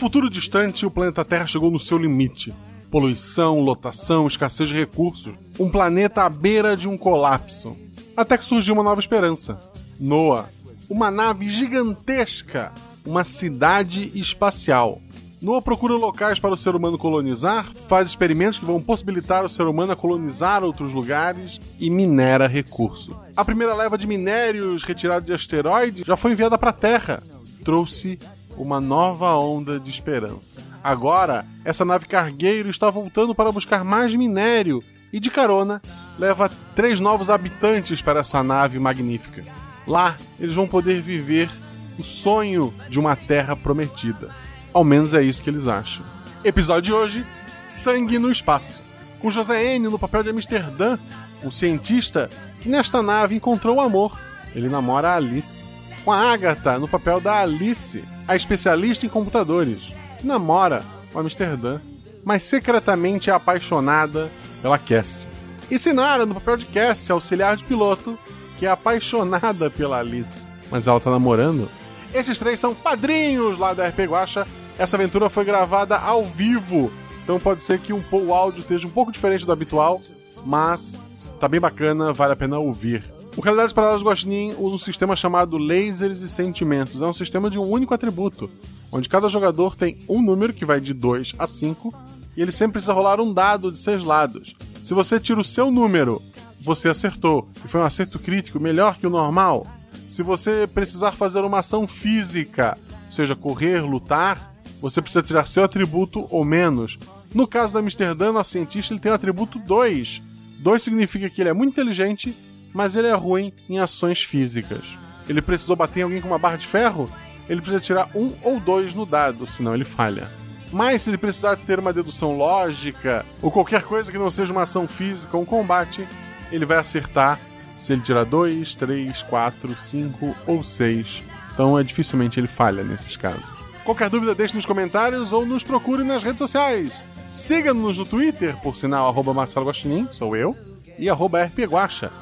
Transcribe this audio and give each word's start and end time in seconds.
Futuro 0.00 0.30
distante, 0.30 0.86
o 0.86 0.90
planeta 0.90 1.22
Terra 1.26 1.46
chegou 1.46 1.70
no 1.70 1.78
seu 1.78 1.98
limite. 1.98 2.54
Poluição, 2.90 3.60
lotação, 3.60 4.26
escassez 4.26 4.70
de 4.70 4.74
recursos. 4.74 5.34
Um 5.58 5.68
planeta 5.68 6.22
à 6.22 6.30
beira 6.30 6.74
de 6.74 6.88
um 6.88 6.96
colapso. 6.96 7.76
Até 8.16 8.38
que 8.38 8.44
surgiu 8.46 8.72
uma 8.72 8.82
nova 8.82 8.98
esperança. 8.98 9.60
Noah, 10.00 10.48
uma 10.88 11.10
nave 11.10 11.50
gigantesca, 11.50 12.72
uma 13.04 13.24
cidade 13.24 14.10
espacial. 14.14 15.02
Noah 15.38 15.60
procura 15.60 15.92
locais 15.92 16.38
para 16.38 16.54
o 16.54 16.56
ser 16.56 16.74
humano 16.74 16.96
colonizar, 16.96 17.66
faz 17.86 18.08
experimentos 18.08 18.58
que 18.58 18.64
vão 18.64 18.80
possibilitar 18.80 19.44
o 19.44 19.50
ser 19.50 19.64
humano 19.64 19.92
a 19.92 19.96
colonizar 19.96 20.64
outros 20.64 20.94
lugares 20.94 21.60
e 21.78 21.90
minera 21.90 22.46
recursos. 22.46 23.14
A 23.36 23.44
primeira 23.44 23.74
leva 23.74 23.98
de 23.98 24.06
minérios 24.06 24.82
retirado 24.82 25.26
de 25.26 25.34
asteroides 25.34 26.06
já 26.06 26.16
foi 26.16 26.32
enviada 26.32 26.56
para 26.56 26.70
a 26.70 26.72
Terra. 26.72 27.22
Trouxe 27.62 28.18
uma 28.62 28.80
nova 28.80 29.34
onda 29.36 29.80
de 29.80 29.90
esperança. 29.90 30.60
Agora, 30.84 31.46
essa 31.64 31.84
nave 31.84 32.06
cargueiro 32.06 32.68
está 32.68 32.90
voltando 32.90 33.34
para 33.34 33.50
buscar 33.50 33.84
mais 33.84 34.14
minério 34.14 34.84
e, 35.12 35.18
de 35.18 35.30
carona, 35.30 35.80
leva 36.18 36.50
três 36.74 37.00
novos 37.00 37.30
habitantes 37.30 38.02
para 38.02 38.20
essa 38.20 38.42
nave 38.42 38.78
magnífica. 38.78 39.44
Lá, 39.86 40.16
eles 40.38 40.54
vão 40.54 40.68
poder 40.68 41.00
viver 41.00 41.50
o 41.98 42.02
sonho 42.02 42.72
de 42.88 43.00
uma 43.00 43.16
terra 43.16 43.56
prometida. 43.56 44.28
Ao 44.72 44.84
menos 44.84 45.14
é 45.14 45.22
isso 45.22 45.42
que 45.42 45.50
eles 45.50 45.66
acham. 45.66 46.04
Episódio 46.44 46.82
de 46.82 46.92
hoje: 46.92 47.26
Sangue 47.68 48.18
no 48.18 48.30
Espaço. 48.30 48.82
Com 49.20 49.30
José 49.30 49.74
N 49.74 49.88
no 49.88 49.98
papel 49.98 50.22
de 50.22 50.30
Amsterdã, 50.30 50.98
um 51.42 51.50
cientista 51.50 52.30
que 52.60 52.68
nesta 52.68 53.02
nave 53.02 53.34
encontrou 53.34 53.76
o 53.76 53.80
amor. 53.80 54.18
Ele 54.54 54.68
namora 54.68 55.10
a 55.10 55.16
Alice. 55.16 55.64
Com 56.04 56.12
a 56.12 56.32
Agatha 56.32 56.78
no 56.78 56.88
papel 56.88 57.20
da 57.20 57.40
Alice, 57.40 58.02
a 58.26 58.34
especialista 58.34 59.06
em 59.06 59.08
computadores, 59.08 59.94
que 60.18 60.26
namora 60.26 60.82
o 61.12 61.18
Amsterdã, 61.18 61.78
mas 62.24 62.42
secretamente 62.42 63.30
é 63.30 63.32
apaixonada 63.32 64.30
pela 64.62 64.78
Cassie. 64.78 65.28
E 65.70 65.78
Sinara 65.78 66.26
no 66.26 66.34
papel 66.34 66.56
de 66.56 66.66
Cassie, 66.66 67.12
auxiliar 67.12 67.56
de 67.56 67.64
piloto, 67.64 68.18
que 68.58 68.66
é 68.66 68.70
apaixonada 68.70 69.70
pela 69.70 69.98
Alice, 69.98 70.48
mas 70.70 70.86
ela 70.86 71.00
tá 71.00 71.10
namorando. 71.10 71.68
Esses 72.12 72.38
três 72.38 72.58
são 72.58 72.74
padrinhos 72.74 73.58
lá 73.58 73.72
da 73.72 73.86
RP 73.86 74.00
Guacha 74.00 74.46
essa 74.80 74.96
aventura 74.96 75.28
foi 75.28 75.44
gravada 75.44 75.98
ao 75.98 76.24
vivo, 76.24 76.90
então 77.22 77.38
pode 77.38 77.60
ser 77.60 77.78
que 77.80 77.92
um, 77.92 78.02
o 78.12 78.32
áudio 78.32 78.60
esteja 78.60 78.86
um 78.86 78.90
pouco 78.90 79.12
diferente 79.12 79.44
do 79.44 79.52
habitual, 79.52 80.00
mas 80.46 80.98
tá 81.38 81.46
bem 81.46 81.60
bacana, 81.60 82.14
vale 82.14 82.32
a 82.32 82.36
pena 82.36 82.58
ouvir. 82.58 83.04
O 83.36 83.40
Realidades 83.40 83.72
Paralelas 83.72 84.02
Guaxinim 84.02 84.54
usa 84.58 84.74
um 84.74 84.78
sistema 84.78 85.14
chamado 85.14 85.56
Lasers 85.56 86.20
e 86.20 86.28
Sentimentos. 86.28 87.00
É 87.00 87.06
um 87.06 87.12
sistema 87.12 87.48
de 87.48 87.58
um 87.58 87.70
único 87.70 87.94
atributo, 87.94 88.50
onde 88.90 89.08
cada 89.08 89.28
jogador 89.28 89.76
tem 89.76 89.98
um 90.08 90.20
número 90.20 90.52
que 90.52 90.64
vai 90.64 90.80
de 90.80 90.92
2 90.92 91.34
a 91.38 91.46
5 91.46 91.94
e 92.36 92.42
ele 92.42 92.52
sempre 92.52 92.72
precisa 92.74 92.92
rolar 92.92 93.20
um 93.20 93.32
dado 93.32 93.70
de 93.70 93.78
6 93.78 94.02
lados. 94.02 94.56
Se 94.82 94.94
você 94.94 95.20
tira 95.20 95.40
o 95.40 95.44
seu 95.44 95.70
número, 95.70 96.20
você 96.60 96.88
acertou 96.88 97.48
e 97.64 97.68
foi 97.68 97.80
um 97.80 97.84
acerto 97.84 98.18
crítico 98.18 98.58
melhor 98.58 98.98
que 98.98 99.06
o 99.06 99.10
normal. 99.10 99.66
Se 100.08 100.22
você 100.22 100.66
precisar 100.66 101.12
fazer 101.12 101.40
uma 101.40 101.60
ação 101.60 101.86
física, 101.86 102.76
seja 103.08 103.36
correr, 103.36 103.80
lutar, 103.80 104.52
você 104.82 105.00
precisa 105.00 105.22
tirar 105.22 105.46
seu 105.46 105.62
atributo 105.62 106.26
ou 106.30 106.44
menos. 106.44 106.98
No 107.32 107.46
caso 107.46 107.74
da 107.74 107.78
Amsterdã, 107.78 108.32
nosso 108.32 108.50
cientista 108.50 108.92
ele 108.92 109.00
tem 109.00 109.12
o 109.12 109.14
atributo 109.14 109.58
2. 109.60 110.20
2 110.58 110.82
significa 110.82 111.30
que 111.30 111.40
ele 111.40 111.50
é 111.50 111.54
muito 111.54 111.70
inteligente, 111.70 112.34
mas 112.72 112.96
ele 112.96 113.08
é 113.08 113.14
ruim 113.14 113.52
em 113.68 113.78
ações 113.78 114.22
físicas. 114.22 114.98
Ele 115.28 115.42
precisou 115.42 115.76
bater 115.76 116.00
em 116.00 116.02
alguém 116.04 116.20
com 116.20 116.28
uma 116.28 116.38
barra 116.38 116.56
de 116.56 116.66
ferro? 116.66 117.10
Ele 117.48 117.60
precisa 117.60 117.82
tirar 117.82 118.08
um 118.14 118.32
ou 118.42 118.60
dois 118.60 118.94
no 118.94 119.04
dado, 119.06 119.46
senão 119.46 119.74
ele 119.74 119.84
falha. 119.84 120.28
Mas 120.72 121.02
se 121.02 121.10
ele 121.10 121.18
precisar 121.18 121.56
ter 121.56 121.78
uma 121.78 121.92
dedução 121.92 122.36
lógica, 122.36 123.26
ou 123.42 123.50
qualquer 123.50 123.82
coisa 123.82 124.10
que 124.10 124.18
não 124.18 124.30
seja 124.30 124.52
uma 124.52 124.62
ação 124.62 124.86
física 124.86 125.36
ou 125.36 125.42
um 125.42 125.46
combate, 125.46 126.06
ele 126.52 126.64
vai 126.64 126.78
acertar 126.78 127.40
se 127.78 127.92
ele 127.92 128.02
tirar 128.02 128.24
2, 128.24 128.74
3, 128.74 129.22
4, 129.22 129.74
5 129.78 130.36
ou 130.46 130.62
6. 130.62 131.22
Então 131.52 131.78
é 131.78 131.82
dificilmente 131.82 132.38
ele 132.38 132.46
falha 132.46 132.84
nesses 132.84 133.16
casos. 133.16 133.60
Qualquer 133.84 134.10
dúvida, 134.10 134.34
deixe 134.34 134.54
nos 134.54 134.66
comentários 134.66 135.32
ou 135.32 135.44
nos 135.44 135.64
procure 135.64 136.04
nas 136.04 136.22
redes 136.22 136.38
sociais. 136.38 137.02
Siga-nos 137.32 137.98
no 137.98 138.04
Twitter, 138.04 138.56
por 138.58 138.76
sinal, 138.76 139.08
arroba 139.08 139.34
Marcelo 139.34 139.66
Guaxinim, 139.66 140.06
sou 140.12 140.36
eu, 140.36 140.56
e 140.98 141.08
arroba 141.08 141.42
RPGuacha, 141.44 142.12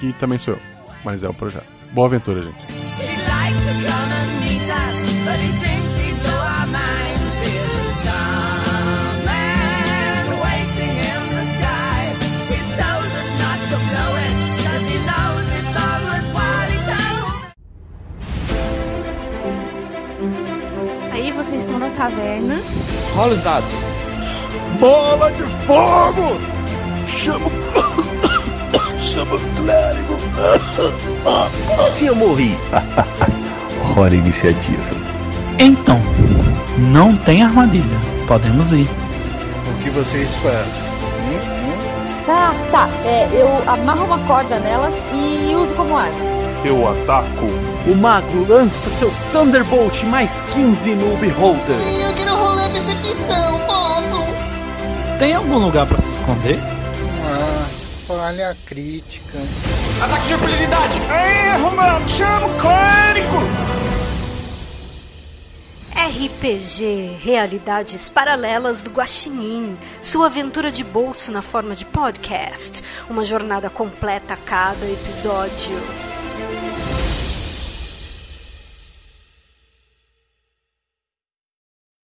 que 0.00 0.12
também 0.14 0.38
sou 0.38 0.54
eu, 0.54 0.60
mas 1.04 1.22
é 1.22 1.28
o 1.28 1.34
projeto. 1.34 1.66
Boa 1.92 2.06
aventura, 2.06 2.42
gente. 2.42 2.76
vocês 21.46 21.60
estão 21.60 21.78
na 21.78 21.90
taverna. 21.90 22.60
Rola 23.14 23.34
os 23.34 23.42
dados. 23.42 23.70
Bola 24.80 25.30
de 25.30 25.44
fogo! 25.64 26.36
Chama. 27.06 27.46
Chama 29.16 29.38
clérigo! 29.56 30.14
Como 31.66 31.86
assim 31.86 32.06
eu 32.06 32.14
morri? 32.14 32.54
Hora 33.96 34.14
iniciativa. 34.14 34.82
Então, 35.58 35.98
não 36.76 37.16
tem 37.16 37.42
armadilha. 37.42 37.98
Podemos 38.28 38.74
ir. 38.74 38.86
O 39.70 39.82
que 39.82 39.88
vocês 39.88 40.36
fazem? 40.36 40.82
Hum, 41.30 41.38
hum? 41.64 42.26
Tá, 42.26 42.54
tá. 42.70 42.90
É, 43.06 43.26
eu 43.32 43.48
amarro 43.66 44.04
uma 44.04 44.18
corda 44.26 44.58
nelas 44.58 45.02
e 45.14 45.54
uso 45.54 45.74
como 45.76 45.96
arma. 45.96 46.14
Eu 46.62 46.86
ataco. 46.86 47.46
O 47.90 47.94
mago 47.94 48.46
lança 48.46 48.90
seu 48.90 49.10
Thunderbolt 49.32 50.02
mais 50.04 50.42
15 50.52 50.90
no 50.90 51.16
Beholder. 51.16 51.80
Eu 51.80 52.12
quero 52.12 52.36
rolar 52.36 52.68
percepção, 52.68 53.60
posso? 53.60 55.18
Tem 55.18 55.32
algum 55.32 55.56
lugar 55.56 55.86
para 55.86 56.02
se 56.02 56.10
esconder? 56.10 56.58
Ah, 57.22 57.55
falha 58.06 58.56
crítica. 58.64 59.38
Ataque 60.00 60.28
de 60.28 60.34
oportunidade! 60.34 60.98
Erro, 60.98 61.74
mano! 61.74 62.08
Chama 62.08 62.46
o 62.46 62.56
clérigo! 62.60 63.36
RPG 65.92 67.18
Realidades 67.20 68.08
Paralelas 68.08 68.80
do 68.80 68.90
Guaxinim, 68.90 69.76
sua 70.00 70.26
aventura 70.26 70.70
de 70.70 70.84
bolso 70.84 71.32
na 71.32 71.42
forma 71.42 71.74
de 71.74 71.84
podcast, 71.84 72.80
uma 73.10 73.24
jornada 73.24 73.68
completa 73.68 74.34
a 74.34 74.36
cada 74.36 74.86
episódio. 74.86 75.74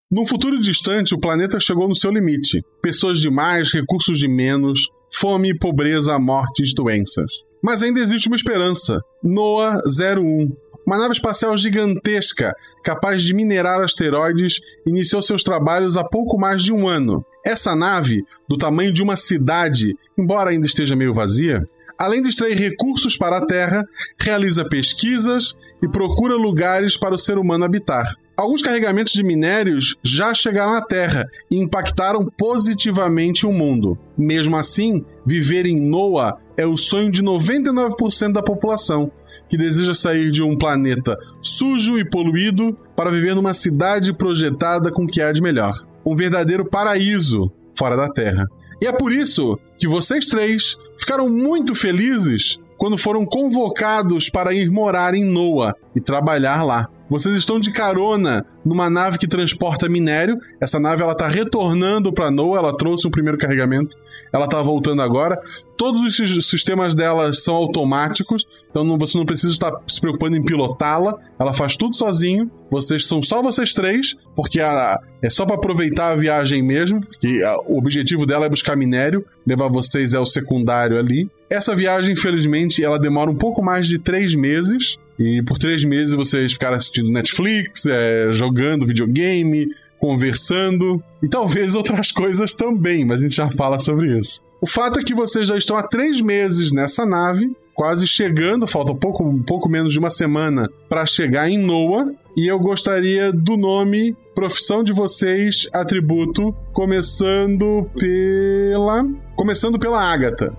Num 0.10 0.26
futuro 0.26 0.60
distante, 0.60 1.14
o 1.14 1.20
planeta 1.20 1.60
chegou 1.60 1.88
no 1.88 1.96
seu 1.96 2.12
limite. 2.12 2.62
Pessoas 2.82 3.20
de 3.20 3.30
mais, 3.30 3.72
recursos 3.72 4.18
de 4.18 4.28
menos, 4.28 4.90
fome, 5.14 5.58
pobreza, 5.58 6.18
mortes, 6.18 6.74
doenças. 6.74 7.32
Mas 7.62 7.84
ainda 7.84 8.00
existe 8.00 8.28
uma 8.28 8.36
esperança. 8.36 9.00
Noah 9.24 9.82
01, 9.86 10.52
uma 10.86 10.98
nave 10.98 11.14
espacial 11.14 11.56
gigantesca, 11.56 12.54
capaz 12.84 13.22
de 13.22 13.34
minerar 13.34 13.82
asteroides, 13.82 14.60
iniciou 14.86 15.22
seus 15.22 15.44
trabalhos 15.44 15.96
há 15.96 16.04
pouco 16.04 16.40
mais 16.40 16.64
de 16.64 16.74
um 16.74 16.88
ano. 16.88 17.24
Essa 17.46 17.76
nave, 17.76 18.24
do 18.48 18.58
tamanho 18.58 18.92
de 18.92 19.02
uma 19.02 19.16
cidade, 19.16 19.96
embora 20.18 20.50
ainda 20.50 20.66
esteja 20.66 20.96
meio 20.96 21.14
vazia, 21.14 21.68
além 21.98 22.22
de 22.22 22.30
extrair 22.30 22.58
recursos 22.58 23.16
para 23.16 23.38
a 23.38 23.46
Terra, 23.46 23.86
realiza 24.20 24.68
pesquisas 24.68 25.56
e 25.84 25.88
procura 25.88 26.36
lugares 26.36 26.98
para 26.98 27.14
o 27.14 27.18
ser 27.18 27.38
humano 27.38 27.64
habitar. 27.64 28.12
Alguns 28.42 28.64
carregamentos 28.64 29.14
de 29.14 29.22
minérios 29.22 29.98
já 30.02 30.34
chegaram 30.34 30.74
à 30.74 30.82
Terra 30.82 31.28
e 31.48 31.60
impactaram 31.60 32.26
positivamente 32.26 33.46
o 33.46 33.54
mundo. 33.54 33.96
Mesmo 34.18 34.58
assim, 34.58 35.06
viver 35.24 35.68
em 35.68 35.80
Noah 35.80 36.40
é 36.58 36.66
o 36.66 36.76
sonho 36.76 37.12
de 37.12 37.22
99% 37.22 38.32
da 38.32 38.42
população, 38.42 39.12
que 39.48 39.56
deseja 39.56 39.94
sair 39.94 40.32
de 40.32 40.42
um 40.42 40.58
planeta 40.58 41.16
sujo 41.40 42.00
e 42.00 42.10
poluído 42.10 42.76
para 42.96 43.12
viver 43.12 43.36
numa 43.36 43.54
cidade 43.54 44.12
projetada 44.12 44.92
com 44.92 45.04
o 45.04 45.08
que 45.08 45.22
há 45.22 45.32
de 45.32 45.40
melhor. 45.40 45.76
Um 46.04 46.16
verdadeiro 46.16 46.68
paraíso 46.68 47.52
fora 47.78 47.96
da 47.96 48.10
Terra. 48.10 48.48
E 48.82 48.88
é 48.88 48.92
por 48.92 49.12
isso 49.12 49.60
que 49.78 49.88
vocês 49.88 50.26
três 50.26 50.80
ficaram 50.98 51.30
muito 51.30 51.76
felizes 51.76 52.58
quando 52.76 52.98
foram 52.98 53.24
convocados 53.24 54.32
para 54.32 54.52
ir 54.52 54.72
morar 54.72 55.14
em 55.14 55.24
Noah 55.24 55.76
e 55.96 56.02
trabalhar 56.02 56.64
lá. 56.64 56.90
Vocês 57.12 57.36
estão 57.36 57.60
de 57.60 57.72
carona 57.72 58.46
numa 58.64 58.90
nave 58.90 59.18
que 59.18 59.28
transporta 59.28 59.90
minério. 59.90 60.38
Essa 60.62 60.80
nave 60.80 61.04
ela 61.04 61.14
tá 61.14 61.28
retornando 61.28 62.14
para 62.14 62.32
Noa, 62.32 62.58
ela 62.58 62.78
trouxe 62.78 63.06
o 63.06 63.12
primeiro 63.12 63.38
carregamento, 63.38 63.98
ela 64.32 64.48
tá 64.48 64.62
voltando 64.62 65.02
agora. 65.02 65.38
Todos 65.76 66.02
os 66.04 66.50
sistemas 66.50 66.96
dela 66.96 67.34
são 67.34 67.54
automáticos, 67.54 68.48
então 68.70 68.86
não, 68.86 68.98
você 68.98 69.18
não 69.18 69.26
precisa 69.26 69.52
estar 69.52 69.74
se 69.86 70.00
preocupando 70.00 70.38
em 70.38 70.44
pilotá-la. 70.44 71.14
Ela 71.38 71.52
faz 71.52 71.76
tudo 71.76 71.98
sozinho. 71.98 72.50
Vocês 72.70 73.06
são 73.06 73.22
só 73.22 73.42
vocês 73.42 73.74
três, 73.74 74.16
porque 74.34 74.62
a, 74.62 74.98
é 75.22 75.30
só 75.30 75.46
para 75.46 75.56
aproveitar 75.56 76.12
a 76.12 76.16
viagem 76.16 76.64
mesmo, 76.64 77.02
porque 77.02 77.44
a, 77.44 77.58
o 77.68 77.78
objetivo 77.78 78.26
dela 78.26 78.46
é 78.46 78.50
buscar 78.50 78.78
minério, 78.78 79.26
levar 79.46 79.68
vocês 79.68 80.14
é 80.14 80.20
o 80.20 80.26
secundário 80.26 80.98
ali. 80.98 81.30
Essa 81.50 81.76
viagem, 81.76 82.14
infelizmente, 82.14 82.82
ela 82.82 82.98
demora 82.98 83.30
um 83.30 83.36
pouco 83.36 83.62
mais 83.62 83.86
de 83.86 84.00
três 84.00 84.34
meses. 84.34 84.98
E 85.22 85.44
por 85.44 85.60
três 85.60 85.84
meses 85.84 86.16
vocês 86.16 86.54
ficaram 86.54 86.76
assistindo 86.76 87.12
Netflix, 87.12 87.86
é, 87.86 88.32
jogando 88.32 88.88
videogame, 88.88 89.68
conversando 90.00 91.02
e 91.22 91.28
talvez 91.28 91.76
outras 91.76 92.10
coisas 92.12 92.56
também, 92.56 93.06
mas 93.06 93.20
a 93.20 93.24
gente 93.24 93.36
já 93.36 93.52
fala 93.52 93.78
sobre 93.78 94.18
isso. 94.18 94.42
O 94.60 94.66
fato 94.66 95.00
é 95.00 95.04
que 95.04 95.14
vocês 95.14 95.48
já 95.48 95.56
estão 95.56 95.78
há 95.78 95.84
três 95.84 96.20
meses 96.20 96.72
nessa 96.72 97.06
nave, 97.06 97.56
quase 97.76 98.08
chegando, 98.08 98.66
falta 98.66 98.96
pouco, 98.96 99.24
um 99.24 99.44
pouco 99.44 99.70
menos 99.70 99.94
de 99.94 100.00
uma 100.00 100.10
semana 100.10 100.68
para 100.90 101.06
chegar 101.06 101.50
em 101.50 101.58
Noah, 101.60 102.12
e 102.36 102.48
eu 102.48 102.60
gostaria 102.60 103.32
do 103.32 103.58
nome, 103.58 104.16
profissão 104.34 104.84
de 104.84 104.92
vocês, 104.92 105.68
atributo, 105.72 106.56
começando 106.74 107.88
pela. 107.96 109.06
Começando 109.36 109.78
pela 109.78 110.02
Agatha. 110.02 110.56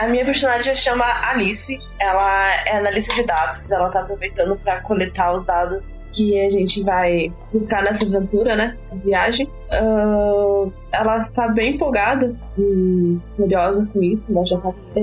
A 0.00 0.08
minha 0.08 0.24
personagem 0.24 0.74
se 0.74 0.80
chama 0.80 1.04
Alice. 1.04 1.78
Ela 1.98 2.54
é 2.66 2.78
analista 2.78 3.12
de 3.12 3.22
dados. 3.22 3.70
Ela 3.70 3.90
tá 3.90 4.00
aproveitando 4.00 4.56
para 4.56 4.80
coletar 4.80 5.34
os 5.34 5.44
dados 5.44 5.94
que 6.10 6.40
a 6.40 6.50
gente 6.50 6.82
vai 6.82 7.30
buscar 7.52 7.82
nessa 7.82 8.06
aventura, 8.06 8.56
né? 8.56 8.78
Viagem. 9.04 9.46
Uh, 9.46 10.72
ela 10.90 11.18
está 11.18 11.48
bem 11.48 11.74
empolgada 11.74 12.34
e 12.56 13.18
curiosa 13.36 13.86
com 13.92 14.02
isso. 14.02 14.32
Ela 14.32 14.46
já 14.46 14.56
tá 14.56 14.72
é, 14.96 15.02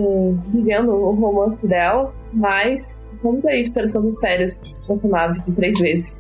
vivendo 0.52 0.90
o 0.90 1.12
romance 1.12 1.68
dela. 1.68 2.12
Mas 2.34 3.06
vamos 3.22 3.46
aí, 3.46 3.62
esperando 3.62 4.08
as 4.08 4.20
férias 4.20 4.60
nessa 4.90 5.08
nave 5.08 5.42
de 5.42 5.52
três 5.52 5.80
vezes. 5.80 6.20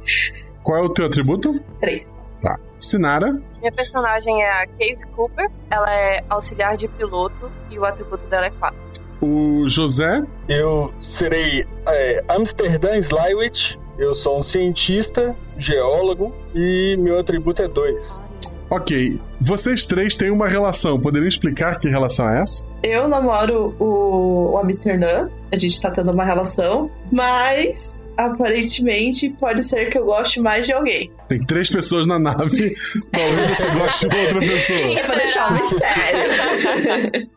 Qual 0.61 0.77
é 0.77 0.85
o 0.85 0.93
teu 0.93 1.07
atributo? 1.07 1.59
Três. 1.79 2.16
Tá. 2.41 2.59
Sinara. 2.77 3.41
Minha 3.59 3.71
personagem 3.71 4.41
é 4.41 4.49
a 4.63 4.67
Casey 4.67 5.05
Cooper. 5.15 5.49
Ela 5.69 5.91
é 5.93 6.23
auxiliar 6.29 6.75
de 6.75 6.87
piloto 6.87 7.51
e 7.69 7.79
o 7.79 7.85
atributo 7.85 8.25
dela 8.27 8.45
é 8.45 8.51
4. 8.51 8.77
O 9.21 9.67
José. 9.67 10.23
Eu 10.47 10.93
serei 10.99 11.65
é, 11.87 12.23
Amsterdã 12.27 12.95
Slywich. 12.97 13.79
Eu 13.97 14.13
sou 14.13 14.37
um 14.37 14.43
cientista, 14.43 15.35
geólogo 15.57 16.31
e 16.53 16.95
meu 16.99 17.19
atributo 17.19 17.63
é 17.63 17.67
2. 17.67 18.21
Ok. 18.69 19.19
Vocês 19.39 19.85
três 19.87 20.17
têm 20.17 20.29
uma 20.29 20.47
relação. 20.47 20.99
Poderiam 20.99 21.27
explicar 21.27 21.79
que 21.79 21.87
relação 21.87 22.27
é 22.29 22.41
essa? 22.41 22.65
Eu 22.83 23.07
namoro 23.07 23.75
o, 23.79 24.51
o 24.53 24.57
Amsterdã. 24.57 25.29
A 25.51 25.57
gente 25.57 25.81
tá 25.81 25.89
tendo 25.89 26.11
uma 26.11 26.25
relação. 26.25 26.91
Mas, 27.11 28.09
aparentemente, 28.17 29.29
pode 29.39 29.63
ser 29.63 29.89
que 29.89 29.97
eu 29.97 30.05
goste 30.05 30.41
mais 30.41 30.65
de 30.65 30.73
alguém. 30.73 31.11
Tem 31.29 31.39
três 31.39 31.69
pessoas 31.69 32.05
na 32.05 32.19
nave. 32.19 32.75
Talvez 33.11 33.57
você 33.57 33.69
goste 33.71 34.09
de 34.09 34.17
outra 34.17 34.39
pessoa. 34.39 34.79
É 34.79 35.03
pra 35.03 35.15
deixar 35.15 35.51
um 35.51 35.55
mistério. 35.55 37.29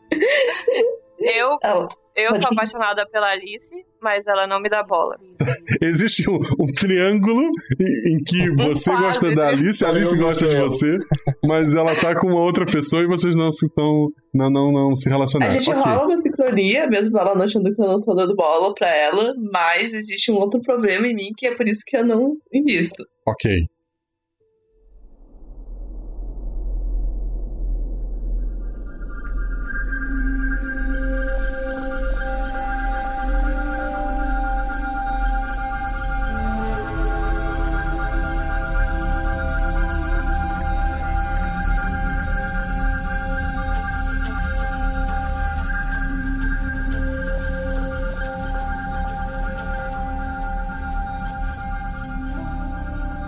Eu, 1.20 1.58
eu 2.16 2.34
sou 2.36 2.48
apaixonada 2.52 3.06
pela 3.10 3.30
Alice, 3.30 3.74
mas 4.02 4.26
ela 4.26 4.46
não 4.46 4.60
me 4.60 4.68
dá 4.68 4.82
bola. 4.82 5.16
Existe 5.82 6.28
um, 6.30 6.36
um 6.36 6.66
triângulo 6.74 7.50
em, 7.80 8.14
em 8.14 8.22
que 8.24 8.50
você 8.56 8.90
Quase. 8.90 9.02
gosta 9.06 9.34
da 9.34 9.48
Alice, 9.48 9.84
a 9.84 9.88
Alice 9.88 10.16
gosta 10.16 10.48
de 10.48 10.56
você, 10.56 10.98
mas 11.46 11.74
ela 11.74 11.94
tá 12.00 12.18
com 12.18 12.28
uma 12.28 12.40
outra 12.40 12.64
pessoa 12.66 13.02
e 13.02 13.06
vocês 13.06 13.34
não 13.36 13.50
se 13.50 13.66
estão. 13.66 14.08
Não, 14.32 14.48
não, 14.50 14.70
não 14.72 14.94
se 14.94 15.08
A 15.08 15.12
relacionaram. 15.12 15.52
gente 15.52 15.70
Ok. 15.70 15.82
rola 15.82 16.06
uma 16.06 16.18
sincronia, 16.22 16.86
mesmo 16.86 17.18
ela 17.18 17.34
não 17.34 17.42
achando 17.44 17.74
que 17.74 17.82
eu 17.82 17.86
não 17.88 18.00
tô 18.00 18.14
dando 18.14 18.34
bola 18.36 18.72
pra 18.74 18.88
ela, 18.96 19.32
mas 19.52 19.92
existe 19.92 20.30
um 20.30 20.36
outro 20.36 20.60
problema 20.60 21.06
em 21.06 21.14
mim 21.14 21.30
que 21.36 21.46
é 21.48 21.54
por 21.54 21.66
isso 21.68 21.80
que 21.86 21.96
eu 21.96 22.04
não 22.06 22.34
invisto. 22.52 23.04
Ok. 23.26 23.50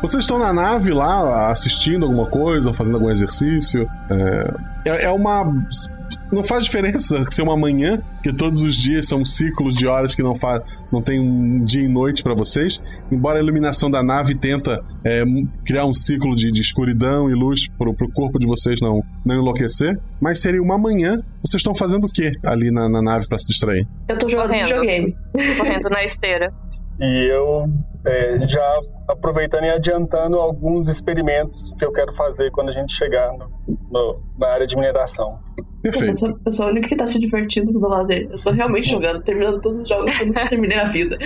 Vocês 0.03 0.25
estão 0.25 0.37
na 0.37 0.53
nave 0.53 0.93
lá, 0.93 1.53
assistindo 1.53 2.05
alguma 2.05 2.27
coisa, 2.27 2.75
fazendo 2.75 2.97
algum 2.97 3.09
exercício. 3.09 3.89
É, 4.11 4.91
é, 4.91 5.05
é 5.05 5.11
uma. 5.11 5.45
Não 6.31 6.43
faz 6.43 6.65
diferença 6.65 7.25
ser 7.31 7.43
uma 7.43 7.57
manhã, 7.57 8.03
porque 8.15 8.33
todos 8.33 8.65
os 8.65 8.75
dias 8.75 9.07
são 9.07 9.25
ciclos 9.25 9.77
de 9.77 9.87
horas 9.87 10.13
que 10.13 10.21
não 10.21 10.35
faz, 10.35 10.61
não 10.91 11.01
tem 11.01 11.21
um 11.21 11.65
dia 11.65 11.85
e 11.85 11.89
noite 11.89 12.21
para 12.21 12.35
vocês. 12.35 12.83
Embora 13.13 13.39
a 13.39 13.43
iluminação 13.43 13.89
da 13.89 14.03
nave 14.03 14.35
tenta 14.35 14.83
é, 15.05 15.23
criar 15.65 15.87
um 15.87 15.95
ciclo 15.95 16.35
de, 16.35 16.51
de 16.51 16.61
escuridão 16.61 17.31
e 17.31 17.35
luz 17.35 17.69
pro, 17.79 17.95
pro 17.95 18.11
corpo 18.11 18.41
de 18.41 18.47
vocês 18.47 18.81
não, 18.81 19.05
não 19.25 19.37
enlouquecer. 19.37 19.97
Mas 20.21 20.41
seria 20.41 20.61
uma 20.61 20.77
manhã. 20.77 21.23
Vocês 21.45 21.61
estão 21.61 21.77
fazendo 21.77 22.07
o 22.07 22.09
que 22.09 22.33
ali 22.45 22.73
na, 22.73 22.89
na 22.89 23.01
nave 23.01 23.29
para 23.29 23.39
se 23.39 23.47
distrair? 23.47 23.87
Eu 24.09 24.19
tô 24.19 24.29
jogando 24.29 24.49
Correndo. 24.49 24.67
videogame. 24.67 25.17
Correndo 25.57 25.89
na 25.89 26.03
esteira. 26.03 26.53
E 27.01 27.29
eu 27.31 27.71
é, 28.05 28.47
já 28.49 28.79
aproveitando 29.09 29.65
e 29.65 29.71
adiantando 29.71 30.37
alguns 30.37 30.89
experimentos 30.89 31.75
que 31.79 31.85
eu 31.85 31.93
quero 31.93 32.13
fazer 32.15 32.51
quando 32.51 32.71
a 32.71 32.73
gente 32.73 32.93
chegar 32.93 33.33
no- 33.33 33.51
no- 33.91 34.21
na 34.39 34.49
área 34.49 34.67
de 34.67 34.75
mineração. 34.77 35.39
Eu 35.85 35.93
sou, 36.15 36.39
eu 36.47 36.53
sou 36.53 36.67
a 36.67 36.71
única 36.71 36.89
que 36.89 36.97
tá 36.97 37.07
se 37.07 37.19
divertindo 37.19 37.73
no 37.73 37.81
meu 37.81 37.89
lazer. 37.89 38.29
Eu 38.31 38.41
tô 38.43 38.51
realmente 38.53 38.89
jogando, 38.89 39.21
terminando 39.23 39.61
todos 39.61 39.83
os 39.83 39.89
jogos 39.89 40.17
que 40.17 40.23
eu 40.23 40.27
nunca 40.29 40.49
terminei 40.49 40.77
na 40.77 40.85
vida. 40.85 41.19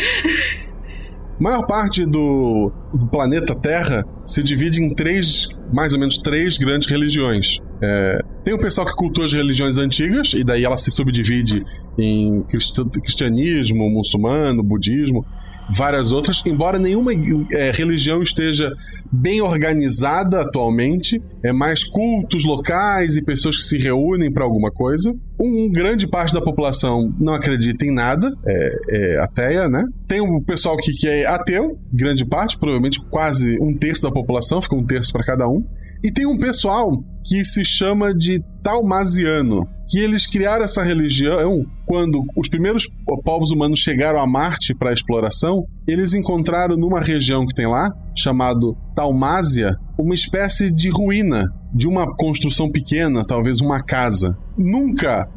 A 1.38 1.42
maior 1.42 1.66
parte 1.66 2.06
do, 2.06 2.72
do 2.94 3.06
planeta 3.08 3.54
Terra 3.54 4.02
se 4.24 4.42
divide 4.42 4.82
em 4.82 4.94
três, 4.94 5.48
mais 5.72 5.92
ou 5.92 6.00
menos 6.00 6.18
três 6.18 6.56
grandes 6.56 6.88
religiões. 6.90 7.58
É, 7.82 8.20
tem 8.44 8.54
o 8.54 8.58
pessoal 8.58 8.86
que 8.86 8.94
cultua 8.94 9.24
as 9.24 9.32
religiões 9.32 9.78
antigas, 9.78 10.32
e 10.32 10.42
daí 10.42 10.64
ela 10.64 10.76
se 10.76 10.90
subdivide 10.90 11.64
em 11.98 12.42
cristi- 12.42 12.84
cristianismo, 13.02 13.88
muçulmano, 13.90 14.62
budismo, 14.62 15.24
várias 15.68 16.12
outras, 16.12 16.42
embora 16.46 16.78
nenhuma 16.78 17.12
é, 17.50 17.70
religião 17.72 18.22
esteja 18.22 18.72
bem 19.10 19.40
organizada 19.40 20.40
atualmente, 20.40 21.20
é 21.42 21.52
mais 21.52 21.82
cultos 21.82 22.44
locais 22.44 23.16
e 23.16 23.22
pessoas 23.22 23.56
que 23.56 23.64
se 23.64 23.78
reúnem 23.78 24.32
para 24.32 24.44
alguma 24.44 24.70
coisa. 24.70 25.14
Um, 25.38 25.70
grande 25.70 26.06
parte 26.06 26.32
da 26.32 26.40
população 26.40 27.12
não 27.18 27.34
acredita 27.34 27.84
em 27.84 27.92
nada, 27.92 28.32
é, 28.46 28.70
é 28.90 29.18
ateia, 29.20 29.68
né? 29.68 29.84
Tem 30.06 30.20
o 30.20 30.40
pessoal 30.40 30.76
que, 30.76 30.92
que 30.92 31.08
é 31.08 31.26
ateu, 31.26 31.78
grande 31.92 32.24
parte, 32.24 32.56
provavelmente 32.56 33.00
quase 33.10 33.58
um 33.60 33.74
terço 33.74 34.02
da 34.02 34.10
população, 34.10 34.62
fica 34.62 34.76
um 34.76 34.84
terço 34.84 35.12
para 35.12 35.24
cada 35.24 35.48
um. 35.48 35.64
E 36.06 36.12
tem 36.12 36.24
um 36.24 36.38
pessoal 36.38 37.02
que 37.24 37.44
se 37.44 37.64
chama 37.64 38.14
de 38.14 38.40
Talmasiano, 38.62 39.66
que 39.88 39.98
eles 39.98 40.24
criaram 40.24 40.62
essa 40.62 40.80
religião 40.80 41.66
quando 41.84 42.22
os 42.36 42.48
primeiros 42.48 42.86
povos 43.24 43.50
humanos 43.50 43.80
chegaram 43.80 44.20
a 44.20 44.26
Marte 44.26 44.72
para 44.72 44.92
exploração, 44.92 45.64
eles 45.84 46.14
encontraram 46.14 46.76
numa 46.76 47.00
região 47.00 47.44
que 47.44 47.52
tem 47.52 47.66
lá, 47.66 47.90
chamado 48.16 48.76
Talmásia, 48.94 49.74
uma 49.98 50.14
espécie 50.14 50.70
de 50.70 50.90
ruína 50.90 51.52
de 51.74 51.88
uma 51.88 52.06
construção 52.14 52.70
pequena, 52.70 53.24
talvez 53.26 53.60
uma 53.60 53.82
casa. 53.82 54.38
Nunca, 54.56 55.28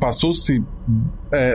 passou-se 0.00 0.60
é, 1.32 1.54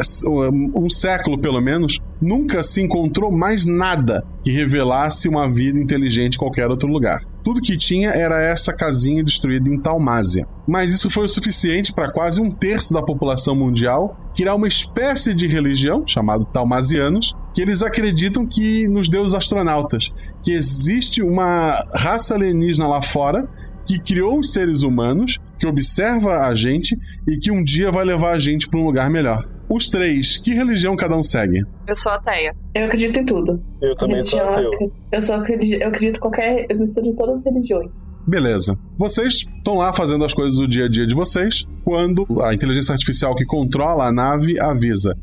um 0.74 0.90
século 0.90 1.38
pelo 1.40 1.60
menos, 1.60 2.00
nunca 2.22 2.64
se 2.64 2.82
encontrou 2.82 3.32
mais 3.32 3.66
nada 3.66 4.24
que 4.44 4.52
revelasse 4.52 5.28
uma 5.28 5.52
vida 5.52 5.78
inteligente 5.78 6.36
em 6.36 6.40
qualquer 6.40 6.70
outro 6.70 6.90
lugar. 6.90 7.20
Tudo 7.44 7.62
que 7.62 7.76
tinha 7.76 8.10
era 8.10 8.42
essa 8.42 8.72
casinha 8.72 9.24
destruída 9.24 9.70
em 9.70 9.80
Talmásia. 9.80 10.48
Mas 10.68 10.92
isso 10.92 11.10
foi 11.10 11.26
o 11.26 11.30
suficiente 11.30 11.92
para 11.92 12.12
quase 12.12 12.42
um 12.42 12.52
terço 12.52 12.94
da 12.94 13.02
população 13.02 13.56
mundial 13.56 14.18
criar 14.36 14.56
uma 14.56 14.68
espécie 14.68 15.34
de 15.34 15.48
religião, 15.48 16.04
chamado 16.06 16.46
Talmasianos, 16.46 17.36
que 17.54 17.62
eles 17.62 17.82
acreditam 17.82 18.46
que 18.46 18.88
nos 18.88 19.10
deuses 19.10 19.36
astronautas, 19.36 20.12
que 20.44 20.52
existe 20.52 21.22
uma 21.22 21.84
raça 21.94 22.36
alienígena 22.36 22.88
lá 22.88 23.02
fora 23.02 23.48
que 23.86 24.00
criou 24.00 24.40
os 24.40 24.54
seres 24.54 24.84
humanos, 24.84 25.40
que 25.62 25.68
observa 25.68 26.48
a 26.48 26.56
gente 26.56 26.98
e 27.28 27.38
que 27.38 27.52
um 27.52 27.64
dia 27.64 27.92
vai 27.92 28.04
levar 28.04 28.32
a 28.32 28.40
gente 28.40 28.68
para 28.68 28.80
um 28.80 28.84
lugar 28.84 29.12
melhor. 29.12 29.40
Os 29.70 29.90
três, 29.90 30.38
que 30.38 30.56
religião 30.56 30.96
cada 30.96 31.16
um 31.16 31.22
segue? 31.22 31.64
Eu 31.88 31.96
sou 31.96 32.12
ateia. 32.12 32.56
Eu 32.74 32.86
acredito 32.86 33.20
em 33.20 33.26
tudo. 33.26 33.64
Eu 33.80 33.96
também 33.96 34.24
sou 34.24 34.42
ateu. 34.42 34.92
Eu, 35.12 35.22
sou, 35.22 35.36
eu 35.36 35.88
acredito 35.88 36.18
em 36.18 36.20
qualquer. 36.20 36.66
Eu 36.68 36.84
estudo 36.84 37.16
todas 37.16 37.38
as 37.38 37.46
religiões. 37.46 38.10
Beleza. 38.28 38.76
Vocês 38.98 39.46
estão 39.56 39.76
lá 39.76 39.94
fazendo 39.94 40.26
as 40.26 40.34
coisas 40.34 40.56
do 40.56 40.68
dia 40.68 40.86
a 40.86 40.90
dia 40.90 41.06
de 41.06 41.14
vocês 41.14 41.68
quando 41.84 42.26
a 42.42 42.56
inteligência 42.56 42.94
artificial 42.94 43.36
que 43.36 43.46
controla 43.46 44.08
a 44.08 44.12
nave 44.12 44.60
avisa. 44.60 45.16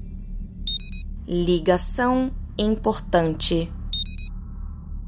Ligação 1.27 2.31
importante. 2.57 3.69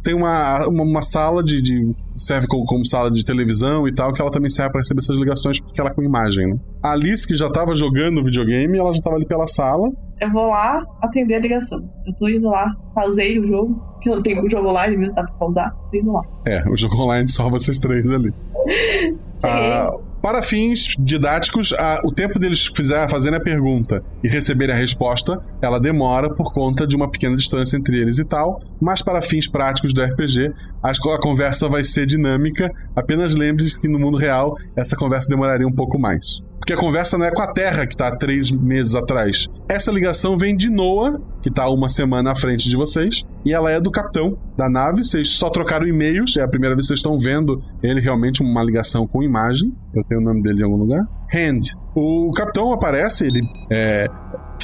Tem 0.03 0.15
uma, 0.15 0.67
uma, 0.67 0.83
uma 0.83 1.03
sala 1.03 1.43
de, 1.43 1.61
de 1.61 1.95
serve 2.15 2.47
como, 2.47 2.65
como, 2.65 2.87
sala 2.87 3.11
de 3.11 3.25
televisão 3.25 3.87
e 3.87 3.95
tal, 3.95 4.13
que 4.13 4.21
ela 4.21 4.31
também 4.31 4.51
serve 4.51 4.73
para 4.73 4.81
receber 4.81 5.01
essas 5.01 5.17
ligações 5.17 5.61
porque 5.61 5.81
ela 5.81 5.91
é 5.91 5.95
com 5.95 6.03
imagem, 6.03 6.47
né? 6.47 6.57
A 6.83 6.93
Alice, 6.93 7.27
que 7.27 7.35
já 7.35 7.51
tava 7.51 7.75
jogando 7.75 8.25
videogame, 8.25 8.79
ela 8.79 8.93
já 8.93 9.01
tava 9.01 9.17
ali 9.17 9.27
pela 9.27 9.47
sala. 9.47 9.89
Eu 10.21 10.31
vou 10.31 10.49
lá 10.49 10.83
atender 11.03 11.35
a 11.35 11.39
ligação. 11.39 11.79
Eu 12.07 12.15
tô 12.15 12.29
indo 12.29 12.49
lá, 12.49 12.71
pausei 12.95 13.39
o 13.39 13.45
jogo, 13.45 13.99
que 14.01 14.11
não 14.11 14.23
tem 14.23 14.39
o 14.39 14.51
jogo 14.51 14.69
online 14.69 14.97
mesmo, 14.97 15.15
dá 15.15 15.23
pra 15.23 15.33
pausar, 15.35 15.75
tô 15.91 15.97
indo 15.97 16.13
lá. 16.13 16.23
É, 16.47 16.69
o 16.69 16.77
jogo 16.77 16.97
online 17.03 17.29
só 17.29 17.49
vocês 17.49 17.79
três 17.79 18.11
ali. 18.11 18.33
ah, 19.45 19.91
para 20.23 20.43
fins 20.43 20.95
didáticos, 20.99 21.73
a, 21.73 22.01
o 22.05 22.13
tempo 22.13 22.39
deles 22.39 22.67
fizer, 22.67 23.09
fazerem 23.09 23.39
a 23.39 23.43
pergunta 23.43 24.03
e 24.23 24.29
receberem 24.29 24.75
a 24.75 24.79
resposta, 24.79 25.41
ela 25.63 25.81
demora 25.81 26.35
por 26.35 26.53
conta 26.53 26.87
de 26.87 26.95
uma 26.95 27.11
pequena 27.11 27.37
distância 27.37 27.77
entre 27.77 27.99
eles 28.01 28.19
e 28.19 28.25
tal, 28.25 28.61
mas 28.81 29.03
para 29.03 29.23
fins 29.23 29.47
práticos 29.47 29.95
do 29.95 30.03
RPG, 30.03 30.53
a, 30.83 30.91
a 30.91 31.21
conversa 31.21 31.69
vai 31.69 31.85
ser 31.85 32.07
dinâmica. 32.07 32.71
Apenas 32.95 33.35
lembre-se 33.35 33.81
que 33.81 33.89
no 33.89 33.99
mundo 33.99 34.19
real 34.19 34.57
essa 34.77 34.95
conversa 34.95 35.29
demoraria 35.29 35.67
um 35.67 35.73
pouco 35.73 35.99
mais. 35.99 36.41
Porque 36.59 36.75
a 36.75 36.77
conversa 36.77 37.17
não 37.17 37.25
é 37.25 37.31
com 37.31 37.41
a 37.41 37.53
Terra 37.53 37.87
que 37.87 37.95
está 37.95 38.09
há 38.09 38.17
três 38.17 38.51
meses 38.51 38.95
atrás. 38.95 39.49
Essa 39.67 39.91
ligação 39.91 40.37
vem 40.37 40.55
de 40.55 40.69
Noah, 40.69 41.19
que 41.43 41.49
está 41.49 41.69
uma 41.71 41.89
semana 41.89 42.33
à 42.33 42.35
frente 42.35 42.69
de 42.69 42.77
vocês, 42.77 43.25
e 43.45 43.53
ela 43.53 43.71
é 43.71 43.81
do 43.81 43.91
capitão 43.91 44.39
da 44.57 44.69
nave. 44.69 45.05
Vocês 45.05 45.31
só 45.31 45.51
trocaram 45.51 45.87
e-mails, 45.87 46.37
é 46.37 46.43
a 46.43 46.49
primeira 46.49 46.75
vez 46.75 46.87
que 46.87 46.89
vocês 46.89 46.99
estão 46.99 47.19
vendo 47.19 47.63
ele 47.83 48.01
realmente 48.01 48.43
uma 48.43 48.63
ligação 48.63 49.07
com 49.07 49.23
imagem. 49.23 49.73
Eu 49.95 50.05
tenho 50.05 50.21
o 50.21 50.25
nome 50.25 50.43
dele 50.43 50.61
em 50.61 50.65
algum 50.65 50.77
lugar. 50.77 51.07
Hand. 51.33 51.77
O 51.95 52.33
capitão 52.33 52.73
aparece, 52.73 53.27
ele 53.27 53.41
é 53.71 54.07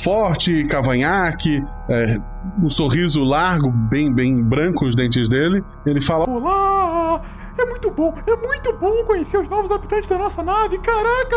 forte, 0.02 0.64
cavanhaque, 0.66 1.62
é, 1.88 2.16
um 2.62 2.68
sorriso 2.68 3.24
largo, 3.24 3.70
bem, 3.70 4.12
bem 4.12 4.42
branco 4.42 4.84
os 4.84 4.94
dentes 4.94 5.28
dele. 5.28 5.62
Ele 5.84 6.00
fala: 6.00 6.28
Olá! 6.28 7.22
É 7.58 7.64
muito 7.64 7.90
bom, 7.90 8.14
é 8.26 8.36
muito 8.36 8.72
bom 8.74 9.02
conhecer 9.04 9.38
os 9.38 9.48
novos 9.48 9.70
habitantes 9.70 10.06
da 10.06 10.18
nossa 10.18 10.42
nave, 10.42 10.78
caraca! 10.78 11.36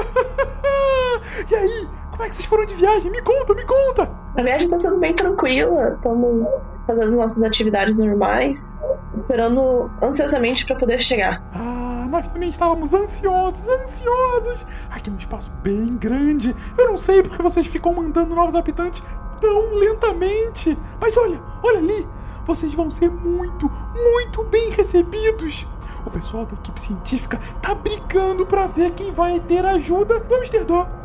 e 1.49 1.55
aí, 1.55 1.87
como 2.19 2.27
é 2.27 2.29
que 2.31 2.35
vocês 2.35 2.45
foram 2.47 2.65
de 2.65 2.75
viagem? 2.75 3.09
Me 3.09 3.21
conta, 3.21 3.53
me 3.53 3.63
conta! 3.63 4.11
A 4.35 4.43
viagem 4.43 4.67
tá 4.69 4.77
sendo 4.77 4.97
bem 4.97 5.15
tranquila, 5.15 5.93
estamos 5.95 6.49
fazendo 6.85 7.15
nossas 7.15 7.41
atividades 7.41 7.95
normais, 7.95 8.77
esperando 9.15 9.89
ansiosamente 10.03 10.65
para 10.65 10.75
poder 10.75 10.99
chegar. 11.01 11.41
Ah, 11.53 12.05
nós 12.09 12.27
também 12.27 12.49
estávamos 12.49 12.93
ansiosos, 12.93 13.65
ansiosos! 13.69 14.67
Aqui 14.91 15.09
é 15.09 15.13
um 15.13 15.15
espaço 15.15 15.49
bem 15.63 15.95
grande. 15.95 16.53
Eu 16.77 16.89
não 16.89 16.97
sei 16.97 17.23
porque 17.23 17.41
vocês 17.41 17.65
ficam 17.67 17.93
mandando 17.93 18.35
novos 18.35 18.53
habitantes 18.53 19.01
tão 19.39 19.75
lentamente. 19.75 20.77
Mas 20.99 21.15
olha, 21.15 21.39
olha 21.63 21.77
ali! 21.77 22.05
Vocês 22.43 22.73
vão 22.73 22.91
ser 22.91 23.09
muito, 23.09 23.71
muito 23.95 24.43
bem 24.43 24.71
recebidos. 24.71 25.65
O 26.05 26.11
pessoal 26.11 26.45
da 26.45 26.55
equipe 26.55 26.81
científica 26.81 27.39
tá 27.61 27.73
brigando 27.73 28.45
para 28.45 28.67
ver 28.67 28.91
quem 28.91 29.13
vai 29.13 29.39
ter 29.39 29.65
ajuda 29.65 30.19
do 30.19 30.35
Amsterdã. 30.35 30.98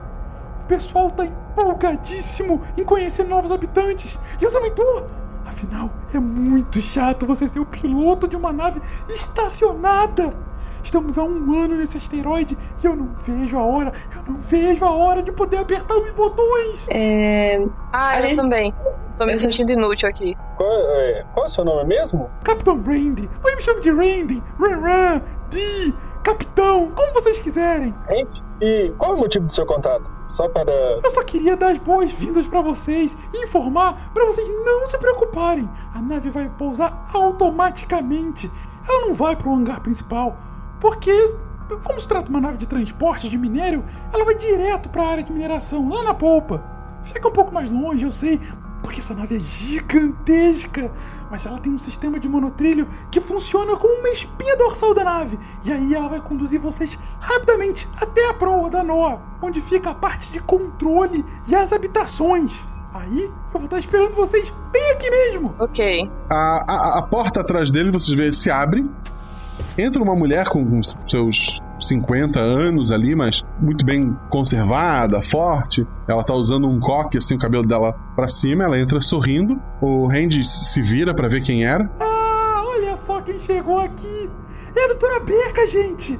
O 0.64 0.66
pessoal 0.66 1.10
tá 1.10 1.26
empolgadíssimo 1.26 2.62
em 2.76 2.84
conhecer 2.84 3.24
novos 3.24 3.52
habitantes. 3.52 4.18
E 4.40 4.44
eu 4.44 4.50
também 4.50 4.72
tô. 4.72 5.04
Afinal, 5.44 5.90
é 6.14 6.18
muito 6.18 6.80
chato 6.80 7.26
você 7.26 7.46
ser 7.46 7.60
o 7.60 7.66
piloto 7.66 8.26
de 8.26 8.34
uma 8.34 8.50
nave 8.50 8.80
estacionada. 9.08 10.30
Estamos 10.82 11.18
há 11.18 11.22
um 11.22 11.54
ano 11.54 11.76
nesse 11.76 11.96
asteroide 11.96 12.56
e 12.82 12.86
eu 12.86 12.96
não 12.96 13.14
vejo 13.14 13.58
a 13.58 13.62
hora, 13.62 13.92
eu 14.14 14.32
não 14.32 14.38
vejo 14.38 14.84
a 14.84 14.90
hora 14.90 15.22
de 15.22 15.32
poder 15.32 15.58
apertar 15.58 15.94
os 15.96 16.10
botões. 16.12 16.86
É. 16.90 17.58
Ah, 17.92 18.18
eu 18.18 18.22
gente... 18.22 18.36
também. 18.36 18.74
Tô 19.16 19.24
me 19.24 19.34
sentindo 19.34 19.72
inútil 19.72 20.08
aqui. 20.08 20.36
Qual 20.56 20.68
é, 20.70 21.24
qual 21.32 21.46
é 21.46 21.48
o 21.48 21.50
seu 21.50 21.64
nome 21.64 21.84
mesmo? 21.84 22.30
Capitão 22.42 22.80
Randy. 22.82 23.28
Ou 23.42 23.56
me 23.56 23.62
chamo 23.62 23.80
de 23.80 23.90
Randy, 23.90 24.42
Ran 24.58 25.22
Dee, 25.50 25.94
Capitão, 26.22 26.90
como 26.94 27.12
vocês 27.14 27.38
quiserem. 27.38 27.94
Gente, 28.08 28.43
e 28.60 28.92
qual 28.96 29.12
é 29.12 29.14
o 29.14 29.18
motivo 29.18 29.46
do 29.46 29.52
seu 29.52 29.66
contato? 29.66 30.10
Só 30.28 30.48
para. 30.48 30.72
Eu 30.72 31.10
só 31.10 31.22
queria 31.22 31.56
dar 31.56 31.68
as 31.68 31.78
boas-vindas 31.78 32.46
para 32.46 32.60
vocês 32.60 33.16
e 33.32 33.44
informar 33.44 34.10
para 34.12 34.24
vocês 34.24 34.48
não 34.64 34.88
se 34.88 34.96
preocuparem. 34.98 35.68
A 35.94 36.00
nave 36.00 36.30
vai 36.30 36.48
pousar 36.48 37.08
automaticamente. 37.12 38.50
Ela 38.88 39.06
não 39.06 39.14
vai 39.14 39.36
para 39.36 39.48
o 39.48 39.54
hangar 39.54 39.80
principal, 39.80 40.36
porque 40.80 41.12
como 41.82 42.00
se 42.00 42.06
trata 42.06 42.24
de 42.24 42.30
uma 42.30 42.40
nave 42.40 42.58
de 42.58 42.66
transporte 42.66 43.28
de 43.28 43.38
minério, 43.38 43.84
ela 44.12 44.24
vai 44.24 44.34
direto 44.34 44.88
para 44.88 45.02
a 45.02 45.08
área 45.08 45.24
de 45.24 45.32
mineração, 45.32 45.88
lá 45.88 46.02
na 46.02 46.14
polpa. 46.14 46.62
Fica 47.02 47.28
um 47.28 47.32
pouco 47.32 47.52
mais 47.52 47.70
longe, 47.70 48.04
eu 48.04 48.12
sei, 48.12 48.40
porque 48.84 49.00
essa 49.00 49.14
nave 49.14 49.36
é 49.36 49.40
gigantesca, 49.40 50.92
mas 51.30 51.46
ela 51.46 51.58
tem 51.58 51.72
um 51.72 51.78
sistema 51.78 52.20
de 52.20 52.28
monotrilho 52.28 52.86
que 53.10 53.18
funciona 53.18 53.78
como 53.78 53.94
uma 53.94 54.10
espinha 54.10 54.58
dorsal 54.58 54.92
da 54.92 55.02
nave. 55.02 55.38
E 55.64 55.72
aí 55.72 55.94
ela 55.94 56.06
vai 56.06 56.20
conduzir 56.20 56.60
vocês 56.60 56.98
rapidamente 57.18 57.88
até 57.98 58.28
a 58.28 58.34
proa 58.34 58.68
da 58.68 58.82
Noa, 58.82 59.22
onde 59.40 59.62
fica 59.62 59.88
a 59.88 59.94
parte 59.94 60.30
de 60.30 60.38
controle 60.38 61.24
e 61.48 61.54
as 61.54 61.72
habitações. 61.72 62.52
Aí 62.92 63.24
eu 63.24 63.32
vou 63.54 63.64
estar 63.64 63.78
esperando 63.78 64.12
vocês 64.12 64.52
bem 64.70 64.90
aqui 64.90 65.10
mesmo. 65.10 65.54
Ok. 65.58 66.10
A, 66.28 66.64
a, 66.70 66.98
a 66.98 67.02
porta 67.08 67.40
atrás 67.40 67.70
dele, 67.70 67.90
vocês 67.90 68.14
veem, 68.14 68.32
se 68.32 68.50
abre. 68.50 68.86
Entra 69.78 70.02
uma 70.02 70.14
mulher 70.14 70.46
com 70.46 70.82
seus 71.08 71.58
50 71.80 72.38
anos 72.38 72.92
ali, 72.92 73.14
mas 73.14 73.44
muito 73.60 73.84
bem 73.84 74.16
conservada, 74.30 75.20
forte. 75.20 75.86
Ela 76.08 76.24
tá 76.24 76.34
usando 76.34 76.68
um 76.68 76.78
coque, 76.80 77.18
assim, 77.18 77.34
o 77.34 77.38
cabelo 77.38 77.66
dela 77.66 77.92
pra 78.14 78.28
cima. 78.28 78.64
Ela 78.64 78.78
entra 78.78 79.00
sorrindo. 79.00 79.60
O 79.80 80.06
Randy 80.06 80.44
se 80.44 80.80
vira 80.82 81.14
para 81.14 81.28
ver 81.28 81.42
quem 81.42 81.64
era. 81.64 81.90
Ah, 82.00 82.62
olha 82.64 82.96
só 82.96 83.20
quem 83.20 83.38
chegou 83.38 83.78
aqui. 83.78 84.30
É 84.76 84.84
a 84.84 84.88
doutora 84.88 85.20
Beca, 85.20 85.66
gente. 85.66 86.18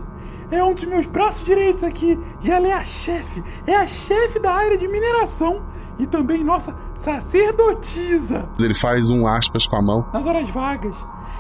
É 0.51 0.63
um 0.63 0.75
dos 0.75 0.85
meus 0.85 1.07
braços 1.07 1.45
direitos 1.45 1.83
aqui. 1.83 2.19
E 2.43 2.51
ela 2.51 2.69
é 2.69 2.73
a 2.73 2.85
chefe. 2.85 3.43
É 3.67 3.77
a 3.77 3.87
chefe 3.87 4.39
da 4.39 4.53
área 4.53 4.79
de 4.79 4.87
mineração. 4.87 5.63
E 5.99 6.07
também 6.07 6.43
nossa 6.43 6.77
sacerdotisa. 6.95 8.49
Ele 8.61 8.75
faz 8.75 9.11
um 9.11 9.27
aspas 9.27 9.67
com 9.67 9.77
a 9.77 9.83
mão. 9.83 10.07
Nas 10.13 10.27
horas 10.27 10.49
vagas. 10.51 10.97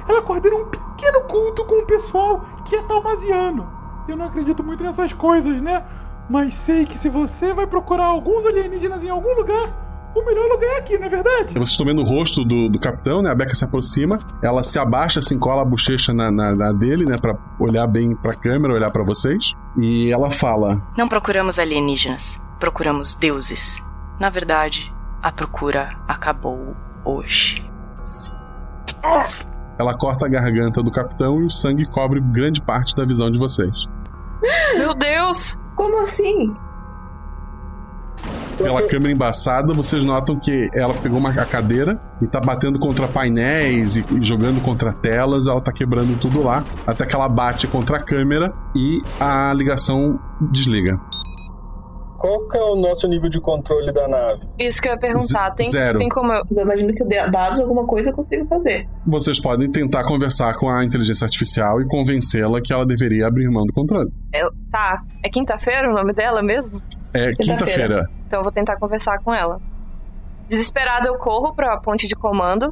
Ela 0.08 0.22
coordena 0.22 0.56
um 0.56 0.66
pequeno 0.66 1.22
culto 1.28 1.64
com 1.64 1.82
o 1.82 1.86
pessoal 1.86 2.44
que 2.64 2.76
é 2.76 2.82
talmasiano. 2.82 3.68
Eu 4.06 4.16
não 4.16 4.26
acredito 4.26 4.62
muito 4.62 4.82
nessas 4.82 5.12
coisas, 5.12 5.62
né? 5.62 5.84
Mas 6.28 6.54
sei 6.54 6.86
que 6.86 6.98
se 6.98 7.08
você 7.08 7.52
vai 7.52 7.66
procurar 7.66 8.06
alguns 8.06 8.44
alienígenas 8.46 9.02
em 9.02 9.08
algum 9.08 9.34
lugar, 9.34 10.12
o 10.14 10.24
melhor 10.24 10.48
lugar 10.48 10.70
é 10.70 10.78
aqui, 10.78 10.96
não 10.96 11.06
é 11.06 11.08
verdade? 11.08 11.54
Vocês 11.54 11.70
estão 11.70 11.84
vendo 11.84 12.00
o 12.00 12.04
rosto 12.04 12.44
do, 12.44 12.68
do 12.68 12.78
capitão, 12.78 13.20
né? 13.20 13.30
A 13.30 13.34
Becca 13.34 13.54
se 13.54 13.64
aproxima, 13.64 14.18
ela 14.42 14.62
se 14.62 14.78
abaixa, 14.78 15.18
assim, 15.18 15.38
cola 15.38 15.62
a 15.62 15.64
bochecha 15.64 16.14
na, 16.14 16.30
na, 16.30 16.54
na 16.54 16.72
dele, 16.72 17.04
né? 17.04 17.18
Pra 17.18 17.36
olhar 17.58 17.86
bem 17.86 18.14
pra 18.14 18.32
câmera, 18.32 18.74
olhar 18.74 18.90
para 18.90 19.02
vocês. 19.02 19.52
E 19.76 20.12
ela 20.12 20.30
fala: 20.30 20.80
Não 20.96 21.08
procuramos 21.08 21.58
alienígenas, 21.58 22.40
procuramos 22.60 23.14
deuses. 23.14 23.82
Na 24.20 24.30
verdade, 24.30 24.94
a 25.20 25.32
procura 25.32 25.96
acabou 26.06 26.76
hoje. 27.04 27.68
Ela 29.76 29.98
corta 29.98 30.26
a 30.26 30.28
garganta 30.28 30.80
do 30.82 30.90
capitão 30.90 31.40
e 31.40 31.44
o 31.44 31.50
sangue 31.50 31.84
cobre 31.84 32.20
grande 32.20 32.60
parte 32.60 32.94
da 32.94 33.04
visão 33.04 33.30
de 33.30 33.38
vocês. 33.38 33.86
Meu 34.76 34.94
Deus! 34.94 35.56
Como 35.76 35.98
assim? 36.00 36.54
Pela 38.56 38.86
câmera 38.86 39.12
embaçada, 39.12 39.72
vocês 39.72 40.04
notam 40.04 40.38
que 40.38 40.70
ela 40.72 40.94
pegou 40.94 41.18
uma 41.18 41.32
cadeira 41.32 42.00
e 42.22 42.26
tá 42.26 42.40
batendo 42.40 42.78
contra 42.78 43.08
painéis 43.08 43.96
e, 43.96 44.04
jogando 44.20 44.62
contra 44.62 44.92
telas, 44.92 45.48
ela 45.48 45.60
tá 45.60 45.72
quebrando 45.72 46.18
tudo 46.20 46.42
lá, 46.42 46.62
até 46.86 47.04
que 47.04 47.14
ela 47.14 47.28
bate 47.28 47.66
contra 47.66 47.96
a 47.96 48.00
câmera 48.00 48.52
e 48.74 49.00
a 49.18 49.52
ligação 49.52 50.20
desliga 50.40 51.00
qual 52.24 52.48
que 52.48 52.56
é 52.56 52.62
o 52.62 52.74
nosso 52.74 53.06
nível 53.06 53.28
de 53.28 53.38
controle 53.38 53.92
da 53.92 54.08
nave? 54.08 54.40
Isso 54.58 54.80
que 54.80 54.88
eu 54.88 54.92
ia 54.92 54.98
perguntar. 54.98 55.50
Tem, 55.50 55.70
zero. 55.70 55.98
tem 55.98 56.08
como 56.08 56.32
eu... 56.32 56.42
eu 56.56 56.62
imagino 56.62 56.94
que 56.94 57.04
dados 57.04 57.60
alguma 57.60 57.86
coisa 57.86 58.08
eu 58.08 58.14
consigo 58.14 58.46
fazer. 58.46 58.88
Vocês 59.06 59.38
podem 59.38 59.70
tentar 59.70 60.04
conversar 60.04 60.54
com 60.54 60.70
a 60.70 60.82
inteligência 60.82 61.26
artificial 61.26 61.82
e 61.82 61.86
convencê-la 61.86 62.62
que 62.62 62.72
ela 62.72 62.86
deveria 62.86 63.26
abrir 63.26 63.46
mão 63.50 63.66
do 63.66 63.74
controle. 63.74 64.10
Eu, 64.32 64.50
tá. 64.70 65.02
É 65.22 65.28
quinta-feira 65.28 65.90
o 65.90 65.92
nome 65.92 66.14
dela 66.14 66.42
mesmo? 66.42 66.80
É 67.12 67.34
quinta-feira. 67.34 68.06
Quinta 68.06 68.10
então 68.26 68.38
eu 68.38 68.42
vou 68.42 68.52
tentar 68.52 68.76
conversar 68.78 69.18
com 69.18 69.34
ela. 69.34 69.60
Desesperada, 70.48 71.06
eu 71.06 71.18
corro 71.18 71.54
pra 71.54 71.76
ponte 71.76 72.08
de 72.08 72.16
comando. 72.16 72.70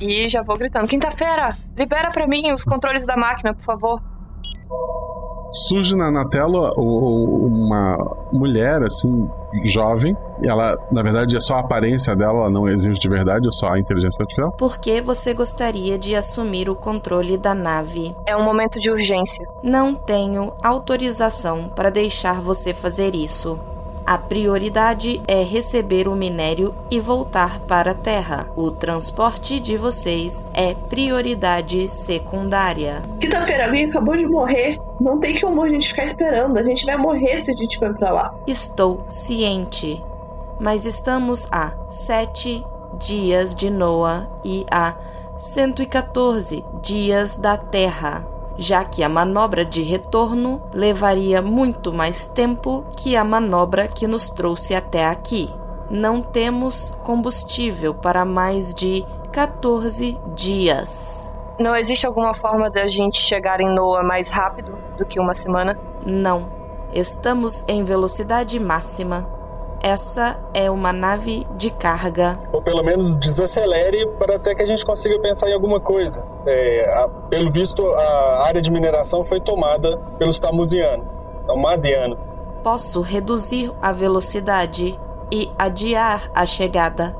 E 0.00 0.30
já 0.30 0.42
vou 0.42 0.56
gritando: 0.56 0.88
Quinta-feira, 0.88 1.54
libera 1.76 2.08
pra 2.10 2.26
mim 2.26 2.52
os 2.52 2.64
controles 2.64 3.04
da 3.04 3.18
máquina, 3.18 3.52
por 3.52 3.64
favor. 3.64 4.02
Surge 5.52 5.94
na, 5.94 6.10
na 6.10 6.26
tela 6.28 6.72
o- 6.76 6.82
o- 6.82 7.46
uma 7.46 7.96
mulher, 8.32 8.82
assim, 8.82 9.28
jovem. 9.64 10.16
E 10.42 10.48
ela, 10.48 10.76
na 10.90 11.02
verdade, 11.02 11.36
é 11.36 11.40
só 11.40 11.56
a 11.56 11.60
aparência 11.60 12.16
dela, 12.16 12.40
ela 12.40 12.50
não 12.50 12.68
existe 12.68 13.02
de 13.02 13.08
verdade, 13.08 13.46
é 13.46 13.50
só 13.50 13.68
a 13.72 13.78
inteligência 13.78 14.22
artificial. 14.22 14.52
Por 14.52 14.78
que 14.78 15.00
você 15.02 15.34
gostaria 15.34 15.98
de 15.98 16.16
assumir 16.16 16.68
o 16.70 16.74
controle 16.74 17.36
da 17.36 17.54
nave? 17.54 18.16
É 18.26 18.36
um 18.36 18.42
momento 18.44 18.78
de 18.80 18.90
urgência. 18.90 19.44
Não 19.62 19.94
tenho 19.94 20.52
autorização 20.62 21.68
para 21.68 21.90
deixar 21.90 22.40
você 22.40 22.72
fazer 22.74 23.14
isso. 23.14 23.58
A 24.04 24.18
prioridade 24.18 25.22
é 25.28 25.42
receber 25.42 26.08
o 26.08 26.16
minério 26.16 26.74
e 26.90 26.98
voltar 26.98 27.60
para 27.60 27.92
a 27.92 27.94
Terra. 27.94 28.50
O 28.56 28.70
transporte 28.70 29.60
de 29.60 29.76
vocês 29.76 30.44
é 30.52 30.74
prioridade 30.74 31.88
secundária. 31.88 33.02
Quinta-feira, 33.20 33.66
alguém 33.66 33.86
acabou 33.86 34.16
de 34.16 34.26
morrer. 34.26 34.78
Não 35.00 35.18
tem 35.18 35.40
como 35.40 35.62
a 35.62 35.68
gente 35.68 35.88
ficar 35.88 36.04
esperando. 36.04 36.58
A 36.58 36.62
gente 36.62 36.84
vai 36.84 36.96
morrer 36.96 37.44
se 37.44 37.50
a 37.50 37.54
gente 37.54 37.78
for 37.78 37.94
pra 37.94 38.10
lá. 38.10 38.34
Estou 38.46 39.04
ciente, 39.08 40.02
mas 40.60 40.84
estamos 40.84 41.46
a 41.50 41.72
sete 41.88 42.64
dias 42.98 43.54
de 43.54 43.70
Noa 43.70 44.30
e 44.44 44.66
a 44.70 44.96
114 45.38 46.64
dias 46.80 47.36
da 47.36 47.56
Terra, 47.56 48.24
já 48.56 48.84
que 48.84 49.02
a 49.02 49.08
manobra 49.08 49.64
de 49.64 49.82
retorno 49.82 50.62
levaria 50.72 51.40
muito 51.40 51.92
mais 51.92 52.28
tempo 52.28 52.84
que 52.96 53.16
a 53.16 53.24
manobra 53.24 53.86
que 53.88 54.06
nos 54.06 54.30
trouxe 54.30 54.74
até 54.74 55.06
aqui. 55.06 55.52
Não 55.90 56.22
temos 56.22 56.90
combustível 57.02 57.92
para 57.94 58.24
mais 58.24 58.74
de 58.74 59.04
14 59.32 60.18
dias. 60.34 61.32
Não 61.58 61.76
existe 61.76 62.06
alguma 62.06 62.34
forma 62.34 62.70
da 62.70 62.86
gente 62.86 63.18
chegar 63.18 63.60
em 63.60 63.74
Noah 63.74 64.02
mais 64.02 64.28
rápido 64.30 64.76
do 64.96 65.04
que 65.04 65.20
uma 65.20 65.34
semana? 65.34 65.78
Não. 66.04 66.48
Estamos 66.92 67.64
em 67.68 67.84
velocidade 67.84 68.58
máxima. 68.58 69.41
Essa 69.82 70.38
é 70.54 70.70
uma 70.70 70.92
nave 70.92 71.46
de 71.56 71.70
carga. 71.70 72.38
Ou 72.52 72.62
pelo 72.62 72.82
menos 72.84 73.16
desacelere 73.16 74.06
para 74.18 74.36
até 74.36 74.54
que 74.54 74.62
a 74.62 74.66
gente 74.66 74.86
consiga 74.86 75.18
pensar 75.20 75.50
em 75.50 75.54
alguma 75.54 75.80
coisa. 75.80 76.24
É, 76.46 76.88
a- 76.98 77.08
pelo 77.28 77.50
visto, 77.50 77.84
a 77.86 78.46
área 78.46 78.62
de 78.62 78.70
mineração 78.70 79.24
foi 79.24 79.40
tomada 79.40 79.96
pelos 80.18 80.38
tamusianos, 80.38 81.28
tamasianos. 81.46 82.44
Posso 82.62 83.00
reduzir 83.00 83.72
a 83.82 83.92
velocidade 83.92 84.98
e 85.32 85.50
adiar 85.58 86.30
a 86.34 86.46
chegada, 86.46 87.16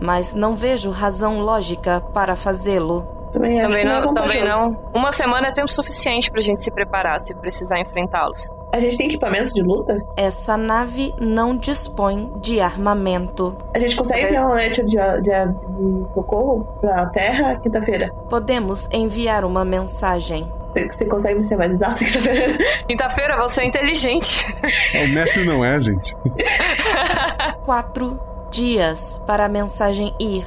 mas 0.00 0.32
não 0.32 0.56
vejo 0.56 0.90
razão 0.90 1.40
lógica 1.40 2.00
para 2.14 2.34
fazê-lo. 2.34 3.06
Também, 3.32 3.60
Também 3.60 3.84
que 3.84 3.90
é 3.92 4.00
não, 4.00 4.14
também 4.14 4.42
não. 4.44 4.74
Uma 4.94 5.12
semana 5.12 5.48
é 5.48 5.52
tempo 5.52 5.70
suficiente 5.70 6.30
pra 6.30 6.40
gente 6.40 6.62
se 6.62 6.70
preparar 6.70 7.20
se 7.20 7.34
precisar 7.34 7.78
enfrentá-los. 7.78 8.50
A 8.76 8.80
gente 8.80 8.98
tem 8.98 9.06
equipamento 9.06 9.54
de 9.54 9.62
luta? 9.62 10.04
Essa 10.18 10.54
nave 10.54 11.14
não 11.18 11.56
dispõe 11.56 12.30
de 12.42 12.60
armamento. 12.60 13.56
A 13.72 13.78
gente 13.78 13.96
consegue 13.96 14.26
enviar 14.26 14.44
uma 14.44 14.56
net 14.56 14.84
de, 14.84 14.98
de, 15.22 16.02
de 16.02 16.10
socorro 16.10 16.68
pra 16.78 17.06
Terra 17.06 17.56
quinta-feira? 17.56 18.12
Podemos 18.28 18.86
enviar 18.92 19.46
uma 19.46 19.64
mensagem. 19.64 20.52
Você, 20.74 20.88
você 20.88 21.04
consegue 21.06 21.42
ser 21.42 21.56
mais 21.56 21.72
exato 21.72 22.04
quinta-feira? 22.04 22.58
Quinta-feira 22.86 23.38
você 23.38 23.62
é 23.62 23.64
inteligente. 23.64 24.44
O 24.94 25.14
mestre 25.14 25.46
não 25.46 25.64
é, 25.64 25.80
gente. 25.80 26.14
Quatro 27.64 28.20
dias 28.50 29.24
para 29.26 29.46
a 29.46 29.48
mensagem 29.48 30.14
ir. 30.20 30.46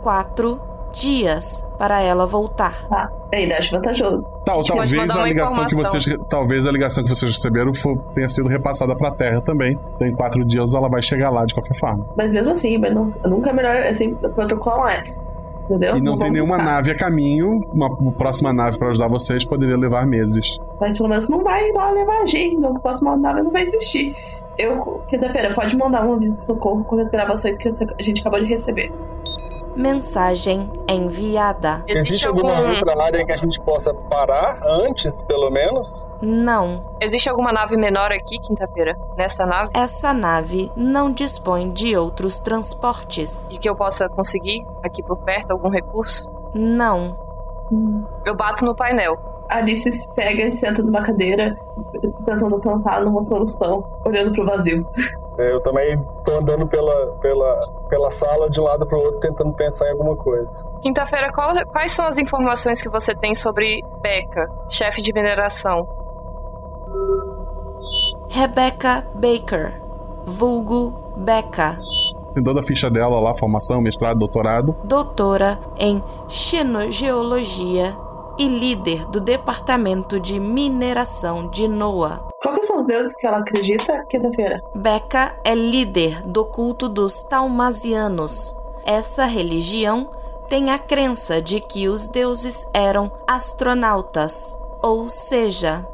Quatro 0.00 0.58
dias 0.92 1.66
para 1.78 2.00
ela 2.02 2.26
voltar. 2.26 2.86
Tá, 2.88 3.10
ainda 3.32 3.56
acho 3.56 3.70
vantajoso. 3.70 4.24
Tal, 4.44 4.64
talvez 4.64 5.10
a 5.10 5.24
ligação 5.24 5.66
que 5.66 5.74
vocês, 5.74 6.04
talvez 6.28 6.66
a 6.66 6.72
ligação 6.72 7.04
que 7.04 7.10
vocês 7.10 7.32
receberam 7.32 7.72
for, 7.74 7.96
tenha 8.14 8.28
sido 8.28 8.48
repassada 8.48 8.96
pra 8.96 9.10
Terra 9.12 9.40
também. 9.40 9.78
Então, 9.94 10.06
em 10.06 10.14
quatro 10.14 10.44
dias 10.44 10.74
ela 10.74 10.88
vai 10.88 11.02
chegar 11.02 11.30
lá 11.30 11.44
de 11.44 11.54
qualquer 11.54 11.74
forma. 11.74 12.06
Mas 12.16 12.32
mesmo 12.32 12.50
assim, 12.50 12.78
mas 12.78 12.94
não, 12.94 13.12
nunca 13.24 13.50
é 13.50 13.52
melhor, 13.52 13.76
assim, 13.86 14.16
é. 14.90 15.28
Entendeu? 15.64 15.98
E 15.98 16.00
não, 16.00 16.12
tem 16.12 16.18
vamos 16.18 16.32
nenhuma 16.32 16.56
buscar. 16.56 16.72
nave 16.72 16.90
a 16.90 16.96
caminho. 16.96 17.60
Uma, 17.72 17.88
uma 17.88 18.12
próxima 18.12 18.52
nave 18.54 18.78
pra 18.78 18.88
ajudar 18.88 19.06
vocês 19.08 19.44
poderia 19.44 19.76
levar 19.76 20.06
meses. 20.06 20.58
Mas 20.80 20.96
pelo 20.96 21.10
menos 21.10 21.28
não 21.28 21.42
vai 21.42 21.70
lá 21.72 21.90
levar 21.90 22.22
a 22.22 22.26
gente, 22.26 22.56
então 22.56 22.74
a 22.74 22.80
próxima 22.80 23.16
nave 23.16 23.42
não 23.42 23.50
vai 23.50 23.62
existir. 23.64 24.16
Eu, 24.56 25.02
quinta-feira, 25.08 25.54
pode 25.54 25.76
mandar 25.76 26.04
um 26.04 26.14
aviso 26.14 26.36
de 26.36 26.44
socorro 26.44 26.82
com 26.84 26.98
as 26.98 27.10
gravações 27.10 27.58
que 27.58 27.68
a 27.68 28.02
gente 28.02 28.20
acabou 28.20 28.40
de 28.40 28.46
receber. 28.46 28.90
Mensagem 29.76 30.70
enviada. 30.88 31.84
Existe 31.86 32.26
alguma 32.26 32.52
outra 32.60 33.02
área 33.02 33.24
que 33.24 33.32
a 33.32 33.36
gente 33.36 33.60
possa 33.60 33.94
parar 33.94 34.58
antes, 34.64 35.22
pelo 35.24 35.50
menos? 35.50 36.04
Não. 36.20 36.96
Existe 37.00 37.28
alguma 37.28 37.52
nave 37.52 37.76
menor 37.76 38.10
aqui, 38.12 38.38
quinta-feira? 38.40 38.98
Nessa 39.16 39.46
nave? 39.46 39.70
Essa 39.74 40.12
nave 40.12 40.72
não 40.76 41.12
dispõe 41.12 41.70
de 41.70 41.96
outros 41.96 42.38
transportes. 42.38 43.48
E 43.50 43.58
que 43.58 43.68
eu 43.68 43.76
possa 43.76 44.08
conseguir 44.08 44.66
aqui 44.82 45.02
por 45.02 45.16
perto 45.18 45.52
algum 45.52 45.68
recurso? 45.68 46.28
Não. 46.54 47.16
Eu 48.24 48.34
bato 48.34 48.64
no 48.64 48.74
painel. 48.74 49.16
Alice 49.48 49.90
se 49.90 50.12
pega 50.14 50.42
e 50.44 50.50
senta 50.58 50.82
numa 50.82 51.02
cadeira, 51.02 51.56
tentando 52.24 52.58
pensar 52.60 53.02
numa 53.02 53.22
solução, 53.22 53.82
olhando 54.04 54.32
pro 54.32 54.44
vazio. 54.44 54.86
É, 55.38 55.52
Eu 55.52 55.62
também 55.62 55.96
andando 56.38 56.66
pela, 56.66 57.06
pela, 57.20 57.60
pela 57.88 58.10
sala 58.10 58.48
de 58.48 58.60
um 58.60 58.64
lado 58.64 58.86
pro 58.86 58.98
outro, 58.98 59.20
tentando 59.20 59.52
pensar 59.52 59.86
em 59.88 59.92
alguma 59.92 60.16
coisa. 60.16 60.64
Quinta-feira, 60.80 61.30
quais 61.32 61.92
são 61.92 62.06
as 62.06 62.18
informações 62.18 62.80
que 62.80 62.88
você 62.88 63.14
tem 63.14 63.34
sobre 63.34 63.82
Becca, 64.00 64.48
chefe 64.68 65.02
de 65.02 65.12
mineração? 65.12 65.86
Rebecca 68.30 69.06
Baker, 69.14 69.80
vulgo 70.24 71.14
Becca, 71.16 71.76
Tem 72.34 72.42
toda 72.42 72.60
a 72.60 72.62
ficha 72.62 72.88
dela 72.90 73.18
lá, 73.18 73.34
formação, 73.34 73.80
mestrado, 73.80 74.18
doutorado. 74.18 74.76
doutora 74.84 75.58
em 75.78 76.00
xenogeologia 76.28 77.96
e 78.38 78.46
líder 78.46 79.04
do 79.06 79.20
departamento 79.20 80.20
de 80.20 80.38
mineração 80.38 81.48
de 81.48 81.66
NOAA. 81.66 82.27
Os 82.78 82.86
deuses 82.86 83.12
que 83.16 83.26
ela 83.26 83.38
acredita? 83.38 84.04
Quinta-feira. 84.08 84.62
Becca 84.72 85.34
é 85.44 85.52
líder 85.52 86.22
do 86.22 86.44
culto 86.44 86.88
dos 86.88 87.24
Talmasianos. 87.24 88.56
Essa 88.84 89.24
religião 89.24 90.08
tem 90.48 90.70
a 90.70 90.78
crença 90.78 91.42
de 91.42 91.58
que 91.58 91.88
os 91.88 92.06
deuses 92.06 92.64
eram 92.72 93.10
astronautas, 93.26 94.56
ou 94.80 95.08
seja, 95.08 95.84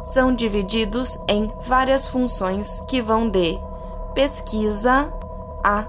São 0.02 0.34
divididos 0.34 1.24
em 1.28 1.50
várias 1.62 2.06
funções 2.06 2.82
que 2.86 3.00
vão 3.00 3.26
de 3.28 3.58
pesquisa 4.14 5.12
a 5.62 5.84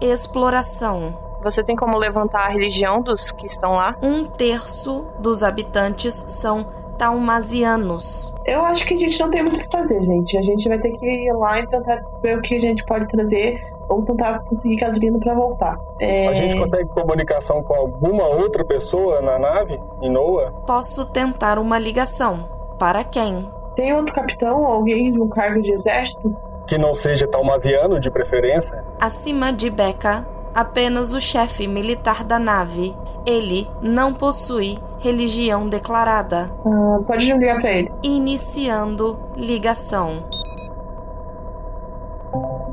exploração. 0.00 1.14
Você 1.42 1.62
tem 1.62 1.76
como 1.76 1.98
levantar 1.98 2.46
a 2.46 2.48
religião 2.48 3.02
dos 3.02 3.32
que 3.32 3.46
estão 3.46 3.72
lá? 3.72 3.96
Um 4.02 4.24
terço 4.24 5.08
dos 5.18 5.42
habitantes 5.42 6.14
são 6.28 6.66
talmasianos. 6.96 8.34
Eu 8.46 8.64
acho 8.64 8.86
que 8.86 8.94
a 8.94 8.96
gente 8.96 9.18
não 9.20 9.30
tem 9.30 9.42
muito 9.42 9.56
o 9.56 9.60
que 9.60 9.70
fazer, 9.70 10.02
gente. 10.02 10.38
A 10.38 10.42
gente 10.42 10.68
vai 10.68 10.78
ter 10.78 10.92
que 10.92 11.06
ir 11.06 11.32
lá 11.32 11.60
e 11.60 11.66
tentar 11.66 12.02
ver 12.22 12.38
o 12.38 12.42
que 12.42 12.54
a 12.54 12.60
gente 12.60 12.84
pode 12.84 13.06
trazer 13.08 13.74
ou 13.88 14.02
tentar 14.02 14.38
conseguir 14.40 14.76
gasolina 14.76 15.18
pra 15.18 15.34
voltar. 15.34 15.78
É... 16.00 16.28
A 16.28 16.34
gente 16.34 16.58
consegue 16.58 16.88
comunicação 16.88 17.62
com 17.62 17.74
alguma 17.74 18.26
outra 18.26 18.64
pessoa 18.64 19.20
na 19.20 19.38
nave, 19.38 19.78
em 20.00 20.10
Noah? 20.10 20.50
Posso 20.66 21.10
tentar 21.10 21.58
uma 21.58 21.78
ligação. 21.78 22.48
Para 22.78 23.04
quem? 23.04 23.50
Tem 23.76 23.94
outro 23.94 24.14
capitão 24.14 24.60
ou 24.60 24.66
alguém 24.66 25.12
de 25.12 25.20
um 25.20 25.28
cargo 25.28 25.60
de 25.60 25.72
exército? 25.72 26.34
Que 26.66 26.78
não 26.78 26.94
seja 26.94 27.26
talmasiano, 27.26 28.00
de 28.00 28.10
preferência? 28.10 28.82
Acima 29.00 29.52
de 29.52 29.68
Becca, 29.68 30.26
apenas 30.54 31.12
o 31.12 31.20
chefe 31.20 31.66
militar 31.66 32.24
da 32.24 32.38
nave. 32.38 32.96
Ele 33.26 33.68
não 33.82 34.14
possui 34.14 34.78
religião 34.98 35.68
declarada. 35.68 36.50
Ah, 36.64 37.00
pode 37.06 37.30
ligar 37.32 37.60
pra 37.60 37.70
ele. 37.70 37.92
Iniciando 38.02 39.18
ligação. 39.36 40.24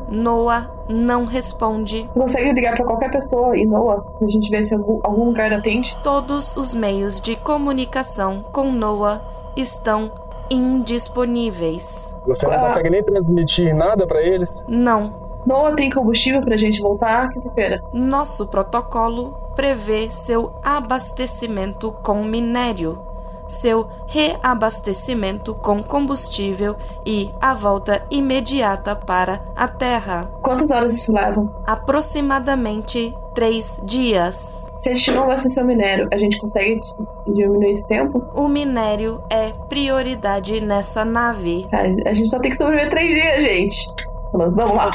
Noah 0.08 0.70
não 0.90 1.26
responde. 1.26 2.10
Você 2.14 2.20
consegue 2.20 2.52
ligar 2.54 2.76
para 2.76 2.86
qualquer 2.86 3.12
pessoa 3.12 3.58
e 3.58 3.66
Noah? 3.66 4.04
A 4.22 4.28
gente 4.28 4.50
vê 4.50 4.62
se 4.62 4.74
algum, 4.74 5.00
algum 5.04 5.26
lugar 5.26 5.52
atende? 5.54 5.98
Todos 6.04 6.56
os 6.56 6.74
meios 6.74 7.22
de 7.22 7.36
comunicação 7.38 8.42
com 8.52 8.72
Noah 8.72 9.22
estão 9.56 10.12
indisponíveis. 10.52 12.18
Você 12.28 12.46
não 12.48 12.60
consegue 12.60 12.90
nem 12.90 13.04
transmitir 13.04 13.76
nada 13.76 14.06
para 14.06 14.22
eles? 14.22 14.64
Não. 14.68 15.32
Noah 15.46 15.76
tem 15.76 15.90
combustível 15.90 16.42
pra 16.42 16.58
gente 16.58 16.82
voltar 16.82 17.30
quinta-feira? 17.30 17.82
Nosso 17.92 18.48
protocolo 18.48 19.32
prevê 19.56 20.12
seu 20.12 20.54
abastecimento 20.64 21.92
com 21.92 22.24
minério, 22.24 23.02
seu 23.48 23.88
reabastecimento 24.08 25.56
com 25.56 25.82
combustível 25.82 26.76
e 27.06 27.32
a 27.42 27.54
volta 27.54 28.06
imediata 28.12 28.96
para 28.96 29.42
a 29.56 29.68
Terra. 29.68 30.30
Quantas 30.42 30.70
horas 30.70 30.96
isso 30.96 31.12
leva? 31.12 31.52
Aproximadamente 31.66 33.16
três 33.34 33.82
dias. 33.84 34.64
Se 34.82 34.90
a 34.90 34.94
gente 34.96 35.12
não 35.12 35.24
abastecer 35.24 35.64
o 35.64 35.68
minério, 35.68 36.08
a 36.12 36.18
gente 36.18 36.40
consegue 36.40 36.82
diminuir 37.28 37.70
esse 37.70 37.88
tempo? 37.88 38.26
O 38.34 38.48
minério 38.48 39.24
é 39.30 39.52
prioridade 39.70 40.60
nessa 40.60 41.06
nave. 41.06 41.68
A 41.72 42.14
gente 42.14 42.30
só 42.30 42.40
tem 42.40 42.50
que 42.50 42.58
sobreviver 42.58 42.90
três 42.90 43.10
dias, 43.10 43.42
gente. 43.44 43.88
Vamos 44.34 44.76
lá. 44.76 44.90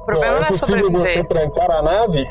O 0.00 0.04
problema 0.06 0.38
não 0.38 0.44
é, 0.44 0.48
é 0.48 0.48
possível 0.48 0.82
sobreviver. 0.82 1.12
você 1.12 1.24
trancar 1.24 1.70
a 1.70 1.82
nave? 1.82 2.28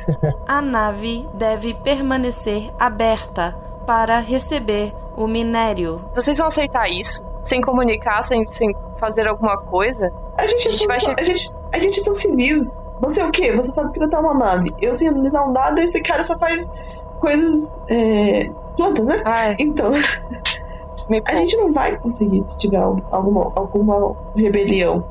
A 0.48 0.62
nave 0.62 1.30
deve 1.36 1.76
permanecer 1.76 2.72
aberta 2.80 3.56
para 3.86 4.20
receber 4.20 4.92
o 5.16 5.28
minério. 5.28 6.02
Vocês 6.16 6.38
vão 6.38 6.48
aceitar 6.48 6.90
isso? 6.90 7.24
Sem 7.44 7.62
comunicar, 7.62 8.24
sem, 8.24 8.50
sem 8.52 8.76
fazer 8.98 9.28
alguma 9.28 9.58
coisa? 9.58 10.12
A 10.36 10.48
gente, 10.48 10.68
a 10.68 10.72
gente, 10.72 10.88
vai 10.88 10.98
a 10.98 11.24
gente, 11.24 11.50
a 11.72 11.80
gente 11.80 12.02
são 12.02 12.16
civis. 12.16 12.80
Você 13.00 13.22
é 13.22 13.26
o 13.26 13.32
quê? 13.32 13.52
Você 13.56 13.72
sabe 13.72 13.94
pilotar 13.94 14.20
uma 14.22 14.34
nave. 14.34 14.74
Eu 14.82 14.96
sei 14.96 15.08
analisar 15.08 15.44
um 15.46 15.54
dado 15.54 15.80
e 15.80 15.84
esse 15.84 16.02
cara 16.02 16.24
só 16.24 16.38
faz 16.38 16.70
coisas. 17.20 17.76
É, 17.88 18.50
plantas, 18.76 19.06
né? 19.06 19.22
Ai. 19.26 19.56
Então. 19.60 19.92
a 21.26 21.36
gente 21.36 21.58
não 21.58 21.74
vai 21.74 21.98
conseguir 21.98 22.46
se 22.46 22.58
tiver 22.58 22.78
alguma, 22.78 23.52
alguma 23.56 24.16
rebelião. 24.36 25.04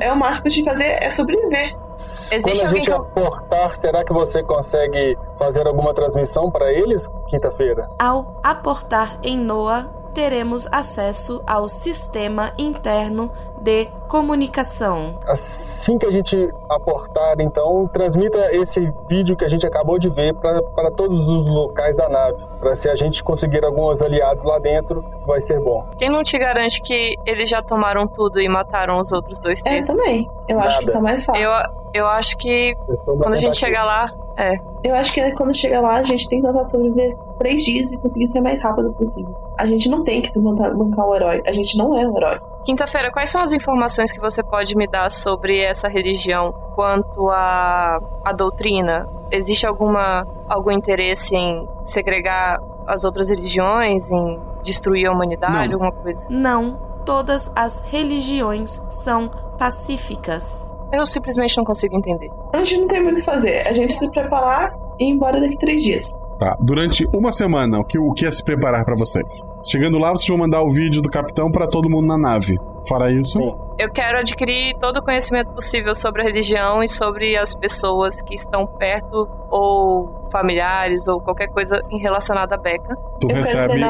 É 0.00 0.12
o 0.12 0.16
máximo 0.16 0.42
que 0.42 0.48
a 0.48 0.50
gente 0.52 0.64
fazer 0.64 1.02
é 1.02 1.10
sobreviver. 1.10 1.76
Existe 1.96 2.42
Quando 2.42 2.62
a 2.62 2.68
gente 2.68 2.84
que... 2.84 2.92
aportar, 2.92 3.76
será 3.76 4.04
que 4.04 4.12
você 4.12 4.42
consegue 4.42 5.16
fazer 5.38 5.66
alguma 5.66 5.94
transmissão 5.94 6.50
para 6.50 6.70
eles 6.70 7.08
quinta-feira? 7.26 7.88
Ao 7.98 8.38
aportar 8.42 9.18
em 9.22 9.38
Noah, 9.38 9.88
teremos 10.16 10.66
acesso 10.72 11.42
ao 11.46 11.68
sistema 11.68 12.50
interno 12.58 13.30
de 13.60 13.84
comunicação. 14.08 15.18
Assim 15.26 15.98
que 15.98 16.06
a 16.06 16.10
gente 16.10 16.50
aportar, 16.70 17.38
então, 17.38 17.86
transmita 17.92 18.38
esse 18.50 18.90
vídeo 19.06 19.36
que 19.36 19.44
a 19.44 19.48
gente 19.48 19.66
acabou 19.66 19.98
de 19.98 20.08
ver 20.08 20.34
para 20.34 20.90
todos 20.92 21.28
os 21.28 21.46
locais 21.46 21.98
da 21.98 22.08
nave. 22.08 22.42
Para 22.58 22.74
se 22.74 22.88
a 22.88 22.96
gente 22.96 23.22
conseguir 23.22 23.62
alguns 23.62 24.00
aliados 24.00 24.42
lá 24.42 24.58
dentro, 24.58 25.04
vai 25.26 25.42
ser 25.42 25.60
bom. 25.60 25.86
Quem 25.98 26.08
não 26.08 26.22
te 26.22 26.38
garante 26.38 26.80
que 26.80 27.16
eles 27.26 27.50
já 27.50 27.60
tomaram 27.62 28.08
tudo 28.08 28.40
e 28.40 28.48
mataram 28.48 28.96
os 28.96 29.12
outros 29.12 29.38
dois 29.38 29.60
terços? 29.60 29.90
É, 29.90 29.98
também. 29.98 30.30
Eu 30.48 30.56
Nada. 30.56 30.68
acho 30.68 30.78
que 30.78 30.90
tá 30.92 31.00
mais 31.00 31.26
fácil. 31.26 31.44
Eu, 31.44 31.50
eu 31.96 32.06
acho 32.06 32.36
que 32.36 32.76
quando 33.04 33.34
a 33.34 33.36
gente 33.36 33.56
chegar 33.56 33.84
lá, 33.84 34.04
é. 34.36 34.54
Eu 34.84 34.94
acho 34.94 35.12
que 35.12 35.30
quando 35.32 35.54
chega 35.54 35.80
lá, 35.80 35.96
a 35.96 36.02
gente 36.02 36.28
tem 36.28 36.40
que 36.40 36.46
tentar 36.46 36.64
sobreviver 36.66 37.16
três 37.38 37.64
dias 37.64 37.90
e 37.90 37.96
conseguir 37.96 38.28
ser 38.28 38.40
mais 38.40 38.62
rápido 38.62 38.92
possível. 38.92 39.34
A 39.58 39.66
gente 39.66 39.88
não 39.88 40.04
tem 40.04 40.20
que 40.20 40.30
se 40.30 40.38
bancar 40.38 41.06
o 41.06 41.14
herói. 41.14 41.42
A 41.46 41.52
gente 41.52 41.76
não 41.78 41.98
é 41.98 42.06
o 42.06 42.16
herói. 42.16 42.38
Quinta-feira, 42.64 43.10
quais 43.10 43.30
são 43.30 43.40
as 43.40 43.52
informações 43.52 44.12
que 44.12 44.20
você 44.20 44.42
pode 44.42 44.76
me 44.76 44.86
dar 44.86 45.10
sobre 45.10 45.60
essa 45.60 45.88
religião 45.88 46.52
quanto 46.74 47.30
à, 47.30 47.98
à 48.24 48.32
doutrina? 48.32 49.08
Existe 49.30 49.66
alguma 49.66 50.26
algum 50.48 50.70
interesse 50.70 51.34
em 51.34 51.66
segregar 51.84 52.58
as 52.86 53.04
outras 53.04 53.30
religiões, 53.30 54.10
em 54.12 54.38
destruir 54.62 55.06
a 55.08 55.12
humanidade, 55.12 55.68
Não. 55.68 55.74
alguma 55.74 55.92
coisa? 55.92 56.28
Não, 56.30 56.78
todas 57.04 57.50
as 57.56 57.82
religiões 57.82 58.80
são 58.90 59.28
pacíficas. 59.58 60.72
Eu 60.96 61.04
simplesmente 61.04 61.56
não 61.58 61.64
consigo 61.64 61.94
entender. 61.94 62.30
A 62.54 62.64
gente 62.64 62.80
não 62.80 62.88
tem 62.88 63.02
muito 63.02 63.16
o 63.16 63.18
que 63.18 63.24
fazer. 63.24 63.66
A 63.68 63.72
gente 63.74 63.92
se 63.92 64.10
preparar 64.10 64.74
e 64.98 65.04
ir 65.04 65.10
embora 65.10 65.38
daqui 65.38 65.58
três 65.58 65.82
dias. 65.82 66.18
Tá. 66.38 66.56
Durante 66.60 67.04
uma 67.14 67.30
semana, 67.30 67.78
o 67.78 67.84
que, 67.84 67.98
o 67.98 68.12
que 68.12 68.26
é 68.26 68.30
se 68.30 68.42
preparar 68.42 68.84
para 68.84 68.94
vocês? 68.96 69.26
Chegando 69.64 69.98
lá, 69.98 70.10
vocês 70.10 70.28
vão 70.28 70.38
mandar 70.38 70.62
o 70.62 70.70
vídeo 70.70 71.02
do 71.02 71.10
capitão 71.10 71.50
para 71.50 71.66
todo 71.66 71.90
mundo 71.90 72.06
na 72.06 72.16
nave. 72.16 72.56
Fora 72.88 73.10
isso. 73.10 73.38
Eu 73.78 73.90
quero 73.90 74.18
adquirir 74.18 74.76
todo 74.78 74.98
o 74.98 75.02
conhecimento 75.02 75.50
possível 75.52 75.94
sobre 75.94 76.22
a 76.22 76.24
religião 76.24 76.82
e 76.82 76.88
sobre 76.88 77.36
as 77.36 77.52
pessoas 77.52 78.22
que 78.22 78.34
estão 78.34 78.66
perto 78.66 79.28
ou 79.50 80.24
familiares 80.30 81.08
ou 81.08 81.20
qualquer 81.20 81.48
coisa 81.48 81.82
relacionada 81.90 82.54
a 82.54 82.58
Becca. 82.58 82.96
Tu 83.20 83.26
recebe 83.26 83.80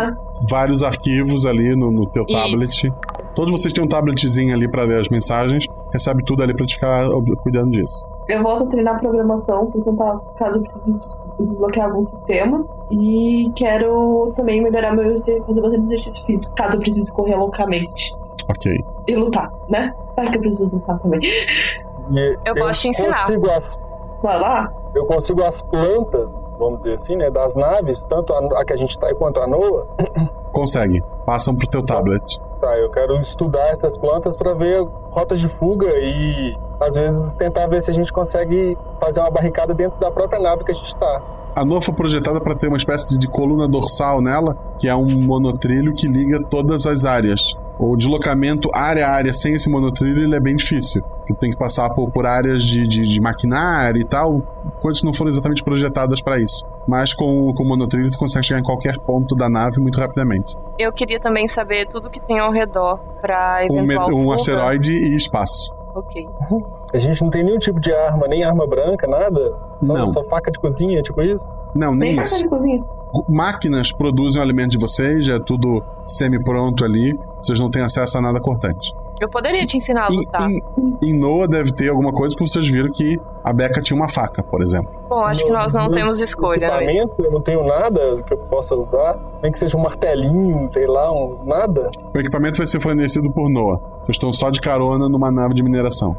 vários 0.50 0.82
arquivos 0.82 1.44
ali 1.44 1.76
no, 1.76 1.90
no 1.90 2.06
teu 2.08 2.24
Isso. 2.26 2.38
tablet. 2.38 2.92
Todos 3.34 3.52
vocês 3.52 3.72
têm 3.72 3.84
um 3.84 3.88
tabletzinho 3.88 4.54
ali 4.54 4.66
para 4.66 4.86
ver 4.86 4.98
as 4.98 5.08
mensagens. 5.10 5.66
Recebe 5.92 6.22
tudo 6.24 6.42
ali 6.42 6.54
pra 6.54 6.66
te 6.66 6.74
ficar 6.74 7.08
cuidando 7.42 7.70
disso. 7.70 8.06
Eu 8.28 8.42
volto 8.42 8.64
a 8.64 8.66
treinar 8.66 8.98
programação 8.98 9.66
por 9.70 9.84
tentar, 9.84 10.18
caso 10.36 10.58
eu 10.58 10.62
precise 10.62 11.22
desbloquear 11.38 11.86
algum 11.86 12.02
sistema. 12.04 12.66
E 12.90 13.50
quero 13.54 14.32
também 14.34 14.62
melhorar 14.62 14.94
meu 14.94 15.04
exercício, 15.04 15.44
fazer 15.44 15.60
bastante 15.60 15.82
exercício 15.84 16.24
físico, 16.24 16.54
caso 16.54 16.76
eu 16.76 16.80
precise 16.80 17.12
correr 17.12 17.36
loucamente. 17.36 18.12
Ok. 18.48 18.72
E 19.06 19.14
lutar, 19.14 19.50
né? 19.70 19.92
Vai 20.16 20.30
que 20.30 20.36
eu 20.36 20.40
preciso 20.40 20.74
lutar 20.74 20.98
também. 20.98 21.20
E 21.22 22.38
Eu 22.44 22.54
posso 22.54 22.80
te 22.80 22.88
ensinar. 22.88 23.20
Consigo 23.20 23.50
as, 23.50 23.78
Vai 24.22 24.40
lá. 24.40 24.72
Eu 24.96 25.04
consigo 25.04 25.44
as 25.44 25.60
plantas, 25.62 26.50
vamos 26.58 26.78
dizer 26.78 26.94
assim, 26.94 27.16
né? 27.16 27.30
Das 27.30 27.54
naves, 27.54 28.04
tanto 28.04 28.32
a, 28.32 28.60
a 28.60 28.64
que 28.64 28.72
a 28.72 28.76
gente 28.76 28.98
tá 28.98 29.14
quanto 29.14 29.40
a 29.40 29.46
Noa. 29.46 29.86
Consegue. 30.52 31.02
Passam 31.26 31.54
pro 31.54 31.68
teu 31.68 31.84
tablet. 31.84 32.24
Tá, 32.60 32.78
eu 32.78 32.90
quero 32.90 33.20
estudar 33.20 33.68
essas 33.68 33.98
plantas 33.98 34.36
para 34.36 34.54
ver 34.54 34.80
rotas 35.10 35.38
de 35.38 35.48
fuga 35.48 35.90
e 35.98 36.56
às 36.80 36.94
vezes 36.94 37.34
tentar 37.34 37.66
ver 37.66 37.82
se 37.82 37.90
a 37.90 37.94
gente 37.94 38.10
consegue 38.10 38.78
fazer 38.98 39.20
uma 39.20 39.30
barricada 39.30 39.74
dentro 39.74 40.00
da 40.00 40.10
própria 40.10 40.40
nave 40.40 40.64
que 40.64 40.72
a 40.72 40.74
gente 40.74 40.96
tá. 40.96 41.22
A 41.54 41.64
Noa 41.64 41.82
foi 41.82 41.92
projetada 41.92 42.40
para 42.40 42.54
ter 42.54 42.68
uma 42.68 42.76
espécie 42.78 43.18
de 43.18 43.28
coluna 43.28 43.68
dorsal 43.68 44.22
nela, 44.22 44.56
que 44.78 44.88
é 44.88 44.94
um 44.94 45.06
monotrilho 45.22 45.94
que 45.94 46.06
liga 46.06 46.40
todas 46.48 46.86
as 46.86 47.04
áreas. 47.04 47.54
O 47.78 47.94
deslocamento 47.96 48.70
área 48.74 49.06
a 49.06 49.10
área 49.10 49.32
sem 49.32 49.52
esse 49.54 49.68
monotrilho 49.68 50.22
ele 50.22 50.34
é 50.34 50.40
bem 50.40 50.56
difícil. 50.56 51.02
Tu 51.26 51.34
tem 51.38 51.50
que 51.50 51.58
passar 51.58 51.90
por, 51.90 52.10
por 52.10 52.26
áreas 52.26 52.62
de, 52.62 52.82
de, 52.86 53.02
de 53.02 53.20
maquinário 53.20 54.00
e 54.00 54.04
tal, 54.04 54.40
coisas 54.80 55.00
que 55.00 55.06
não 55.06 55.12
foram 55.12 55.30
exatamente 55.30 55.62
projetadas 55.62 56.22
para 56.22 56.38
isso. 56.40 56.64
Mas 56.88 57.12
com, 57.12 57.52
com 57.52 57.62
o 57.62 57.68
monotrilho 57.68 58.10
tu 58.10 58.18
consegue 58.18 58.46
chegar 58.46 58.60
em 58.60 58.62
qualquer 58.64 58.98
ponto 59.00 59.34
da 59.34 59.48
nave 59.48 59.78
muito 59.80 60.00
rapidamente. 60.00 60.56
Eu 60.78 60.92
queria 60.92 61.20
também 61.20 61.46
saber 61.46 61.86
tudo 61.88 62.08
que 62.10 62.20
tem 62.20 62.38
ao 62.38 62.50
redor 62.50 62.98
pra 63.20 63.60
Um, 63.70 63.78
eventual 63.78 64.10
um 64.14 64.22
fuga. 64.22 64.34
asteroide 64.36 64.92
e 64.94 65.14
espaço. 65.14 65.74
Ok. 65.94 66.26
A 66.94 66.98
gente 66.98 67.22
não 67.22 67.30
tem 67.30 67.42
nenhum 67.42 67.58
tipo 67.58 67.80
de 67.80 67.90
arma, 67.92 68.26
nem 68.28 68.44
arma 68.44 68.66
branca, 68.66 69.06
nada. 69.06 69.52
Só, 69.80 69.94
Não. 69.94 70.10
só 70.10 70.22
faca 70.24 70.50
de 70.50 70.58
cozinha, 70.58 71.00
tipo 71.02 71.22
isso. 71.22 71.54
Não, 71.74 71.94
nem 71.94 72.12
Nem 72.12 72.20
isso. 72.20 72.36
faca 72.36 72.42
de 72.42 72.48
cozinha. 72.50 72.84
Máquinas 73.28 73.92
produzem 73.92 74.40
o 74.40 74.44
alimento 74.44 74.72
de 74.72 74.78
vocês, 74.78 75.24
já 75.24 75.36
é 75.36 75.40
tudo 75.40 75.82
semi-pronto 76.06 76.84
ali. 76.84 77.18
Vocês 77.40 77.58
não 77.58 77.70
têm 77.70 77.82
acesso 77.82 78.18
a 78.18 78.20
nada 78.20 78.40
cortante. 78.40 78.92
Eu 79.18 79.30
poderia 79.30 79.64
te 79.64 79.78
ensinar 79.78 80.08
a 80.10 80.12
Em, 80.12 80.16
lutar. 80.18 80.50
em, 80.50 80.62
em 81.02 81.18
Noah 81.18 81.46
deve 81.48 81.72
ter 81.72 81.88
alguma 81.88 82.12
coisa 82.12 82.34
porque 82.36 82.50
vocês 82.50 82.68
viram 82.68 82.90
que 82.92 83.18
a 83.42 83.50
Becca 83.50 83.80
tinha 83.80 83.96
uma 83.98 84.10
faca, 84.10 84.42
por 84.42 84.60
exemplo. 84.60 84.92
Bom, 85.08 85.20
acho 85.24 85.42
que 85.42 85.50
nós 85.50 85.72
não 85.72 85.84
Meus 85.84 85.96
temos 85.96 86.20
escolha, 86.20 86.68
não 86.68 86.74
é? 86.76 86.84
Equipamentos, 86.84 87.18
eu 87.18 87.30
não 87.30 87.40
tenho 87.40 87.64
nada 87.66 88.22
que 88.24 88.34
eu 88.34 88.38
possa 88.38 88.74
usar. 88.76 89.18
Nem 89.42 89.50
que 89.50 89.58
seja 89.58 89.74
um 89.78 89.80
martelinho, 89.80 90.66
sei 90.70 90.86
lá, 90.86 91.10
um, 91.10 91.38
nada. 91.46 91.90
O 92.14 92.18
equipamento 92.18 92.58
vai 92.58 92.66
ser 92.66 92.78
fornecido 92.78 93.30
por 93.32 93.48
Noah. 93.48 93.80
Vocês 94.02 94.16
estão 94.16 94.30
só 94.34 94.50
de 94.50 94.60
carona 94.60 95.08
numa 95.08 95.30
nave 95.30 95.54
de 95.54 95.62
mineração. 95.62 96.14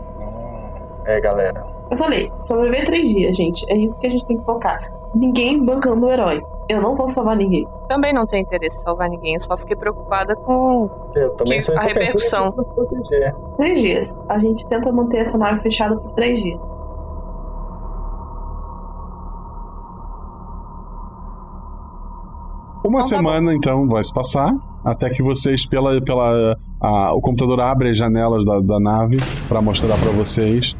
É, 1.05 1.21
galera. 1.21 1.65
Eu 1.91 1.97
falei, 1.97 2.31
sobreviver 2.39 2.85
três 2.85 3.07
dias, 3.07 3.37
gente. 3.37 3.63
É 3.71 3.77
isso 3.77 3.97
que 3.99 4.07
a 4.07 4.09
gente 4.09 4.25
tem 4.25 4.37
que 4.37 4.43
focar. 4.43 4.91
Ninguém 5.13 5.63
bancando 5.63 6.05
o 6.05 6.09
herói. 6.11 6.41
Eu 6.69 6.81
não 6.81 6.95
vou 6.95 7.07
salvar 7.07 7.35
ninguém. 7.37 7.65
Também 7.87 8.13
não 8.13 8.25
tenho 8.25 8.41
interesse 8.43 8.77
em 8.77 8.81
salvar 8.81 9.09
ninguém, 9.09 9.35
eu 9.35 9.39
só 9.39 9.55
fiquei 9.55 9.75
preocupada 9.75 10.35
com 10.35 10.89
Eu 11.15 11.29
também 11.31 11.59
que- 11.59 11.63
só 11.63 11.73
a 11.73 11.81
repercussão. 11.81 12.53
Três 13.55 13.81
dias. 13.81 14.19
A 14.27 14.37
gente 14.37 14.67
tenta 14.67 14.91
manter 14.91 15.19
essa 15.19 15.37
nave 15.37 15.61
fechada 15.61 15.95
por 15.95 16.11
três 16.13 16.41
dias. 16.41 16.59
Uma 22.85 23.03
semana, 23.03 23.53
então, 23.53 23.85
vai 23.87 24.03
se 24.03 24.13
passar. 24.13 24.53
Até 24.83 25.09
que 25.09 25.21
vocês, 25.21 25.65
pela. 25.65 25.99
pela 26.01 26.55
a- 26.79 27.13
o 27.13 27.19
computador 27.19 27.59
abre 27.59 27.89
as 27.89 27.97
janelas 27.97 28.45
da, 28.45 28.59
da 28.61 28.79
nave 28.79 29.17
para 29.49 29.61
mostrar 29.61 29.97
para 29.97 30.11
vocês. 30.11 30.75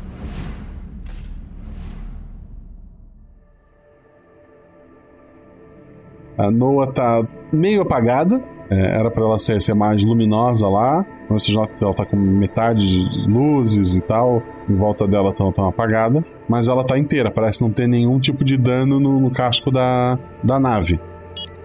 A 6.38 6.52
Noah 6.52 6.91
tá 6.91 7.26
meio 7.52 7.82
apagada. 7.82 8.41
É, 8.69 9.00
era 9.00 9.10
para 9.10 9.23
ela 9.23 9.39
ser, 9.39 9.62
ser, 9.62 9.73
mais 9.73 10.04
luminosa 10.04 10.67
lá. 10.67 11.06
Vocês 11.30 11.56
notam 11.56 11.76
que 11.76 11.84
ela 11.84 11.93
tá 11.93 12.06
com 12.06 12.17
metade 12.17 13.10
de 13.10 13.30
luzes 13.30 13.95
e 13.95 14.02
tal. 14.02 14.43
Em 14.69 14.76
volta 14.76 15.08
dela 15.08 15.34
tão, 15.34 15.52
tão 15.52 15.67
apagada. 15.67 16.23
Mas 16.47 16.67
ela 16.67 16.84
tá 16.84 16.97
inteira, 16.97 17.32
parece 17.32 17.62
não 17.62 17.71
ter 17.71 17.88
nenhum 17.88 18.19
tipo 18.19 18.43
de 18.43 18.58
dano 18.58 19.00
no, 19.00 19.19
no 19.19 19.32
casco 19.32 19.71
da, 19.71 20.19
da 20.43 20.60
nave. 20.60 21.00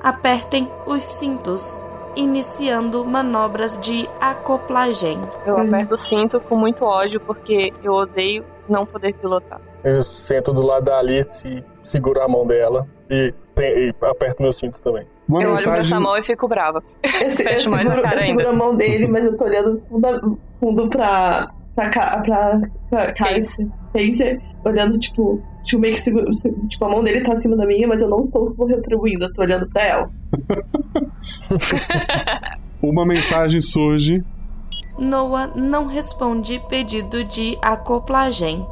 Apertem 0.02 0.68
os 0.86 1.02
cintos 1.02 1.84
iniciando 2.16 3.04
manobras 3.04 3.78
de 3.78 4.08
acoplagem. 4.20 5.18
Eu 5.46 5.58
aperto 5.58 5.94
o 5.94 5.96
cinto 5.96 6.40
com 6.40 6.56
muito 6.56 6.84
ódio 6.84 7.20
porque 7.20 7.72
eu 7.82 7.92
odeio 7.92 8.44
não 8.68 8.84
poder 8.86 9.14
pilotar. 9.14 9.60
Eu 9.84 10.02
sento 10.02 10.52
do 10.52 10.64
lado 10.64 10.84
da 10.84 10.98
Alice 10.98 11.48
e 11.48 11.64
seguro 11.82 12.20
a 12.20 12.28
mão 12.28 12.46
dela 12.46 12.86
e 13.10 13.34
aperto 14.02 14.42
meus 14.42 14.56
cintos 14.56 14.80
também. 14.80 15.06
Uma 15.28 15.42
eu 15.42 15.50
mensagem... 15.50 15.80
olho 15.80 15.88
pra 15.88 16.00
mão 16.00 16.16
e 16.16 16.22
fico 16.22 16.48
brava. 16.48 16.82
Eu, 17.22 17.30
Fecho 17.30 17.70
mais 17.70 17.82
seguro, 17.82 18.00
a 18.00 18.02
cara 18.02 18.20
eu 18.20 18.26
seguro 18.26 18.48
a 18.48 18.52
mão 18.52 18.76
dele, 18.76 19.06
mas 19.06 19.24
eu 19.24 19.36
tô 19.36 19.44
olhando 19.44 19.76
fundo, 19.84 20.38
fundo 20.58 20.88
pra, 20.88 21.50
pra, 21.74 21.88
pra, 21.88 22.60
pra 22.90 23.12
Casey, 23.12 23.68
olhando, 24.64 24.98
tipo, 24.98 25.42
tipo, 25.62 25.80
meio 25.80 25.94
que 25.94 26.00
seguro, 26.00 26.30
tipo, 26.68 26.84
a 26.84 26.88
mão 26.88 27.02
dele 27.02 27.22
tá 27.22 27.34
acima 27.34 27.56
da 27.56 27.66
minha, 27.66 27.86
mas 27.86 28.00
eu 28.00 28.08
não 28.08 28.20
estou 28.20 28.44
retribuindo, 28.66 29.24
eu 29.24 29.32
tô 29.32 29.42
olhando 29.42 29.68
pra 29.68 29.82
ela. 29.82 30.10
Uma 32.82 33.06
mensagem 33.06 33.60
surge. 33.60 34.24
Noah 34.98 35.52
não 35.56 35.86
responde 35.86 36.60
pedido 36.68 37.24
de 37.24 37.56
acoplagem, 37.62 38.66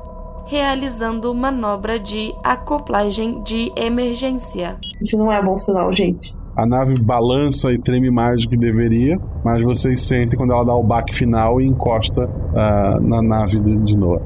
realizando 0.46 1.34
manobra 1.34 1.98
de 1.98 2.34
acoplagem 2.44 3.42
de 3.42 3.72
emergência. 3.76 4.78
Isso 5.04 5.16
não 5.16 5.32
é 5.32 5.42
bom 5.42 5.56
sinal, 5.58 5.92
gente. 5.92 6.34
A 6.56 6.66
nave 6.66 6.94
balança 7.00 7.72
e 7.72 7.78
treme 7.78 8.10
mais 8.10 8.42
do 8.42 8.50
que 8.50 8.56
deveria, 8.56 9.16
mas 9.44 9.62
vocês 9.62 10.00
sentem 10.00 10.36
quando 10.36 10.52
ela 10.52 10.64
dá 10.64 10.74
o 10.74 10.82
baque 10.82 11.14
final 11.14 11.60
e 11.60 11.66
encosta 11.66 12.26
uh, 12.26 13.00
na 13.00 13.22
nave 13.22 13.60
de, 13.60 13.76
de 13.76 13.96
Noah. 13.96 14.22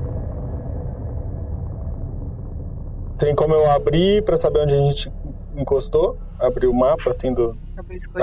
Tem 3.19 3.35
como 3.35 3.55
eu 3.55 3.71
abrir 3.71 4.25
para 4.25 4.37
saber 4.37 4.61
onde 4.63 4.75
a 4.75 4.79
gente 4.79 5.13
encostou? 5.57 6.17
Abrir 6.41 6.67
o 6.67 6.75
mapa 6.75 7.11
assim 7.11 7.33
do. 7.33 7.55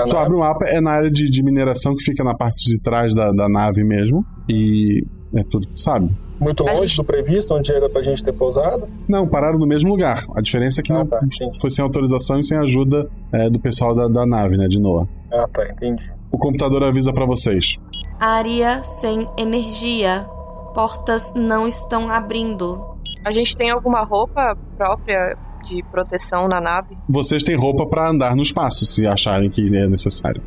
Tu 0.06 0.16
abre 0.16 0.34
o 0.34 0.40
mapa, 0.40 0.66
é 0.66 0.80
na 0.80 0.90
área 0.90 1.10
de, 1.10 1.30
de 1.30 1.42
mineração 1.42 1.94
que 1.94 2.04
fica 2.04 2.22
na 2.22 2.34
parte 2.34 2.68
de 2.68 2.78
trás 2.80 3.14
da, 3.14 3.30
da 3.32 3.48
nave 3.48 3.82
mesmo. 3.82 4.24
E 4.48 5.02
é 5.34 5.42
tudo, 5.44 5.66
sabe? 5.76 6.14
Muito 6.42 6.64
longe 6.64 6.86
gente... 6.86 6.96
do 6.96 7.04
previsto, 7.04 7.54
onde 7.54 7.72
era 7.72 7.88
pra 7.88 8.02
gente 8.02 8.22
ter 8.22 8.32
pousado? 8.32 8.88
Não, 9.08 9.26
pararam 9.28 9.58
no 9.58 9.66
mesmo 9.66 9.90
lugar. 9.90 10.18
A 10.34 10.40
diferença 10.40 10.80
é 10.80 10.82
que 10.82 10.92
ah, 10.92 10.98
não 10.98 11.06
tá, 11.06 11.20
foi 11.60 11.70
sem 11.70 11.84
autorização 11.84 12.40
e 12.40 12.44
sem 12.44 12.58
ajuda 12.58 13.08
é, 13.32 13.48
do 13.48 13.60
pessoal 13.60 13.94
da, 13.94 14.08
da 14.08 14.26
nave, 14.26 14.56
né, 14.56 14.66
de 14.66 14.78
Noah. 14.78 15.06
Ah, 15.32 15.46
tá, 15.52 15.64
entendi. 15.68 16.10
O 16.32 16.38
computador 16.38 16.82
avisa 16.82 17.12
para 17.12 17.24
vocês. 17.24 17.78
Área 18.18 18.82
sem 18.82 19.28
energia. 19.38 20.26
Portas 20.74 21.32
não 21.34 21.68
estão 21.68 22.10
abrindo. 22.10 22.92
A 23.26 23.30
gente 23.30 23.56
tem 23.56 23.70
alguma 23.70 24.02
roupa 24.02 24.56
própria 24.76 25.36
de 25.62 25.82
proteção 25.90 26.48
na 26.48 26.60
nave? 26.60 26.96
Vocês 27.08 27.44
têm 27.44 27.56
roupa 27.56 27.86
para 27.86 28.10
andar 28.10 28.34
no 28.34 28.42
espaço, 28.42 28.84
se 28.84 29.06
acharem 29.06 29.48
que 29.48 29.62
é 29.76 29.86
necessário. 29.86 30.42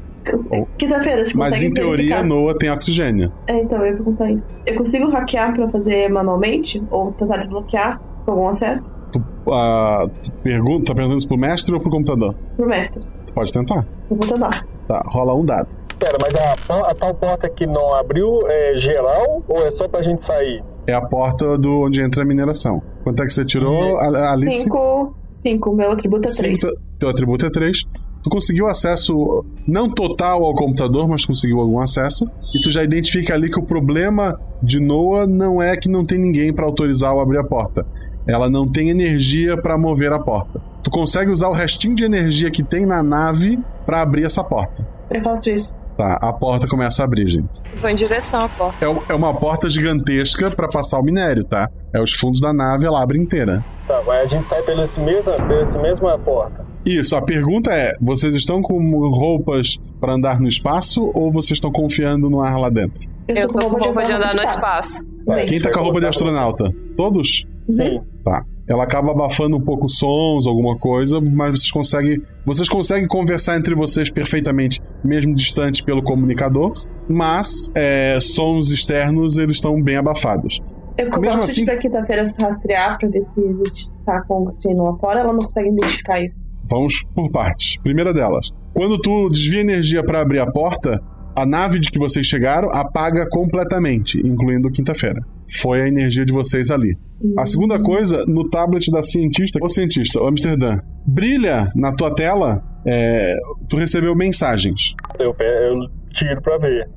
Quinta-feira, 0.77 1.25
você 1.25 1.37
Mas 1.37 1.61
em 1.61 1.73
teoria, 1.73 2.23
Noah 2.23 2.57
tem 2.57 2.69
oxigênio. 2.69 3.31
É, 3.47 3.61
então, 3.61 3.79
eu 3.79 3.87
ia 3.87 3.93
perguntar 3.93 4.31
isso. 4.31 4.55
Eu 4.65 4.75
consigo 4.75 5.09
hackear 5.09 5.53
pra 5.53 5.69
fazer 5.69 6.09
manualmente? 6.09 6.83
Ou 6.89 7.11
tentar 7.11 7.37
desbloquear 7.37 8.01
com 8.25 8.31
algum 8.31 8.47
acesso? 8.47 8.93
Tu, 9.11 9.19
uh, 9.19 10.09
pergunta, 10.41 10.87
tá 10.87 10.95
perguntando 10.95 11.19
isso 11.19 11.27
pro 11.27 11.37
mestre 11.37 11.73
ou 11.73 11.79
pro 11.79 11.89
computador? 11.89 12.35
Pro 12.55 12.67
mestre. 12.67 13.03
Tu 13.27 13.33
pode 13.33 13.53
tentar. 13.53 13.85
Eu 14.09 14.17
vou 14.17 14.27
tentar. 14.27 14.65
Tá, 14.87 15.03
rola 15.07 15.33
um 15.33 15.45
dado. 15.45 15.69
Espera, 15.89 16.17
mas 16.21 16.35
a, 16.35 16.91
a 16.91 16.95
tal 16.95 17.13
porta 17.13 17.49
que 17.49 17.65
não 17.65 17.95
abriu 17.95 18.39
é 18.47 18.77
geral 18.77 19.43
ou 19.47 19.65
é 19.65 19.71
só 19.71 19.87
pra 19.87 20.01
gente 20.01 20.21
sair? 20.21 20.61
É 20.87 20.93
a 20.93 21.01
porta 21.01 21.57
do 21.57 21.85
onde 21.85 22.01
entra 22.01 22.23
a 22.23 22.25
mineração. 22.25 22.81
Quanto 23.03 23.23
é 23.23 23.25
que 23.25 23.31
você 23.31 23.45
tirou, 23.45 23.97
Alice? 23.97 24.63
Cinco. 24.63 25.15
Cinco. 25.31 25.73
Meu 25.73 25.91
atributo 25.91 26.29
é 26.29 26.35
três. 26.35 26.57
Teu 26.99 27.09
atributo 27.09 27.45
é 27.45 27.49
três 27.49 27.83
tu 28.25 28.29
conseguiu 28.29 28.65
acesso 28.65 29.45
não 29.67 29.87
total 29.87 30.43
ao 30.43 30.55
computador, 30.55 31.07
mas 31.07 31.23
conseguiu 31.23 31.59
algum 31.59 31.79
acesso, 31.79 32.25
e 32.55 32.59
tu 32.59 32.71
já 32.71 32.83
identifica 32.83 33.35
ali 33.35 33.51
que 33.51 33.59
o 33.59 33.63
problema 33.63 34.39
de 34.63 34.79
Noah 34.79 35.27
não 35.27 35.61
é 35.61 35.77
que 35.77 35.87
não 35.87 36.03
tem 36.03 36.17
ninguém 36.17 36.51
para 36.51 36.65
autorizar 36.65 37.13
ou 37.13 37.19
abrir 37.19 37.37
a 37.37 37.43
porta. 37.43 37.85
Ela 38.27 38.49
não 38.49 38.67
tem 38.67 38.89
energia 38.89 39.55
para 39.55 39.77
mover 39.77 40.11
a 40.11 40.17
porta. 40.17 40.59
Tu 40.81 40.89
consegue 40.89 41.29
usar 41.29 41.49
o 41.49 41.53
restinho 41.53 41.93
de 41.93 42.03
energia 42.03 42.49
que 42.49 42.63
tem 42.63 42.83
na 42.83 43.03
nave 43.03 43.59
para 43.85 44.01
abrir 44.01 44.25
essa 44.25 44.43
porta. 44.43 44.87
Eu 45.11 45.21
faço 45.21 45.51
isso. 45.51 45.77
Tá, 45.97 46.17
a 46.21 46.33
porta 46.33 46.67
começa 46.67 47.01
a 47.01 47.05
abrir, 47.05 47.27
gente. 47.27 47.47
Vou 47.77 47.89
em 47.89 47.95
direção 47.95 48.41
à 48.41 48.49
porta. 48.49 48.85
É, 48.85 49.13
é 49.13 49.15
uma 49.15 49.33
porta 49.33 49.69
gigantesca 49.69 50.51
para 50.51 50.67
passar 50.67 50.99
o 50.99 51.03
minério, 51.03 51.45
tá? 51.45 51.69
É 51.93 52.01
os 52.01 52.11
fundos 52.11 52.41
da 52.41 52.51
nave, 52.51 52.85
ela 52.85 53.01
abre 53.01 53.17
inteira. 53.17 53.63
Tá, 53.87 54.01
mas 54.05 54.25
a 54.25 54.27
gente 54.27 54.43
sai 54.43 54.61
pela 54.63 54.85
mesma, 54.99 55.33
pela 55.33 55.81
mesma 55.81 56.19
porta. 56.19 56.65
Isso, 56.85 57.15
a 57.15 57.21
pergunta 57.21 57.71
é: 57.71 57.93
vocês 58.01 58.35
estão 58.35 58.61
com 58.61 58.77
roupas 59.09 59.77
para 59.99 60.13
andar 60.13 60.39
no 60.39 60.47
espaço 60.47 61.11
ou 61.15 61.31
vocês 61.31 61.57
estão 61.57 61.71
confiando 61.71 62.29
no 62.29 62.41
ar 62.41 62.57
lá 62.57 62.69
dentro? 62.69 63.01
Eu 63.27 63.47
tô 63.47 63.69
com 63.69 63.77
roupa 63.77 64.03
de 64.03 64.11
andar 64.11 64.35
no 64.35 64.43
espaço. 64.43 65.05
Tá, 65.25 65.43
quem 65.45 65.59
tá 65.59 65.71
com 65.71 65.79
a 65.79 65.81
roupa 65.81 65.99
de 65.99 66.07
astronauta? 66.07 66.71
Todos? 66.95 67.45
Sim. 67.69 68.01
Tá. 68.23 68.43
Ela 68.67 68.83
acaba 68.83 69.11
abafando 69.11 69.57
um 69.57 69.61
pouco 69.61 69.87
sons, 69.87 70.47
alguma 70.47 70.77
coisa, 70.77 71.21
mas 71.21 71.59
vocês 71.59 71.71
conseguem, 71.71 72.21
vocês 72.45 72.67
conseguem 72.67 73.07
conversar 73.07 73.57
entre 73.57 73.75
vocês 73.75 74.09
perfeitamente, 74.09 74.81
mesmo 75.03 75.35
distante 75.35 75.83
pelo 75.83 76.01
comunicador, 76.01 76.73
mas 77.07 77.71
é, 77.75 78.17
sons 78.19 78.71
externos 78.71 79.37
eles 79.37 79.57
estão 79.57 79.81
bem 79.81 79.97
abafados. 79.97 80.61
Eu 80.97 81.09
mesmo 81.19 81.43
assim, 81.43 81.65
pra 81.65 81.77
quinta-feira 81.77 82.33
rastrear 82.39 82.97
pra 82.97 83.09
ver 83.09 83.23
se 83.23 83.39
a 83.39 83.51
gente 83.51 83.91
tá 84.05 84.21
com 84.21 84.43
o 84.43 84.83
lá 84.83 84.97
fora, 84.97 85.19
ela 85.19 85.33
não 85.33 85.39
consegue 85.39 85.69
identificar 85.69 86.21
isso. 86.21 86.47
Vamos 86.69 87.03
por 87.13 87.29
partes. 87.31 87.77
Primeira 87.83 88.13
delas, 88.13 88.49
quando 88.73 88.97
tu 88.99 89.29
desvia 89.29 89.61
energia 89.61 90.03
para 90.03 90.21
abrir 90.21 90.39
a 90.39 90.51
porta, 90.51 90.99
a 91.35 91.45
nave 91.45 91.79
de 91.79 91.89
que 91.89 91.99
vocês 91.99 92.25
chegaram 92.25 92.69
apaga 92.71 93.27
completamente, 93.29 94.19
incluindo 94.25 94.71
quinta-feira. 94.71 95.21
Foi 95.59 95.81
a 95.81 95.87
energia 95.87 96.25
de 96.25 96.31
vocês 96.31 96.71
ali. 96.71 96.97
A 97.37 97.45
segunda 97.45 97.79
coisa, 97.79 98.23
no 98.27 98.49
tablet 98.49 98.89
da 98.89 99.03
cientista, 99.03 99.59
o 99.61 99.69
cientista, 99.69 100.21
o 100.21 100.27
Amsterdã, 100.27 100.79
brilha 101.05 101.67
na 101.75 101.93
tua 101.93 102.13
tela, 102.13 102.63
é, 102.85 103.35
tu 103.69 103.77
recebeu 103.77 104.15
mensagens. 104.15 104.95
Eu, 105.19 105.35
eu 105.39 105.89
tiro 106.13 106.41
pra 106.41 106.57
ver. 106.57 106.87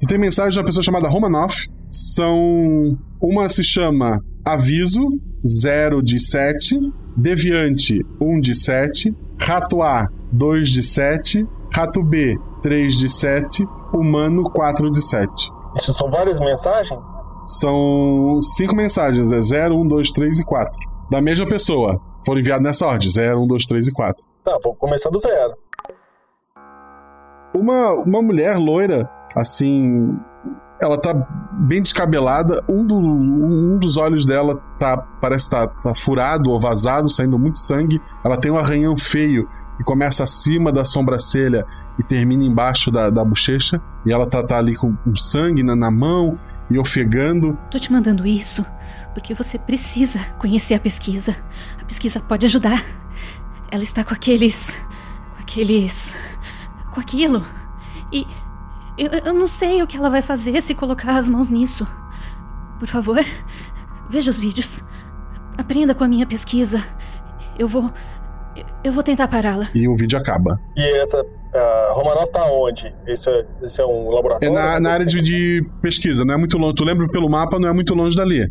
Tu 0.00 0.06
tem 0.06 0.18
mensagem 0.18 0.52
de 0.52 0.58
uma 0.58 0.64
pessoa 0.64 0.82
chamada 0.82 1.08
Romanoff. 1.08 1.68
São. 1.90 2.98
Uma 3.20 3.48
se 3.48 3.64
chama 3.64 4.20
Aviso, 4.44 5.02
0 5.46 6.02
de 6.02 6.20
7. 6.20 6.76
Deviante, 7.16 8.00
1 8.20 8.40
de 8.40 8.54
7. 8.54 9.14
Rato 9.40 9.82
A, 9.82 10.08
2 10.32 10.68
de 10.68 10.82
7. 10.82 11.46
Rato 11.72 12.02
B, 12.02 12.36
3 12.66 12.96
de 12.96 13.08
7. 13.08 13.64
Humano, 13.94 14.42
4 14.42 14.90
de 14.90 15.00
7. 15.00 15.52
Isso 15.76 15.94
são 15.94 16.10
várias 16.10 16.40
mensagens? 16.40 17.00
São 17.46 18.40
cinco 18.42 18.74
mensagens, 18.74 19.30
é 19.30 19.40
0, 19.40 19.78
1, 19.82 19.86
2, 19.86 20.10
3 20.10 20.38
e 20.40 20.44
4. 20.44 20.72
Da 21.08 21.22
mesma 21.22 21.46
pessoa. 21.46 22.00
Foram 22.24 22.40
enviadas 22.40 22.64
nessa 22.64 22.84
ordem, 22.84 23.08
0, 23.08 23.40
1, 23.42 23.46
2, 23.46 23.66
3 23.66 23.86
e 23.86 23.92
4. 23.92 24.24
Tá, 24.42 24.58
vou 24.64 24.74
começar 24.74 25.10
do 25.10 25.20
zero. 25.20 25.54
Uma, 27.54 27.92
uma 27.92 28.20
mulher 28.20 28.56
loira, 28.56 29.08
assim, 29.36 30.08
ela 30.80 30.98
tá 30.98 31.14
bem 31.68 31.80
descabelada. 31.80 32.64
Um, 32.68 32.84
do, 32.84 32.96
um 32.96 33.78
dos 33.78 33.96
olhos 33.96 34.26
dela 34.26 34.60
tá 34.76 34.96
parece 35.20 35.44
estar 35.44 35.68
tá, 35.68 35.82
tá 35.82 35.94
furado 35.94 36.50
ou 36.50 36.58
vazado, 36.58 37.08
saindo 37.08 37.38
muito 37.38 37.60
sangue. 37.60 38.02
Ela 38.24 38.36
tem 38.36 38.50
um 38.50 38.58
arranhão 38.58 38.98
feio 38.98 39.48
que 39.76 39.84
começa 39.84 40.24
acima 40.24 40.72
da 40.72 40.84
sobrancelha 40.84 41.64
e 41.98 42.02
termina 42.02 42.44
embaixo 42.44 42.90
da, 42.90 43.10
da 43.10 43.24
bochecha. 43.24 43.80
E 44.04 44.12
ela 44.12 44.26
tá, 44.26 44.42
tá 44.42 44.58
ali 44.58 44.74
com, 44.74 44.96
sangue 45.16 45.62
na, 45.62 45.74
na 45.74 45.90
mão 45.90 46.38
e 46.70 46.78
ofegando. 46.78 47.58
Tô 47.70 47.78
te 47.78 47.92
mandando 47.92 48.26
isso 48.26 48.64
porque 49.16 49.32
você 49.32 49.58
precisa 49.58 50.18
conhecer 50.38 50.74
a 50.74 50.78
pesquisa. 50.78 51.34
A 51.80 51.84
pesquisa 51.86 52.20
pode 52.20 52.44
ajudar. 52.44 52.84
Ela 53.70 53.82
está 53.82 54.04
com 54.04 54.12
aqueles. 54.12 54.70
com 55.34 55.40
aqueles. 55.40 56.14
com 56.92 57.00
aquilo. 57.00 57.42
E 58.12 58.26
eu, 58.98 59.10
eu 59.24 59.32
não 59.32 59.48
sei 59.48 59.82
o 59.82 59.86
que 59.86 59.96
ela 59.96 60.10
vai 60.10 60.20
fazer 60.20 60.60
se 60.60 60.74
colocar 60.74 61.16
as 61.16 61.30
mãos 61.30 61.48
nisso. 61.48 61.88
Por 62.78 62.86
favor, 62.86 63.24
veja 64.10 64.30
os 64.30 64.38
vídeos. 64.38 64.84
Aprenda 65.56 65.94
com 65.94 66.04
a 66.04 66.08
minha 66.08 66.26
pesquisa. 66.26 66.84
Eu 67.58 67.66
vou. 67.66 67.90
Eu 68.84 68.92
vou 68.92 69.02
tentar 69.02 69.28
pará-la. 69.28 69.68
E 69.74 69.88
o 69.88 69.94
vídeo 69.94 70.18
acaba. 70.18 70.58
E 70.76 71.02
essa. 71.02 71.20
Uh, 71.20 71.94
Romanov 71.94 72.30
tá 72.30 72.44
onde? 72.52 72.94
Esse 73.06 73.30
é, 73.30 73.46
esse 73.62 73.80
é 73.80 73.86
um 73.86 74.10
laboratório? 74.10 74.48
É 74.48 74.54
na, 74.54 74.78
na 74.78 74.90
área 74.90 75.06
de, 75.06 75.22
de, 75.22 75.64
pesquisa, 75.80 76.24
não 76.24 76.34
é 76.34 76.36
muito 76.36 76.58
longe. 76.58 76.74
Tu 76.74 76.84
lembra 76.84 77.08
pelo 77.08 77.28
mapa, 77.28 77.58
não 77.58 77.68
é 77.68 77.72
muito 77.72 77.94
longe 77.94 78.16
dali. 78.16 78.50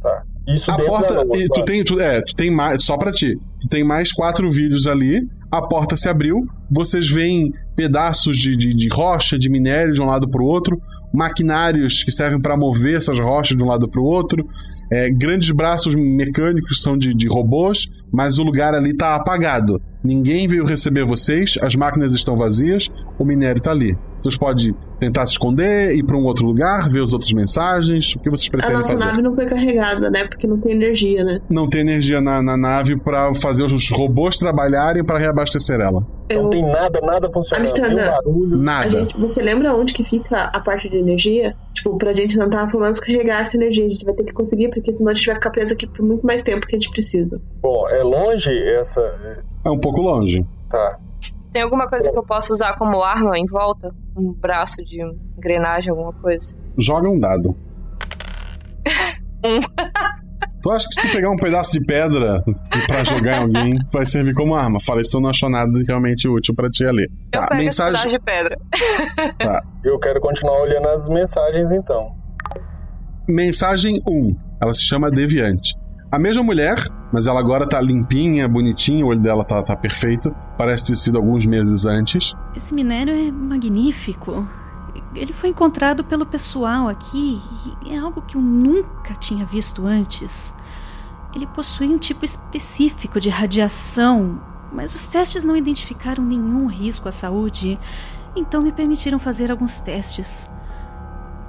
Tá. 0.00 0.22
Isso 0.48 0.70
a 0.70 0.76
porta. 0.76 1.14
Da 1.14 1.22
tu 1.22 1.64
tem, 1.64 1.82
tu, 1.82 2.00
é, 2.00 2.20
tu 2.20 2.34
tem 2.34 2.50
mais. 2.50 2.84
Só 2.84 2.96
pra 2.96 3.10
ti. 3.10 3.36
Tu 3.60 3.68
tem 3.68 3.82
mais 3.82 4.12
quatro 4.12 4.50
vídeos 4.50 4.86
ali. 4.86 5.26
a 5.50 5.62
porta 5.62 5.96
se 5.96 6.08
abriu, 6.08 6.46
vocês 6.70 7.08
veem 7.08 7.52
pedaços 7.74 8.36
de, 8.36 8.56
de, 8.56 8.74
de 8.74 8.88
rocha, 8.88 9.38
de 9.38 9.48
minério 9.48 9.92
de 9.92 10.02
um 10.02 10.06
lado 10.06 10.28
para 10.28 10.42
o 10.42 10.44
outro, 10.44 10.80
maquinários 11.12 12.02
que 12.04 12.10
servem 12.10 12.40
para 12.40 12.56
mover 12.56 12.96
essas 12.96 13.18
rochas 13.18 13.56
de 13.56 13.62
um 13.62 13.66
lado 13.66 13.88
para 13.88 14.00
o 14.00 14.04
outro, 14.04 14.46
é, 14.90 15.10
grandes 15.10 15.50
braços 15.50 15.94
mecânicos 15.94 16.82
são 16.82 16.96
de, 16.96 17.14
de 17.14 17.28
robôs, 17.28 17.88
mas 18.12 18.38
o 18.38 18.42
lugar 18.42 18.74
ali 18.74 18.90
está 18.90 19.14
apagado. 19.14 19.80
Ninguém 20.04 20.46
veio 20.46 20.66
receber 20.66 21.02
vocês, 21.04 21.58
as 21.62 21.74
máquinas 21.74 22.12
estão 22.12 22.36
vazias, 22.36 22.90
o 23.18 23.24
minério 23.24 23.56
está 23.58 23.70
ali. 23.70 23.96
Vocês 24.20 24.36
podem 24.36 24.74
tentar 24.98 25.24
se 25.24 25.32
esconder, 25.32 25.94
ir 25.94 26.02
para 26.02 26.16
um 26.16 26.24
outro 26.24 26.46
lugar, 26.46 26.88
ver 26.90 27.02
as 27.02 27.12
outras 27.12 27.32
mensagens. 27.32 28.14
O 28.14 28.20
que 28.20 28.28
vocês 28.28 28.48
A 28.48 28.52
pretendem 28.52 28.78
nossa 28.78 28.92
fazer? 28.92 29.04
nave 29.06 29.22
não 29.22 29.34
foi 29.34 29.46
carregada, 29.46 30.10
né? 30.10 30.26
Porque 30.28 30.46
não 30.46 30.58
tem 30.58 30.72
energia, 30.72 31.24
né? 31.24 31.40
Não 31.48 31.68
tem 31.68 31.80
energia 31.80 32.20
na, 32.20 32.42
na 32.42 32.56
nave 32.56 32.96
para 32.98 33.34
fazer 33.34 33.64
os 33.64 33.90
robôs 33.90 34.36
trabalharem 34.36 35.02
para 35.02 35.18
reabastecer 35.18 35.80
ela. 35.80 36.06
Eu... 36.28 36.44
Não 36.44 36.50
tem 36.50 36.62
nada, 36.62 37.00
nada 37.00 37.30
funcionando. 37.30 37.66
Amsterdã, 37.66 38.04
barulho. 38.06 38.56
Nada. 38.58 38.86
A 38.86 38.88
gente, 38.88 39.16
você 39.18 39.42
lembra 39.42 39.74
onde 39.74 39.92
que 39.94 40.02
fica 40.02 40.44
a 40.44 40.60
parte 40.60 40.88
de 40.88 40.96
energia? 40.96 41.54
Tipo, 41.72 41.96
pra 41.96 42.12
gente 42.12 42.38
tentar 42.38 42.66
pelo 42.66 42.82
menos 42.82 43.00
carregar 43.00 43.40
essa 43.40 43.56
energia. 43.56 43.86
A 43.86 43.88
gente 43.88 44.04
vai 44.04 44.14
ter 44.14 44.24
que 44.24 44.32
conseguir, 44.32 44.68
porque 44.68 44.92
senão 44.92 45.10
a 45.12 45.14
gente 45.14 45.26
vai 45.26 45.34
ficar 45.34 45.50
preso 45.50 45.74
aqui 45.74 45.86
por 45.86 46.04
muito 46.04 46.26
mais 46.26 46.42
tempo 46.42 46.66
que 46.66 46.76
a 46.76 46.78
gente 46.78 46.90
precisa. 46.90 47.40
Bom, 47.60 47.88
é 47.88 48.02
longe 48.02 48.50
essa. 48.74 49.00
É 49.64 49.70
um 49.70 49.78
pouco 49.78 50.00
longe. 50.00 50.44
Tá. 50.70 50.98
Tem 51.52 51.62
alguma 51.62 51.86
coisa 51.86 52.10
que 52.10 52.18
eu 52.18 52.24
possa 52.24 52.52
usar 52.52 52.74
como 52.76 53.02
arma 53.02 53.38
em 53.38 53.46
volta? 53.46 53.94
Um 54.16 54.32
braço 54.32 54.82
de 54.84 55.00
engrenagem, 55.38 55.90
alguma 55.90 56.12
coisa? 56.12 56.56
Joga 56.78 57.08
um 57.08 57.18
dado. 57.18 57.56
Um. 59.44 59.58
Tu 60.62 60.70
acha 60.70 60.86
que 60.88 60.94
se 60.94 61.02
tu 61.08 61.12
pegar 61.12 61.30
um 61.30 61.36
pedaço 61.36 61.72
de 61.72 61.80
pedra 61.84 62.42
pra 62.86 63.04
jogar 63.04 63.36
em 63.36 63.42
alguém, 63.42 63.78
vai 63.92 64.06
servir 64.06 64.32
como 64.32 64.54
arma? 64.54 64.78
Fala 64.80 65.02
isso, 65.02 65.10
tu 65.12 65.20
não 65.20 65.28
achou 65.28 65.50
nada 65.50 65.70
realmente 65.86 66.26
útil 66.26 66.54
pra 66.54 66.70
ti 66.70 66.86
ali. 66.86 67.02
Eu 67.02 67.40
Tá, 67.40 67.54
mensagem. 67.54 67.92
pedaço 67.92 68.08
de 68.08 68.18
pedra. 68.18 68.56
Tá. 69.38 69.62
Eu 69.84 69.98
quero 69.98 70.18
continuar 70.22 70.62
olhando 70.62 70.88
as 70.88 71.06
mensagens 71.06 71.70
então. 71.70 72.14
Mensagem 73.28 74.00
1. 74.08 74.34
Ela 74.62 74.72
se 74.72 74.82
chama 74.82 75.10
Deviante. 75.10 75.74
A 76.14 76.18
mesma 76.20 76.44
mulher, 76.44 76.76
mas 77.12 77.26
ela 77.26 77.40
agora 77.40 77.68
tá 77.68 77.80
limpinha, 77.80 78.46
bonitinha, 78.46 79.04
o 79.04 79.08
olho 79.08 79.18
dela 79.18 79.44
tá, 79.44 79.60
tá 79.64 79.74
perfeito. 79.74 80.32
Parece 80.56 80.86
ter 80.86 80.96
sido 80.96 81.18
alguns 81.18 81.44
meses 81.44 81.86
antes. 81.86 82.36
Esse 82.54 82.72
minério 82.72 83.12
é 83.12 83.32
magnífico. 83.32 84.46
Ele 85.12 85.32
foi 85.32 85.50
encontrado 85.50 86.04
pelo 86.04 86.24
pessoal 86.24 86.86
aqui 86.86 87.42
e 87.84 87.92
é 87.92 87.98
algo 87.98 88.22
que 88.22 88.36
eu 88.36 88.40
nunca 88.40 89.12
tinha 89.14 89.44
visto 89.44 89.84
antes. 89.84 90.54
Ele 91.34 91.48
possui 91.48 91.88
um 91.88 91.98
tipo 91.98 92.24
específico 92.24 93.18
de 93.18 93.28
radiação, 93.28 94.40
mas 94.72 94.94
os 94.94 95.08
testes 95.08 95.42
não 95.42 95.56
identificaram 95.56 96.24
nenhum 96.24 96.66
risco 96.66 97.08
à 97.08 97.12
saúde, 97.12 97.76
então 98.36 98.62
me 98.62 98.70
permitiram 98.70 99.18
fazer 99.18 99.50
alguns 99.50 99.80
testes. 99.80 100.48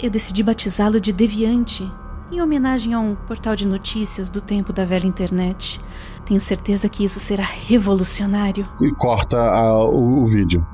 Eu 0.02 0.10
decidi 0.10 0.42
batizá-lo 0.42 1.00
de 1.00 1.14
Deviante, 1.14 1.88
em 2.32 2.42
homenagem 2.42 2.94
a 2.94 3.00
um 3.00 3.16
portal 3.16 3.56
de 3.56 3.68
notícias 3.68 4.30
do 4.30 4.42
tempo 4.42 4.74
da 4.74 4.84
velha 4.86 5.06
internet. 5.08 5.80
Tenho 6.26 6.40
certeza 6.40 6.90
que 6.90 7.04
isso 7.06 7.20
será 7.20 7.44
revolucionário. 7.44 8.68
E 8.82 8.92
corta 8.96 9.38
a- 9.40 9.86
o, 9.86 10.24
o 10.24 10.26
vídeo. 10.26 10.66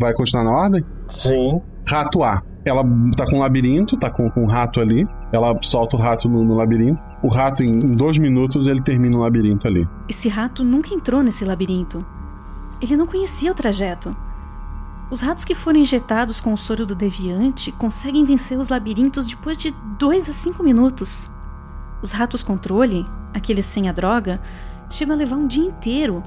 Vai 0.00 0.12
continuar 0.14 0.44
na 0.44 0.52
ordem? 0.52 0.84
Sim. 1.06 1.60
Rato 1.88 2.22
A. 2.22 2.42
Ela 2.64 2.82
tá 3.14 3.26
com 3.26 3.36
um 3.36 3.40
labirinto, 3.40 3.96
tá 3.98 4.10
com, 4.10 4.28
com 4.30 4.44
um 4.44 4.46
rato 4.46 4.80
ali. 4.80 5.06
Ela 5.30 5.54
solta 5.62 5.96
o 5.96 6.00
rato 6.00 6.28
no, 6.28 6.42
no 6.42 6.54
labirinto. 6.54 7.00
O 7.22 7.28
rato, 7.28 7.62
em, 7.62 7.68
em 7.70 7.94
dois 7.94 8.16
minutos, 8.16 8.66
ele 8.66 8.80
termina 8.82 9.16
o 9.16 9.20
labirinto 9.20 9.68
ali. 9.68 9.86
Esse 10.08 10.28
rato 10.30 10.64
nunca 10.64 10.94
entrou 10.94 11.22
nesse 11.22 11.44
labirinto. 11.44 12.04
Ele 12.80 12.96
não 12.96 13.06
conhecia 13.06 13.52
o 13.52 13.54
trajeto. 13.54 14.16
Os 15.10 15.20
ratos 15.20 15.44
que 15.44 15.54
foram 15.54 15.78
injetados 15.78 16.40
com 16.40 16.52
o 16.52 16.56
soro 16.56 16.86
do 16.86 16.94
deviante 16.94 17.70
conseguem 17.72 18.24
vencer 18.24 18.58
os 18.58 18.68
labirintos 18.68 19.26
depois 19.26 19.56
de 19.56 19.72
2 19.98 20.28
a 20.28 20.32
5 20.32 20.62
minutos. 20.62 21.30
Os 22.02 22.10
ratos 22.10 22.42
controle, 22.42 23.06
aqueles 23.32 23.66
sem 23.66 23.88
a 23.88 23.92
droga, 23.92 24.40
chegam 24.90 25.14
a 25.14 25.18
levar 25.18 25.36
um 25.36 25.46
dia 25.46 25.64
inteiro. 25.64 26.22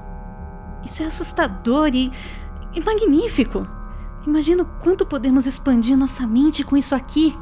Isso 0.84 1.02
é 1.02 1.06
assustador 1.06 1.90
e, 1.92 2.10
e 2.74 2.80
magnífico. 2.80 3.66
Imagino 4.26 4.64
quanto 4.82 5.04
podemos 5.06 5.46
expandir 5.46 5.96
nossa 5.96 6.26
mente 6.26 6.64
com 6.64 6.76
isso 6.76 6.94
aqui. 6.94 7.36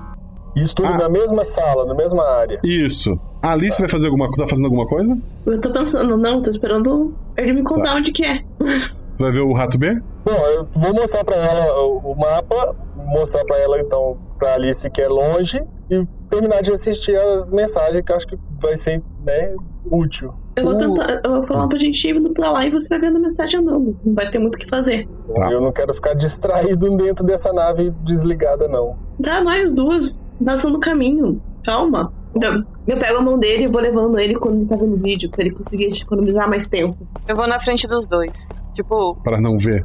Isso 0.56 0.74
tudo 0.74 0.88
Ah. 0.88 0.98
na 0.98 1.08
mesma 1.08 1.44
sala, 1.44 1.84
na 1.84 1.94
mesma 1.94 2.22
área. 2.40 2.60
Isso. 2.64 3.18
A 3.42 3.52
Alice 3.52 3.78
vai 3.80 3.88
fazer 3.90 4.06
alguma 4.06 4.30
tá 4.32 4.46
fazendo 4.48 4.64
alguma 4.66 4.86
coisa? 4.86 5.16
Eu 5.44 5.60
tô 5.60 5.70
pensando, 5.70 6.16
não, 6.16 6.42
tô 6.42 6.50
esperando 6.50 7.14
ele 7.36 7.52
me 7.52 7.62
contar 7.62 7.90
Tá. 7.90 7.94
onde 7.96 8.10
que 8.10 8.24
é. 8.24 8.42
Vai 9.18 9.32
ver 9.32 9.40
o 9.40 9.52
rato 9.52 9.78
B? 9.78 10.00
Bom, 10.24 10.46
eu 10.54 10.68
vou 10.74 10.94
mostrar 10.94 11.24
pra 11.24 11.36
ela 11.36 11.80
o, 11.80 12.14
mapa, 12.14 12.76
mostrar 12.96 13.44
pra 13.44 13.58
ela 13.58 13.80
então, 13.80 14.18
pra 14.38 14.54
Alice 14.54 14.88
que 14.90 15.00
é 15.00 15.08
longe 15.08 15.62
e 15.90 16.06
terminar 16.28 16.62
de 16.62 16.72
assistir 16.72 17.16
as 17.16 17.48
mensagens 17.48 18.02
que 18.04 18.12
eu 18.12 18.16
acho 18.16 18.26
que 18.26 18.38
vai 18.60 18.76
ser, 18.76 19.02
né, 19.24 19.54
útil. 19.90 20.34
Eu 20.56 20.64
vou 20.64 20.76
tentar, 20.76 21.20
eu 21.24 21.30
vou 21.32 21.46
falar 21.46 21.68
pra 21.68 21.78
gente 21.78 22.08
ir 22.08 22.16
indo 22.16 22.30
pra 22.30 22.50
lá 22.50 22.64
e 22.66 22.70
você 22.70 22.88
vai 22.88 22.98
vendo 22.98 23.16
a 23.16 23.20
mensagem 23.20 23.60
andando. 23.60 23.96
Não 24.04 24.14
vai 24.14 24.28
ter 24.30 24.38
muito 24.38 24.56
o 24.56 24.58
que 24.58 24.66
fazer. 24.66 25.06
Tá. 25.34 25.52
Eu 25.52 25.60
não 25.60 25.70
quero 25.70 25.94
ficar 25.94 26.14
distraído 26.14 26.90
dentro 26.96 27.24
dessa 27.24 27.52
nave 27.52 27.90
desligada, 28.04 28.66
não. 28.66 28.96
Tá, 29.22 29.40
nós 29.40 29.74
duas, 29.74 30.20
passando 30.44 30.76
o 30.76 30.80
caminho. 30.80 31.40
Calma. 31.62 32.12
Eu, 32.40 32.62
eu 32.86 32.98
pego 32.98 33.18
a 33.18 33.20
mão 33.20 33.38
dele 33.38 33.64
e 33.64 33.66
vou 33.66 33.80
levando 33.80 34.18
ele 34.18 34.34
quando 34.34 34.56
ele 34.56 34.66
tá 34.66 34.76
vendo 34.76 34.94
o 34.94 34.98
vídeo, 34.98 35.30
pra 35.30 35.42
ele 35.42 35.54
conseguir 35.54 35.86
economizar 35.86 36.48
mais 36.48 36.68
tempo. 36.68 37.06
Eu 37.26 37.36
vou 37.36 37.46
na 37.46 37.58
frente 37.60 37.86
dos 37.86 38.06
dois. 38.06 38.48
Tipo, 38.74 39.16
Pra 39.22 39.40
não 39.40 39.56
ver. 39.56 39.84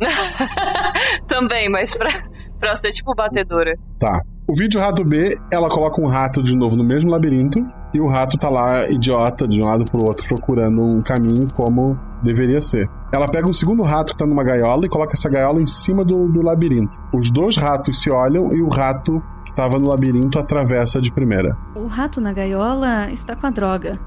também, 1.28 1.68
mas 1.68 1.94
pra, 1.94 2.10
pra 2.58 2.76
ser 2.76 2.92
tipo 2.92 3.14
batedora. 3.14 3.76
Tá. 3.98 4.20
O 4.48 4.54
vídeo 4.54 4.80
rato 4.80 5.04
B, 5.04 5.36
ela 5.52 5.68
coloca 5.68 6.00
um 6.00 6.08
rato 6.08 6.42
de 6.42 6.56
novo 6.56 6.74
no 6.74 6.82
mesmo 6.82 7.08
labirinto 7.08 7.64
e 7.94 8.00
o 8.00 8.08
rato 8.08 8.36
tá 8.36 8.50
lá, 8.50 8.88
idiota, 8.90 9.46
de 9.46 9.62
um 9.62 9.64
lado 9.64 9.84
pro 9.84 10.02
outro, 10.02 10.26
procurando 10.26 10.82
um 10.82 11.00
caminho 11.02 11.46
como 11.54 11.96
deveria 12.20 12.60
ser. 12.60 12.88
Ela 13.12 13.28
pega 13.28 13.46
um 13.46 13.52
segundo 13.52 13.82
rato 13.82 14.12
que 14.12 14.18
tá 14.18 14.26
numa 14.26 14.42
gaiola 14.42 14.86
e 14.86 14.88
coloca 14.88 15.12
essa 15.12 15.28
gaiola 15.28 15.62
em 15.62 15.66
cima 15.66 16.04
do, 16.04 16.26
do 16.28 16.42
labirinto. 16.42 16.96
Os 17.14 17.30
dois 17.30 17.56
ratos 17.56 18.00
se 18.02 18.10
olham 18.10 18.52
e 18.52 18.60
o 18.60 18.68
rato 18.68 19.22
que 19.50 19.56
tava 19.56 19.78
no 19.78 19.88
labirinto 19.88 20.38
atravessa 20.38 21.00
de 21.00 21.10
primeira. 21.10 21.56
O 21.74 21.86
rato 21.86 22.20
na 22.20 22.32
gaiola 22.32 23.10
está 23.10 23.34
com 23.34 23.46
a 23.46 23.50
droga. 23.50 23.98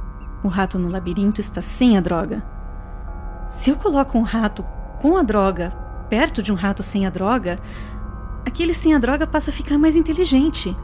O 0.41 0.47
rato 0.47 0.79
no 0.79 0.89
labirinto 0.89 1.41
está 1.41 1.61
sem 1.61 1.97
a 1.97 2.01
droga. 2.01 2.41
Se 3.49 3.69
eu 3.69 3.75
coloco 3.75 4.17
um 4.17 4.23
rato 4.23 4.63
com 5.01 5.17
a 5.17 5.23
droga 5.23 5.71
perto 6.09 6.41
de 6.41 6.51
um 6.51 6.55
rato 6.55 6.81
sem 6.81 7.05
a 7.05 7.09
droga, 7.09 7.57
aquele 8.45 8.73
sem 8.73 8.95
a 8.95 8.99
droga 8.99 9.27
passa 9.27 9.49
a 9.49 9.53
ficar 9.53 9.77
mais 9.77 9.95
inteligente. 9.95 10.75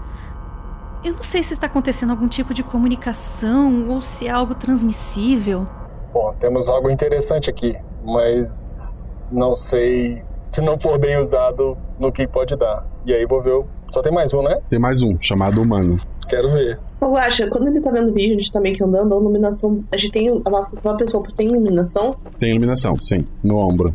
Eu 1.04 1.14
não 1.14 1.24
sei 1.24 1.42
se 1.42 1.54
está 1.54 1.68
acontecendo 1.68 2.12
algum 2.12 2.28
tipo 2.28 2.54
de 2.54 2.62
comunicação 2.62 3.88
ou 3.90 4.02
se 4.02 4.28
é 4.28 4.32
algo 4.32 4.54
transmissível. 4.54 5.68
Bom, 6.12 6.36
temos 6.38 6.68
algo 6.68 6.90
interessante 6.90 7.50
aqui, 7.50 7.78
mas 8.04 9.10
não 9.32 9.56
sei 9.56 10.24
se 10.44 10.62
não 10.62 10.78
for 10.78 11.00
bem 11.00 11.18
usado 11.18 11.78
no 11.98 12.12
que 12.12 12.28
pode 12.28 12.56
dar. 12.58 12.86
E 13.06 13.14
aí 13.14 13.26
vou 13.26 13.42
ver. 13.42 13.79
O- 13.90 13.94
Só 13.94 14.02
tem 14.02 14.12
mais 14.14 14.34
um, 14.34 14.42
né? 14.44 14.58
Tem 14.70 14.80
mais 14.80 15.02
um, 15.02 15.16
chamado 15.20 15.62
humano. 15.62 16.00
Quero 16.28 16.52
ver. 16.52 16.78
Ô, 17.02 17.08
Guaxa, 17.14 17.48
quando 17.48 17.68
ele 17.70 17.82
tá 17.82 17.90
vendo 17.90 18.10
o 18.12 18.14
vídeo, 18.14 18.36
a 18.36 18.38
gente 18.40 18.52
tá 18.52 18.60
meio 18.60 18.76
que 18.76 18.84
andando, 18.84 19.14
a 19.14 19.18
iluminação. 19.18 19.84
A 19.92 19.98
gente 19.98 20.12
tem. 20.12 20.30
A 20.46 20.50
nossa 20.50 20.76
própria 20.78 21.08
roupas 21.12 21.34
tem 21.34 21.48
iluminação. 21.48 22.16
Tem 22.40 22.52
iluminação, 22.52 22.96
sim, 23.02 23.26
no 23.44 23.58
ombro. 23.58 23.94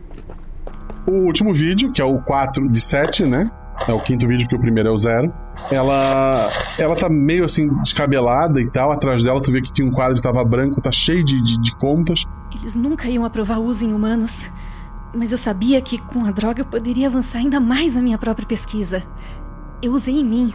O 1.06 1.12
último 1.26 1.52
vídeo, 1.52 1.92
que 1.92 2.00
é 2.00 2.04
o 2.04 2.18
4 2.22 2.68
de 2.68 2.80
7, 2.80 3.24
né? 3.24 3.48
É 3.88 3.92
o 3.92 4.00
quinto 4.00 4.26
vídeo, 4.26 4.44
porque 4.46 4.56
o 4.56 4.60
primeiro 4.60 4.88
é 4.88 4.92
o 4.92 4.96
zero. 4.96 5.32
Ela. 5.70 6.48
Ela 6.78 6.96
tá 6.96 7.08
meio 7.08 7.44
assim, 7.44 7.68
descabelada 7.82 8.60
e 8.60 8.70
tal. 8.70 8.90
Atrás 8.90 9.22
dela, 9.22 9.40
tu 9.42 9.52
vê 9.52 9.60
que 9.60 9.72
tinha 9.72 9.86
um 9.86 9.90
quadro 9.92 10.16
que 10.16 10.22
tava 10.22 10.42
branco, 10.44 10.80
tá 10.80 10.90
cheio 10.90 11.24
de, 11.24 11.40
de, 11.42 11.60
de 11.60 11.76
contas. 11.76 12.24
Eles 12.60 12.74
nunca 12.74 13.08
iam 13.08 13.24
aprovar 13.24 13.58
o 13.58 13.64
uso 13.64 13.84
em 13.84 13.92
humanos. 13.92 14.48
Mas 15.14 15.30
eu 15.32 15.38
sabia 15.38 15.80
que 15.80 15.98
com 15.98 16.24
a 16.24 16.30
droga 16.30 16.60
eu 16.62 16.64
poderia 16.64 17.06
avançar 17.06 17.38
ainda 17.38 17.60
mais 17.60 17.96
a 17.96 18.02
minha 18.02 18.18
própria 18.18 18.46
pesquisa. 18.46 19.02
Eu 19.84 19.92
usei 19.92 20.14
em 20.14 20.24
mim. 20.24 20.50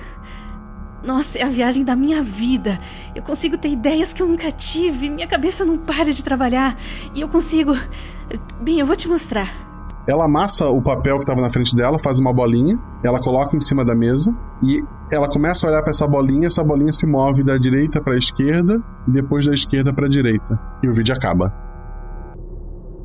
Nossa, 1.05 1.37
é 1.37 1.43
a 1.43 1.49
viagem 1.49 1.85
da 1.85 1.95
minha 1.95 2.23
vida. 2.23 2.79
Eu 3.13 3.21
consigo 3.21 3.59
ter 3.59 3.69
ideias 3.69 4.11
que 4.11 4.23
eu 4.23 4.27
nunca 4.27 4.51
tive. 4.51 5.07
Minha 5.07 5.27
cabeça 5.27 5.63
não 5.63 5.77
para 5.77 6.11
de 6.11 6.23
trabalhar. 6.23 6.75
E 7.13 7.21
eu 7.21 7.29
consigo. 7.29 7.73
Bem, 8.59 8.79
eu 8.79 8.87
vou 8.87 8.95
te 8.95 9.07
mostrar. 9.07 9.53
Ela 10.07 10.25
amassa 10.25 10.67
o 10.69 10.81
papel 10.81 11.19
que 11.19 11.25
tava 11.25 11.41
na 11.41 11.49
frente 11.51 11.75
dela, 11.75 11.99
faz 11.99 12.17
uma 12.17 12.33
bolinha, 12.33 12.79
ela 13.03 13.21
coloca 13.21 13.55
em 13.55 13.59
cima 13.59 13.85
da 13.85 13.93
mesa 13.93 14.35
e 14.63 14.83
ela 15.11 15.29
começa 15.29 15.67
a 15.67 15.69
olhar 15.69 15.83
pra 15.83 15.91
essa 15.91 16.07
bolinha, 16.07 16.47
essa 16.47 16.63
bolinha 16.63 16.91
se 16.91 17.05
move 17.05 17.43
da 17.43 17.55
direita 17.55 18.01
pra 18.01 18.17
esquerda 18.17 18.81
e 19.07 19.11
depois 19.11 19.45
da 19.45 19.53
esquerda 19.53 19.93
pra 19.93 20.07
direita. 20.07 20.59
E 20.81 20.89
o 20.89 20.93
vídeo 20.93 21.13
acaba. 21.13 21.53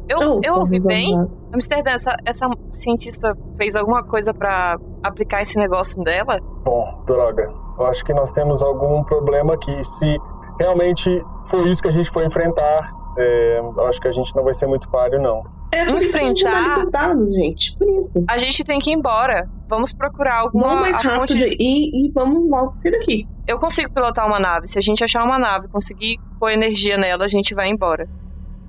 Eu, 0.08 0.40
eu 0.42 0.54
ouvi 0.54 0.78
bem? 0.80 1.14
Amsterdã, 1.52 1.92
essa, 1.92 2.16
essa 2.26 2.46
cientista 2.70 3.36
fez 3.56 3.74
alguma 3.76 4.02
coisa 4.04 4.34
pra 4.34 4.76
aplicar 5.02 5.42
esse 5.42 5.56
negócio 5.56 6.02
dela? 6.02 6.38
Bom, 6.64 7.02
droga. 7.06 7.50
Eu 7.78 7.86
acho 7.86 8.04
que 8.04 8.12
nós 8.12 8.32
temos 8.32 8.62
algum 8.62 9.02
problema 9.02 9.54
aqui. 9.54 9.82
Se 9.84 10.16
realmente 10.60 11.22
foi 11.46 11.68
isso 11.70 11.82
que 11.82 11.88
a 11.88 11.92
gente 11.92 12.10
foi 12.10 12.24
enfrentar, 12.26 12.92
é, 13.18 13.58
eu 13.60 13.86
acho 13.86 14.00
que 14.00 14.08
a 14.08 14.12
gente 14.12 14.34
não 14.36 14.44
vai 14.44 14.54
ser 14.54 14.66
muito 14.66 14.88
páreo, 14.90 15.20
não. 15.20 15.42
É 15.72 15.84
por 15.86 16.00
Enfrentar- 16.00 16.02
isso 16.04 16.12
que 16.12 16.18
a 16.18 16.26
gente 16.28 16.46
analisa 16.46 16.80
os 16.82 16.90
dados, 16.90 17.32
gente. 17.34 17.76
Por 17.78 17.88
isso. 17.98 18.24
A 18.28 18.38
gente 18.38 18.62
tem 18.62 18.78
que 18.78 18.90
ir 18.90 18.94
embora. 18.94 19.48
Vamos 19.68 19.92
procurar 19.92 20.40
alguma 20.40 20.68
Vamos 20.68 20.80
mais 20.82 20.94
a 20.94 21.00
ponte 21.00 21.32
rápido 21.34 21.56
e, 21.58 22.06
e 22.06 22.12
vamos 22.12 22.48
logo 22.48 22.74
sair 22.76 22.92
daqui. 22.92 23.28
Eu 23.46 23.58
consigo 23.58 23.92
pilotar 23.92 24.24
uma 24.26 24.38
nave. 24.38 24.68
Se 24.68 24.78
a 24.78 24.82
gente 24.82 25.02
achar 25.02 25.24
uma 25.24 25.38
nave, 25.38 25.66
conseguir 25.68 26.16
pôr 26.38 26.50
energia 26.50 26.96
nela, 26.96 27.24
a 27.24 27.28
gente 27.28 27.54
vai 27.54 27.68
embora. 27.68 28.08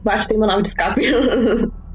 Baixo 0.05 0.27
tem 0.27 0.37
uma 0.37 0.45
nave 0.45 0.61
de 0.61 0.67
escape. 0.69 1.01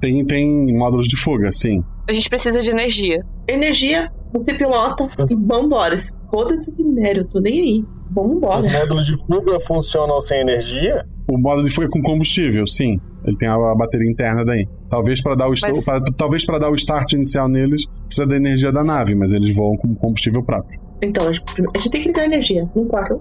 Tem, 0.01 0.25
tem 0.25 0.75
módulos 0.79 1.07
de 1.07 1.15
fuga, 1.15 1.53
sim. 1.53 1.85
A 2.09 2.13
gente 2.13 2.27
precisa 2.31 2.59
de 2.61 2.71
energia. 2.71 3.23
Energia, 3.47 4.11
você 4.33 4.55
pilota 4.55 5.07
e 5.31 5.47
vambora. 5.47 5.95
Foda-se 6.31 6.71
esse 6.71 6.83
minério, 6.83 7.27
tô 7.27 7.39
nem 7.39 7.61
aí. 7.61 7.85
Vambora. 8.11 8.61
Os 8.61 8.67
módulos 8.67 9.07
de 9.07 9.17
fuga 9.27 9.61
funcionam 9.61 10.19
sem 10.23 10.41
energia? 10.41 11.05
O 11.31 11.37
módulo 11.39 11.69
de 11.69 11.75
fuga 11.75 11.87
é 11.87 11.91
com 11.91 12.01
combustível, 12.01 12.67
sim. 12.67 12.99
Ele 13.27 13.37
tem 13.37 13.47
a, 13.47 13.75
bateria 13.75 14.11
interna 14.11 14.43
daí. 14.43 14.67
Talvez 14.89 15.23
para 15.23 15.35
dar 15.35 15.49
o 15.49 15.51
Mas- 15.51 15.85
pra- 15.85 16.01
talvez 16.17 16.47
para 16.47 16.59
dar 16.59 16.71
o 16.71 16.75
start 16.75 17.13
inicial 17.13 17.47
neles, 17.47 17.85
precisa 18.07 18.27
da 18.27 18.37
energia 18.37 18.73
da 18.73 18.83
nave, 18.83 19.15
mas 19.15 19.35
eles 19.35 19.55
voam 19.55 19.77
com 19.77 19.95
combustível 19.95 20.43
próprio. 20.43 20.81
Então, 21.03 21.29
a 21.29 21.33
gente, 21.33 21.91
tem 21.91 22.01
que 22.01 22.09
ligar 22.09 22.23
a 22.23 22.27
energia, 22.27 22.67
não 22.75 22.85
importa. 22.85 23.19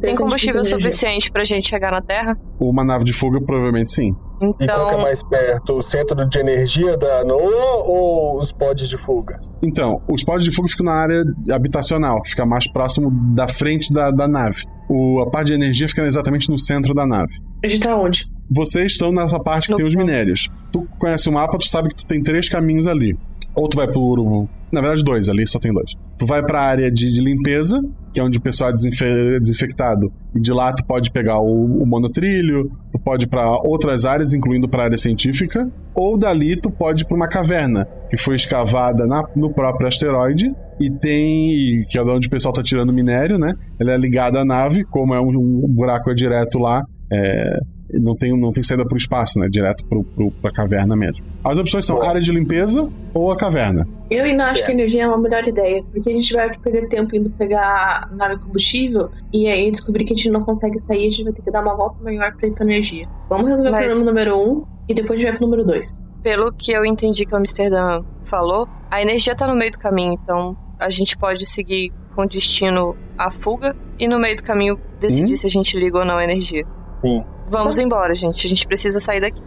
Tem 0.00 0.14
combustível 0.14 0.62
suficiente 0.62 1.30
pra 1.30 1.44
gente 1.44 1.68
chegar 1.68 1.90
na 1.90 2.00
Terra? 2.00 2.36
Uma 2.60 2.84
nave 2.84 3.04
de 3.04 3.12
fuga, 3.12 3.40
provavelmente 3.40 3.92
sim. 3.92 4.14
E 4.60 4.66
qual 4.66 4.88
que 4.88 4.94
é 4.94 5.02
mais 5.02 5.22
perto? 5.22 5.78
O 5.78 5.82
centro 5.82 6.14
de 6.28 6.38
energia 6.38 6.96
da 6.96 7.24
NOAA 7.24 7.76
ou 7.84 8.40
os 8.40 8.52
pods 8.52 8.88
de 8.88 8.96
fuga? 8.98 9.40
Então, 9.62 10.00
os 10.08 10.22
pods 10.22 10.44
de 10.44 10.50
fuga 10.50 10.68
ficam 10.68 10.86
na 10.86 10.92
área 10.92 11.24
habitacional, 11.50 12.22
que 12.22 12.30
fica 12.30 12.46
mais 12.46 12.70
próximo 12.70 13.10
da 13.34 13.48
frente 13.48 13.92
da, 13.92 14.10
da 14.10 14.28
nave. 14.28 14.64
O, 14.88 15.20
a 15.20 15.30
parte 15.30 15.48
de 15.48 15.54
energia 15.54 15.88
fica 15.88 16.02
exatamente 16.02 16.48
no 16.48 16.58
centro 16.58 16.94
da 16.94 17.06
nave. 17.06 17.32
A 17.64 17.68
gente 17.68 17.82
tá 17.82 17.96
onde? 17.96 18.26
Vocês 18.50 18.92
estão 18.92 19.12
nessa 19.12 19.38
parte 19.38 19.68
que 19.68 19.74
tem 19.74 19.84
os 19.84 19.94
minérios. 19.94 20.48
Tu 20.72 20.86
conhece 20.98 21.28
o 21.28 21.32
mapa, 21.32 21.58
tu 21.58 21.66
sabe 21.66 21.88
que 21.88 21.96
tu 21.96 22.06
tem 22.06 22.22
três 22.22 22.48
caminhos 22.48 22.86
ali. 22.86 23.18
Ou 23.58 23.68
tu 23.68 23.76
vai 23.76 23.88
pro. 23.88 24.48
Na 24.70 24.80
verdade, 24.82 25.02
dois 25.02 25.28
ali, 25.28 25.46
só 25.46 25.58
tem 25.58 25.72
dois. 25.72 25.94
Tu 26.18 26.26
vai 26.26 26.42
pra 26.42 26.60
área 26.60 26.90
de, 26.90 27.10
de 27.10 27.20
limpeza, 27.22 27.82
que 28.12 28.20
é 28.20 28.22
onde 28.22 28.36
o 28.38 28.40
pessoal 28.40 28.68
é 28.70 28.72
desinfe- 28.74 29.40
desinfectado. 29.40 30.12
E 30.34 30.40
de 30.40 30.52
lá 30.52 30.72
tu 30.74 30.84
pode 30.84 31.10
pegar 31.10 31.38
o, 31.40 31.64
o 31.82 31.86
monotrilho, 31.86 32.70
tu 32.92 32.98
pode 32.98 33.24
ir 33.24 33.30
outras 33.64 34.04
áreas, 34.04 34.34
incluindo 34.34 34.68
pra 34.68 34.84
área 34.84 34.98
científica. 34.98 35.66
Ou 35.94 36.18
dali 36.18 36.54
tu 36.60 36.70
pode 36.70 37.02
ir 37.02 37.06
pra 37.06 37.16
uma 37.16 37.28
caverna, 37.28 37.88
que 38.10 38.16
foi 38.16 38.36
escavada 38.36 39.06
na- 39.06 39.24
no 39.34 39.50
próprio 39.52 39.88
asteroide. 39.88 40.54
E 40.80 40.90
tem. 40.90 41.84
que 41.88 41.98
é 41.98 42.04
de 42.04 42.10
onde 42.10 42.28
o 42.28 42.30
pessoal 42.30 42.52
tá 42.52 42.62
tirando 42.62 42.92
minério, 42.92 43.38
né? 43.38 43.52
Ela 43.80 43.92
é 43.92 43.96
ligada 43.96 44.40
à 44.40 44.44
nave, 44.44 44.84
como 44.84 45.14
é 45.14 45.20
um, 45.20 45.30
um 45.36 45.66
buraco 45.68 46.10
é 46.10 46.14
direto 46.14 46.58
lá. 46.58 46.82
É, 47.12 47.58
não 47.92 48.14
tem, 48.16 48.38
não 48.38 48.52
tem 48.52 48.62
saída 48.62 48.84
pro 48.86 48.96
espaço, 48.96 49.38
né? 49.38 49.48
Direto 49.48 49.84
pro, 49.86 50.04
pro, 50.04 50.30
pra 50.30 50.50
caverna 50.50 50.94
mesmo. 50.96 51.24
As 51.44 51.58
opções 51.58 51.84
são 51.86 52.02
área 52.02 52.20
de 52.20 52.30
limpeza 52.32 52.88
ou 53.14 53.30
a 53.30 53.36
caverna. 53.36 53.86
Eu 54.10 54.24
ainda 54.24 54.44
acho 54.46 54.64
que 54.64 54.70
a 54.70 54.74
energia 54.74 55.02
é 55.04 55.06
uma 55.06 55.18
melhor 55.18 55.46
ideia, 55.46 55.82
porque 55.92 56.08
a 56.08 56.12
gente 56.12 56.32
vai 56.32 56.56
perder 56.58 56.88
tempo 56.88 57.14
indo 57.14 57.30
pegar 57.30 58.08
nave 58.12 58.38
combustível 58.38 59.10
e 59.32 59.46
aí 59.46 59.70
descobrir 59.70 60.04
que 60.04 60.12
a 60.12 60.16
gente 60.16 60.30
não 60.30 60.42
consegue 60.44 60.78
sair, 60.78 61.06
a 61.06 61.10
gente 61.10 61.24
vai 61.24 61.32
ter 61.32 61.42
que 61.42 61.50
dar 61.50 61.62
uma 61.62 61.74
volta 61.76 62.02
maior 62.02 62.34
pra 62.36 62.48
ir 62.48 62.52
pra 62.52 62.64
energia. 62.64 63.06
Vamos 63.28 63.48
resolver 63.48 63.70
Mas- 63.70 63.84
o 63.84 63.86
problema 63.88 64.10
número 64.10 64.36
um 64.38 64.64
e 64.88 64.94
depois 64.94 65.18
a 65.18 65.22
gente 65.22 65.30
vai 65.30 65.38
pro 65.38 65.46
número 65.46 65.64
dois. 65.64 66.04
Pelo 66.22 66.52
que 66.52 66.72
eu 66.72 66.84
entendi 66.84 67.24
que 67.24 67.34
o 67.34 67.36
Amsterdã 67.36 68.02
falou, 68.24 68.66
a 68.90 69.00
energia 69.00 69.34
tá 69.36 69.46
no 69.46 69.54
meio 69.54 69.70
do 69.72 69.78
caminho, 69.78 70.18
então 70.22 70.56
a 70.78 70.88
gente 70.90 71.16
pode 71.16 71.46
seguir 71.46 71.92
com 72.14 72.26
destino 72.26 72.96
à 73.16 73.30
fuga 73.30 73.76
e 73.98 74.08
no 74.08 74.18
meio 74.18 74.36
do 74.36 74.42
caminho 74.42 74.78
decidir 75.00 75.34
Hum? 75.34 75.36
se 75.36 75.46
a 75.46 75.50
gente 75.50 75.78
liga 75.78 75.98
ou 75.98 76.04
não 76.04 76.16
a 76.18 76.24
energia. 76.24 76.64
Sim. 76.86 77.22
Vamos 77.50 77.78
embora, 77.78 78.14
gente. 78.14 78.46
A 78.46 78.48
gente 78.48 78.66
precisa 78.66 79.00
sair 79.00 79.20
daqui. 79.20 79.42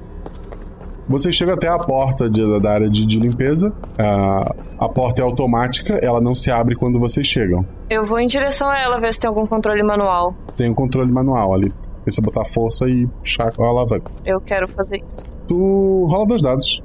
Você 1.07 1.31
chega 1.31 1.53
até 1.55 1.67
a 1.67 1.77
porta 1.77 2.29
de- 2.29 2.59
da 2.61 2.71
área 2.71 2.89
de, 2.89 3.05
de 3.05 3.19
limpeza. 3.19 3.73
A, 3.99 4.85
a 4.85 4.89
porta 4.89 5.21
é 5.21 5.25
automática, 5.25 5.95
ela 6.01 6.21
não 6.21 6.33
se 6.33 6.49
abre 6.49 6.75
quando 6.75 6.99
vocês 6.99 7.27
chegam. 7.27 7.65
Eu 7.89 8.05
vou 8.05 8.19
em 8.19 8.27
direção 8.27 8.69
a 8.69 8.79
ela 8.79 8.97
ver 8.97 9.13
se 9.13 9.19
tem 9.19 9.27
algum 9.27 9.45
controle 9.45 9.83
manual. 9.83 10.33
Tem 10.55 10.69
um 10.69 10.73
controle 10.73 11.11
manual 11.11 11.53
ali. 11.53 11.73
Precisa 12.03 12.21
botar 12.25 12.45
força 12.45 12.87
e 12.89 13.05
puxar 13.07 13.51
com 13.53 13.63
a 13.63 13.67
alavanca. 13.67 14.11
Eu 14.25 14.39
quero 14.39 14.67
fazer 14.69 15.01
isso. 15.05 15.23
Tu 15.47 16.07
rola 16.09 16.25
dois 16.25 16.41
dados. 16.41 16.81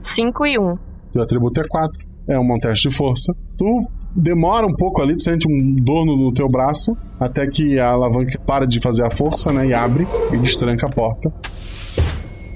5 0.00 0.46
e 0.46 0.58
1. 0.58 0.62
Um. 0.62 0.78
O 1.16 1.20
atributo 1.20 1.60
é 1.60 1.64
4. 1.68 2.04
É 2.28 2.38
um 2.38 2.58
teste 2.58 2.88
de 2.88 2.96
força. 2.96 3.34
Tu 3.58 3.78
demora 4.14 4.66
um 4.66 4.72
pouco 4.74 5.02
ali, 5.02 5.16
tu 5.16 5.22
sente 5.22 5.46
um 5.48 5.76
dor 5.76 6.04
no, 6.06 6.32
teu 6.32 6.48
braço, 6.48 6.96
até 7.18 7.46
que 7.46 7.78
a 7.78 7.90
alavanca 7.90 8.38
para 8.46 8.66
de 8.66 8.80
fazer 8.80 9.04
a 9.04 9.10
força, 9.10 9.52
né? 9.52 9.66
E 9.66 9.74
abre 9.74 10.06
e 10.32 10.36
destranca 10.38 10.86
a 10.86 10.90
porta. 10.90 11.32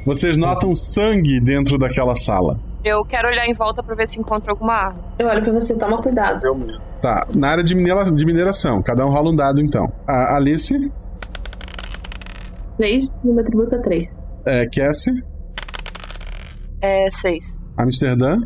Vocês 0.06 0.36
notam 0.36 0.74
sangue 0.74 1.40
dentro 1.40 1.76
daquela 1.78 2.14
sala. 2.14 2.58
Eu 2.84 3.04
quero 3.04 3.28
olhar 3.28 3.46
em 3.46 3.52
volta 3.54 3.82
pra 3.82 3.94
ver 3.94 4.06
se 4.08 4.18
encontro 4.20 4.50
alguma 4.50 4.72
arma. 4.72 5.00
Eu 5.18 5.26
olho 5.26 5.42
pra 5.42 5.52
você, 5.52 5.74
toma 5.74 6.00
cuidado. 6.00 6.40
Tá, 7.02 7.26
na 7.34 7.48
área 7.48 7.64
de, 7.64 7.74
minera- 7.74 8.04
de 8.04 8.24
mineração. 8.24 8.80
Cada 8.82 9.04
um 9.04 9.10
rola 9.10 9.30
um 9.30 9.36
dado, 9.36 9.60
então. 9.60 9.92
A 10.06 10.36
Alice, 10.36 10.90
Três, 12.76 13.12
no 13.24 13.32
meu 13.32 13.42
atributo 13.42 13.74
é 13.74 13.78
três. 13.78 14.22
é, 14.46 14.64
Cassie, 14.66 15.12
É 16.80 17.10
6. 17.10 17.58
Amsterdã. 17.76 18.36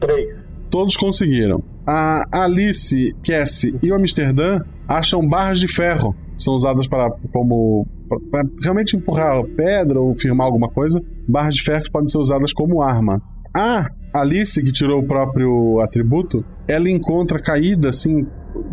Três. 0.00 0.48
Todos 0.74 0.96
conseguiram. 0.96 1.62
A 1.86 2.24
Alice, 2.32 3.14
Cassie 3.24 3.78
e 3.80 3.92
o 3.92 3.94
Amsterdã 3.94 4.58
acham 4.88 5.24
barras 5.24 5.60
de 5.60 5.68
ferro. 5.68 6.16
São 6.36 6.52
usadas 6.52 6.88
para 6.88 7.12
como 7.32 7.86
para 8.28 8.42
realmente 8.60 8.96
empurrar 8.96 9.44
pedra 9.56 10.00
ou 10.00 10.16
firmar 10.16 10.48
alguma 10.48 10.68
coisa. 10.68 11.00
Barras 11.28 11.54
de 11.54 11.62
ferro 11.62 11.84
podem 11.92 12.08
ser 12.08 12.18
usadas 12.18 12.52
como 12.52 12.82
arma. 12.82 13.22
A 13.56 13.88
Alice, 14.12 14.60
que 14.64 14.72
tirou 14.72 14.98
o 14.98 15.06
próprio 15.06 15.78
atributo, 15.78 16.44
ela 16.66 16.90
encontra 16.90 17.40
caída, 17.40 17.90
assim, 17.90 18.26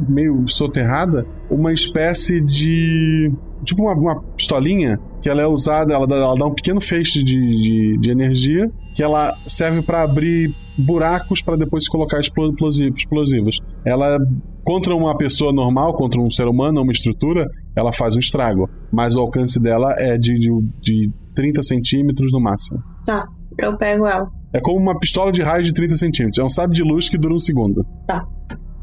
meio 0.10 0.44
soterrada, 0.48 1.24
uma 1.52 1.72
espécie 1.72 2.42
de. 2.42 3.32
Tipo 3.64 3.84
uma, 3.84 3.94
uma 3.94 4.24
pistolinha 4.36 5.00
que 5.22 5.30
ela 5.30 5.42
é 5.42 5.48
usada, 5.48 5.94
ela 5.94 6.08
dá, 6.08 6.16
ela 6.16 6.36
dá 6.36 6.46
um 6.46 6.54
pequeno 6.54 6.82
feixe 6.82 7.24
de, 7.24 7.36
de, 7.48 7.98
de 8.00 8.10
energia 8.12 8.70
que 8.96 9.04
ela 9.04 9.34
serve 9.48 9.82
para 9.82 10.04
abrir 10.04 10.50
buracos 10.78 11.42
para 11.42 11.56
depois 11.58 11.84
se 11.84 11.90
colocar 11.90 12.20
explo- 12.20 12.50
explosi- 12.52 12.92
explosivos. 12.96 13.60
Ela 13.86 14.18
contra 14.64 14.96
uma 14.96 15.16
pessoa 15.18 15.52
normal, 15.54 15.94
contra 15.94 16.20
um 16.20 16.30
ser 16.32 16.48
humano, 16.48 16.82
uma 16.82 16.92
estrutura, 16.92 17.46
ela 17.76 17.92
faz 17.94 18.16
um 18.16 18.20
estrago, 18.20 18.70
mas 18.92 19.16
o 19.16 19.20
alcance 19.20 19.60
dela 19.60 19.94
é 19.98 20.18
de, 20.18 20.34
de, 20.34 20.50
de 20.82 21.12
30 21.36 21.62
centímetros 21.64 22.32
no 22.32 22.40
máximo. 22.40 22.80
Tá, 23.06 23.26
eu 23.58 23.78
pego 23.78 24.06
ela. 24.08 24.28
É 24.54 24.60
como 24.60 24.78
uma 24.80 24.98
pistola 25.00 25.32
de 25.32 25.42
raio 25.42 25.64
de 25.64 25.74
30 25.74 25.96
centímetros. 25.96 26.38
É 26.40 26.44
um 26.44 26.50
sabre 26.50 26.76
de 26.76 26.84
luz 26.84 27.08
que 27.10 27.18
dura 27.18 27.34
um 27.34 27.40
segundo. 27.40 27.86
Tá. 28.08 28.24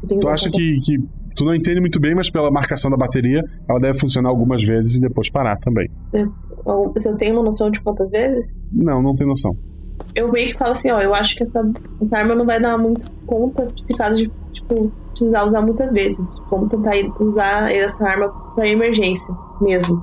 Tu 0.07 0.27
acha 0.27 0.49
que, 0.49 0.79
que 0.81 0.95
tu 1.39 1.45
não 1.45 1.55
entende 1.55 1.79
muito 1.79 1.99
bem, 1.99 2.13
mas 2.13 2.29
pela 2.29 2.51
marcação 2.51 2.91
da 2.91 2.97
bateria, 2.97 3.41
ela 3.69 3.79
deve 3.79 3.97
funcionar 3.97 4.29
algumas 4.29 4.61
vezes 4.61 4.97
e 4.97 5.01
depois 5.01 5.29
parar 5.29 5.55
também. 5.57 5.89
Você 6.93 7.13
tem 7.15 7.31
uma 7.31 7.43
noção 7.43 7.71
de 7.71 7.79
quantas 7.81 8.11
vezes? 8.11 8.45
Não, 8.71 9.01
não 9.01 9.15
tem 9.15 9.25
noção. 9.25 9.55
Eu 10.13 10.31
meio 10.31 10.47
que 10.49 10.57
falo 10.57 10.71
assim, 10.73 10.91
ó, 10.91 10.99
eu 11.01 11.13
acho 11.15 11.35
que 11.35 11.43
essa, 11.43 11.61
essa 12.01 12.17
arma 12.17 12.35
não 12.35 12.45
vai 12.45 12.59
dar 12.61 12.77
muito 12.77 13.09
conta 13.25 13.67
se 13.85 13.93
caso 13.95 14.15
de, 14.17 14.31
tipo, 14.51 14.91
precisar 15.11 15.45
usar 15.45 15.61
muitas 15.61 15.91
vezes. 15.93 16.27
Vamos 16.49 16.69
tentar 16.69 16.91
usar 17.21 17.71
essa 17.71 18.05
arma 18.05 18.29
pra 18.55 18.67
emergência 18.67 19.33
mesmo. 19.61 20.01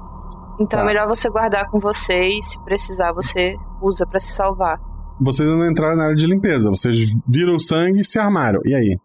Então 0.60 0.78
Tá. 0.78 0.80
é 0.80 0.86
melhor 0.86 1.06
você 1.06 1.28
guardar 1.28 1.68
com 1.70 1.78
você 1.78 2.14
e 2.28 2.40
se 2.40 2.58
precisar 2.64 3.12
você 3.12 3.54
usa 3.82 4.06
pra 4.06 4.18
se 4.18 4.32
salvar. 4.32 4.78
Vocês 5.20 5.48
ainda 5.48 5.62
não 5.64 5.70
entraram 5.70 5.96
na 5.96 6.04
área 6.04 6.16
de 6.16 6.26
limpeza. 6.26 6.68
Vocês 6.70 6.96
viram 7.26 7.54
o 7.56 7.60
sangue 7.60 8.00
e 8.00 8.04
se 8.04 8.18
armaram. 8.18 8.60
E 8.64 8.74
aí? 8.74 8.98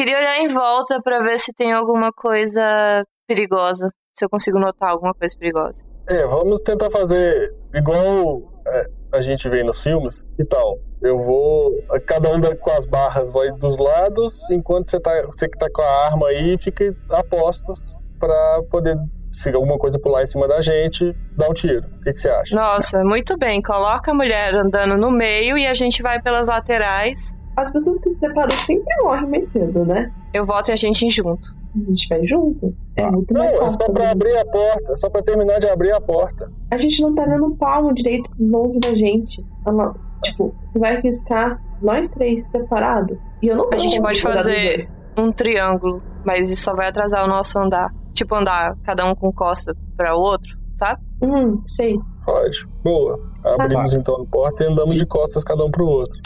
Queria 0.00 0.16
olhar 0.16 0.38
em 0.38 0.48
volta 0.48 0.98
pra 1.02 1.20
ver 1.20 1.38
se 1.38 1.52
tem 1.52 1.72
alguma 1.72 2.10
coisa 2.10 3.04
perigosa. 3.28 3.90
Se 4.16 4.24
eu 4.24 4.30
consigo 4.30 4.58
notar 4.58 4.88
alguma 4.88 5.12
coisa 5.12 5.36
perigosa. 5.38 5.84
É, 6.08 6.26
vamos 6.26 6.62
tentar 6.62 6.90
fazer 6.90 7.54
igual 7.74 8.50
é, 8.66 8.86
a 9.12 9.20
gente 9.20 9.46
vê 9.50 9.62
nos 9.62 9.82
filmes 9.82 10.26
e 10.38 10.44
tal. 10.46 10.78
Eu 11.02 11.22
vou. 11.22 11.84
Cada 12.06 12.30
um 12.30 12.40
com 12.40 12.70
as 12.70 12.86
barras 12.86 13.30
vai 13.30 13.52
dos 13.52 13.76
lados, 13.76 14.48
enquanto 14.48 14.88
você, 14.88 14.98
tá, 14.98 15.20
você 15.26 15.46
que 15.46 15.58
tá 15.58 15.68
com 15.70 15.82
a 15.82 16.06
arma 16.06 16.28
aí 16.28 16.56
fica 16.56 16.96
a 17.10 17.22
postos 17.22 17.94
pra 18.18 18.62
poder, 18.70 18.96
se 19.30 19.50
alguma 19.50 19.76
coisa 19.76 19.98
pular 19.98 20.22
em 20.22 20.26
cima 20.26 20.48
da 20.48 20.62
gente, 20.62 21.14
dar 21.36 21.50
um 21.50 21.52
tiro. 21.52 21.86
O 21.86 22.00
que, 22.04 22.12
que 22.14 22.18
você 22.18 22.30
acha? 22.30 22.56
Nossa, 22.56 23.04
muito 23.04 23.36
bem. 23.36 23.60
Coloca 23.60 24.12
a 24.12 24.14
mulher 24.14 24.54
andando 24.54 24.96
no 24.96 25.10
meio 25.10 25.58
e 25.58 25.66
a 25.66 25.74
gente 25.74 26.00
vai 26.00 26.22
pelas 26.22 26.46
laterais. 26.46 27.38
As 27.62 27.70
pessoas 27.72 28.00
que 28.00 28.10
se 28.10 28.18
separam 28.20 28.50
sempre 28.56 28.94
morrem 29.02 29.28
mais 29.28 29.48
cedo, 29.48 29.84
né? 29.84 30.12
Eu 30.32 30.44
volto 30.46 30.68
e 30.68 30.72
a 30.72 30.76
gente 30.76 31.06
ir 31.06 31.10
junto. 31.10 31.54
A 31.74 31.90
gente 31.90 32.08
vai 32.08 32.26
junto. 32.26 32.74
É 32.96 33.08
muito 33.10 33.32
mais 33.32 33.50
Não, 33.52 33.56
é 33.58 33.62
fácil. 33.64 33.78
só 33.78 33.92
pra 33.92 34.10
abrir 34.10 34.36
a 34.36 34.44
porta, 34.44 34.96
só 34.96 35.10
pra 35.10 35.22
terminar 35.22 35.60
de 35.60 35.68
abrir 35.68 35.92
a 35.92 36.00
porta. 36.00 36.50
A 36.70 36.76
gente 36.76 37.00
não 37.02 37.14
tá 37.14 37.24
vendo 37.26 37.46
o 37.46 37.56
palmo 37.56 37.94
direito 37.94 38.30
longe 38.38 38.78
da 38.80 38.94
gente. 38.94 39.44
Ah, 39.64 39.72
não. 39.72 39.94
Tipo, 40.22 40.54
você 40.68 40.78
vai 40.78 40.96
arriscar 40.96 41.62
nós 41.80 42.08
três 42.10 42.44
separados? 42.50 43.16
E 43.40 43.48
eu 43.48 43.56
não 43.56 43.68
A 43.72 43.76
gente 43.76 44.00
pode 44.00 44.20
fazer 44.20 44.84
um 45.16 45.30
triângulo, 45.32 46.02
mas 46.24 46.50
isso 46.50 46.62
só 46.64 46.74
vai 46.74 46.88
atrasar 46.88 47.24
o 47.24 47.28
nosso 47.28 47.58
andar. 47.58 47.94
Tipo, 48.14 48.34
andar 48.34 48.76
cada 48.82 49.06
um 49.06 49.14
com 49.14 49.32
costa 49.32 49.74
pra 49.96 50.16
o 50.16 50.20
outro, 50.20 50.58
sabe? 50.74 51.00
Hum, 51.22 51.62
sei. 51.68 51.96
Pode. 52.24 52.66
Boa. 52.82 53.18
Abrimos 53.44 53.92
Tá. 53.92 53.96
então 53.96 54.16
a 54.16 54.26
porta 54.26 54.64
e 54.64 54.66
andamos 54.66 54.94
de 54.96 55.06
costas 55.06 55.42
cada 55.44 55.64
um 55.64 55.70
pro 55.70 55.86
outro. 55.86 56.20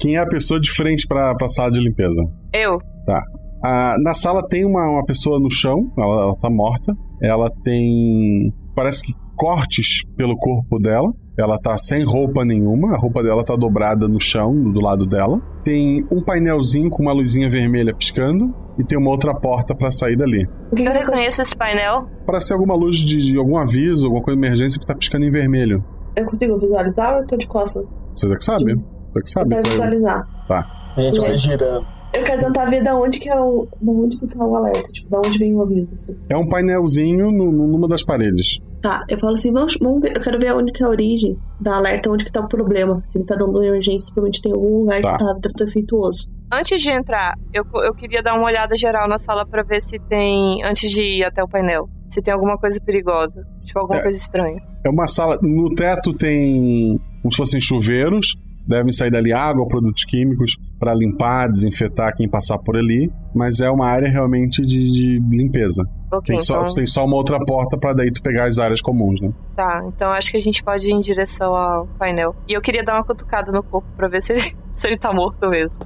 Quem 0.00 0.16
é 0.16 0.18
a 0.18 0.26
pessoa 0.26 0.58
de 0.58 0.70
frente 0.70 1.06
pra, 1.06 1.34
pra 1.34 1.48
sala 1.48 1.70
de 1.70 1.80
limpeza? 1.80 2.22
Eu. 2.54 2.78
Tá. 3.06 3.22
Ah, 3.62 3.96
na 4.02 4.14
sala 4.14 4.46
tem 4.48 4.64
uma, 4.64 4.88
uma 4.90 5.04
pessoa 5.04 5.38
no 5.38 5.50
chão, 5.50 5.92
ela, 5.98 6.22
ela 6.22 6.36
tá 6.36 6.48
morta. 6.48 6.94
Ela 7.22 7.50
tem. 7.62 8.52
Parece 8.74 9.04
que 9.04 9.12
cortes 9.36 10.02
pelo 10.16 10.36
corpo 10.36 10.78
dela. 10.78 11.12
Ela 11.38 11.58
tá 11.58 11.76
sem 11.78 12.04
roupa 12.04 12.44
nenhuma, 12.44 12.94
a 12.94 12.98
roupa 12.98 13.22
dela 13.22 13.42
tá 13.42 13.56
dobrada 13.56 14.06
no 14.06 14.20
chão, 14.20 14.52
do 14.52 14.80
lado 14.80 15.06
dela. 15.06 15.40
Tem 15.64 16.00
um 16.10 16.22
painelzinho 16.22 16.90
com 16.90 17.02
uma 17.02 17.12
luzinha 17.12 17.48
vermelha 17.48 17.94
piscando 17.94 18.54
e 18.78 18.84
tem 18.84 18.98
uma 18.98 19.10
outra 19.10 19.34
porta 19.34 19.74
pra 19.74 19.90
sair 19.90 20.16
dali. 20.16 20.46
Eu 20.76 20.92
reconheço 20.92 21.40
esse 21.40 21.56
painel. 21.56 22.06
Parece 22.26 22.48
ser 22.48 22.54
alguma 22.54 22.74
luz 22.74 22.96
de, 22.96 23.22
de 23.22 23.38
algum 23.38 23.56
aviso, 23.56 24.04
alguma 24.06 24.22
coisa 24.22 24.38
de 24.38 24.46
emergência 24.46 24.78
que 24.78 24.86
tá 24.86 24.94
piscando 24.94 25.24
em 25.24 25.30
vermelho. 25.30 25.82
Eu 26.14 26.26
consigo 26.26 26.58
visualizar 26.58 27.14
ou 27.14 27.20
eu 27.20 27.26
tô 27.26 27.36
de 27.36 27.46
costas? 27.46 27.98
Você 28.14 28.30
é 28.30 28.36
que 28.36 28.44
sabe? 28.44 28.78
É 29.16 29.20
que 29.20 29.30
sabe. 29.30 29.54
Eu 29.54 29.62
quero 29.62 29.74
Então, 29.74 29.86
visualizar. 29.88 30.46
Tá. 30.46 30.92
A 30.96 31.00
gente 31.00 31.20
vai 31.20 31.38
girando. 31.38 31.86
Eu 32.12 32.24
quero 32.24 32.42
tentar 32.42 32.64
ver 32.64 32.82
da 32.82 32.96
onde 32.96 33.20
que 33.20 33.28
é 33.28 33.40
o. 33.40 33.68
Da 33.80 33.92
onde 33.92 34.16
que 34.18 34.26
tá 34.26 34.44
o 34.44 34.56
alerta, 34.56 34.90
tipo, 34.90 35.08
da 35.08 35.18
onde 35.18 35.38
vem 35.38 35.54
o 35.54 35.62
aviso. 35.62 35.94
assim. 35.94 36.16
É 36.28 36.36
um 36.36 36.48
painelzinho 36.48 37.30
no- 37.30 37.52
no- 37.52 37.68
numa 37.68 37.86
das 37.86 38.02
paredes. 38.02 38.58
Tá, 38.82 39.04
eu 39.08 39.18
falo 39.18 39.34
assim, 39.34 39.52
vamos, 39.52 39.76
vamos 39.80 40.00
ver, 40.00 40.16
eu 40.16 40.20
quero 40.22 40.38
ver 40.40 40.54
onde 40.54 40.72
que 40.72 40.82
é 40.82 40.86
a 40.86 40.88
origem 40.88 41.38
da 41.60 41.76
alerta, 41.76 42.10
onde 42.10 42.24
que 42.24 42.32
tá 42.32 42.40
o 42.40 42.48
problema. 42.48 43.00
Se 43.06 43.18
ele 43.18 43.26
tá 43.26 43.36
dando 43.36 43.62
emergência, 43.62 44.06
provavelmente 44.12 44.42
tem 44.42 44.52
algum 44.52 44.78
lugar 44.80 45.00
Tá. 45.02 45.18
que 45.18 45.24
tá 45.24 45.64
defeituoso. 45.64 46.32
Antes 46.52 46.80
de 46.80 46.90
entrar, 46.90 47.34
eu, 47.54 47.62
eu 47.84 47.94
queria 47.94 48.22
dar 48.22 48.34
uma 48.34 48.46
olhada 48.46 48.74
geral 48.76 49.06
na 49.08 49.18
sala 49.18 49.46
pra 49.46 49.62
ver 49.62 49.80
se 49.80 49.98
tem. 50.08 50.64
Antes 50.64 50.90
de 50.90 51.02
ir 51.18 51.24
até 51.24 51.44
o 51.44 51.48
painel. 51.48 51.88
Se 52.08 52.20
tem 52.20 52.34
alguma 52.34 52.58
coisa 52.58 52.80
perigosa. 52.84 53.46
Tipo, 53.64 53.78
alguma 53.78 54.00
É. 54.00 54.02
coisa 54.02 54.18
estranha. 54.18 54.60
É 54.84 54.88
uma 54.90 55.06
sala. 55.06 55.38
No 55.42 55.70
teto 55.74 56.12
tem 56.12 56.98
como 57.22 57.30
se 57.32 57.36
fossem 57.36 57.60
chuveiros. 57.60 58.34
Devem 58.66 58.92
sair 58.92 59.10
dali 59.10 59.32
água, 59.32 59.66
produtos 59.66 60.04
químicos 60.04 60.56
para 60.78 60.94
limpar, 60.94 61.48
desinfetar 61.48 62.14
quem 62.16 62.28
passar 62.28 62.58
por 62.58 62.76
ali. 62.76 63.10
Mas 63.34 63.60
é 63.60 63.70
uma 63.70 63.86
área 63.86 64.08
realmente 64.08 64.62
de, 64.62 64.90
de 64.92 65.18
limpeza. 65.36 65.82
Ok, 66.12 66.34
tem, 66.36 66.40
só, 66.40 66.62
então- 66.62 66.74
tem 66.74 66.86
só 66.86 67.04
uma 67.04 67.16
outra 67.16 67.38
porta 67.44 67.76
para 67.78 67.92
daí 67.92 68.10
tu 68.12 68.22
pegar 68.22 68.46
as 68.46 68.58
áreas 68.58 68.80
comuns, 68.80 69.20
né? 69.20 69.32
Tá, 69.56 69.82
então 69.86 70.10
acho 70.10 70.30
que 70.30 70.36
a 70.36 70.40
gente 70.40 70.62
pode 70.62 70.86
ir 70.88 70.92
em 70.92 71.00
direção 71.00 71.54
ao 71.54 71.86
painel. 71.98 72.34
E 72.48 72.52
eu 72.52 72.60
queria 72.60 72.82
dar 72.84 72.94
uma 72.94 73.04
cutucada 73.04 73.50
no 73.52 73.62
corpo 73.62 73.86
pra 73.96 74.08
ver 74.08 74.22
se 74.22 74.32
ele, 74.32 74.40
se 74.76 74.86
ele 74.86 74.96
tá 74.98 75.12
morto 75.12 75.48
mesmo. 75.48 75.78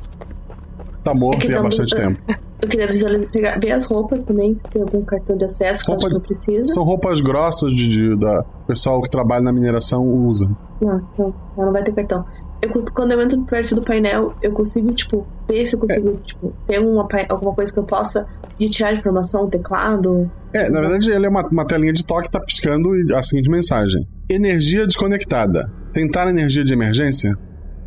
Tá 1.02 1.14
morto 1.14 1.40
que 1.40 1.48
e 1.48 1.52
há 1.52 1.56
não- 1.56 1.64
bastante 1.64 1.94
tempo. 1.94 2.20
Eu 2.62 2.68
queria 2.68 2.86
visualizar, 2.86 3.30
pegar, 3.30 3.60
ver 3.60 3.72
as 3.72 3.84
roupas 3.84 4.22
também, 4.22 4.54
se 4.54 4.62
tem 4.64 4.80
algum 4.80 5.02
cartão 5.04 5.36
de 5.36 5.44
acesso, 5.44 5.84
Roupa- 5.86 6.08
eu 6.08 6.20
precise. 6.20 6.72
São 6.72 6.82
roupas 6.82 7.20
grossas 7.20 7.70
de, 7.72 7.88
de- 7.88 8.16
da 8.16 8.40
o 8.40 8.66
pessoal 8.66 9.02
que 9.02 9.10
trabalha 9.10 9.42
na 9.44 9.52
mineração 9.52 10.02
usa. 10.02 10.48
Não, 10.80 10.96
então, 11.12 11.34
não 11.58 11.70
vai 11.72 11.82
ter 11.82 11.92
cartão. 11.92 12.24
Eu, 12.64 12.84
quando 12.94 13.12
eu 13.12 13.20
entro 13.20 13.40
perto 13.42 13.74
do 13.74 13.82
painel, 13.82 14.34
eu 14.42 14.52
consigo, 14.52 14.92
tipo, 14.92 15.26
ver 15.46 15.66
se 15.66 15.76
eu 15.76 15.80
consigo, 15.80 16.16
tipo, 16.24 16.52
ter 16.66 16.78
uma, 16.78 17.06
alguma 17.28 17.54
coisa 17.54 17.72
que 17.72 17.78
eu 17.78 17.84
possa 17.84 18.26
de 18.58 18.68
tirar 18.70 18.92
informação, 18.92 19.44
um 19.44 19.50
teclado. 19.50 20.30
É, 20.52 20.70
na 20.70 20.80
verdade, 20.80 21.10
ele 21.10 21.26
é 21.26 21.28
uma, 21.28 21.46
uma 21.46 21.66
telinha 21.66 21.92
de 21.92 22.04
toque 22.06 22.24
que 22.24 22.30
tá 22.30 22.40
piscando 22.40 22.90
a 23.14 23.22
seguinte 23.22 23.50
mensagem: 23.50 24.06
Energia 24.28 24.86
desconectada. 24.86 25.70
Tentar 25.92 26.28
energia 26.28 26.64
de 26.64 26.72
emergência? 26.72 27.36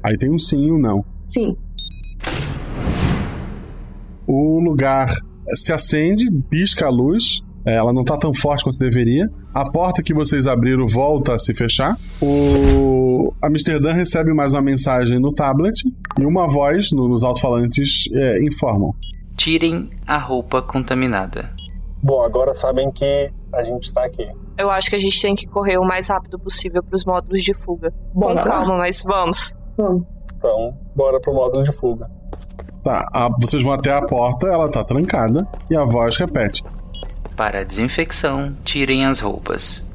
Aí 0.03 0.17
tem 0.17 0.31
um 0.31 0.37
sim 0.39 0.67
e 0.67 0.71
um 0.71 0.77
não. 0.77 1.03
Sim. 1.25 1.57
O 4.25 4.59
lugar 4.59 5.09
se 5.55 5.73
acende, 5.73 6.25
pisca 6.49 6.85
a 6.85 6.89
luz. 6.89 7.41
É, 7.67 7.75
Ela 7.75 7.91
não 7.93 8.03
tá 8.03 8.17
tão 8.17 8.33
forte 8.33 8.63
quanto 8.63 8.79
deveria. 8.79 9.29
A 9.53 9.69
porta 9.69 10.01
que 10.01 10.13
vocês 10.13 10.47
abriram 10.47 10.87
volta 10.87 11.33
a 11.33 11.39
se 11.39 11.53
fechar. 11.53 11.95
O 12.21 13.33
Amsterdã 13.43 13.91
recebe 13.93 14.33
mais 14.33 14.53
uma 14.53 14.61
mensagem 14.61 15.19
no 15.19 15.33
tablet 15.33 15.81
e 16.19 16.25
uma 16.25 16.47
voz 16.47 16.91
no- 16.91 17.07
nos 17.07 17.23
alto-falantes 17.23 18.05
é, 18.13 18.43
informam. 18.43 18.91
Tirem 19.35 19.89
a 20.05 20.17
roupa 20.17 20.61
contaminada. 20.61 21.49
Bom, 22.01 22.21
agora 22.21 22.53
sabem 22.53 22.89
que 22.91 23.29
a 23.53 23.63
gente 23.63 23.83
está 23.85 24.05
aqui. 24.05 24.25
Eu 24.57 24.69
acho 24.71 24.89
que 24.89 24.95
a 24.95 24.99
gente 24.99 25.21
tem 25.21 25.35
que 25.35 25.45
correr 25.47 25.77
o 25.77 25.83
mais 25.85 26.07
rápido 26.09 26.39
possível 26.39 26.81
pros 26.83 27.03
módulos 27.05 27.43
de 27.43 27.53
fuga. 27.53 27.93
Bora 28.13 28.33
Com 28.33 28.39
lá. 28.39 28.43
calma, 28.45 28.77
mas 28.77 29.03
vamos. 29.03 29.55
Vamos. 29.77 30.03
Então, 30.35 30.73
bora 30.95 31.19
pro 31.19 31.33
módulo 31.33 31.63
de 31.63 31.71
fuga. 31.73 32.09
Tá, 32.83 33.05
a- 33.13 33.29
vocês 33.41 33.61
vão 33.63 33.73
até 33.73 33.91
a 33.91 34.01
porta, 34.05 34.47
ela 34.47 34.69
tá 34.69 34.83
trancada 34.83 35.47
e 35.69 35.75
a 35.75 35.83
voz 35.83 36.15
repete. 36.17 36.63
Para 37.37 37.59
a 37.59 37.63
desinfecção, 37.63 38.57
tirem 38.65 39.05
as 39.05 39.19
roupas. 39.19 39.87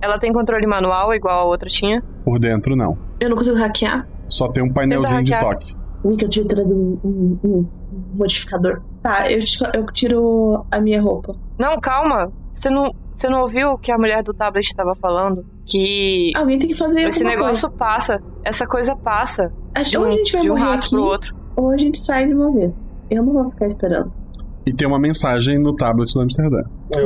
Ela 0.00 0.18
tem 0.18 0.30
controle 0.32 0.66
manual, 0.66 1.12
igual 1.14 1.40
a 1.40 1.44
outra 1.44 1.68
tinha? 1.68 2.02
Por 2.24 2.38
dentro, 2.38 2.76
não. 2.76 2.96
Eu 3.18 3.30
não 3.30 3.36
consigo 3.36 3.56
hackear. 3.56 4.06
Só 4.28 4.46
tem 4.48 4.62
um 4.62 4.72
painelzinho 4.72 5.24
de 5.24 5.36
toque. 5.36 5.74
Que 6.18 6.24
eu 6.24 6.28
devia 6.28 6.46
trazer 6.46 6.74
um, 6.74 6.98
um- 7.02 7.38
um 7.42 7.66
modificador. 8.14 8.82
Tá, 9.02 9.28
eu, 9.30 9.40
eu 9.74 9.86
tiro 9.86 10.64
a 10.70 10.80
minha 10.80 11.02
roupa. 11.02 11.34
Não, 11.58 11.76
calma. 11.80 12.30
Você 12.52 12.70
não, 12.70 12.92
você 13.10 13.28
não 13.28 13.40
ouviu 13.40 13.70
o 13.72 13.78
que 13.78 13.90
a 13.90 13.98
mulher 13.98 14.22
do 14.22 14.32
tablet 14.34 14.66
estava 14.66 14.94
falando? 14.94 15.44
Que. 15.66 16.30
Alguém 16.36 16.58
tem 16.58 16.68
que 16.68 16.74
fazer 16.76 17.00
Esse 17.00 17.24
negócio 17.24 17.68
coisa. 17.68 17.76
passa. 17.76 18.22
Essa 18.44 18.66
coisa 18.66 18.94
passa. 18.94 19.52
Acho 19.74 19.90
de 19.90 19.96
que 19.96 19.98
ou 19.98 20.04
um, 20.04 20.08
a 20.08 20.12
gente 20.12 20.32
vai 20.32 20.42
de 20.42 20.50
um 20.50 20.54
morrer 20.54 20.64
rato 20.64 20.76
aqui, 20.86 20.90
pro 20.90 21.02
outro. 21.02 21.34
ou 21.56 21.70
a 21.70 21.76
gente 21.78 21.98
sai 21.98 22.26
de 22.26 22.34
uma 22.34 22.52
vez. 22.52 22.92
Eu 23.10 23.22
não 23.24 23.32
vou 23.32 23.50
ficar 23.50 23.66
esperando. 23.66 24.12
E 24.68 24.72
tem 24.74 24.86
uma 24.86 24.98
mensagem 24.98 25.58
no 25.58 25.74
tablet 25.74 26.12
do 26.12 26.20
Amsterdã. 26.20 26.62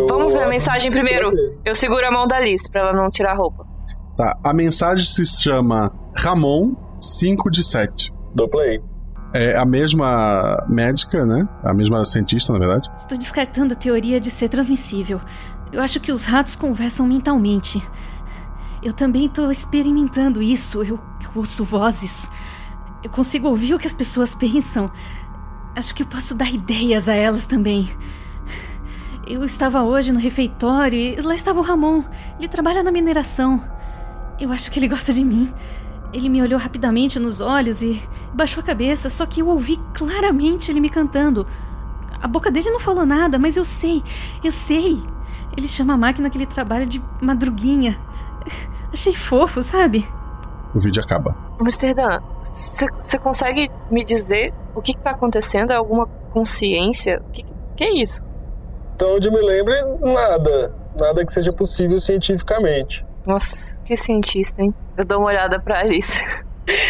Vamos 0.08 0.32
ver 0.32 0.42
a 0.42 0.48
mensagem 0.48 0.90
primeiro. 0.90 1.30
Eu 1.64 1.76
seguro 1.76 2.04
a 2.04 2.10
mão 2.10 2.26
da 2.26 2.38
Alice 2.38 2.68
pra 2.68 2.80
ela 2.80 2.92
não 2.92 3.08
tirar 3.08 3.34
a 3.34 3.36
roupa. 3.36 3.64
Tá, 4.16 4.36
a 4.42 4.52
mensagem 4.52 5.04
se 5.04 5.24
chama 5.24 5.92
Ramon 6.16 6.74
5 6.98 7.48
de 7.52 7.62
7. 7.62 8.12
Do 8.34 8.48
play. 8.48 8.82
É 9.32 9.56
a 9.56 9.64
mesma 9.64 10.66
médica, 10.68 11.24
né? 11.24 11.48
A 11.62 11.72
mesma 11.72 12.04
cientista, 12.04 12.52
na 12.52 12.58
verdade. 12.58 12.90
Estou 12.96 13.16
descartando 13.16 13.74
a 13.74 13.76
teoria 13.76 14.18
de 14.18 14.28
ser 14.28 14.48
transmissível. 14.48 15.20
Eu 15.72 15.80
acho 15.80 16.00
que 16.00 16.10
os 16.10 16.24
ratos 16.24 16.56
conversam 16.56 17.06
mentalmente. 17.06 17.80
Eu 18.82 18.92
também 18.92 19.26
estou 19.26 19.52
experimentando 19.52 20.42
isso. 20.42 20.82
Eu, 20.82 20.98
eu 21.22 21.30
ouço 21.36 21.64
vozes. 21.64 22.28
Eu 23.04 23.10
consigo 23.10 23.46
ouvir 23.46 23.74
o 23.74 23.78
que 23.78 23.86
as 23.86 23.94
pessoas 23.94 24.34
pensam. 24.34 24.90
Acho 25.74 25.94
que 25.94 26.02
eu 26.02 26.06
posso 26.06 26.34
dar 26.34 26.52
ideias 26.52 27.08
a 27.08 27.14
elas 27.14 27.46
também. 27.46 27.88
Eu 29.26 29.42
estava 29.44 29.82
hoje 29.82 30.12
no 30.12 30.18
refeitório 30.18 30.98
e 30.98 31.20
lá 31.20 31.34
estava 31.34 31.58
o 31.58 31.62
Ramon. 31.62 32.04
Ele 32.38 32.48
trabalha 32.48 32.82
na 32.82 32.90
mineração. 32.90 33.62
Eu 34.38 34.52
acho 34.52 34.70
que 34.70 34.78
ele 34.78 34.88
gosta 34.88 35.12
de 35.12 35.24
mim. 35.24 35.52
Ele 36.12 36.28
me 36.28 36.42
olhou 36.42 36.58
rapidamente 36.58 37.18
nos 37.18 37.40
olhos 37.40 37.80
e 37.80 38.02
baixou 38.34 38.60
a 38.60 38.66
cabeça, 38.66 39.08
só 39.08 39.24
que 39.24 39.40
eu 39.40 39.48
ouvi 39.48 39.80
claramente 39.94 40.70
ele 40.70 40.80
me 40.80 40.90
cantando. 40.90 41.46
A 42.20 42.28
boca 42.28 42.50
dele 42.50 42.70
não 42.70 42.78
falou 42.78 43.06
nada, 43.06 43.38
mas 43.38 43.56
eu 43.56 43.64
sei, 43.64 44.02
eu 44.44 44.52
sei. 44.52 45.02
Ele 45.56 45.66
chama 45.66 45.94
a 45.94 45.96
máquina 45.96 46.28
que 46.28 46.36
ele 46.36 46.46
trabalha 46.46 46.84
de 46.84 47.02
madruguinha. 47.20 47.98
Achei 48.92 49.14
fofo, 49.14 49.62
sabe? 49.62 50.06
O 50.74 50.80
vídeo 50.80 51.02
acaba. 51.02 51.34
Amsterdã, 51.58 52.20
você 52.54 53.18
consegue 53.18 53.70
me 53.90 54.04
dizer 54.04 54.52
o 54.74 54.82
que, 54.82 54.94
que 54.94 55.00
tá 55.00 55.10
acontecendo? 55.10 55.72
É 55.72 55.76
alguma 55.76 56.06
consciência? 56.30 57.20
O 57.28 57.30
que, 57.30 57.44
que 57.76 57.84
é 57.84 57.92
isso? 57.94 58.22
Então, 58.94 59.16
onde 59.16 59.30
me 59.30 59.40
lembre, 59.40 59.74
nada. 60.00 60.74
Nada 60.98 61.24
que 61.24 61.32
seja 61.32 61.52
possível 61.52 61.98
cientificamente. 61.98 63.04
Nossa, 63.26 63.78
que 63.84 63.96
cientista, 63.96 64.62
hein? 64.62 64.74
Eu 64.96 65.04
dou 65.04 65.18
uma 65.18 65.28
olhada 65.28 65.58
pra 65.58 65.80
Alice. 65.80 66.22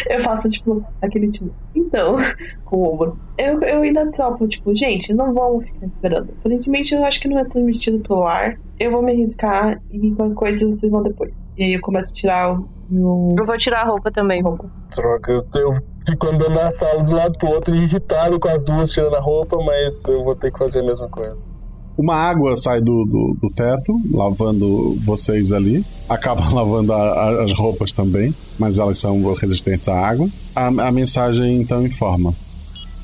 Eu 0.06 0.20
faço, 0.20 0.48
tipo, 0.50 0.84
aquele 1.00 1.30
tipo. 1.30 1.50
Então, 1.74 2.16
com 2.64 2.76
o 2.76 2.92
ombro. 2.92 3.18
Eu, 3.38 3.60
eu 3.62 3.82
ainda 3.82 4.10
topo, 4.10 4.46
tipo, 4.46 4.74
gente, 4.74 5.14
não 5.14 5.32
vamos 5.32 5.64
ficar 5.64 5.86
esperando. 5.86 6.30
Aparentemente, 6.38 6.94
eu 6.94 7.04
acho 7.04 7.20
que 7.20 7.28
não 7.28 7.38
é 7.38 7.44
transmitido 7.44 8.00
pelo 8.00 8.26
ar. 8.26 8.58
Eu 8.78 8.90
vou 8.90 9.02
me 9.02 9.12
arriscar 9.12 9.80
e 9.90 10.10
qualquer 10.12 10.34
coisa 10.34 10.66
vocês 10.66 10.90
vão 10.90 11.02
depois. 11.02 11.46
E 11.56 11.64
aí 11.64 11.72
eu 11.72 11.80
começo 11.80 12.12
a 12.12 12.14
tirar 12.14 12.52
o 12.52 12.68
meu. 12.90 13.34
Eu 13.38 13.46
vou 13.46 13.56
tirar 13.56 13.82
a 13.82 13.84
roupa 13.84 14.10
também. 14.10 14.42
Roupa. 14.42 14.70
Troca, 14.90 15.32
eu, 15.32 15.46
eu 15.54 15.72
fico 16.06 16.26
andando 16.26 16.54
na 16.54 16.70
sala 16.70 17.02
de 17.02 17.12
um 17.12 17.16
lado 17.16 17.38
pro 17.38 17.50
outro, 17.50 17.74
irritado 17.74 18.38
com 18.38 18.48
as 18.48 18.64
duas 18.64 18.90
tirando 18.90 19.16
a 19.16 19.20
roupa, 19.20 19.56
mas 19.64 20.06
eu 20.08 20.24
vou 20.24 20.34
ter 20.34 20.52
que 20.52 20.58
fazer 20.58 20.80
a 20.80 20.84
mesma 20.84 21.08
coisa. 21.08 21.48
Uma 21.96 22.14
água 22.16 22.56
sai 22.56 22.80
do, 22.80 23.04
do, 23.04 23.36
do 23.40 23.50
teto, 23.54 24.00
lavando 24.10 24.94
vocês 25.04 25.52
ali. 25.52 25.84
Acaba 26.08 26.48
lavando 26.52 26.92
a- 26.92 26.96
a- 26.96 27.42
as 27.44 27.52
roupas 27.52 27.92
também, 27.92 28.34
mas 28.58 28.78
elas 28.78 28.98
são 28.98 29.32
resistentes 29.34 29.88
à 29.88 29.94
água. 29.98 30.28
A, 30.56 30.66
a 30.66 30.92
mensagem 30.92 31.60
então 31.60 31.84
informa. 31.84 32.34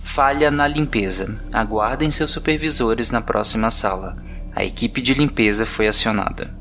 Falha 0.03 0.51
na 0.51 0.67
limpeza. 0.67 1.37
Aguardem 1.53 2.11
seus 2.11 2.31
supervisores 2.31 3.11
na 3.11 3.21
próxima 3.21 3.71
sala. 3.71 4.17
A 4.55 4.65
equipe 4.65 5.01
de 5.03 5.15
limpeza 5.15 5.67
foi 5.67 5.87
acionada. 5.87 6.57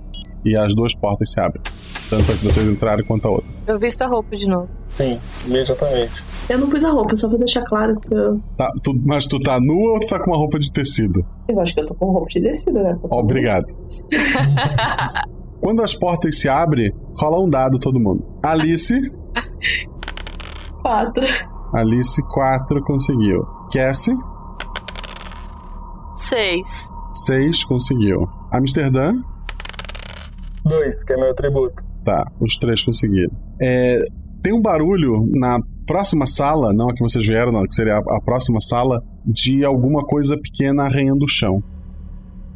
e 0.46 0.56
as 0.56 0.74
duas 0.76 0.94
portas 0.94 1.32
se 1.32 1.40
abrem. 1.40 1.62
Tanto 2.10 2.32
a 2.32 2.36
que 2.36 2.46
vocês 2.46 2.68
entrarem 2.68 3.04
quanto 3.06 3.26
a 3.28 3.32
outra. 3.32 3.48
Eu 3.66 3.80
visto 3.80 4.02
a 4.02 4.08
roupa 4.08 4.36
de 4.36 4.46
novo. 4.48 4.70
Sim, 4.88 5.20
imediatamente. 5.46 6.24
Eu 6.50 6.60
não 6.60 6.70
pus 6.70 6.84
a 6.86 6.90
roupa, 6.92 7.16
só 7.18 7.28
vou 7.28 7.38
deixar 7.40 7.64
claro 7.64 8.00
que 8.00 8.14
eu. 8.14 8.40
Tá, 8.56 8.72
tu- 8.84 8.98
mas 9.06 9.26
tu 9.28 9.40
tá 9.40 9.60
nua 9.60 9.94
ou 9.94 10.00
tu 10.00 10.08
tá 10.08 10.20
com 10.20 10.32
uma 10.32 10.38
roupa 10.38 10.58
de 10.60 10.72
tecido? 10.72 11.26
Eu 11.48 11.60
acho 11.60 11.74
que 11.74 11.82
eu 11.82 11.86
tô 11.86 11.96
com 11.96 12.12
roupa 12.12 12.28
de 12.28 12.42
tecido, 12.42 12.82
né? 12.82 12.98
Obrigado. 13.04 13.66
Quando 15.62 15.82
as 15.82 15.94
portas 15.94 16.40
se 16.40 16.48
abrem, 16.48 16.92
rola 17.20 17.44
um 17.44 17.50
dado 17.50 17.80
todo 17.80 18.00
mundo. 18.00 18.24
Alice, 18.44 18.94
Quatro. 20.82 21.26
Alice 21.74 22.22
4 22.30 22.82
conseguiu. 22.84 23.44
Cassie, 23.74 24.16
Seis. 26.16 26.90
6 27.26 27.64
conseguiu. 27.66 28.28
Amsterdã, 28.52 29.12
Dois, 30.68 31.04
que 31.04 31.14
é 31.14 31.18
meu 31.18 31.32
atributo. 31.32 31.84
Tá, 32.04 32.26
os 32.42 32.56
três 32.58 32.84
conseguiram. 32.84 33.32
É, 33.62 34.00
tem 34.42 34.54
um 34.54 34.62
barulho 34.62 35.26
na 35.34 35.60
próxima 35.86 36.26
sala, 36.26 36.74
não 36.74 36.90
a 36.90 36.94
que 36.94 37.02
vocês 37.02 37.26
vieram, 37.26 37.52
não, 37.52 37.64
que 37.64 37.74
seria 37.74 37.96
a, 37.96 38.00
a 38.00 38.22
próxima 38.24 38.60
sala, 38.60 39.02
de 39.28 39.66
alguma 39.66 40.02
coisa 40.06 40.38
pequena 40.38 40.84
arranhando 40.84 41.26
o 41.26 41.28
chão. 41.28 41.62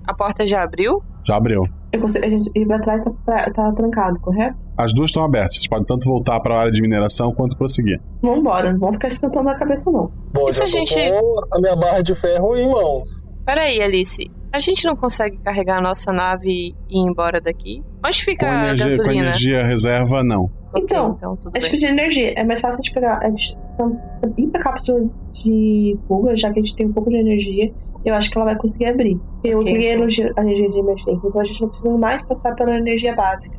A 0.07 0.13
porta 0.13 0.45
já 0.45 0.63
abriu? 0.63 1.01
Já 1.25 1.35
abriu. 1.35 1.63
Consigo, 1.99 2.25
a 2.25 2.29
gente 2.29 2.49
ir 2.55 2.65
pra 2.65 2.79
trás 2.79 3.03
tá, 3.03 3.11
tá, 3.25 3.51
tá 3.51 3.71
trancado, 3.73 4.17
correto? 4.21 4.55
As 4.77 4.93
duas 4.93 5.09
estão 5.09 5.23
abertas. 5.23 5.55
Vocês 5.57 5.67
podem 5.67 5.85
tanto 5.85 6.07
voltar 6.07 6.39
para 6.39 6.55
a 6.55 6.59
área 6.61 6.71
de 6.71 6.81
mineração 6.81 7.33
quanto 7.33 7.57
prosseguir. 7.57 7.99
Vambora, 8.21 8.71
não 8.71 8.79
vamos 8.79 8.95
ficar 8.95 9.09
esquentando 9.09 9.49
a 9.49 9.55
cabeça, 9.55 9.91
não. 9.91 10.09
Bom, 10.33 10.47
E 10.47 10.51
se 10.53 10.61
a 10.63 10.65
tô 10.65 10.71
gente- 10.71 10.95
com 10.95 11.41
a 11.55 11.59
minha 11.59 11.75
barra 11.75 12.01
de 12.01 12.15
ferro 12.15 12.55
em 12.55 12.65
mãos. 12.71 13.27
Peraí, 13.45 13.81
Alice. 13.81 14.31
A 14.53 14.59
gente 14.59 14.85
não 14.85 14.95
consegue 14.95 15.37
carregar 15.39 15.77
a 15.79 15.81
nossa 15.81 16.11
nave 16.13 16.49
e 16.49 16.69
ir 16.89 16.99
embora 17.09 17.39
daqui? 17.41 17.83
Onde 18.05 18.19
Com 18.19 18.31
fica 18.31 18.49
a 18.49 18.53
energia, 18.65 18.85
com 18.85 18.97
gasolina? 18.97 19.23
energia 19.25 19.65
reserva, 19.65 20.23
não. 20.23 20.49
Então, 20.75 21.15
então 21.17 21.35
tudo 21.37 21.55
é 21.55 21.59
tipo 21.59 21.75
de 21.75 21.85
energia. 21.85 22.33
É 22.35 22.43
mais 22.43 22.61
fácil 22.61 22.81
de 22.81 22.91
pegar. 22.91 23.19
De, 23.31 23.57
então, 23.73 23.99
ir 24.37 24.47
pra 24.47 24.61
cápsula 24.61 25.01
de 25.31 25.97
fuga, 26.07 26.35
já 26.35 26.51
que 26.51 26.59
a 26.59 26.61
gente 26.61 26.75
tem 26.75 26.85
um 26.87 26.93
pouco 26.93 27.09
de 27.09 27.17
energia. 27.17 27.71
Eu 28.03 28.15
acho 28.15 28.31
que 28.31 28.37
ela 28.37 28.45
vai 28.45 28.55
conseguir 28.55 28.85
abrir. 28.87 29.19
Eu 29.43 29.59
Ok, 29.59 29.71
peguei 29.71 29.89
a 29.89 29.91
então. 29.91 30.03
energia, 30.03 30.33
a 30.35 30.41
energia 30.41 30.69
de 30.71 30.79
emergência, 30.79 31.11
então 31.23 31.39
a 31.39 31.43
gente 31.43 31.61
não 31.61 31.69
precisa 31.69 31.97
mais 31.97 32.23
passar 32.23 32.55
pela 32.55 32.75
energia 32.75 33.13
básica. 33.15 33.57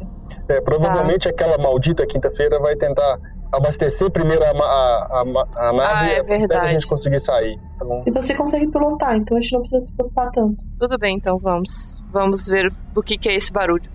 É, 0.48 0.60
provavelmente 0.60 1.28
aquela 1.28 1.56
maldita 1.58 2.04
quinta-feira 2.04 2.58
vai 2.58 2.74
tentar 2.74 3.18
abastecer 3.52 4.10
primeiro 4.10 4.42
a, 4.42 4.48
a, 4.48 5.22
a 5.22 5.68
a 5.68 5.72
nave 5.72 6.10
Ah, 6.10 6.12
é 6.26 6.44
até 6.44 6.58
a 6.58 6.66
gente 6.66 6.88
conseguir 6.88 7.20
sair. 7.20 7.56
Então, 7.76 8.02
E 8.04 8.10
você 8.10 8.34
consegue 8.34 8.66
pilotar, 8.68 9.14
então 9.16 9.36
a 9.36 9.40
gente 9.40 9.52
não 9.52 9.60
precisa 9.60 9.80
se 9.86 9.92
preocupar 9.92 10.30
tanto. 10.32 10.64
Tudo 10.80 10.98
bem, 10.98 11.16
então 11.16 11.38
vamos. 11.38 12.00
Vamos 12.10 12.46
ver 12.48 12.72
o 12.96 13.02
que, 13.02 13.16
que 13.16 13.28
é 13.28 13.36
esse 13.36 13.52
barulho. 13.52 13.88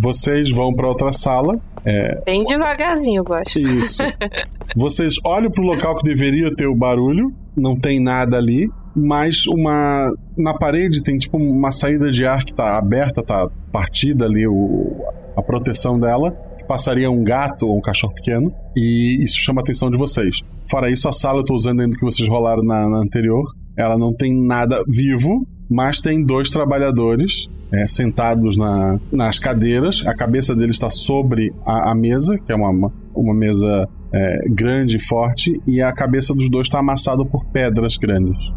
Vocês 0.00 0.50
vão 0.50 0.72
para 0.72 0.88
outra 0.88 1.12
sala. 1.12 1.60
É, 1.84 2.22
Bem 2.24 2.42
devagarzinho, 2.44 3.22
eu 3.26 3.34
acho. 3.34 3.58
Isso. 3.58 4.02
Vocês 4.74 5.16
olham 5.24 5.50
pro 5.50 5.62
local 5.62 5.96
que 5.96 6.04
deveria 6.04 6.54
ter 6.54 6.66
o 6.66 6.74
barulho, 6.74 7.32
não 7.56 7.78
tem 7.78 8.00
nada 8.00 8.38
ali, 8.38 8.70
mas 8.96 9.46
uma 9.46 10.10
na 10.36 10.56
parede 10.56 11.02
tem 11.02 11.18
tipo 11.18 11.36
uma 11.36 11.70
saída 11.70 12.10
de 12.10 12.24
ar 12.24 12.44
que 12.44 12.54
tá 12.54 12.78
aberta, 12.78 13.22
tá 13.22 13.48
partida 13.70 14.24
ali 14.24 14.46
o, 14.46 15.04
a 15.36 15.42
proteção 15.42 15.98
dela, 15.98 16.30
que 16.56 16.64
passaria 16.64 17.10
um 17.10 17.22
gato 17.22 17.66
ou 17.66 17.76
um 17.76 17.80
cachorro 17.80 18.14
pequeno, 18.14 18.52
e 18.74 19.22
isso 19.22 19.38
chama 19.38 19.60
a 19.60 19.62
atenção 19.62 19.90
de 19.90 19.98
vocês. 19.98 20.42
Fora 20.66 20.90
isso, 20.90 21.08
a 21.08 21.12
sala 21.12 21.40
eu 21.40 21.44
tô 21.44 21.54
usando 21.54 21.80
ainda 21.80 21.96
que 21.96 22.04
vocês 22.04 22.28
rolaram 22.28 22.62
na, 22.62 22.88
na 22.88 22.98
anterior, 22.98 23.44
ela 23.76 23.98
não 23.98 24.14
tem 24.14 24.34
nada 24.34 24.82
vivo, 24.88 25.46
mas 25.68 26.00
tem 26.00 26.24
dois 26.24 26.48
trabalhadores 26.48 27.48
é, 27.72 27.86
sentados 27.86 28.56
na, 28.56 28.98
nas 29.12 29.38
cadeiras. 29.38 30.04
A 30.06 30.14
cabeça 30.14 30.54
deles 30.54 30.76
está 30.76 30.90
sobre 30.90 31.52
a, 31.64 31.90
a 31.90 31.94
mesa, 31.94 32.36
que 32.36 32.52
é 32.52 32.54
uma, 32.54 32.70
uma, 32.70 32.92
uma 33.14 33.34
mesa 33.34 33.88
é, 34.12 34.48
grande 34.48 34.96
e 34.96 35.00
forte, 35.00 35.58
e 35.66 35.80
a 35.80 35.92
cabeça 35.92 36.34
dos 36.34 36.48
dois 36.50 36.66
está 36.66 36.78
amassada 36.78 37.24
por 37.24 37.44
pedras 37.46 37.96
grandes. 37.96 38.52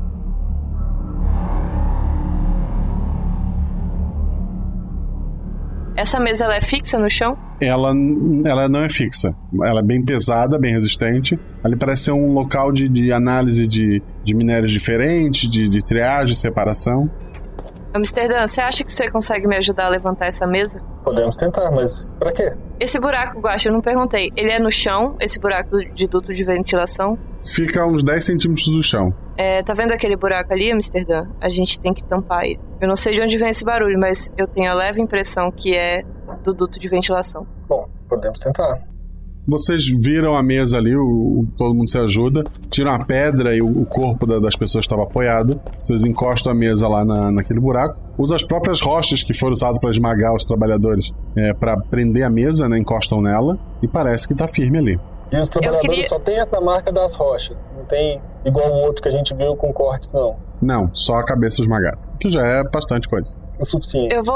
Essa 5.95 6.20
mesa 6.20 6.45
ela 6.45 6.55
é 6.55 6.61
fixa 6.61 6.97
no 6.97 7.09
chão? 7.09 7.38
Ela, 7.61 7.93
ela 8.45 8.68
não 8.68 8.82
é 8.82 8.89
fixa. 8.89 9.34
Ela 9.64 9.80
é 9.80 9.84
bem 9.84 10.03
pesada, 10.03 10.57
bem 10.57 10.74
resistente. 10.74 11.39
Ali 11.64 11.76
parece 11.76 12.05
ser 12.05 12.11
um 12.11 12.34
local 12.34 12.72
de, 12.72 12.89
de 12.89 13.14
análise 13.14 13.68
de, 13.68 14.01
de 14.24 14.36
minérios 14.36 14.72
diferentes, 14.72 15.47
de, 15.47 15.70
de 15.70 15.80
triagem, 15.86 16.36
separação. 16.36 17.09
Amsterdã, 17.94 18.46
você 18.48 18.62
acha 18.62 18.84
que 18.84 18.91
você 18.91 19.10
consegue 19.10 19.48
me 19.48 19.56
ajudar 19.58 19.86
a 19.86 19.89
levantar 19.89 20.28
essa 20.28 20.48
mesa? 20.48 20.82
podemos 21.04 21.36
tentar, 21.36 21.70
mas 21.70 22.12
pra 22.18 22.32
quê? 22.32 22.54
Esse 22.80 23.00
buraco, 23.00 23.39
Guaxa, 23.39 23.70
eu 23.70 23.74
não 23.74 23.82
perguntei. 23.82 24.32
Ele 24.36 24.52
é 24.52 24.60
no 24.60 24.72
chão, 24.72 25.16
esse 25.20 25.39
buraco 25.39 25.78
de 25.94 26.08
duto 26.08 26.34
de 26.34 26.44
ventilação? 26.44 27.18
Fica 27.41 27.82
a 27.82 27.86
uns 27.86 28.04
10 28.04 28.24
centímetros 28.24 28.68
do 28.68 28.82
chão. 28.82 29.14
É, 29.38 29.62
tá 29.62 29.74
vendo 29.74 29.91
aquele 29.91 30.16
buraco 30.16 30.54
ali, 30.54 30.72
Amsterdã? 30.72 31.28
A 31.41 31.50
gente 31.50 31.80
tem 31.80 31.94
que 31.94 32.04
tampar 32.04 32.46
ele. 32.46 32.60
Eu 32.82 32.88
não 32.88 32.96
sei 32.96 33.14
de 33.14 33.22
onde 33.22 33.38
vem 33.38 33.50
esse 33.50 33.64
barulho, 33.64 34.00
mas 34.00 34.32
eu 34.38 34.48
tenho 34.48 34.72
a 34.72 34.74
leve 34.74 35.02
impressão 35.02 35.52
que 35.52 35.76
é 35.76 36.04
do 36.44 36.54
duto 36.54 36.80
de 36.80 36.88
ventilação. 36.88 37.46
Bom, 37.68 37.88
podemos 38.08 38.39
tentar. 38.39 38.93
Vocês 39.48 39.88
viram 39.88 40.34
a 40.36 40.41
mesa 40.41 40.78
ali, 40.78 40.96
o, 40.96 41.02
o- 41.04 41.48
todo 41.58 41.76
mundo 41.76 41.89
se 41.89 41.98
ajuda, 41.98 42.44
tiram 42.70 42.91
a 42.91 43.04
pedra 43.04 43.56
e 43.56 43.62
o, 43.62 43.68
o 43.82 43.86
corpo 43.86 44.26
da- 44.26 44.39
das 44.39 44.56
pessoas 44.56 44.86
estava 44.86 45.04
apoiado. 45.04 45.60
Vocês 45.82 46.06
encostam 46.06 46.52
a 46.52 46.56
mesa 46.56 46.88
lá 46.88 47.04
na, 47.04 47.32
naquele 47.32 47.60
buraco. 47.60 48.00
Usam 48.18 48.36
as 48.36 48.44
próprias 48.44 48.80
rochas 48.80 49.22
que 49.22 49.34
foram 49.34 49.54
usadas 49.54 49.80
para 49.80 49.91
esmagar 49.91 50.34
os 50.34 50.46
trabalhadores 50.46 51.12
é, 51.36 51.54
para 51.54 51.78
prender 51.78 52.24
a 52.24 52.30
mesa, 52.30 52.70
né? 52.70 52.78
Encostam 52.78 53.22
nela 53.22 53.60
e 53.82 53.88
parece 53.88 54.28
que 54.28 54.36
tá 54.36 54.48
firme 54.48 54.78
ali. 54.78 55.00
E 55.32 55.38
os 55.39 55.50
trabalhadores 55.50 55.89
queria- 55.89 56.08
só 56.08 56.20
tem 56.20 56.39
essa 56.39 56.62
marca 56.62 56.91
das 56.91 57.16
rochas. 57.16 57.70
Não 57.76 57.84
tem 57.86 58.22
igual 58.46 58.70
o 58.72 58.76
outro 58.86 59.02
que 59.02 59.10
a 59.10 59.12
gente 59.12 59.34
viu 59.36 59.56
com 59.56 59.74
cortes, 59.74 60.14
não. 60.14 60.36
Não, 60.62 60.89
só 60.94 61.16
a 61.16 61.24
cabeça 61.26 61.62
esmagada. 61.62 61.98
Que 62.20 62.30
já 62.30 62.46
é 62.46 62.64
bastante 62.64 63.10
coisa. 63.10 63.38
O 63.60 63.66
suficiente. 63.66 64.14
Eu 64.14 64.24
vou 64.24 64.36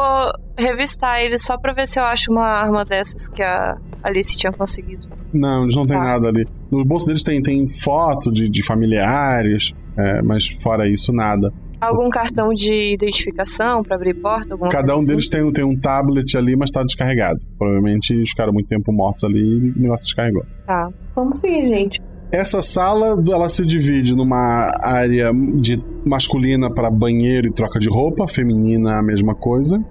revistar 0.58 1.22
ele 1.22 1.38
só 1.38 1.58
pra 1.58 1.74
ver 1.74 1.88
se 1.88 2.00
eu 2.00 2.04
acho 2.04 2.32
uma 2.32 2.46
arma 2.46 2.86
dessas 2.86 3.28
que 3.28 3.42
a 3.44 3.78
Alice 4.04 4.38
tinha 4.38 4.52
conseguido. 4.54 5.08
Não, 5.34 5.64
eles 5.64 5.76
não 5.76 5.86
têm 5.86 5.98
Tá. 5.98 6.04
nada 6.04 6.28
ali. 6.30 6.46
No 6.72 6.86
bolso 6.86 7.08
deles 7.08 7.24
tem, 7.24 7.42
tem 7.42 7.68
foto 7.68 8.32
de, 8.32 8.48
de 8.50 8.64
familiares, 8.64 9.74
é, 9.98 10.22
mas 10.22 10.48
fora 10.48 10.88
isso, 10.88 11.12
nada. 11.12 11.52
Algum 11.80 12.10
cartão 12.10 12.48
de 12.54 12.94
identificação 12.94 13.84
pra 13.84 13.96
abrir 13.96 14.16
porta? 14.16 14.54
Alguma 14.54 14.70
Cada 14.70 14.94
um 14.94 14.98
coisa 14.98 15.12
deles 15.12 15.30
tem, 15.30 15.52
tem 15.52 15.64
um 15.66 15.80
tablet 15.80 16.36
ali, 16.36 16.56
mas 16.56 16.72
tá 16.72 16.84
descarregado. 16.84 17.40
Provavelmente 17.58 18.14
eles 18.14 18.30
ficaram 18.30 18.52
muito 18.52 18.68
tempo 18.68 18.92
mortos 18.92 19.24
ali 19.24 19.40
e 19.42 19.72
o 19.72 19.82
negócio 19.82 20.06
descarregou. 20.06 20.42
assim? 20.44 20.66
Tá. 20.66 20.90
Vamos 21.16 21.40
seguir, 21.40 21.68
gente. 21.68 22.02
Essa 22.32 22.62
sala, 22.62 23.18
ela 23.32 23.48
se 23.50 23.66
divide 23.66 24.16
numa 24.16 24.70
área 24.84 25.32
de 25.62 25.82
masculina 26.06 26.70
para 26.74 26.90
banheiro 26.92 27.48
e 27.48 27.54
troca 27.54 27.80
de 27.80 27.90
roupa, 27.90 28.28
feminina 28.28 29.00
a 29.00 29.02
mesma 29.04 29.34
coisa, 29.34 29.84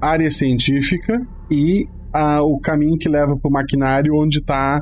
área 0.00 0.30
científica 0.30 1.18
e 1.50 1.84
ah, 2.12 2.42
o 2.42 2.58
caminho 2.58 2.98
que 2.98 3.08
leva 3.08 3.36
para 3.36 3.48
o 3.48 3.52
maquinário 3.52 4.14
onde 4.16 4.38
está 4.38 4.80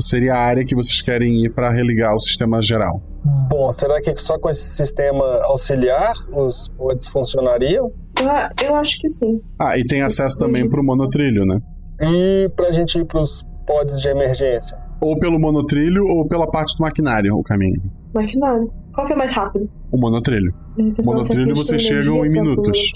seria 0.00 0.34
a 0.34 0.38
área 0.40 0.64
que 0.64 0.74
vocês 0.74 1.00
querem 1.00 1.44
ir 1.44 1.50
para 1.50 1.70
religar 1.70 2.14
o 2.16 2.20
sistema 2.20 2.60
geral. 2.60 3.00
Bom, 3.48 3.70
será 3.72 4.00
que 4.00 4.12
só 4.18 4.36
com 4.38 4.50
esse 4.50 4.74
sistema 4.76 5.24
auxiliar 5.44 6.12
os 6.32 6.66
pods 6.76 7.06
funcionariam? 7.06 7.92
Eu, 8.20 8.28
a- 8.30 8.50
eu 8.64 8.74
acho 8.74 8.98
que 8.98 9.08
sim. 9.08 9.40
Ah, 9.60 9.78
e 9.78 9.84
tem 9.84 10.02
acesso 10.02 10.38
também 10.40 10.68
para 10.68 10.80
o 10.80 10.84
monotrilho, 10.84 11.44
né? 11.46 11.60
E 12.00 12.48
pra 12.56 12.72
gente 12.72 12.98
ir 12.98 13.04
pros 13.04 13.44
pods 13.66 14.00
de 14.00 14.08
emergência? 14.08 14.76
Ou 15.00 15.18
pelo 15.18 15.38
monotrilho 15.38 16.04
ou 16.06 16.26
pela 16.26 16.46
parte 16.50 16.76
do 16.76 16.80
maquinário, 16.82 17.34
o 17.36 17.42
caminho. 17.42 17.80
Maquinário. 18.14 18.70
Qual 18.94 19.06
que 19.06 19.12
é 19.12 19.16
mais 19.16 19.30
rápido? 19.32 19.70
O 19.92 19.96
monotrilho. 19.96 20.52
Porque 20.74 21.02
senão 21.02 21.16
Monotrilho 21.16 21.56
você 21.56 21.64
vocês 21.78 21.82
chegam 21.82 22.26
em 22.26 22.30
minutos. 22.30 22.92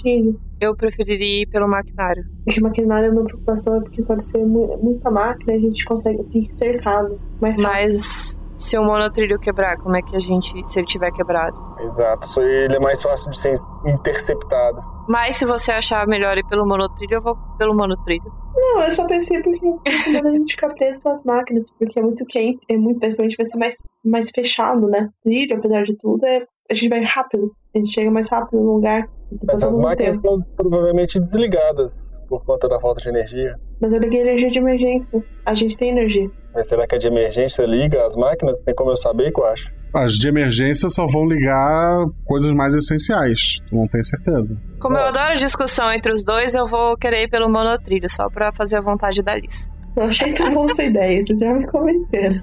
Eu 0.59 0.75
preferiria 0.75 1.43
ir 1.43 1.45
pelo 1.47 1.67
maquinário. 1.67 2.23
Porque 2.43 2.59
maquinário, 2.59 3.09
a 3.09 3.11
minha 3.13 3.23
preocupação 3.23 3.75
é 3.77 3.79
porque 3.79 4.01
pode 4.03 4.25
ser 4.25 4.45
mu- 4.45 4.77
muita 4.83 5.09
máquina 5.09 5.53
e 5.53 5.55
a 5.55 5.59
gente 5.59 5.85
consegue 5.85 6.21
ficar 6.29 6.55
cercado. 6.57 7.19
Mas, 7.39 7.57
Mas 7.57 8.39
se 8.57 8.77
o 8.77 8.83
monotrilho 8.83 9.39
quebrar, 9.39 9.77
como 9.77 9.95
é 9.95 10.01
que 10.01 10.15
a 10.15 10.19
gente. 10.19 10.51
Se 10.69 10.79
ele 10.79 10.87
tiver 10.87 11.11
quebrado? 11.11 11.57
Exato, 11.79 12.41
ele 12.41 12.75
é 12.75 12.79
mais 12.79 13.01
fácil 13.01 13.31
de 13.31 13.37
ser 13.37 13.53
interceptado. 13.85 14.81
Mas 15.07 15.37
se 15.37 15.45
você 15.45 15.71
achar 15.71 16.05
melhor 16.07 16.37
ir 16.37 16.45
pelo 16.47 16.65
monotrilho, 16.67 17.15
eu 17.15 17.21
vou 17.21 17.35
pelo 17.57 17.73
monotrilho. 17.75 18.42
Não, 18.63 18.83
eu 18.83 18.91
só 18.91 19.05
pensei 19.05 19.41
porque 19.43 19.65
a 19.65 20.31
gente 20.31 20.53
ficar 20.53 20.73
preso 20.73 21.01
nas 21.03 21.23
máquinas, 21.23 21.69
porque 21.71 21.99
é 21.99 22.01
muito 22.01 22.25
quente, 22.25 22.59
é 22.69 22.77
muito, 22.77 22.99
provavelmente 22.99 23.35
vai 23.35 23.45
ser 23.45 23.57
mais, 23.57 23.75
mais 24.03 24.29
fechado, 24.31 24.87
né? 24.87 25.09
Trilho, 25.21 25.57
apesar 25.57 25.83
de 25.83 25.97
tudo, 25.97 26.25
é, 26.25 26.45
a 26.71 26.73
gente 26.73 26.87
vai 26.89 27.01
rápido. 27.01 27.51
A 27.75 27.77
gente 27.77 27.91
chega 27.91 28.09
mais 28.09 28.27
rápido 28.29 28.61
no 28.61 28.75
lugar. 28.75 29.09
Mas 29.31 29.45
passando 29.45 29.71
as 29.71 29.77
muito 29.77 29.89
máquinas 29.89 30.17
tempo. 30.17 30.35
estão 30.39 30.55
provavelmente 30.55 31.19
desligadas 31.19 32.11
por 32.29 32.45
conta 32.45 32.69
da 32.69 32.79
falta 32.79 33.01
de 33.01 33.09
energia. 33.09 33.55
Mas 33.81 33.91
eu 33.91 33.99
liguei 33.99 34.21
energia 34.21 34.49
de 34.49 34.59
emergência. 34.59 35.23
A 35.45 35.53
gente 35.53 35.77
tem 35.77 35.89
energia. 35.89 36.29
Mas 36.53 36.67
será 36.67 36.87
que 36.87 36.95
a 36.95 36.97
de 36.97 37.07
emergência 37.07 37.63
liga 37.63 38.05
as 38.05 38.15
máquinas? 38.15 38.61
Tem 38.61 38.73
como 38.73 38.91
eu 38.91 38.97
saber, 38.97 39.33
que 39.33 39.41
eu 39.41 39.45
acho? 39.45 39.73
As 39.93 40.13
de 40.13 40.27
emergência 40.27 40.89
só 40.89 41.05
vão 41.05 41.25
ligar 41.27 42.05
coisas 42.25 42.51
mais 42.51 42.73
essenciais. 42.73 43.57
Tu 43.69 43.75
não 43.75 43.87
tem 43.87 44.01
certeza. 44.01 44.59
Como 44.79 44.97
eu 44.97 45.03
adoro 45.05 45.37
discussão 45.37 45.91
entre 45.91 46.11
os 46.11 46.23
dois, 46.23 46.55
eu 46.55 46.65
vou 46.67 46.97
querer 46.97 47.23
ir 47.23 47.29
pelo 47.29 47.47
monotrilho, 47.49 48.09
só 48.09 48.27
pra 48.29 48.51
fazer 48.51 48.77
a 48.77 48.81
vontade 48.81 49.21
da 49.21 49.33
Alice. 49.33 49.67
Eu 49.95 50.03
achei 50.05 50.33
tão 50.33 50.51
bom 50.53 50.65
essa 50.69 50.83
ideia, 50.83 51.23
vocês 51.23 51.37
já 51.39 51.53
me 51.53 51.67
convenceram. 51.67 52.41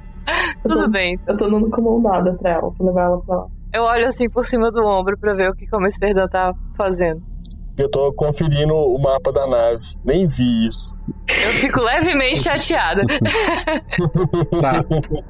Eu 0.64 0.70
Tudo 0.70 0.84
tô- 0.84 0.90
bem. 0.90 1.18
Eu 1.26 1.36
tô 1.36 1.50
dando 1.50 1.68
com 1.70 1.82
mão 1.82 2.00
dada 2.00 2.32
pra 2.34 2.50
ela, 2.52 2.70
pra 2.72 2.86
levar 2.86 3.02
ela 3.02 3.20
pra 3.22 3.36
lá. 3.36 3.46
Eu 3.74 3.82
olho 3.82 4.06
assim 4.06 4.28
por 4.30 4.44
cima 4.46 4.68
do 4.70 4.84
ombro 4.84 5.18
pra 5.18 5.34
ver 5.34 5.50
o 5.50 5.54
que 5.54 5.66
que 5.66 5.74
o 5.74 5.78
Amsterdã 5.78 6.26
tá 6.28 6.52
fazendo. 6.76 7.20
Eu 7.80 7.90
tô 7.90 8.12
conferindo 8.12 8.74
o 8.74 9.00
mapa 9.00 9.32
da 9.32 9.46
nave. 9.46 9.82
Nem 10.04 10.28
vi 10.28 10.68
isso. 10.68 10.94
Eu 11.30 11.50
fico 11.52 11.80
levemente 11.80 12.40
chateada. 12.40 13.02
Tá. 14.60 14.84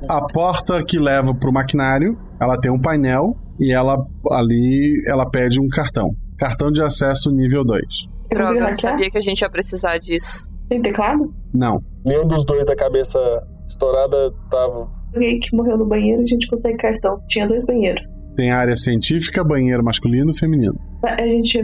A 0.08 0.26
porta 0.32 0.84
que 0.84 0.98
leva 0.98 1.32
pro 1.32 1.52
maquinário, 1.52 2.18
ela 2.40 2.60
tem 2.60 2.68
um 2.68 2.80
painel 2.80 3.36
e 3.60 3.72
ela 3.72 4.04
ali 4.32 5.00
ela 5.06 5.30
pede 5.30 5.60
um 5.60 5.68
cartão. 5.68 6.10
Cartão 6.36 6.72
de 6.72 6.82
acesso 6.82 7.30
nível 7.30 7.64
2. 7.64 7.84
Droga, 8.30 8.70
eu 8.70 8.74
sabia 8.74 9.08
que 9.08 9.18
a 9.18 9.20
gente 9.20 9.42
ia 9.42 9.50
precisar 9.50 9.98
disso. 9.98 10.50
Tem 10.68 10.82
teclado? 10.82 11.32
Não. 11.54 11.80
Nenhum 12.04 12.26
dos 12.26 12.44
dois 12.44 12.66
da 12.66 12.74
cabeça 12.74 13.18
estourada 13.64 14.32
tava. 14.50 14.90
Alguém 15.14 15.38
que 15.38 15.54
morreu 15.54 15.78
no 15.78 15.86
banheiro, 15.86 16.22
a 16.22 16.26
gente 16.26 16.48
consegue 16.48 16.78
cartão. 16.78 17.20
Tinha 17.28 17.46
dois 17.46 17.64
banheiros. 17.64 18.16
Tem 18.34 18.50
área 18.50 18.76
científica, 18.76 19.44
banheiro 19.44 19.84
masculino 19.84 20.32
e 20.32 20.38
feminino. 20.38 20.74
A 21.02 21.22
gente, 21.22 21.62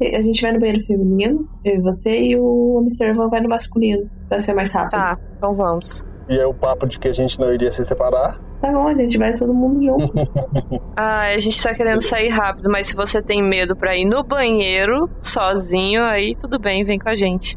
a 0.00 0.22
gente 0.22 0.42
vai 0.42 0.52
no 0.52 0.60
banheiro 0.60 0.84
feminino, 0.86 1.48
eu 1.64 1.76
e 1.76 1.80
você, 1.80 2.18
e 2.18 2.36
o 2.36 2.78
Amsterdã 2.78 3.28
vai 3.28 3.40
no 3.40 3.48
masculino, 3.48 4.08
pra 4.28 4.40
ser 4.40 4.54
mais 4.54 4.70
rápido. 4.70 4.90
Tá, 4.90 5.18
então 5.36 5.52
vamos. 5.54 6.06
E 6.28 6.36
é 6.36 6.46
o 6.46 6.52
papo 6.52 6.86
de 6.86 6.98
que 6.98 7.08
a 7.08 7.12
gente 7.12 7.38
não 7.40 7.52
iria 7.52 7.72
se 7.72 7.82
separar. 7.84 8.38
Tá 8.60 8.72
bom, 8.72 8.88
a 8.88 8.94
gente 8.94 9.16
vai 9.16 9.34
todo 9.34 9.54
mundo 9.54 9.82
junto. 9.84 10.12
Ah, 10.96 11.28
a 11.28 11.38
gente 11.38 11.62
tá 11.62 11.72
querendo 11.72 12.00
sair 12.00 12.28
rápido, 12.28 12.68
mas 12.68 12.88
se 12.88 12.96
você 12.96 13.22
tem 13.22 13.40
medo 13.40 13.76
pra 13.76 13.96
ir 13.96 14.04
no 14.04 14.24
banheiro 14.24 15.08
sozinho, 15.20 16.02
aí 16.02 16.34
tudo 16.34 16.58
bem, 16.58 16.84
vem 16.84 16.98
com 16.98 17.08
a 17.08 17.14
gente. 17.14 17.56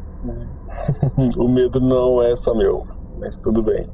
o 1.36 1.48
medo 1.48 1.80
não 1.80 2.22
é 2.22 2.36
só 2.36 2.54
meu, 2.54 2.86
mas 3.18 3.40
tudo 3.40 3.62
bem. 3.62 3.84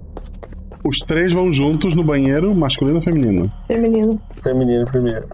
Os 0.85 0.99
três 0.99 1.33
vão 1.33 1.51
juntos 1.51 1.95
no 1.95 2.05
banheiro, 2.05 2.55
masculino 2.55 2.97
ou 2.97 3.03
feminino? 3.03 3.51
Feminino. 3.67 4.21
Feminino 4.43 4.85
primeiro. 4.87 5.27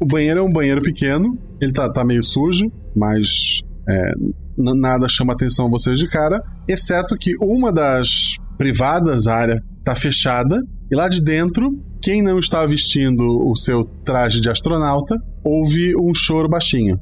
O 0.00 0.06
banheiro 0.06 0.40
é 0.40 0.42
um 0.42 0.52
banheiro 0.52 0.82
pequeno, 0.82 1.38
ele 1.60 1.72
tá, 1.72 1.90
tá 1.90 2.04
meio 2.04 2.22
sujo, 2.22 2.66
mas 2.94 3.60
é, 3.88 4.12
nada 4.56 5.06
chama 5.08 5.32
atenção 5.32 5.66
a 5.66 5.70
vocês 5.70 5.98
de 5.98 6.08
cara, 6.08 6.42
exceto 6.68 7.16
que 7.16 7.34
uma 7.40 7.72
das 7.72 8.36
privadas, 8.56 9.26
a 9.26 9.34
área, 9.34 9.62
tá 9.84 9.94
fechada, 9.94 10.60
e 10.90 10.94
lá 10.94 11.08
de 11.08 11.22
dentro, 11.22 11.70
quem 12.02 12.22
não 12.22 12.38
está 12.38 12.66
vestindo 12.66 13.24
o 13.24 13.56
seu 13.56 13.84
traje 14.04 14.40
de 14.40 14.50
astronauta, 14.50 15.16
ouve 15.42 15.94
um 15.96 16.14
choro 16.14 16.48
baixinho. 16.48 16.98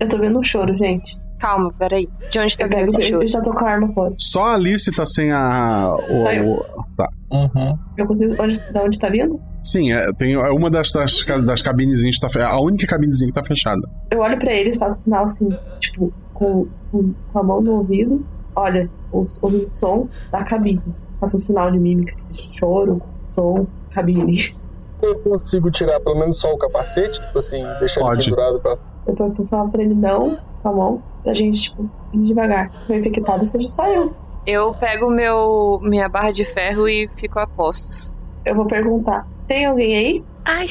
Eu 0.00 0.08
tô 0.08 0.18
vendo 0.18 0.38
um 0.38 0.42
choro, 0.42 0.76
gente. 0.76 1.16
Calma, 1.44 1.70
peraí. 1.78 2.08
De 2.30 2.38
onde 2.40 2.56
tá 2.56 2.64
Eu, 2.64 2.68
vindo 2.68 2.76
pego, 2.78 2.90
esse 2.90 3.00
eu, 3.00 3.06
choro? 3.06 3.22
eu 3.22 3.28
já 3.28 3.40
tô 3.42 3.52
com 3.52 3.64
a 3.66 3.70
arma 3.70 3.92
fora. 3.92 4.14
Só 4.18 4.44
a 4.46 4.54
Alice 4.54 4.90
tá 4.90 5.04
sem 5.04 5.30
a. 5.30 5.92
o- 6.08 6.52
o- 6.54 6.64
tá. 6.96 7.08
Uhum. 7.30 7.78
Eu 7.98 8.06
consigo. 8.06 8.34
Onde, 8.42 8.58
da 8.72 8.82
onde 8.82 8.98
tá 8.98 9.08
vindo? 9.10 9.38
Sim, 9.62 9.92
é, 9.92 10.10
tem 10.14 10.34
é 10.34 10.50
uma 10.50 10.70
das, 10.70 10.88
das, 10.92 11.24
das 11.44 11.60
cabinezinhas 11.60 12.18
que 12.18 12.26
tá 12.28 12.48
A 12.48 12.60
única 12.60 12.86
cabinezinha 12.86 13.28
que 13.30 13.34
tá 13.38 13.44
fechada. 13.44 13.80
Eu 14.10 14.20
olho 14.20 14.38
pra 14.38 14.52
eles, 14.52 14.76
faço 14.78 15.02
sinal 15.02 15.24
assim, 15.26 15.48
tipo, 15.80 16.12
com, 16.32 16.66
com, 16.90 17.12
com 17.32 17.38
a 17.38 17.42
mão 17.42 17.60
no 17.60 17.72
ouvido. 17.78 18.24
Olha, 18.56 18.88
o, 19.12 19.20
o 19.42 19.50
som 19.72 20.08
da 20.30 20.44
cabine. 20.44 20.80
Faço 21.20 21.36
um 21.36 21.40
sinal 21.40 21.70
de 21.70 21.78
mímica, 21.78 22.14
de 22.30 22.56
choro, 22.58 23.02
som, 23.26 23.66
cabine. 23.90 24.54
Eu 25.02 25.18
consigo 25.18 25.70
tirar 25.70 26.00
pelo 26.00 26.18
menos 26.18 26.38
só 26.38 26.50
o 26.52 26.56
capacete, 26.56 27.20
tipo 27.20 27.38
assim, 27.38 27.62
deixar 27.80 28.00
ele 28.00 28.08
Pode. 28.08 28.24
pendurado 28.30 28.60
pra. 28.60 28.78
Eu 29.06 29.14
tô 29.14 29.28
tô 29.30 29.44
falando 29.46 29.72
pra 29.72 29.82
ele 29.82 29.94
não, 29.94 30.38
com 30.62 30.68
a 30.68 30.72
mão, 30.72 31.02
pra 31.24 31.34
gente, 31.34 31.62
tipo, 31.62 31.90
ir 32.12 32.18
devagar. 32.18 32.70
Foi 32.86 32.98
infectada, 32.98 33.44
seja 33.46 33.68
só 33.68 33.86
eu. 33.88 34.14
Eu 34.46 34.74
pego 34.74 35.10
meu 35.10 35.80
minha 35.82 36.08
barra 36.08 36.30
de 36.30 36.44
ferro 36.44 36.86
e 36.86 37.08
fico 37.16 37.38
a 37.38 37.46
postos. 37.46 38.14
Eu 38.44 38.54
vou 38.54 38.66
perguntar: 38.66 39.26
tem 39.48 39.64
alguém 39.64 39.96
aí? 39.96 40.24
Ai, 40.44 40.68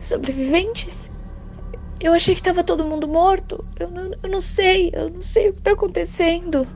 sobreviventes? 0.00 1.10
Eu 2.00 2.12
achei 2.12 2.34
que 2.34 2.42
tava 2.42 2.64
todo 2.64 2.84
mundo 2.84 3.06
morto. 3.06 3.64
Eu 3.78 3.88
não, 3.88 4.10
eu 4.22 4.28
não 4.28 4.40
sei, 4.40 4.90
eu 4.92 5.08
não 5.08 5.22
sei 5.22 5.48
o 5.48 5.54
que 5.54 5.62
tá 5.62 5.70
acontecendo. 5.70 6.66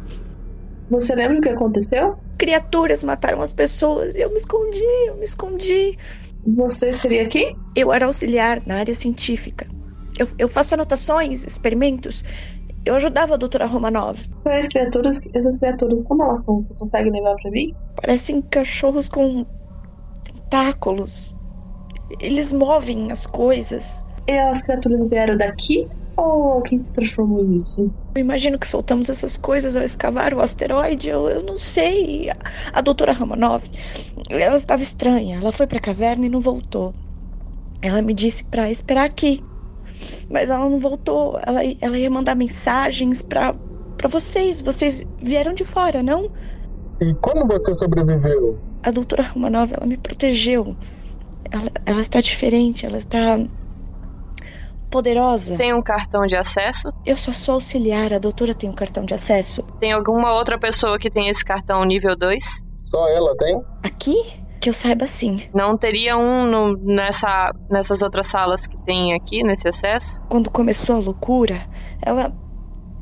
Você 0.88 1.14
lembra 1.14 1.38
o 1.38 1.42
que 1.42 1.48
aconteceu? 1.50 2.16
Criaturas 2.38 3.02
mataram 3.02 3.42
as 3.42 3.52
pessoas 3.52 4.16
e 4.16 4.20
eu 4.20 4.30
me 4.30 4.36
escondi, 4.36 4.84
eu 5.06 5.16
me 5.16 5.24
escondi. 5.24 5.98
Você 6.46 6.92
seria 6.92 7.24
aqui? 7.24 7.54
Eu 7.76 7.92
era 7.92 8.06
auxiliar 8.06 8.62
na 8.64 8.76
área 8.76 8.94
científica. 8.94 9.66
Eu, 10.18 10.26
eu 10.38 10.48
faço 10.48 10.74
anotações, 10.74 11.44
experimentos. 11.44 12.24
Eu 12.88 12.94
ajudava 12.94 13.34
a 13.34 13.36
doutora 13.36 13.66
Romanov. 13.66 14.18
As 14.46 14.66
criaturas, 14.66 15.20
essas 15.34 15.58
criaturas, 15.58 16.02
como 16.04 16.22
elas 16.22 16.42
são? 16.42 16.58
Você 16.58 16.72
consegue 16.72 17.10
levar 17.10 17.34
pra 17.36 17.50
mim? 17.50 17.74
Parecem 18.00 18.40
cachorros 18.40 19.10
com 19.10 19.44
tentáculos. 20.24 21.36
Eles 22.18 22.50
movem 22.50 23.12
as 23.12 23.26
coisas. 23.26 24.02
E 24.26 24.32
as 24.38 24.62
criaturas 24.62 25.06
vieram 25.06 25.36
daqui? 25.36 25.86
Ou 26.16 26.52
alguém 26.52 26.80
se 26.80 26.88
transformou 26.88 27.44
nisso? 27.44 27.92
Eu 28.14 28.22
imagino 28.22 28.58
que 28.58 28.66
soltamos 28.66 29.10
essas 29.10 29.36
coisas 29.36 29.76
ao 29.76 29.82
escavar 29.82 30.32
o 30.32 30.40
asteroide. 30.40 31.10
Eu, 31.10 31.28
eu 31.28 31.42
não 31.42 31.58
sei. 31.58 32.30
A, 32.30 32.36
a 32.72 32.80
doutora 32.80 33.12
Romanov, 33.12 33.64
ela 34.30 34.56
estava 34.56 34.82
estranha. 34.82 35.36
Ela 35.36 35.52
foi 35.52 35.66
pra 35.66 35.78
caverna 35.78 36.24
e 36.24 36.30
não 36.30 36.40
voltou. 36.40 36.94
Ela 37.82 38.00
me 38.00 38.14
disse 38.14 38.46
pra 38.46 38.70
esperar 38.70 39.04
aqui. 39.04 39.44
Mas 40.30 40.50
ela 40.50 40.68
não 40.68 40.78
voltou. 40.78 41.38
Ela, 41.46 41.60
ela 41.80 41.98
ia 41.98 42.10
mandar 42.10 42.34
mensagens 42.34 43.22
pra, 43.22 43.54
pra 43.96 44.08
vocês. 44.08 44.60
Vocês 44.60 45.04
vieram 45.22 45.54
de 45.54 45.64
fora, 45.64 46.02
não? 46.02 46.30
E 47.00 47.14
como 47.14 47.46
você 47.46 47.74
sobreviveu? 47.74 48.58
A 48.82 48.90
doutora 48.90 49.22
Romanov, 49.22 49.72
ela 49.72 49.86
me 49.86 49.96
protegeu. 49.96 50.76
Ela, 51.50 51.70
ela 51.86 52.00
está 52.00 52.20
diferente, 52.20 52.84
ela 52.84 52.98
está 52.98 53.38
poderosa. 54.90 55.56
Tem 55.56 55.72
um 55.72 55.82
cartão 55.82 56.26
de 56.26 56.36
acesso? 56.36 56.92
Eu 57.04 57.16
só 57.16 57.32
sou 57.32 57.54
auxiliar, 57.54 58.12
a 58.12 58.18
doutora 58.18 58.54
tem 58.54 58.68
um 58.68 58.74
cartão 58.74 59.04
de 59.04 59.14
acesso. 59.14 59.62
Tem 59.80 59.92
alguma 59.92 60.34
outra 60.34 60.58
pessoa 60.58 60.98
que 60.98 61.10
tem 61.10 61.28
esse 61.28 61.44
cartão 61.44 61.84
nível 61.84 62.16
2? 62.16 62.64
Só 62.82 63.08
ela 63.08 63.36
tem? 63.36 63.60
Aqui? 63.82 64.16
Que 64.60 64.68
eu 64.70 64.74
saiba 64.74 65.06
sim. 65.06 65.40
Não 65.54 65.76
teria 65.76 66.16
um 66.16 66.46
no- 66.46 66.76
nessa, 66.78 67.52
nessas 67.70 68.02
outras 68.02 68.26
salas 68.26 68.66
que 68.66 68.76
tem 68.82 69.14
aqui, 69.14 69.42
nesse 69.44 69.68
acesso? 69.68 70.20
Quando 70.28 70.50
começou 70.50 70.96
a 70.96 70.98
loucura, 70.98 71.60
ela 72.04 72.32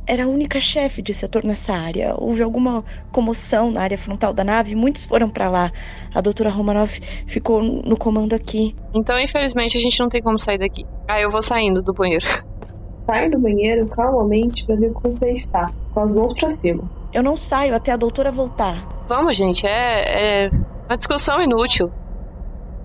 era 0.06 0.24
a 0.24 0.28
única 0.28 0.60
chefe 0.60 1.00
de 1.02 1.12
setor 1.14 1.42
nessa 1.44 1.72
área. 1.72 2.14
Houve 2.18 2.42
alguma 2.42 2.84
comoção 3.10 3.70
na 3.70 3.80
área 3.82 3.96
frontal 3.98 4.32
da 4.32 4.44
nave, 4.44 4.74
muitos 4.74 5.04
foram 5.06 5.28
pra 5.30 5.48
lá. 5.48 5.72
A 6.14 6.20
doutora 6.20 6.50
Romanov 6.50 6.90
ficou 7.26 7.62
no 7.62 7.96
comando 7.96 8.34
aqui. 8.34 8.76
Então, 8.94 9.18
infelizmente, 9.18 9.76
a 9.76 9.80
gente 9.80 9.98
não 9.98 10.08
tem 10.08 10.22
como 10.22 10.38
sair 10.38 10.58
daqui. 10.58 10.84
Ah, 11.08 11.20
eu 11.20 11.30
vou 11.30 11.42
saindo 11.42 11.82
do 11.82 11.92
banheiro. 11.92 12.26
Sai 12.98 13.28
do 13.28 13.38
banheiro 13.38 13.86
calmamente 13.88 14.64
pra 14.64 14.74
ver 14.76 14.92
como 14.92 15.14
você 15.14 15.30
está, 15.32 15.66
com 15.92 16.00
as 16.00 16.14
mãos 16.14 16.32
pra 16.34 16.50
cima. 16.50 16.84
Eu 17.12 17.22
não 17.22 17.36
saio 17.36 17.74
até 17.74 17.92
a 17.92 17.96
doutora 17.96 18.30
voltar. 18.32 18.86
Vamos, 19.08 19.36
gente, 19.36 19.66
é, 19.66 20.44
é 20.46 20.50
uma 20.88 20.96
discussão 20.96 21.40
inútil. 21.40 21.92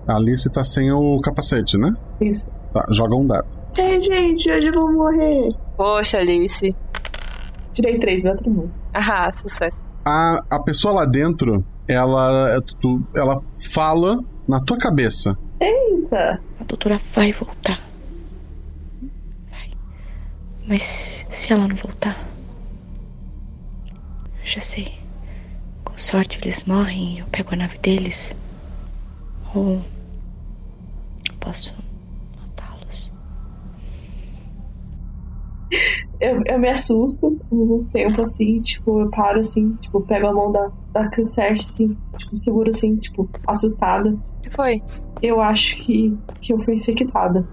A 0.06 0.16
Alice 0.16 0.50
tá 0.52 0.64
sem 0.64 0.90
o 0.90 1.20
capacete, 1.20 1.78
né? 1.78 1.90
Isso. 2.20 2.50
Tá, 2.72 2.84
joga 2.90 3.14
um 3.16 3.26
dado. 3.26 3.46
Ei, 3.78 4.00
gente, 4.00 4.50
hoje 4.50 4.66
eu 4.66 4.72
vou 4.72 4.92
morrer. 4.92 5.48
Poxa, 5.76 6.18
Alice. 6.18 6.74
Tirei 7.72 7.98
três, 7.98 8.22
meu 8.22 8.32
atributo. 8.32 8.72
Ah, 8.92 9.30
sucesso. 9.32 9.84
A, 10.04 10.38
a 10.50 10.62
pessoa 10.62 10.92
lá 10.92 11.04
dentro, 11.06 11.64
ela, 11.88 12.60
tu, 12.80 13.02
ela 13.14 13.40
fala 13.70 14.18
na 14.46 14.60
tua 14.60 14.76
cabeça. 14.76 15.38
Eita! 15.60 16.40
A 16.60 16.64
doutora 16.64 16.98
vai 17.14 17.32
voltar. 17.32 17.80
Vai. 19.50 19.70
Mas 20.68 21.24
se 21.28 21.52
ela 21.52 21.66
não 21.68 21.76
voltar. 21.76 22.16
Eu 23.86 24.44
já 24.44 24.60
sei. 24.60 25.01
Com 25.92 25.98
sorte 25.98 26.38
eles 26.42 26.64
morrem 26.64 27.16
e 27.16 27.18
eu 27.18 27.26
pego 27.26 27.52
a 27.52 27.56
nave 27.56 27.76
deles. 27.76 28.34
Ou. 29.54 29.72
eu 29.72 31.34
Posso 31.38 31.74
matá-los. 32.40 33.12
Eu, 36.18 36.42
eu 36.46 36.58
me 36.58 36.70
assusto 36.70 37.38
um 37.50 37.84
tempo 37.92 38.22
assim, 38.22 38.58
tipo, 38.62 39.00
eu 39.00 39.10
paro 39.10 39.40
assim, 39.40 39.74
tipo, 39.82 40.00
pego 40.00 40.28
a 40.28 40.32
mão 40.32 40.50
da, 40.50 40.72
da 40.94 41.10
Cersei, 41.12 41.52
assim, 41.52 41.98
tipo, 42.16 42.38
seguro 42.38 42.70
assim, 42.70 42.96
tipo, 42.96 43.28
assustada. 43.46 44.08
O 44.08 44.40
que 44.40 44.48
foi? 44.48 44.82
Eu 45.20 45.42
acho 45.42 45.76
que, 45.76 46.18
que 46.40 46.54
eu 46.54 46.58
fui 46.64 46.76
infectada. 46.76 47.46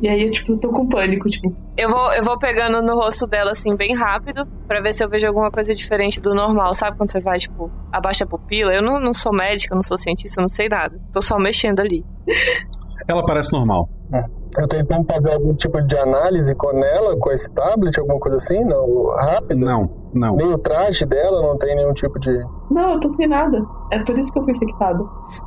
E 0.00 0.08
aí 0.08 0.24
eu, 0.24 0.32
tipo, 0.32 0.56
tô 0.56 0.70
com 0.70 0.88
pânico, 0.88 1.28
tipo. 1.28 1.54
Eu 1.76 1.90
vou, 1.90 2.12
eu 2.14 2.24
vou 2.24 2.38
pegando 2.38 2.80
no 2.82 2.94
rosto 2.94 3.26
dela, 3.26 3.50
assim, 3.50 3.76
bem 3.76 3.94
rápido, 3.94 4.46
pra 4.66 4.80
ver 4.80 4.94
se 4.94 5.04
eu 5.04 5.08
vejo 5.08 5.26
alguma 5.26 5.50
coisa 5.50 5.74
diferente 5.74 6.20
do 6.20 6.34
normal. 6.34 6.72
Sabe 6.72 6.96
quando 6.96 7.10
você 7.10 7.20
vai, 7.20 7.38
tipo, 7.38 7.70
abaixa 7.92 8.24
a 8.24 8.26
pupila? 8.26 8.72
Eu 8.72 8.82
não, 8.82 8.98
não 8.98 9.12
sou 9.12 9.32
médica, 9.32 9.74
não 9.74 9.82
sou 9.82 9.98
cientista, 9.98 10.40
não 10.40 10.48
sei 10.48 10.68
nada. 10.68 10.98
Tô 11.12 11.20
só 11.20 11.38
mexendo 11.38 11.80
ali. 11.80 12.04
Ela 13.06 13.24
parece 13.24 13.52
normal. 13.52 13.88
Eu 14.58 14.66
tenho 14.66 14.84
como 14.84 15.04
fazer 15.04 15.32
algum 15.32 15.54
tipo 15.54 15.80
de 15.82 15.96
análise 15.96 16.54
com 16.56 16.70
ela, 16.82 17.16
com 17.16 17.30
esse 17.30 17.50
tablet, 17.52 17.98
alguma 18.00 18.18
coisa 18.18 18.36
assim? 18.36 18.64
Não, 18.64 19.06
rápido? 19.16 19.64
Não, 19.64 19.88
não. 20.12 20.34
Nem 20.34 20.48
o 20.48 20.58
traje 20.58 21.06
dela 21.06 21.40
não 21.40 21.56
tem 21.56 21.76
nenhum 21.76 21.92
tipo 21.92 22.18
de. 22.18 22.32
Não, 22.68 22.94
eu 22.94 23.00
tô 23.00 23.08
sem 23.10 23.28
nada. 23.28 23.62
É 23.92 24.00
por 24.00 24.18
isso 24.18 24.32
que 24.32 24.38
eu 24.40 24.44
fui 24.44 24.52
infectada. 24.54 24.98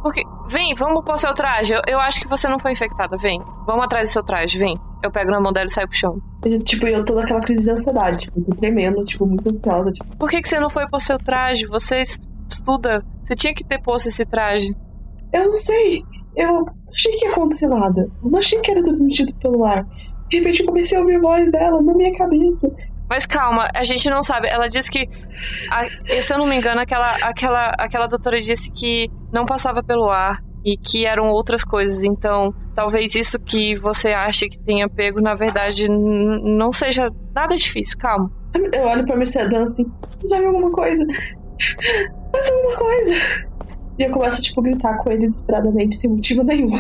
Porque, 0.02 0.24
vem, 0.48 0.76
vamos 0.76 1.04
pôr 1.04 1.18
seu 1.18 1.34
traje. 1.34 1.74
Eu, 1.74 1.82
eu 1.88 2.00
acho 2.00 2.22
que 2.22 2.28
você 2.28 2.48
não 2.48 2.60
foi 2.60 2.72
infectada, 2.72 3.18
vem. 3.18 3.42
Vamos 3.66 3.86
atrás 3.86 4.08
do 4.08 4.12
seu 4.12 4.24
traje, 4.24 4.58
vem. 4.58 4.78
Eu 5.04 5.12
pego 5.12 5.32
na 5.32 5.40
mão 5.42 5.52
dela 5.52 5.66
e 5.66 5.72
saio 5.72 5.88
pro 5.88 5.98
chão. 5.98 6.18
Eu, 6.46 6.60
tipo, 6.64 6.88
eu 6.88 7.04
tô 7.04 7.16
naquela 7.16 7.42
crise 7.42 7.64
de 7.64 7.70
ansiedade, 7.70 8.20
tipo, 8.20 8.42
tô 8.42 8.56
tremendo, 8.56 9.04
tipo, 9.04 9.26
muito 9.26 9.50
ansiosa, 9.50 9.92
tipo. 9.92 10.18
Por 10.18 10.30
que, 10.30 10.42
que 10.42 10.48
você 10.48 10.60
não 10.60 10.70
foi 10.70 10.88
pôr 10.88 11.00
seu 11.00 11.18
traje? 11.18 11.66
Você 11.68 12.02
estuda. 12.50 13.04
Você 13.24 13.36
tinha 13.36 13.54
que 13.54 13.64
ter 13.64 13.82
posto 13.82 14.08
esse 14.08 14.26
traje. 14.26 14.76
Eu 15.32 15.50
não 15.50 15.58
sei. 15.58 16.04
Eu 16.36 16.48
não 16.54 16.66
achei 16.92 17.12
que 17.14 17.26
ia 17.26 17.32
acontecer 17.32 17.68
nada. 17.68 18.10
Eu 18.24 18.30
não 18.30 18.40
achei 18.40 18.60
que 18.60 18.72
era 18.72 18.84
transmitido 18.84 19.34
pelo 19.36 19.66
ar. 19.66 19.86
De 20.30 20.40
repente 20.40 20.62
eu 20.62 20.66
comecei 20.66 20.98
a 20.98 21.02
ouvir 21.02 21.16
a 21.16 21.22
voz 21.22 21.52
dela 21.52 21.82
na 21.82 21.94
minha 21.94 22.16
cabeça. 22.18 22.72
Mas 23.14 23.28
calma, 23.28 23.68
a 23.76 23.84
gente 23.84 24.10
não 24.10 24.24
sabe. 24.24 24.48
Ela 24.48 24.68
disse 24.68 24.90
que. 24.90 25.08
A, 25.70 25.86
se 26.20 26.34
eu 26.34 26.40
não 26.40 26.48
me 26.48 26.56
engano, 26.56 26.82
aquela, 26.82 27.12
aquela, 27.18 27.68
aquela 27.78 28.08
doutora 28.08 28.42
disse 28.42 28.72
que 28.72 29.08
não 29.32 29.46
passava 29.46 29.84
pelo 29.84 30.10
ar 30.10 30.40
e 30.66 30.76
que 30.76 31.06
eram 31.06 31.28
outras 31.28 31.64
coisas. 31.64 32.04
Então, 32.04 32.52
talvez 32.74 33.14
isso 33.14 33.40
que 33.40 33.76
você 33.76 34.14
acha 34.14 34.50
que 34.50 34.60
tenha 34.60 34.90
pego, 34.90 35.22
na 35.22 35.36
verdade, 35.36 35.88
não 35.88 36.72
seja 36.72 37.12
nada 37.36 37.56
difícil. 37.56 38.00
Calma. 38.00 38.32
Eu 38.74 38.82
olho 38.82 39.06
pra 39.06 39.16
Mercedes 39.16 39.54
assim: 39.54 39.86
Você 40.10 40.30
sabe 40.30 40.48
alguma 40.48 40.72
coisa? 40.72 41.06
Faz 42.32 42.50
alguma 42.50 42.78
coisa. 42.78 43.14
E 44.00 44.04
eu 44.06 44.10
começo, 44.10 44.42
tipo, 44.42 44.60
a 44.60 44.64
gritar 44.64 44.98
com 44.98 45.12
ele 45.12 45.28
desesperadamente, 45.28 45.96
sem 45.98 46.10
motivo 46.10 46.44
nenhum. 46.44 46.72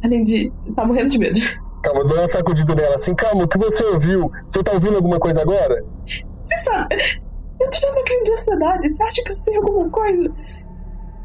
Além 0.00 0.22
de 0.22 0.52
estar 0.68 0.82
tá 0.82 0.86
morrendo 0.86 1.10
de 1.10 1.18
medo. 1.18 1.40
Calma, 1.86 2.00
eu 2.00 2.06
dou 2.08 2.18
uma 2.18 2.26
sacudida 2.26 2.74
nela 2.74 2.96
assim, 2.96 3.14
calma, 3.14 3.44
o 3.44 3.48
que 3.48 3.56
você 3.56 3.84
ouviu? 3.84 4.32
Você 4.48 4.60
tá 4.60 4.72
ouvindo 4.72 4.96
alguma 4.96 5.20
coisa 5.20 5.40
agora? 5.40 5.84
Você 6.04 6.58
sabe, 6.64 6.96
eu 7.60 7.70
tô 7.70 7.86
numa 7.86 8.02
crise 8.02 8.24
de 8.24 8.32
ansiedade, 8.32 8.90
você 8.90 9.02
acha 9.04 9.22
que 9.22 9.32
eu 9.32 9.38
sei 9.38 9.56
alguma 9.56 9.88
coisa? 9.88 10.32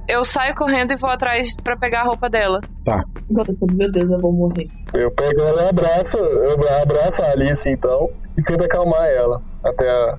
Eu 0.07 0.23
saio 0.23 0.53
correndo 0.53 0.91
e 0.91 0.95
vou 0.97 1.09
atrás 1.09 1.55
para 1.55 1.75
pegar 1.75 2.01
a 2.01 2.03
roupa 2.03 2.29
dela. 2.29 2.61
Tá. 2.85 3.03
Meu 3.27 3.91
Deus, 3.91 4.11
eu 4.11 4.19
vou 4.19 4.31
morrer. 4.31 4.67
Eu 4.93 5.09
pego 5.09 5.41
ela 5.41 5.63
e 5.63 5.69
abraço, 5.69 6.17
eu 6.17 6.81
abraço 6.83 7.23
a 7.23 7.31
Alice 7.31 7.67
então 7.67 8.11
e 8.37 8.43
tento 8.43 8.63
acalmar 8.63 9.05
ela 9.05 9.41
até 9.65 10.15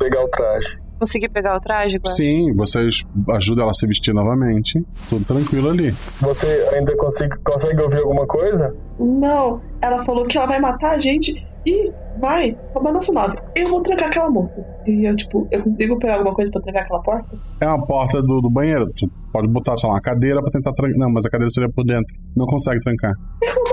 pegar 0.00 0.24
o 0.24 0.28
traje. 0.30 0.80
Consegui 1.00 1.30
pegar 1.30 1.56
o 1.56 1.60
traje, 1.60 1.98
Guarda? 1.98 2.14
Sim, 2.14 2.52
vocês 2.54 3.06
ajudam 3.30 3.62
ela 3.62 3.70
a 3.70 3.74
se 3.74 3.86
vestir 3.86 4.12
novamente. 4.12 4.84
Tudo 5.08 5.24
tranquilo 5.24 5.70
ali. 5.70 5.92
Você 6.20 6.46
ainda 6.74 6.94
consegue, 6.94 7.38
consegue 7.38 7.80
ouvir 7.80 8.00
alguma 8.00 8.26
coisa? 8.26 8.76
Não. 8.98 9.62
Ela 9.80 10.04
falou 10.04 10.26
que 10.26 10.36
ela 10.36 10.46
vai 10.46 10.60
matar 10.60 10.90
a 10.90 10.98
gente 10.98 11.42
e 11.66 11.92
vai 12.18 12.56
roubar 12.72 12.92
nossa 12.92 13.12
nave. 13.12 13.38
Eu 13.54 13.68
vou 13.68 13.82
trancar 13.82 14.08
aquela 14.08 14.30
moça. 14.30 14.66
E 14.86 15.04
eu, 15.04 15.14
tipo, 15.14 15.46
eu 15.50 15.62
consigo 15.62 15.98
pegar 15.98 16.14
alguma 16.14 16.34
coisa 16.34 16.50
pra 16.50 16.60
trancar 16.62 16.82
aquela 16.84 17.02
porta? 17.02 17.38
É 17.60 17.66
uma 17.66 17.86
porta 17.86 18.22
do, 18.22 18.40
do 18.40 18.50
banheiro. 18.50 18.86
Tu 18.96 19.08
pode 19.32 19.48
botar, 19.48 19.76
sei 19.76 19.88
lá, 19.88 19.94
uma 19.94 20.00
cadeira 20.00 20.40
pra 20.40 20.50
tentar 20.50 20.72
trancar. 20.72 20.98
Não, 20.98 21.10
mas 21.10 21.24
a 21.26 21.30
cadeira 21.30 21.50
seria 21.50 21.70
por 21.70 21.84
dentro. 21.84 22.14
Não 22.36 22.46
consegue 22.46 22.80
trancar. 22.80 23.12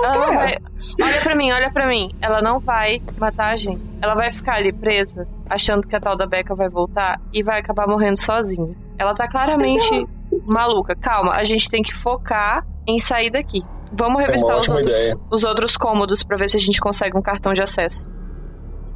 Ela 0.03 0.17
não 0.17 0.33
vai. 0.33 0.57
Olha 1.01 1.21
pra 1.21 1.35
mim, 1.35 1.51
olha 1.51 1.71
pra 1.71 1.87
mim. 1.87 2.09
Ela 2.21 2.41
não 2.41 2.59
vai 2.59 3.01
matar 3.17 3.53
a 3.53 3.55
gente. 3.55 3.81
Ela 4.01 4.15
vai 4.15 4.31
ficar 4.31 4.55
ali 4.55 4.71
presa, 4.71 5.27
achando 5.49 5.87
que 5.87 5.95
a 5.95 5.99
tal 5.99 6.15
da 6.15 6.27
Becca 6.27 6.55
vai 6.55 6.69
voltar 6.69 7.19
e 7.33 7.41
vai 7.41 7.59
acabar 7.59 7.87
morrendo 7.87 8.19
sozinha. 8.19 8.75
Ela 8.97 9.13
tá 9.13 9.27
claramente 9.27 10.07
maluca. 10.47 10.95
Calma, 10.95 11.33
a 11.33 11.43
gente 11.43 11.69
tem 11.69 11.81
que 11.81 11.93
focar 11.93 12.65
em 12.87 12.99
sair 12.99 13.29
daqui. 13.29 13.63
Vamos 13.91 14.21
revistar 14.21 14.57
os 14.57 14.69
outros, 14.69 15.15
os 15.31 15.43
outros 15.43 15.77
cômodos 15.77 16.23
pra 16.23 16.37
ver 16.37 16.49
se 16.49 16.57
a 16.57 16.59
gente 16.59 16.79
consegue 16.79 17.17
um 17.17 17.21
cartão 17.21 17.53
de 17.53 17.61
acesso. 17.61 18.07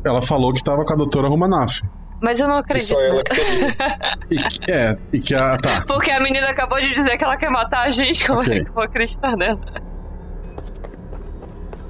Ela 0.03 0.21
falou 0.21 0.53
que 0.53 0.63
tava 0.63 0.83
com 0.83 0.93
a 0.93 0.95
doutora 0.95 1.27
Romanoff. 1.27 1.81
Mas 2.21 2.39
eu 2.39 2.47
não 2.47 2.57
acredito. 2.57 2.89
Só 2.89 3.01
ela 3.01 3.23
que 4.29 4.35
e, 4.35 4.71
é, 4.71 4.97
e 5.11 5.19
que 5.19 5.33
a. 5.33 5.57
Tá. 5.57 5.83
Porque 5.87 6.11
a 6.11 6.19
menina 6.19 6.47
acabou 6.49 6.79
de 6.79 6.93
dizer 6.93 7.17
que 7.17 7.23
ela 7.23 7.35
quer 7.35 7.49
matar 7.49 7.87
a 7.87 7.89
gente, 7.89 8.25
como 8.25 8.41
okay. 8.41 8.59
é 8.59 8.63
que 8.63 8.69
eu 8.69 8.73
vou 8.73 8.83
acreditar 8.83 9.35
nela? 9.35 9.59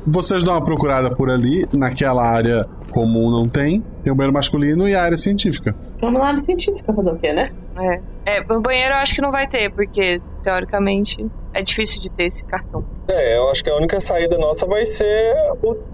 Vocês 0.08 0.43
dão 0.43 0.56
uma 0.56 0.64
procurada 0.64 1.14
por 1.14 1.30
ali, 1.30 1.68
naquela 1.74 2.26
área 2.26 2.66
comum 2.91 3.30
não 3.30 3.47
tem, 3.47 3.82
tem 4.04 4.12
o 4.12 4.16
banheiro 4.16 4.34
masculino 4.34 4.88
e 4.88 4.95
a 4.95 5.04
área 5.04 5.18
científica. 5.18 5.76
Vamos 5.99 6.16
lá 6.16 6.28
na 6.28 6.32
área 6.34 6.39
científica 6.39 6.91
fazer 6.93 7.10
o 7.10 7.18
quê, 7.18 7.34
né? 7.34 7.52
É. 7.78 8.01
É, 8.26 8.53
o 8.53 8.61
banheiro 8.61 8.93
eu 8.93 8.97
acho 8.97 9.15
que 9.15 9.22
não 9.22 9.32
vai 9.32 9.47
ter, 9.47 9.72
porque 9.72 10.22
teoricamente 10.43 11.26
é 11.53 11.61
difícil 11.61 12.01
de 12.01 12.11
ter 12.11 12.26
esse 12.26 12.43
cartão. 12.45 12.86
É, 13.07 13.38
eu 13.38 13.49
acho 13.49 13.63
que 13.63 13.69
a 13.69 13.76
única 13.76 13.99
saída 13.99 14.38
nossa 14.38 14.65
vai 14.65 14.86
ser 14.86 15.34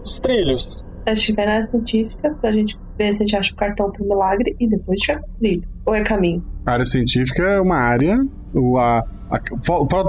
os 0.03 0.19
trilhos. 0.19 0.84
A 1.05 1.15
gente 1.15 1.34
vai 1.34 1.45
na 1.45 1.53
área 1.53 1.69
científica 1.69 2.38
pra 2.41 2.51
gente 2.51 2.78
ver 2.97 3.13
se 3.13 3.23
a 3.23 3.25
gente 3.25 3.36
acha 3.38 3.53
o 3.53 3.55
cartão 3.55 3.89
pro 3.91 4.03
milagre 4.03 4.55
e 4.59 4.67
depois 4.67 4.97
a 4.97 4.99
gente 4.99 5.07
vai 5.07 5.17
pro 5.23 5.34
trilho. 5.39 5.67
Ou 5.86 5.95
é 5.95 6.03
caminho? 6.03 6.45
A 6.65 6.71
área 6.73 6.86
científica 6.86 7.43
é 7.43 7.61
uma 7.61 7.78
área. 7.78 8.17
O, 8.53 8.78
a, 8.78 8.99
a, 9.32 9.39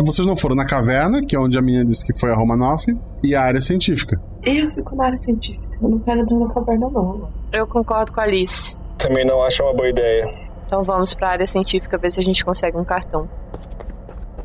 vocês 0.05 0.27
não 0.27 0.37
foram 0.37 0.57
na 0.57 0.67
caverna, 0.67 1.25
que 1.25 1.37
é 1.37 1.39
onde 1.39 1.57
a 1.57 1.63
menina 1.63 1.85
disse 1.85 2.05
que 2.05 2.19
foi 2.19 2.33
a 2.33 2.35
Romanoff, 2.35 2.85
e 3.23 3.35
a 3.35 3.43
área 3.43 3.61
científica. 3.61 4.21
Eu 4.43 4.71
fico 4.73 4.97
na 4.97 5.07
área 5.07 5.19
científica. 5.21 5.69
Eu 5.81 5.89
não 5.89 5.99
quero 6.01 6.21
entrar 6.21 6.37
na 6.37 6.53
caverna, 6.53 6.91
não. 6.91 7.29
Eu 7.53 7.67
concordo 7.69 8.13
com 8.13 8.21
a 8.21 8.25
Alice. 8.25 8.77
Também 8.99 9.25
não 9.25 9.41
acho 9.45 9.63
uma 9.63 9.73
boa 9.73 9.89
ideia. 9.89 10.48
Então 10.69 10.83
vamos 10.83 11.15
pra 11.15 11.31
área 11.31 11.47
científica 11.47 11.97
ver 11.97 12.11
se 12.11 12.21
a 12.21 12.23
gente 12.23 12.45
consegue 12.45 12.77
um 12.77 12.85
cartão. 12.85 13.27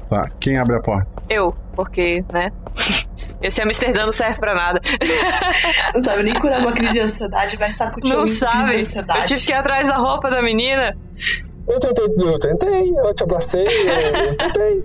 Tá, 0.07 0.31
quem 0.39 0.57
abre 0.57 0.77
a 0.77 0.79
porta? 0.79 1.21
Eu, 1.29 1.53
porque, 1.75 2.23
né? 2.31 2.49
Esse 3.43 3.61
Amsterdã 3.61 4.05
não 4.05 4.11
serve 4.13 4.39
pra 4.39 4.55
nada. 4.55 4.79
Não 5.93 6.01
sabe 6.01 6.23
nem 6.23 6.33
curar 6.33 6.61
uma 6.61 6.71
crise 6.71 6.93
de 6.93 6.99
ansiedade, 7.01 7.57
vai 7.57 7.73
sacudir 7.73 8.15
Não 8.15 8.25
sabe. 8.25 8.75
Eu 8.79 9.25
tive 9.25 9.45
que 9.45 9.51
ir 9.51 9.55
atrás 9.55 9.85
da 9.85 9.97
roupa 9.97 10.29
da 10.29 10.41
menina. 10.41 10.95
Eu 11.67 11.77
tentei, 11.77 12.05
eu 12.05 12.39
tentei, 12.39 12.93
eu 12.97 13.13
te 13.13 13.23
abracei, 13.23 13.67
eu 13.67 14.37
tentei. 14.37 14.83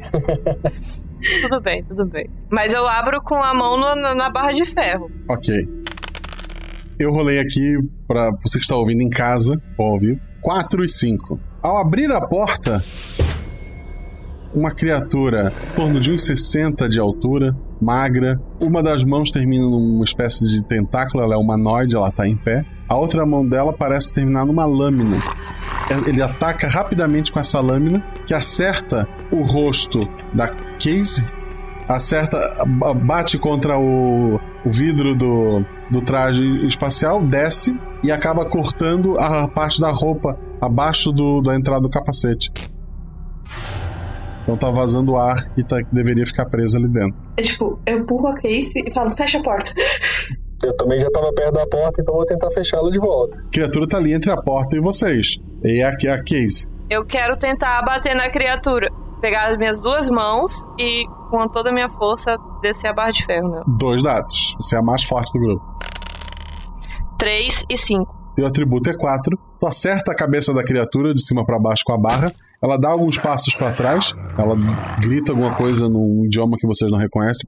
tudo 1.42 1.60
bem, 1.60 1.84
tudo 1.84 2.04
bem. 2.04 2.28
Mas 2.50 2.74
eu 2.74 2.84
abro 2.84 3.22
com 3.22 3.36
a 3.36 3.54
mão 3.54 3.78
no, 3.78 3.94
na 3.94 4.28
barra 4.28 4.50
de 4.50 4.66
ferro. 4.66 5.08
Ok. 5.28 5.54
Eu 6.98 7.12
rolei 7.12 7.38
aqui 7.38 7.76
para 8.08 8.32
você 8.42 8.58
que 8.58 8.64
está 8.64 8.74
ouvindo 8.74 9.02
em 9.02 9.08
casa, 9.08 9.56
ouvir. 9.78 10.20
4 10.40 10.84
e 10.84 10.88
5. 10.88 11.40
Ao 11.62 11.78
abrir 11.78 12.10
a 12.10 12.20
porta, 12.20 12.80
uma 14.54 14.70
criatura 14.70 15.52
em 15.72 15.74
torno 15.74 16.00
de 16.00 16.10
1,60 16.10 16.88
de 16.88 16.98
altura, 16.98 17.54
magra. 17.80 18.40
Uma 18.60 18.82
das 18.82 19.04
mãos 19.04 19.30
termina 19.30 19.64
numa 19.64 20.04
espécie 20.04 20.46
de 20.46 20.62
tentáculo, 20.64 21.22
ela 21.22 21.34
é 21.34 21.36
humanoide, 21.36 21.96
ela 21.96 22.10
tá 22.10 22.26
em 22.26 22.36
pé. 22.36 22.64
A 22.88 22.96
outra 22.96 23.26
mão 23.26 23.46
dela 23.46 23.72
parece 23.72 24.14
terminar 24.14 24.46
numa 24.46 24.64
lâmina. 24.64 25.16
Ele 26.06 26.22
ataca 26.22 26.68
rapidamente 26.68 27.32
com 27.32 27.40
essa 27.40 27.60
lâmina, 27.60 28.02
que 28.26 28.34
acerta 28.34 29.06
o 29.32 29.42
rosto 29.42 30.00
da 30.34 30.48
Casey, 30.48 31.24
acerta, 31.88 32.38
bate 33.04 33.38
contra 33.38 33.78
o, 33.78 34.38
o 34.64 34.70
vidro 34.70 35.14
do, 35.14 35.64
do 35.90 36.02
traje 36.02 36.44
espacial, 36.66 37.22
desce 37.22 37.74
e 38.02 38.10
acaba 38.12 38.44
cortando 38.44 39.18
a 39.18 39.48
parte 39.48 39.80
da 39.80 39.90
roupa 39.90 40.38
abaixo 40.60 41.12
do, 41.12 41.40
da 41.40 41.56
entrada 41.56 41.82
do 41.82 41.90
capacete. 41.90 42.50
Então 44.42 44.56
tá 44.56 44.70
vazando 44.70 45.16
ar 45.16 45.36
que, 45.54 45.62
tá, 45.62 45.82
que 45.82 45.94
deveria 45.94 46.24
ficar 46.24 46.46
preso 46.46 46.76
ali 46.76 46.88
dentro. 46.88 47.14
É 47.36 47.42
tipo, 47.42 47.78
eu 47.84 47.98
empurro 47.98 48.28
a 48.28 48.34
Casey 48.34 48.82
e 48.86 48.90
falo, 48.92 49.10
fecha 49.12 49.38
a 49.38 49.42
porta. 49.42 49.72
Eu 50.60 50.76
também 50.76 51.00
já 51.00 51.08
tava 51.10 51.32
perto 51.32 51.52
da 51.52 51.66
porta, 51.68 52.02
então 52.02 52.12
vou 52.14 52.26
tentar 52.26 52.50
fechá-la 52.50 52.90
de 52.90 52.98
volta. 52.98 53.38
A 53.38 53.50
criatura 53.50 53.86
tá 53.86 53.96
ali 53.96 54.12
entre 54.12 54.28
a 54.30 54.36
porta 54.36 54.76
e 54.76 54.80
vocês. 54.80 55.38
E 55.62 55.80
a, 55.80 55.90
a 55.90 56.18
Casey. 56.18 56.68
Eu 56.90 57.04
quero 57.04 57.36
tentar 57.36 57.80
bater 57.82 58.16
na 58.16 58.28
criatura. 58.28 58.88
Pegar 59.20 59.50
as 59.50 59.56
minhas 59.56 59.80
duas 59.80 60.10
mãos 60.10 60.64
e, 60.76 61.04
com 61.30 61.46
toda 61.48 61.70
a 61.70 61.72
minha 61.72 61.88
força, 61.88 62.36
descer 62.60 62.88
a 62.88 62.92
barra 62.92 63.12
de 63.12 63.24
ferro, 63.24 63.48
né? 63.48 63.62
Dois 63.78 64.02
dados. 64.02 64.56
Você 64.60 64.74
é 64.74 64.78
a 64.80 64.82
mais 64.82 65.04
forte 65.04 65.32
do 65.32 65.38
grupo. 65.38 65.77
Três 67.18 67.64
e 67.68 67.76
cinco. 67.76 68.16
Teu 68.36 68.46
atributo 68.46 68.88
é 68.88 68.94
quatro. 68.94 69.36
Tu 69.58 69.66
acerta 69.66 70.12
a 70.12 70.14
cabeça 70.14 70.54
da 70.54 70.62
criatura 70.62 71.12
de 71.12 71.22
cima 71.22 71.44
para 71.44 71.58
baixo 71.58 71.82
com 71.84 71.92
a 71.92 71.98
barra 71.98 72.32
ela 72.62 72.76
dá 72.76 72.88
alguns 72.88 73.16
passos 73.18 73.54
para 73.54 73.72
trás, 73.72 74.14
ela 74.36 74.56
grita 75.00 75.30
alguma 75.30 75.54
coisa 75.54 75.88
num 75.88 76.24
idioma 76.24 76.56
que 76.58 76.66
vocês 76.66 76.90
não 76.90 76.98
reconhecem. 76.98 77.46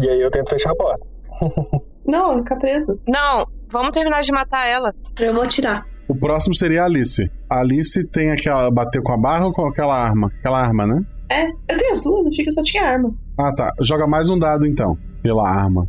E 0.00 0.08
aí 0.08 0.20
eu 0.20 0.30
tento 0.30 0.50
fechar 0.50 0.70
a 0.70 0.76
porta. 0.76 1.04
não, 2.06 2.38
fica 2.38 2.56
preso. 2.56 3.00
Não, 3.08 3.46
vamos 3.68 3.90
terminar 3.90 4.20
de 4.22 4.32
matar 4.32 4.66
ela. 4.66 4.94
Eu 5.18 5.34
vou 5.34 5.42
atirar. 5.42 5.84
O 6.06 6.14
próximo 6.14 6.54
seria 6.54 6.82
a 6.82 6.84
Alice. 6.84 7.28
A 7.50 7.60
Alice 7.60 8.06
tem 8.08 8.30
aquela. 8.30 8.70
bater 8.70 9.02
com 9.02 9.12
a 9.12 9.18
barra 9.18 9.46
ou 9.46 9.52
com 9.52 9.66
aquela 9.66 9.94
arma? 9.94 10.28
Aquela 10.38 10.60
arma, 10.60 10.86
né? 10.86 11.02
É, 11.30 11.48
eu 11.48 11.76
tenho 11.76 11.92
as 11.92 12.00
duas, 12.00 12.26
achei 12.28 12.44
que 12.44 12.48
eu 12.48 12.54
só 12.54 12.62
tinha 12.62 12.82
arma. 12.82 13.12
Ah, 13.38 13.52
tá. 13.52 13.72
Joga 13.82 14.06
mais 14.06 14.30
um 14.30 14.38
dado 14.38 14.66
então. 14.66 14.96
pela 15.20 15.46
arma. 15.46 15.86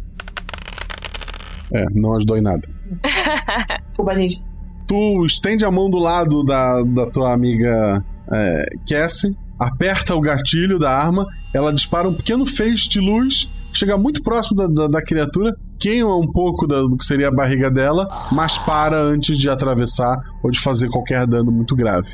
É, 1.74 1.86
não 1.93 2.15
ajudou 2.15 2.38
em 2.38 2.41
nada. 2.41 2.67
Desculpa, 3.84 4.15
gente. 4.15 4.39
Tu 4.88 5.26
estende 5.26 5.63
a 5.63 5.72
mão 5.72 5.89
do 5.89 5.99
lado 5.99 6.43
da, 6.43 6.82
da 6.82 7.05
tua 7.05 7.32
amiga 7.34 8.03
é, 8.32 8.65
Cassie, 8.88 9.36
aperta 9.59 10.15
o 10.15 10.22
gatilho 10.22 10.80
da 10.80 10.91
arma, 10.91 11.26
ela 11.53 11.72
dispara 11.72 12.07
um 12.07 12.13
pequeno 12.13 12.45
feixe 12.45 12.89
de 12.89 12.99
luz, 12.99 13.49
chega 13.74 13.97
muito 13.97 14.24
próximo 14.24 14.57
da, 14.57 14.67
da, 14.67 14.88
da 14.88 15.01
criatura, 15.03 15.53
queima 15.80 16.15
um 16.17 16.32
pouco 16.32 16.65
da, 16.65 16.82
do 16.82 16.97
que 16.97 17.05
seria 17.05 17.28
a 17.28 17.32
barriga 17.32 17.70
dela, 17.70 18.07
mas 18.32 18.57
para 18.57 18.97
antes 18.99 19.38
de 19.38 19.47
atravessar 19.49 20.17
ou 20.43 20.49
de 20.49 20.59
fazer 20.59 20.89
qualquer 20.89 21.28
dano 21.28 21.51
muito 21.51 21.76
grave. 21.76 22.09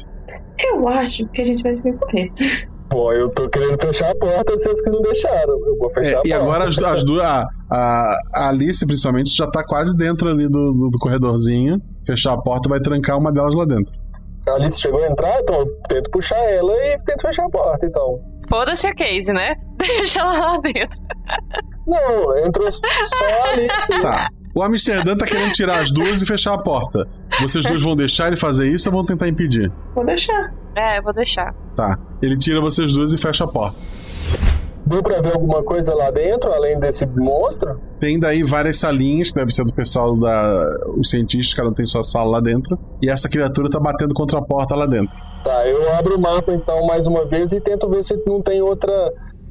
Eu 0.60 0.88
acho 0.90 1.26
que 1.28 1.42
a 1.42 1.46
gente 1.46 1.64
vai 1.64 1.76
ter 1.78 1.92
que 1.94 1.98
correr. 1.98 2.32
Pô, 2.90 3.12
eu 3.14 3.30
tô 3.34 3.48
querendo 3.50 3.80
fechar 3.80 4.12
a 4.12 4.16
porta, 4.16 4.54
vocês 4.54 4.82
que 4.82 4.90
não 4.90 5.02
deixaram. 5.02 5.54
Eu 5.66 5.78
vou 5.78 5.90
fechar 5.92 6.10
É, 6.10 6.14
a 6.14 6.16
porta. 6.16 6.28
e 6.28 6.34
agora 6.34 6.68
as, 6.68 6.78
as 6.78 7.04
duas. 7.04 7.24
A, 7.26 7.46
a, 7.70 8.16
a 8.36 8.50
Alice, 8.50 8.86
principalmente, 8.86 9.36
já 9.36 9.50
tá 9.50 9.64
quase 9.64 9.96
dentro 9.96 10.30
ali 10.30 10.48
do, 10.48 10.72
do, 10.72 10.90
do 10.90 11.00
corredorzinho. 11.00 11.82
Fechar 12.06 12.34
a 12.34 12.42
porta 12.42 12.70
vai 12.70 12.80
trancar 12.80 13.18
uma 13.18 13.32
delas 13.32 13.56
lá 13.56 13.66
dentro. 13.66 13.94
A 14.48 14.54
Alice 14.54 14.80
chegou 14.80 15.04
a 15.04 15.08
entrar, 15.08 15.40
então 15.42 15.60
eu 15.60 15.66
tento 15.90 16.10
puxar 16.12 16.38
ela 16.38 16.72
e 16.74 16.98
tento 17.04 17.22
fechar 17.22 17.46
a 17.46 17.50
porta, 17.50 17.86
então. 17.86 18.22
Foda-se 18.48 18.86
a 18.86 18.94
Casey, 18.94 19.34
né? 19.34 19.56
Deixa 19.78 20.20
ela 20.20 20.38
lá 20.38 20.58
dentro. 20.60 21.02
Não, 21.88 22.38
entrou 22.46 22.72
só 22.72 22.82
a 22.86 23.52
Alice. 23.52 23.76
Tá. 24.02 24.28
O 24.54 24.64
Amsterdã 24.64 25.18
tá 25.18 25.26
querendo 25.26 25.52
tirar 25.52 25.82
as 25.82 25.92
duas 25.92 26.22
e 26.22 26.26
fechar 26.26 26.54
a 26.54 26.58
porta. 26.58 27.06
Vocês 27.42 27.66
dois 27.66 27.82
vão 27.82 27.94
deixar 27.94 28.28
ele 28.28 28.38
fazer 28.38 28.70
isso 28.70 28.88
ou 28.88 28.96
vão 28.96 29.04
tentar 29.04 29.28
impedir? 29.28 29.70
Vou 29.94 30.06
deixar. 30.06 30.54
É, 30.74 31.02
vou 31.02 31.12
deixar. 31.12 31.54
Tá. 31.76 32.00
Ele 32.22 32.38
tira 32.38 32.62
vocês 32.62 32.94
duas 32.94 33.12
e 33.12 33.18
fecha 33.18 33.44
a 33.44 33.48
porta. 33.48 33.76
Deu 34.88 35.02
pra 35.02 35.20
ver 35.22 35.34
alguma 35.34 35.64
coisa 35.64 35.96
lá 35.96 36.12
dentro, 36.12 36.52
além 36.54 36.80
desse 36.80 37.06
monstro? 37.08 37.80
Tem 38.00 38.20
daí 38.20 38.44
várias 38.44 38.78
salinhas, 38.80 39.30
que 39.30 39.36
deve 39.36 39.52
ser 39.52 39.66
do 39.66 39.74
pessoal 39.74 40.16
da. 40.18 40.64
Os 40.98 41.10
cientistas, 41.10 41.54
cada 41.56 41.70
um 41.70 41.74
tem 41.74 41.86
sua 41.86 42.04
sala 42.04 42.30
lá 42.32 42.40
dentro. 42.40 42.78
E 43.02 43.10
essa 43.10 43.28
criatura 43.28 43.70
tá 43.70 43.80
batendo 43.80 44.14
contra 44.14 44.40
a 44.40 44.42
porta 44.44 44.76
lá 44.76 44.86
dentro. 44.86 45.16
Tá, 45.44 45.68
eu 45.68 45.92
abro 45.94 46.18
o 46.18 46.22
mapa 46.22 46.52
então 46.54 46.86
mais 46.86 47.08
uma 47.08 47.26
vez 47.26 47.52
e 47.54 47.62
tento 47.62 47.90
ver 47.90 48.04
se 48.04 48.16
não 48.28 48.42
tem 48.42 48.62
outra. 48.62 48.92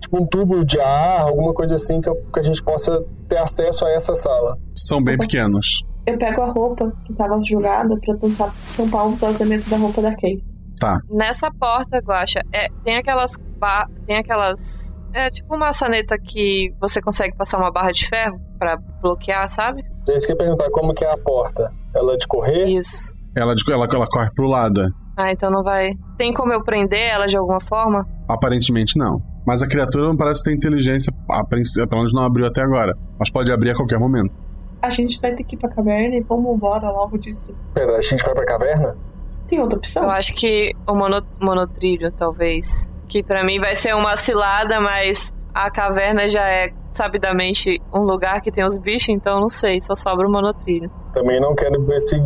Tipo 0.01 0.23
um 0.23 0.27
tubo 0.27 0.65
de 0.65 0.79
ar, 0.79 1.23
alguma 1.23 1.55
coisa 1.55 1.77
assim 1.77 1.99
que, 2.01 2.09
eu- 2.09 2.17
que 2.33 2.39
a 2.39 2.43
gente 2.43 2.63
possa 2.63 3.03
ter 3.29 3.39
acesso 3.39 3.87
a 3.87 3.91
essa 3.91 4.15
sala. 4.15 4.57
São 4.77 5.03
bem 5.03 5.17
pequenos. 5.17 5.83
Eu 6.07 6.19
pego 6.19 6.43
a 6.43 6.53
roupa 6.53 6.93
que 7.07 7.15
tava 7.15 7.41
jogada 7.43 7.97
pra 8.05 8.15
tentar 8.17 8.55
tampar 8.77 9.07
o 9.07 9.11
vazamento 9.17 9.71
da 9.71 9.79
roupa 9.79 10.03
da 10.03 10.15
Case. 10.15 10.59
Tá. 10.79 10.99
Nessa 11.11 11.49
porta, 11.59 11.99
Guaxa, 12.01 12.41
é, 12.53 12.67
tem 12.85 12.97
aquelas. 12.99 13.33
ba- 13.59 13.87
Tem 14.07 14.19
aquelas. 14.19 14.94
É 15.15 15.31
tipo 15.31 15.55
uma 15.55 15.67
maçaneta 15.67 16.17
que 16.19 16.75
você 16.81 17.01
consegue 17.01 17.37
passar 17.37 17.59
uma 17.59 17.71
barra 17.71 17.93
de 17.93 18.09
ferro 18.09 18.37
pra 18.59 18.77
bloquear, 19.01 19.49
sabe? 19.49 19.83
É 20.09 20.13
eu 20.17 20.19
ia 20.29 20.37
perguntar, 20.37 20.69
como 20.71 20.93
que 20.93 21.05
é 21.05 21.13
a 21.13 21.17
porta? 21.17 21.71
Ela 21.95 22.15
é 22.15 22.17
de 22.17 22.27
correr? 22.27 22.65
Isso. 22.69 23.15
Ela, 23.37 23.55
ela, 23.71 23.87
ela 23.93 24.07
corre 24.09 24.31
pro 24.35 24.49
lado. 24.49 24.83
é. 24.83 24.89
Ah, 25.17 25.31
então 25.31 25.49
não 25.51 25.63
vai. 25.63 25.93
Tem 26.19 26.33
como 26.35 26.53
eu 26.53 26.65
prender 26.65 26.99
ela 27.01 27.27
de 27.27 27.37
alguma 27.37 27.61
forma? 27.61 28.05
Aparentemente 28.29 28.99
não. 28.99 29.23
Mas 29.47 29.63
a 29.63 29.69
criatura 29.69 30.09
não 30.09 30.17
parece 30.17 30.43
ter 30.43 30.53
inteligência. 30.53 31.13
A 31.31 31.45
princípio, 31.47 31.89
pelo 31.89 32.01
menos 32.01 32.13
não 32.13 32.23
abriu 32.23 32.47
até 32.47 32.63
agora. 32.63 32.93
Mas 33.17 33.31
pode 33.31 33.53
abrir 33.53 33.71
a 33.71 33.77
qualquer 33.77 34.01
momento. 34.01 34.33
A 34.83 34.91
gente 34.91 35.21
vai 35.21 35.33
ter 35.35 35.45
que 35.45 35.55
ir 35.55 35.59
pra 35.59 35.71
caverna 35.71 36.17
e 36.17 36.21
vamos 36.23 36.57
embora 36.57 36.91
logo 36.91 37.17
disso. 37.17 37.57
Pera, 37.73 37.97
a 37.97 38.03
gente 38.03 38.25
vai 38.25 38.35
pra 38.35 38.45
caverna? 38.45 38.97
Tem 39.49 39.61
outra 39.61 39.79
opção? 39.79 40.03
Eu 40.05 40.11
acho 40.11 40.35
que 40.35 40.73
o 40.89 40.95
mono, 40.95 41.23
monotrilho, 41.41 42.11
talvez. 42.13 42.89
Que 43.09 43.23
pra 43.23 43.45
mim 43.45 43.59
vai 43.59 43.75
ser 43.75 43.95
uma 43.95 44.17
cilada, 44.17 44.81
mas 44.81 45.33
a 45.55 45.71
caverna 45.71 46.29
já 46.29 46.45
é 46.49 46.69
sabidamente 46.93 47.81
um 47.93 48.01
lugar 48.01 48.41
que 48.41 48.51
tem 48.51 48.65
os 48.65 48.79
bichos, 48.79 49.09
então 49.09 49.41
não 49.41 49.49
sei, 49.49 49.81
só 49.81 49.95
sobra 49.95 50.27
o 50.27 50.31
monotrilho. 50.31 50.91
Também 51.13 51.41
não 51.41 51.55
quero 51.55 51.85
ver 51.85 52.01
se 52.03 52.17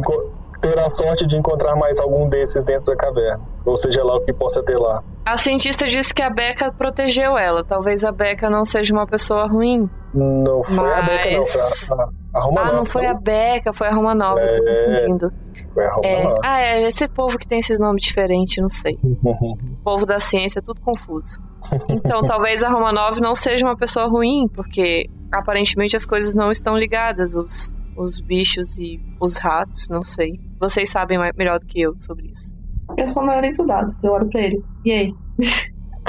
ter 0.61 0.79
a 0.79 0.91
sorte 0.91 1.27
de 1.27 1.37
encontrar 1.37 1.77
mais 1.77 1.99
algum 2.01 2.29
desses 2.29 2.65
dentro 2.65 2.87
da 2.87 2.97
caverna. 2.97 3.41
Ou 3.65 3.77
seja 3.77 4.03
lá 4.03 4.17
o 4.17 4.21
que 4.25 4.33
possa 4.33 4.63
ter 4.63 4.77
lá. 4.79 5.03
A 5.25 5.37
cientista 5.37 5.87
disse 5.87 6.13
que 6.15 6.23
a 6.23 6.31
Becca 6.31 6.73
protegeu 6.73 7.37
ela. 7.37 7.63
Talvez 7.63 8.05
a 8.05 8.11
Becca 8.11 8.49
não 8.51 8.65
seja 8.65 8.93
uma 8.95 9.07
pessoa 9.07 9.47
ruim. 9.47 9.89
Não 10.15 10.65
foi 10.65 10.93
a 10.93 11.03
Becca, 11.03 11.31
não. 11.31 11.39
Mas- 11.39 11.53
Foi 11.53 11.99
a, 12.01 12.09
a, 12.35 12.41
Roma 12.45 12.61
ah, 12.61 12.65
não 12.65 12.73
Nova. 12.73 12.85
foi 12.87 13.07
a 13.07 13.15
Becca, 13.15 13.73
foi 13.73 13.89
a 13.89 13.93
Roma 13.95 14.15
Nova, 14.15 14.41
eu 14.41 14.63
tô 14.65 14.69
É. 14.69 14.85
confundindo. 15.01 15.33
Foi 15.75 15.85
a 15.87 15.93
Roma 15.93 16.07
É, 16.07 16.23
Nova. 16.25 16.41
ah, 16.45 16.61
é 16.61 16.83
esse 16.87 17.09
povo 17.09 17.39
que 17.39 17.47
tem 17.47 17.59
esses 17.59 17.79
nomes 17.79 18.03
diferentes, 18.03 18.57
não 18.63 18.71
sei. 18.71 18.99
O 19.23 19.57
povo 19.85 20.07
da 20.07 20.19
ciência 20.19 20.59
é 20.61 20.63
tudo 20.63 20.81
confuso. 20.81 21.41
Então, 21.89 22.23
talvez 22.23 22.63
a 22.63 22.71
Romanov 22.71 23.21
não 23.21 23.35
seja 23.35 23.65
uma 23.67 23.77
pessoa 23.77 24.07
ruim, 24.07 24.49
porque 24.55 25.09
aparentemente 25.31 25.95
as 25.97 26.07
coisas 26.07 26.35
não 26.35 26.51
estão 26.51 26.77
ligadas, 26.77 27.35
os, 27.37 27.75
os 27.99 28.21
bichos 28.21 28.79
e 28.79 29.01
os 29.21 29.37
ratos, 29.39 29.89
não 29.89 30.05
sei. 30.05 30.41
Vocês 30.61 30.91
sabem 30.91 31.19
mais- 31.19 31.35
melhor 31.37 31.59
do 31.59 31.67
que 31.67 31.81
eu 31.81 31.95
sobre 32.01 32.27
isso. 32.29 32.57
Eu 32.97 33.09
só 33.09 33.21
analiso 33.21 33.67
dados, 33.67 34.03
eu 34.03 34.13
olho 34.13 34.29
pra 34.31 34.41
ele. 34.41 34.63
E 34.85 34.93
aí? 34.93 35.15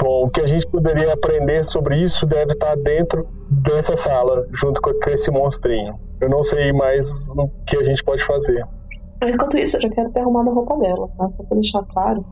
Bom, 0.02 0.24
o 0.26 0.30
que 0.30 0.40
a 0.40 0.46
gente 0.46 0.66
poderia 0.68 1.12
aprender 1.12 1.62
sobre 1.64 2.00
isso 2.00 2.24
deve 2.26 2.52
estar 2.52 2.74
dentro 2.76 3.28
dessa 3.50 3.96
sala, 3.96 4.46
junto 4.52 4.80
com 4.80 4.92
com 4.94 5.10
esse 5.10 5.30
monstrinho. 5.30 5.98
Eu 6.20 6.30
não 6.30 6.42
sei 6.42 6.72
mais 6.72 7.28
o 7.30 7.48
que 7.66 7.76
a 7.76 7.84
gente 7.84 8.02
pode 8.02 8.24
fazer. 8.24 8.64
Enquanto 9.22 9.58
isso, 9.58 9.76
eu 9.76 9.82
já 9.82 9.90
quero 9.90 10.10
ter 10.10 10.20
arrumado 10.20 10.48
a 10.50 10.54
roupa 10.54 10.78
dela, 10.78 11.06
tá? 11.18 11.30
Só 11.32 11.42
pra 11.44 11.54
deixar 11.54 11.82
claro. 11.84 12.24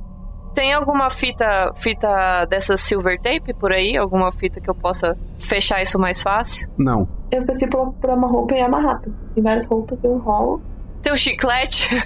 Tem 0.59 0.73
alguma 0.73 1.09
fita 1.09 1.73
fita 1.77 2.45
dessa 2.47 2.77
silver 2.77 3.17
tape 3.21 3.55
por 3.55 3.73
aí? 3.73 3.97
Alguma 3.97 4.33
fita 4.33 4.61
que 4.61 4.69
eu 4.69 4.75
possa 4.75 5.17
fechar 5.39 5.81
isso 5.81 5.97
mais 6.01 6.21
fácil? 6.21 6.69
Não. 6.77 7.09
Eu 7.31 7.47
pensei 7.47 7.69
por, 7.69 7.93
por 7.93 8.11
uma 8.11 8.27
roupa 8.27 8.57
e 8.57 8.61
amarrar. 8.61 9.01
Tem 9.37 9.45
várias 9.45 9.67
roupas, 9.67 10.03
eu 10.03 10.17
enrolo. 10.17 10.61
Tem 11.01 11.13
o 11.13 11.17
chiclete? 11.17 11.89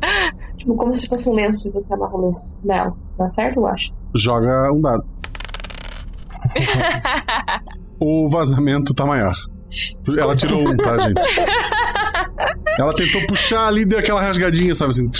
Tipo, 0.56 0.74
como 0.74 0.96
se 0.96 1.06
fosse 1.06 1.28
um 1.28 1.34
lenço 1.34 1.68
e 1.68 1.70
você 1.70 1.92
amarra 1.92 2.16
o 2.16 2.30
lenço 2.30 2.56
nela. 2.64 2.96
Dá 3.18 3.28
certo, 3.28 3.60
eu 3.60 3.66
acho? 3.66 3.92
Joga 4.14 4.72
um 4.72 4.80
dado. 4.80 5.04
o 8.00 8.30
vazamento 8.30 8.94
tá 8.94 9.04
maior. 9.04 9.34
Ela 10.18 10.34
tirou 10.34 10.66
um, 10.66 10.74
tá, 10.74 10.96
gente? 10.96 11.20
Ela 12.78 12.94
tentou 12.94 13.26
puxar 13.26 13.68
ali 13.68 13.82
e 13.82 13.84
deu 13.84 13.98
aquela 13.98 14.22
rasgadinha, 14.22 14.74
sabe 14.74 14.90
assim? 14.90 15.10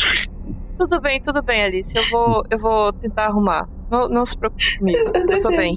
Tudo 0.77 1.01
bem, 1.01 1.21
tudo 1.21 1.43
bem, 1.43 1.65
Alice. 1.65 1.97
Eu 1.97 2.03
vou, 2.11 2.43
eu 2.51 2.59
vou 2.59 2.93
tentar 2.93 3.27
arrumar. 3.27 3.69
Não, 3.91 4.09
não 4.09 4.25
se 4.25 4.37
preocupe 4.37 4.79
comigo. 4.79 4.99
Eu 5.31 5.41
tô 5.41 5.49
bem. 5.51 5.77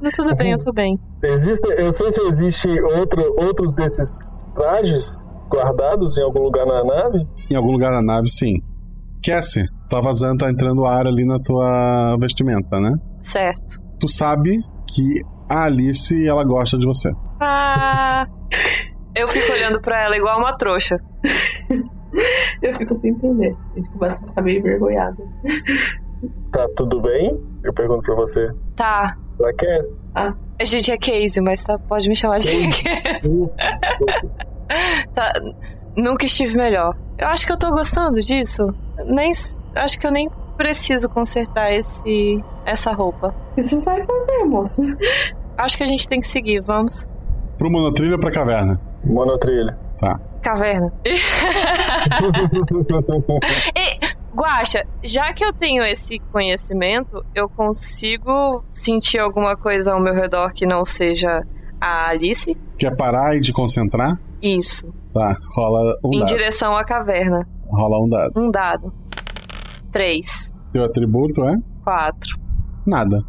Não, 0.00 0.10
tudo 0.12 0.36
bem, 0.36 0.52
eu 0.52 0.58
tô 0.58 0.72
bem. 0.72 0.98
Existe, 1.22 1.66
eu 1.76 1.90
sei 1.90 2.12
se 2.12 2.20
existe 2.22 2.80
outro, 2.80 3.20
outros 3.36 3.74
desses 3.74 4.46
trajes 4.54 5.26
guardados 5.48 6.16
em 6.16 6.22
algum 6.22 6.44
lugar 6.44 6.64
na 6.64 6.84
nave. 6.84 7.26
Em 7.50 7.56
algum 7.56 7.72
lugar 7.72 7.90
da 7.90 8.00
nave, 8.00 8.28
sim. 8.28 8.62
Cassie, 9.24 9.66
tá 9.90 10.00
vazando, 10.00 10.38
tá 10.38 10.50
entrando 10.50 10.86
ar 10.86 11.08
ali 11.08 11.24
na 11.26 11.40
tua 11.40 12.16
vestimenta, 12.20 12.78
né? 12.78 12.92
Certo. 13.22 13.80
Tu 13.98 14.08
sabe 14.08 14.60
que 14.86 15.20
a 15.50 15.64
Alice, 15.64 16.26
ela 16.26 16.44
gosta 16.44 16.78
de 16.78 16.86
você. 16.86 17.10
Ah. 17.40 18.28
Eu 19.16 19.28
fico 19.28 19.52
olhando 19.52 19.80
pra 19.80 20.00
ela 20.00 20.16
igual 20.16 20.38
uma 20.38 20.56
trouxa. 20.56 21.00
Eu 22.62 22.76
fico 22.76 22.94
sem 22.96 23.10
entender. 23.10 23.56
A 23.72 23.80
gente 23.80 23.90
começa 23.90 24.24
a 24.24 24.28
ficar 24.28 24.42
meio 24.42 24.58
envergonhada. 24.58 25.16
Tá 26.52 26.66
tudo 26.76 27.00
bem? 27.00 27.40
Eu 27.62 27.72
pergunto 27.72 28.02
pra 28.02 28.14
você. 28.14 28.52
Tá. 28.74 29.14
Pra 29.36 29.52
quer? 29.52 29.80
Ah. 30.14 30.34
A 30.60 30.64
gente 30.64 30.90
é 30.90 30.98
Casey, 30.98 31.42
mas 31.42 31.62
tá, 31.62 31.78
pode 31.78 32.08
me 32.08 32.16
chamar 32.16 32.38
de 32.38 32.48
Casey. 32.48 33.50
tá, 35.14 35.32
nunca 35.96 36.26
estive 36.26 36.56
melhor. 36.56 36.96
Eu 37.16 37.28
acho 37.28 37.46
que 37.46 37.52
eu 37.52 37.58
tô 37.58 37.70
gostando 37.70 38.20
disso. 38.20 38.74
Nem, 39.04 39.30
acho 39.76 40.00
que 40.00 40.06
eu 40.06 40.10
nem 40.10 40.28
preciso 40.56 41.08
consertar 41.08 41.72
esse 41.72 42.44
essa 42.66 42.92
roupa. 42.92 43.34
Isso 43.56 43.80
vai 43.80 44.04
fazer, 44.04 44.44
moça. 44.44 44.82
Acho 45.56 45.76
que 45.76 45.84
a 45.84 45.86
gente 45.86 46.08
tem 46.08 46.20
que 46.20 46.26
seguir, 46.26 46.60
vamos. 46.60 47.08
Pro 47.56 47.70
monotrilho 47.70 48.14
ou 48.14 48.18
pra 48.18 48.30
caverna? 48.30 48.80
Monotrilho. 49.04 49.74
Tá. 49.98 50.20
Caverna. 50.48 50.90
e, 53.76 53.98
Guaxa, 54.34 54.82
já 55.04 55.30
que 55.34 55.44
eu 55.44 55.52
tenho 55.52 55.84
esse 55.84 56.18
conhecimento, 56.32 57.22
eu 57.34 57.50
consigo 57.50 58.64
sentir 58.72 59.18
alguma 59.18 59.54
coisa 59.54 59.92
ao 59.92 60.00
meu 60.00 60.14
redor 60.14 60.54
que 60.54 60.64
não 60.64 60.86
seja 60.86 61.46
a 61.78 62.08
Alice? 62.08 62.56
Quer 62.78 62.96
parar 62.96 63.36
e 63.36 63.40
te 63.40 63.52
concentrar? 63.52 64.18
Isso. 64.40 64.90
Tá, 65.12 65.36
rola 65.54 65.98
um 66.02 66.14
em 66.14 66.20
dado. 66.20 66.28
direção 66.28 66.74
à 66.74 66.82
caverna. 66.82 67.46
Rola 67.66 68.02
um 68.02 68.08
dado. 68.08 68.32
Um 68.34 68.50
dado. 68.50 68.90
Três. 69.92 70.50
Teu 70.72 70.82
atributo 70.82 71.44
é? 71.44 71.56
Quatro. 71.84 72.38
Nada. 72.86 73.22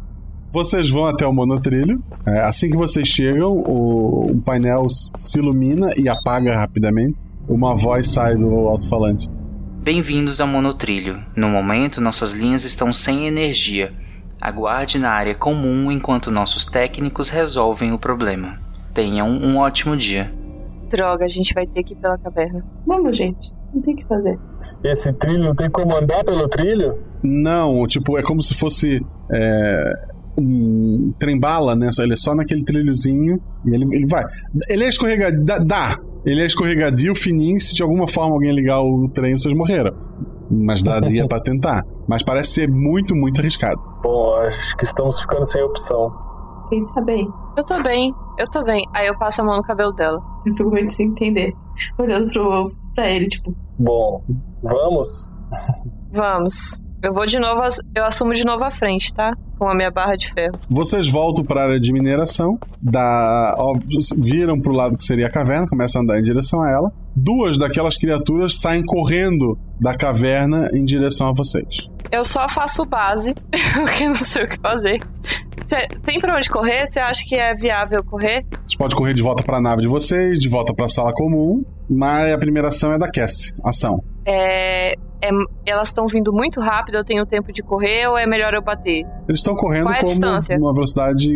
Vocês 0.52 0.90
vão 0.90 1.06
até 1.06 1.24
o 1.24 1.32
monotrilho. 1.32 2.02
É, 2.26 2.40
assim 2.40 2.68
que 2.68 2.76
vocês 2.76 3.06
chegam, 3.06 3.52
o, 3.52 4.32
o 4.32 4.40
painel 4.40 4.88
se 4.90 5.38
ilumina 5.38 5.92
e 5.96 6.08
apaga 6.08 6.56
rapidamente. 6.56 7.24
Uma 7.48 7.76
voz 7.76 8.08
sai 8.08 8.34
do 8.34 8.52
alto-falante. 8.66 9.30
Bem-vindos 9.80 10.40
ao 10.40 10.48
monotrilho. 10.48 11.24
No 11.36 11.48
momento, 11.48 12.00
nossas 12.00 12.32
linhas 12.32 12.64
estão 12.64 12.92
sem 12.92 13.28
energia. 13.28 13.92
Aguarde 14.40 14.98
na 14.98 15.10
área 15.10 15.36
comum 15.36 15.92
enquanto 15.92 16.32
nossos 16.32 16.66
técnicos 16.66 17.28
resolvem 17.28 17.92
o 17.92 17.98
problema. 17.98 18.58
Tenham 18.92 19.28
um 19.28 19.56
ótimo 19.56 19.96
dia. 19.96 20.32
Droga, 20.90 21.26
a 21.26 21.28
gente 21.28 21.54
vai 21.54 21.64
ter 21.64 21.84
que 21.84 21.92
ir 21.92 21.96
pela 21.96 22.18
caverna. 22.18 22.64
Vamos, 22.84 23.16
gente. 23.16 23.52
Não 23.72 23.80
tem 23.80 23.94
o 23.94 23.96
que 23.96 24.04
fazer. 24.04 24.36
Esse 24.82 25.12
trilho 25.12 25.44
não 25.44 25.54
tem 25.54 25.70
como 25.70 25.96
andar 25.96 26.24
pelo 26.24 26.48
trilho? 26.48 26.98
Não, 27.22 27.86
tipo, 27.86 28.18
é 28.18 28.22
como 28.22 28.42
se 28.42 28.54
fosse 28.54 29.00
é, 29.30 30.10
um 30.38 31.12
trem-bala, 31.18 31.74
né? 31.74 31.90
Ele 31.98 32.12
é 32.12 32.16
só 32.16 32.34
naquele 32.34 32.64
trilhozinho 32.64 33.40
e 33.64 33.74
ele, 33.74 33.84
ele 33.92 34.06
vai. 34.06 34.24
Ele 34.68 34.84
é 34.84 34.88
escorregadio. 34.88 35.44
Dá, 35.44 35.58
dá. 35.58 35.98
Ele 36.24 36.42
é 36.42 36.46
escorregadio, 36.46 37.14
fininho. 37.14 37.60
Se 37.60 37.74
de 37.74 37.82
alguma 37.82 38.08
forma 38.08 38.34
alguém 38.34 38.54
ligar 38.54 38.80
o 38.80 39.08
trem, 39.08 39.36
vocês 39.36 39.54
morreram. 39.54 39.92
Mas 40.50 40.82
daria 40.82 41.26
pra 41.26 41.40
tentar. 41.40 41.82
Mas 42.08 42.22
parece 42.22 42.52
ser 42.52 42.68
muito, 42.68 43.14
muito 43.14 43.40
arriscado. 43.40 43.80
Bom, 44.02 44.34
acho 44.36 44.76
que 44.76 44.84
estamos 44.84 45.20
ficando 45.20 45.46
sem 45.46 45.62
opção. 45.62 46.10
Quem 46.68 46.86
sabe 46.88 47.06
bem? 47.06 47.28
Eu 47.56 47.64
tô 47.64 47.82
bem, 47.82 48.12
eu 48.38 48.46
tô 48.46 48.62
bem. 48.64 48.82
Aí 48.94 49.06
eu 49.06 49.18
passo 49.18 49.42
a 49.42 49.44
mão 49.44 49.56
no 49.56 49.62
cabelo 49.62 49.92
dela. 49.92 50.20
Eu 50.46 50.54
fico 50.56 50.70
meio 50.70 50.90
sem 50.90 51.08
entender. 51.08 51.52
Olhando 51.98 52.30
pro, 52.30 52.72
pra 52.94 53.08
ele, 53.08 53.28
tipo. 53.28 53.54
Bom, 53.78 54.22
vamos? 54.62 55.28
Vamos. 56.12 56.80
Eu 57.02 57.14
vou 57.14 57.24
de 57.24 57.38
novo, 57.38 57.62
eu 57.94 58.04
assumo 58.04 58.34
de 58.34 58.44
novo 58.44 58.62
a 58.62 58.70
frente, 58.70 59.12
tá? 59.14 59.34
Com 59.58 59.68
a 59.68 59.74
minha 59.74 59.90
barra 59.90 60.16
de 60.16 60.30
ferro. 60.32 60.58
Vocês 60.68 61.08
voltam 61.08 61.42
para 61.42 61.62
a 61.62 61.64
área 61.64 61.80
de 61.80 61.92
mineração, 61.92 62.58
da, 62.80 63.54
ó, 63.56 63.74
viram 64.18 64.60
pro 64.60 64.72
lado 64.72 64.98
que 64.98 65.04
seria 65.04 65.26
a 65.26 65.30
caverna, 65.30 65.66
começam 65.66 66.00
a 66.00 66.04
andar 66.04 66.18
em 66.18 66.22
direção 66.22 66.60
a 66.60 66.70
ela. 66.70 66.92
Duas 67.16 67.56
daquelas 67.56 67.96
criaturas 67.96 68.60
saem 68.60 68.84
correndo 68.84 69.58
da 69.80 69.96
caverna 69.96 70.68
em 70.74 70.84
direção 70.84 71.28
a 71.28 71.32
vocês. 71.32 71.88
Eu 72.12 72.22
só 72.22 72.46
faço 72.48 72.84
base, 72.84 73.34
porque 73.72 74.06
não 74.06 74.14
sei 74.14 74.44
o 74.44 74.48
que 74.48 74.58
fazer. 74.60 75.00
Cê, 75.66 75.88
tem 76.04 76.20
pra 76.20 76.36
onde 76.36 76.50
correr? 76.50 76.84
Você 76.84 77.00
acha 77.00 77.24
que 77.24 77.34
é 77.34 77.54
viável 77.54 78.04
correr? 78.04 78.44
Você 78.66 78.76
pode 78.76 78.94
correr 78.94 79.14
de 79.14 79.22
volta 79.22 79.42
para 79.42 79.56
a 79.56 79.60
nave 79.60 79.80
de 79.80 79.88
vocês, 79.88 80.38
de 80.38 80.48
volta 80.48 80.74
para 80.74 80.84
a 80.84 80.88
sala 80.88 81.12
comum, 81.14 81.64
mas 81.88 82.32
a 82.32 82.38
primeira 82.38 82.68
ação 82.68 82.92
é 82.92 82.98
da 82.98 83.10
Cassie. 83.10 83.54
Ação. 83.64 84.02
É, 84.32 84.92
é, 85.20 85.28
elas 85.66 85.88
estão 85.88 86.06
vindo 86.06 86.32
muito 86.32 86.60
rápido, 86.60 86.94
eu 86.96 87.04
tenho 87.04 87.26
tempo 87.26 87.50
de 87.52 87.62
correr 87.62 88.06
ou 88.06 88.16
é 88.16 88.26
melhor 88.26 88.54
eu 88.54 88.62
bater? 88.62 89.02
Eles 89.28 89.40
estão 89.40 89.56
correndo 89.56 89.86
Qual 89.86 89.94
é 89.94 89.96
a 89.96 90.00
como 90.00 90.12
distância? 90.12 90.56
uma 90.56 90.72
velocidade. 90.72 91.28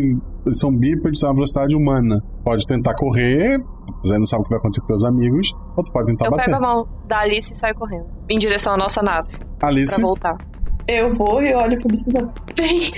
Eles 0.47 0.61
são 0.61 0.71
bípedes, 0.73 1.19
são 1.19 1.31
uma 1.31 1.35
velocidade 1.35 1.75
humana. 1.75 2.23
Pode 2.45 2.65
tentar 2.67 2.95
correr, 2.95 3.59
mas 3.99 4.13
aí 4.13 4.19
não 4.19 4.27
sabe 4.27 4.43
o 4.43 4.45
que 4.45 4.51
vai 4.51 4.59
acontecer 4.59 4.81
com 4.83 4.87
seus 4.89 5.05
amigos, 5.05 5.53
ou 5.77 5.83
tu 5.83 5.91
pode 5.93 6.07
tentar 6.07 6.27
eu 6.27 6.31
bater. 6.31 6.45
pego 6.45 6.57
a 6.57 6.61
mão 6.61 6.89
da 7.07 7.19
Alice 7.19 7.53
e 7.53 7.57
saio 7.57 7.75
correndo. 7.75 8.07
Em 8.29 8.39
direção 8.39 8.75
à 8.75 8.77
nossa 8.77 9.03
nave. 9.03 9.29
Alice? 9.61 9.95
Pra 9.95 10.03
voltar. 10.03 10.37
Eu 10.87 11.13
vou 11.15 11.43
e 11.43 11.53
olho 11.55 11.79
pro 11.81 11.89
bicho 11.89 12.11
Vem! 12.57 12.93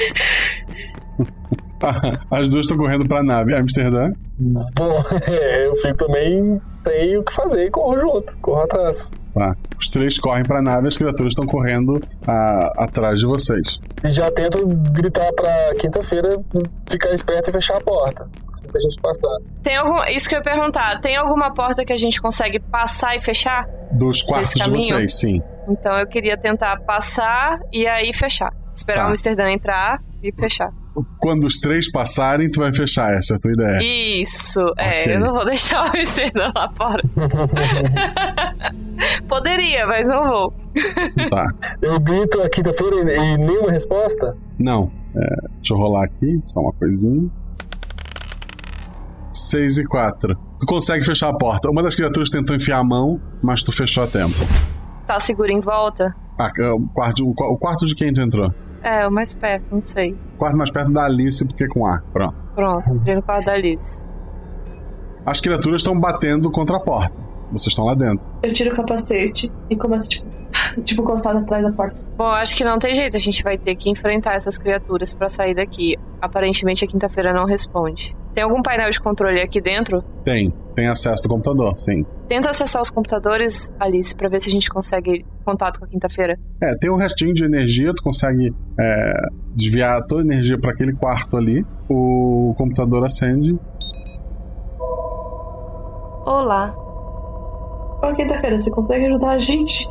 As 2.30 2.48
duas 2.48 2.64
estão 2.66 2.76
correndo 2.76 3.06
pra 3.06 3.22
nave. 3.22 3.54
Amsterdã? 3.54 4.10
Bom, 4.38 5.02
é, 5.28 5.66
eu 5.68 5.76
fico 5.76 5.96
também. 5.96 6.60
Tenho 6.84 7.20
o 7.20 7.24
que 7.24 7.34
fazer 7.34 7.66
e 7.66 7.70
corro 7.70 7.98
junto, 7.98 8.38
corro 8.40 8.62
atrás. 8.62 9.10
Tá. 9.34 9.56
Os 9.76 9.88
três 9.90 10.18
correm 10.18 10.44
pra 10.44 10.62
nave, 10.62 10.86
as 10.86 10.96
criaturas 10.96 11.32
estão 11.32 11.44
correndo 11.44 12.00
a- 12.26 12.84
atrás 12.84 13.18
de 13.18 13.26
vocês. 13.26 13.80
E 14.04 14.10
já 14.10 14.30
tento 14.30 14.64
gritar 14.92 15.32
pra 15.32 15.74
quinta-feira 15.80 16.38
ficar 16.88 17.10
esperto 17.10 17.50
e 17.50 17.52
fechar 17.52 17.76
a 17.78 17.80
porta. 17.80 18.28
Assim 18.52 18.68
que 18.68 18.78
a 18.78 18.80
gente 18.80 19.00
passar. 19.00 19.36
Tem 19.64 19.76
algum. 19.76 20.02
Isso 20.04 20.28
que 20.28 20.36
eu 20.36 20.38
ia 20.38 20.44
perguntar. 20.44 21.00
Tem 21.00 21.16
alguma 21.16 21.52
porta 21.52 21.84
que 21.84 21.92
a 21.92 21.96
gente 21.96 22.22
consegue 22.22 22.60
passar 22.60 23.16
e 23.16 23.20
fechar? 23.20 23.66
Dos 23.90 24.22
quartos 24.22 24.52
de 24.54 24.70
vocês, 24.70 25.18
sim. 25.18 25.42
Então 25.68 25.98
eu 25.98 26.06
queria 26.06 26.36
tentar 26.38 26.78
passar 26.82 27.58
e 27.72 27.84
aí 27.88 28.12
fechar. 28.14 28.52
Esperar 28.74 29.02
Tá. 29.02 29.06
o 29.08 29.10
Amsterdã 29.10 29.50
entrar 29.50 30.00
e 30.22 30.32
fechar. 30.32 30.70
Quando 31.18 31.44
os 31.44 31.60
três 31.60 31.90
passarem, 31.90 32.50
tu 32.50 32.60
vai 32.60 32.72
fechar, 32.74 33.12
essa 33.14 33.34
é 33.34 33.36
a 33.36 33.40
tua 33.40 33.52
ideia. 33.52 33.78
Isso, 34.22 34.60
é, 34.78 35.00
Ok. 35.00 35.14
eu 35.14 35.20
não 35.20 35.32
vou 35.34 35.44
deixar 35.44 35.84
o 35.84 35.88
Amsterdã 35.98 36.50
lá 36.54 36.70
fora. 36.76 37.02
Poderia, 39.28 39.86
mas 39.86 40.06
não 40.08 40.26
vou. 40.26 40.54
Tá. 41.30 41.46
Eu 41.82 41.98
grito 42.00 42.40
a 42.42 42.48
quinta-feira 42.48 42.96
e 43.12 43.16
e 43.34 43.38
nenhuma 43.38 43.70
resposta? 43.70 44.36
Não. 44.58 44.90
É, 45.14 45.48
deixa 45.56 45.74
eu 45.74 45.78
rolar 45.78 46.04
aqui, 46.04 46.40
só 46.44 46.60
uma 46.60 46.72
coisinha. 46.74 47.28
6 49.32 49.78
e 49.78 49.84
4. 49.84 50.34
Tu 50.60 50.66
consegue 50.66 51.04
fechar 51.04 51.28
a 51.28 51.34
porta. 51.34 51.70
Uma 51.70 51.82
das 51.82 51.94
criaturas 51.94 52.30
tentou 52.30 52.54
enfiar 52.56 52.78
a 52.78 52.84
mão, 52.84 53.20
mas 53.42 53.62
tu 53.62 53.72
fechou 53.72 54.04
a 54.04 54.06
tempo. 54.06 54.34
Tá 55.06 55.18
seguro 55.20 55.50
em 55.50 55.60
volta? 55.60 56.14
Ah, 56.38 56.50
o, 56.74 56.86
quarto, 56.88 57.26
o 57.28 57.34
qua- 57.34 57.48
o 57.48 57.56
quarto 57.56 57.86
de 57.86 57.94
quem 57.94 58.12
tu 58.12 58.20
entrou? 58.20 58.52
É, 58.86 59.04
o 59.04 59.10
mais 59.10 59.34
perto, 59.34 59.74
não 59.74 59.82
sei. 59.82 60.12
O 60.12 60.38
quarto 60.38 60.56
mais 60.56 60.70
perto 60.70 60.92
da 60.92 61.06
Alice, 61.06 61.44
porque 61.44 61.66
com 61.66 61.84
A. 61.84 62.00
Pronto. 62.12 62.36
Pronto, 62.54 62.88
entrei 62.94 63.16
no 63.16 63.22
quarto 63.22 63.44
da 63.46 63.54
Alice. 63.54 64.06
As 65.26 65.40
criaturas 65.40 65.80
estão 65.80 65.98
batendo 65.98 66.48
contra 66.52 66.76
a 66.76 66.80
porta. 66.80 67.20
Vocês 67.50 67.72
estão 67.72 67.84
lá 67.84 67.94
dentro. 67.94 68.24
Eu 68.44 68.52
tiro 68.52 68.72
o 68.72 68.76
capacete 68.76 69.50
e 69.68 69.74
começo, 69.74 70.08
tipo, 70.08 70.26
tipo, 70.84 71.02
encostado 71.02 71.40
atrás 71.40 71.64
da 71.64 71.72
porta. 71.72 71.96
Bom, 72.16 72.28
acho 72.28 72.56
que 72.56 72.62
não 72.62 72.78
tem 72.78 72.94
jeito, 72.94 73.16
a 73.16 73.20
gente 73.20 73.42
vai 73.42 73.58
ter 73.58 73.74
que 73.74 73.90
enfrentar 73.90 74.34
essas 74.34 74.56
criaturas 74.56 75.12
pra 75.12 75.28
sair 75.28 75.54
daqui. 75.54 75.96
Aparentemente 76.22 76.84
a 76.84 76.88
quinta-feira 76.88 77.32
não 77.32 77.44
responde. 77.44 78.16
Tem 78.34 78.44
algum 78.44 78.62
painel 78.62 78.88
de 78.90 79.00
controle 79.00 79.40
aqui 79.40 79.60
dentro? 79.60 80.00
Tem. 80.24 80.52
Tem 80.76 80.88
acesso 80.88 81.22
do 81.22 81.30
computador, 81.30 81.72
sim. 81.78 82.04
Tenta 82.28 82.50
acessar 82.50 82.82
os 82.82 82.90
computadores, 82.90 83.72
Alice, 83.80 84.14
pra 84.14 84.28
ver 84.28 84.40
se 84.40 84.50
a 84.50 84.52
gente 84.52 84.68
consegue 84.68 85.24
contato 85.42 85.78
com 85.80 85.86
a 85.86 85.88
quinta-feira. 85.88 86.38
É, 86.62 86.76
tem 86.76 86.90
um 86.90 86.96
restinho 86.96 87.32
de 87.32 87.44
energia, 87.44 87.94
tu 87.94 88.02
consegue 88.02 88.54
é, 88.78 89.12
desviar 89.54 90.04
toda 90.06 90.20
a 90.20 90.24
energia 90.24 90.58
para 90.60 90.72
aquele 90.72 90.94
quarto 90.94 91.34
ali. 91.34 91.64
O 91.88 92.54
computador 92.58 93.02
acende. 93.06 93.58
Olá. 96.26 96.74
Ô, 98.02 98.14
quinta-feira, 98.14 98.58
você 98.58 98.70
consegue 98.70 99.06
ajudar 99.06 99.30
a 99.30 99.38
gente? 99.38 99.88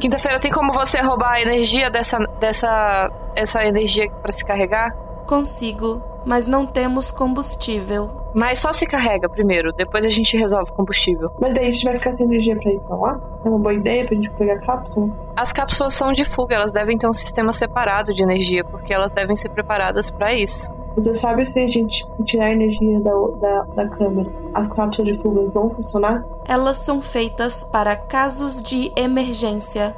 Quinta-feira 0.00 0.40
tem 0.40 0.50
como 0.50 0.72
você 0.72 1.00
roubar 1.00 1.34
a 1.34 1.40
energia 1.40 1.90
dessa 1.90 2.18
dessa 2.40 3.10
essa 3.36 3.64
energia 3.64 4.10
pra 4.20 4.32
se 4.32 4.44
carregar? 4.44 4.90
Consigo, 5.28 6.02
mas 6.26 6.48
não 6.48 6.66
temos 6.66 7.12
combustível. 7.12 8.17
Mas 8.34 8.58
só 8.58 8.72
se 8.72 8.86
carrega 8.86 9.28
primeiro, 9.28 9.72
depois 9.72 10.04
a 10.04 10.08
gente 10.08 10.36
resolve 10.36 10.70
o 10.70 10.74
combustível. 10.74 11.30
Mas 11.40 11.54
daí 11.54 11.68
a 11.68 11.70
gente 11.70 11.84
vai 11.84 11.98
ficar 11.98 12.12
sem 12.12 12.26
energia 12.26 12.56
pra 12.56 12.70
ir 12.70 12.80
pra 12.80 12.96
lá? 12.96 13.20
É 13.44 13.48
uma 13.48 13.58
boa 13.58 13.74
ideia 13.74 14.04
pra 14.04 14.14
gente 14.14 14.30
pegar 14.30 14.54
a 14.54 14.60
cápsula? 14.60 15.10
As 15.36 15.52
cápsulas 15.52 15.94
são 15.94 16.12
de 16.12 16.24
fuga, 16.24 16.54
elas 16.54 16.72
devem 16.72 16.98
ter 16.98 17.08
um 17.08 17.12
sistema 17.12 17.52
separado 17.52 18.12
de 18.12 18.22
energia, 18.22 18.64
porque 18.64 18.92
elas 18.92 19.12
devem 19.12 19.36
ser 19.36 19.48
preparadas 19.50 20.10
pra 20.10 20.32
isso. 20.32 20.72
Você 20.94 21.14
sabe 21.14 21.46
se 21.46 21.60
a 21.60 21.66
gente 21.66 22.04
tirar 22.24 22.46
a 22.46 22.52
energia 22.52 22.98
da, 23.00 23.12
da, 23.40 23.62
da 23.74 23.88
câmera, 23.88 24.32
as 24.52 24.66
cápsulas 24.68 25.16
de 25.16 25.22
fuga 25.22 25.48
vão 25.50 25.70
funcionar? 25.70 26.24
Elas 26.46 26.78
são 26.78 27.00
feitas 27.00 27.62
para 27.62 27.94
casos 27.94 28.60
de 28.60 28.92
emergência. 28.96 29.94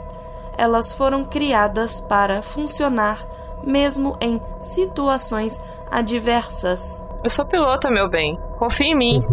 Elas 0.58 0.92
foram 0.92 1.24
criadas 1.24 2.02
para 2.02 2.42
funcionar 2.42 3.26
mesmo 3.64 4.16
em 4.20 4.40
situações 4.58 5.60
adversas. 5.90 7.06
Eu 7.22 7.30
sou 7.30 7.44
pilota, 7.44 7.90
meu 7.90 8.08
bem. 8.08 8.38
Confia 8.58 8.86
em 8.86 8.96
mim. 8.96 9.24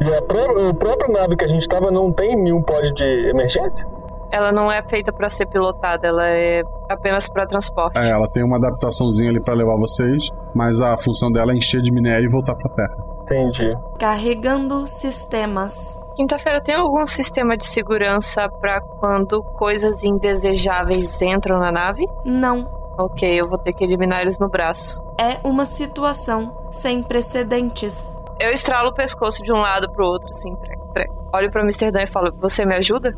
E 0.00 0.14
a, 0.14 0.22
pró 0.22 0.68
a 0.68 0.74
própria 0.74 1.08
nave 1.08 1.36
que 1.36 1.44
a 1.44 1.48
gente 1.48 1.68
tava 1.68 1.90
não 1.90 2.12
tem 2.12 2.34
nenhum 2.34 2.62
pod 2.62 2.92
de 2.92 3.30
emergência? 3.30 3.86
Ela 4.32 4.52
não 4.52 4.70
é 4.70 4.82
feita 4.82 5.12
pra 5.12 5.28
ser 5.28 5.46
pilotada, 5.46 6.06
ela 6.06 6.26
é 6.26 6.62
apenas 6.88 7.28
pra 7.28 7.46
transporte. 7.46 7.98
É, 7.98 8.08
ela 8.10 8.28
tem 8.28 8.44
uma 8.44 8.56
adaptaçãozinha 8.56 9.28
ali 9.28 9.40
para 9.40 9.54
levar 9.54 9.76
vocês, 9.76 10.30
mas 10.54 10.80
a 10.80 10.96
função 10.96 11.30
dela 11.30 11.52
é 11.52 11.56
encher 11.56 11.82
de 11.82 11.92
minério 11.92 12.26
e 12.26 12.30
voltar 12.30 12.54
pra 12.54 12.70
terra. 12.70 12.96
Entendi. 13.22 13.76
Carregando 13.98 14.86
sistemas. 14.86 15.98
Quinta-feira 16.16 16.62
tem 16.62 16.74
algum 16.74 17.06
sistema 17.06 17.56
de 17.56 17.66
segurança 17.66 18.48
pra 18.60 18.80
quando 18.80 19.42
coisas 19.42 20.04
indesejáveis 20.04 21.20
entram 21.20 21.58
na 21.58 21.72
nave? 21.72 22.06
Não. 22.24 22.79
Ok, 23.00 23.26
eu 23.26 23.48
vou 23.48 23.56
ter 23.56 23.72
que 23.72 23.82
eliminar 23.82 24.20
eles 24.20 24.38
no 24.38 24.46
braço. 24.46 25.02
É 25.18 25.40
uma 25.42 25.64
situação 25.64 26.68
sem 26.70 27.02
precedentes. 27.02 28.20
Eu 28.38 28.52
estralo 28.52 28.90
o 28.90 28.94
pescoço 28.94 29.42
de 29.42 29.50
um 29.50 29.56
lado 29.56 29.90
pro 29.90 30.04
outro, 30.04 30.28
assim, 30.28 30.54
trec, 30.56 30.78
trec. 30.92 31.10
Olho 31.32 31.50
pra 31.50 31.62
Amsterdã 31.62 32.02
e 32.02 32.06
falo: 32.06 32.30
Você 32.40 32.66
me 32.66 32.74
ajuda? 32.74 33.16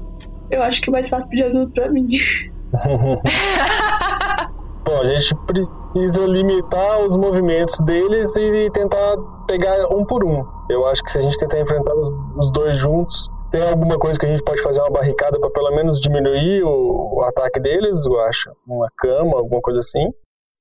Eu 0.48 0.62
acho 0.62 0.80
que 0.80 0.88
é 0.88 0.92
mais 0.92 1.08
fácil 1.08 1.28
pedir 1.28 1.46
ajuda 1.46 1.68
pra 1.74 1.90
mim. 1.90 2.06
Bom, 4.84 5.00
a 5.00 5.06
gente 5.10 5.34
precisa 5.46 6.26
limitar 6.28 7.00
os 7.00 7.16
movimentos 7.16 7.76
deles 7.80 8.36
e 8.36 8.70
tentar 8.70 9.16
pegar 9.48 9.88
um 9.92 10.04
por 10.04 10.22
um. 10.22 10.44
Eu 10.70 10.86
acho 10.86 11.02
que 11.02 11.10
se 11.10 11.18
a 11.18 11.22
gente 11.22 11.36
tentar 11.38 11.58
enfrentar 11.58 11.92
os 12.36 12.52
dois 12.52 12.78
juntos, 12.78 13.28
tem 13.52 13.62
alguma 13.68 13.98
coisa 13.98 14.18
que 14.18 14.26
a 14.26 14.28
gente 14.28 14.42
pode 14.44 14.62
fazer 14.62 14.80
uma 14.80 14.90
barricada 14.90 15.38
para 15.38 15.50
pelo 15.50 15.70
menos 15.76 16.00
diminuir 16.00 16.62
o, 16.64 17.16
o 17.18 17.22
ataque 17.24 17.60
deles, 17.60 18.04
eu 18.04 18.20
acho. 18.22 18.50
Uma 18.66 18.88
cama, 18.98 19.36
alguma 19.38 19.60
coisa 19.60 19.78
assim. 19.80 20.08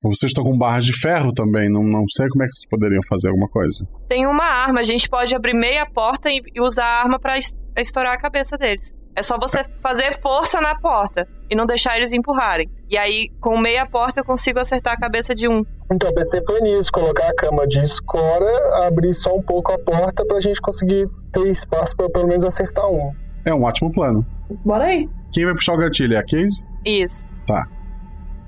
Vocês 0.03 0.31
estão 0.31 0.43
com 0.43 0.57
barras 0.57 0.84
de 0.85 0.93
ferro 0.99 1.31
também, 1.31 1.69
não, 1.72 1.84
não 1.84 2.03
sei 2.09 2.27
como 2.30 2.43
é 2.43 2.47
que 2.47 2.55
vocês 2.55 2.68
poderiam 2.69 3.01
fazer 3.07 3.27
alguma 3.30 3.47
coisa. 3.47 3.85
Tem 4.09 4.26
uma 4.26 4.43
arma, 4.45 4.80
a 4.80 4.84
gente 4.84 5.07
pode 5.07 5.35
abrir 5.35 5.53
meia 5.53 5.85
porta 5.85 6.30
e, 6.30 6.41
e 6.55 6.59
usar 6.61 6.85
a 6.85 7.01
arma 7.03 7.19
pra 7.19 7.38
es- 7.38 7.53
estourar 7.77 8.13
a 8.13 8.18
cabeça 8.19 8.57
deles. 8.57 8.95
É 9.15 9.22
só 9.22 9.38
você 9.38 9.63
fazer 9.81 10.19
força 10.22 10.59
na 10.59 10.73
porta 10.80 11.27
e 11.52 11.56
não 11.56 11.65
deixar 11.65 11.98
eles 11.98 12.14
empurrarem. 12.14 12.69
E 12.90 12.98
aí, 12.98 13.30
com 13.41 13.60
meia 13.60 13.86
porta, 13.86 14.22
eu 14.22 14.23
consigo 14.23 14.57
acertar 14.57 14.94
a 14.94 14.98
cabeça 14.98 15.36
de 15.36 15.49
um. 15.49 15.65
Então, 15.91 16.14
pensei 16.14 16.41
foi 16.45 16.61
nisso, 16.61 16.90
colocar 16.90 17.28
a 17.28 17.36
cama 17.36 17.68
de 17.68 17.82
escora, 17.82 18.88
abrir 18.88 19.14
só 19.14 19.36
um 19.36 19.41
pouco 19.41 19.73
a 19.73 19.78
porta 19.78 20.26
pra 20.26 20.40
gente 20.40 20.61
conseguir 20.61 21.10
ter 21.34 21.45
espaço 21.52 21.94
pra 21.98 22.10
pelo 22.10 22.28
menos 22.28 22.45
acertar 22.45 22.90
um. 22.90 23.11
É 23.44 23.53
um 23.53 23.64
ótimo 23.64 23.91
plano. 23.91 24.26
Bora 24.64 24.86
aí. 24.86 25.10
Quem 25.34 25.44
vai 25.44 25.53
puxar 25.53 25.73
o 25.73 25.78
gatilho? 25.78 26.15
É 26.15 26.19
a 26.19 26.23
Case? 26.23 26.64
Isso. 26.86 27.30
Tá. 27.45 27.68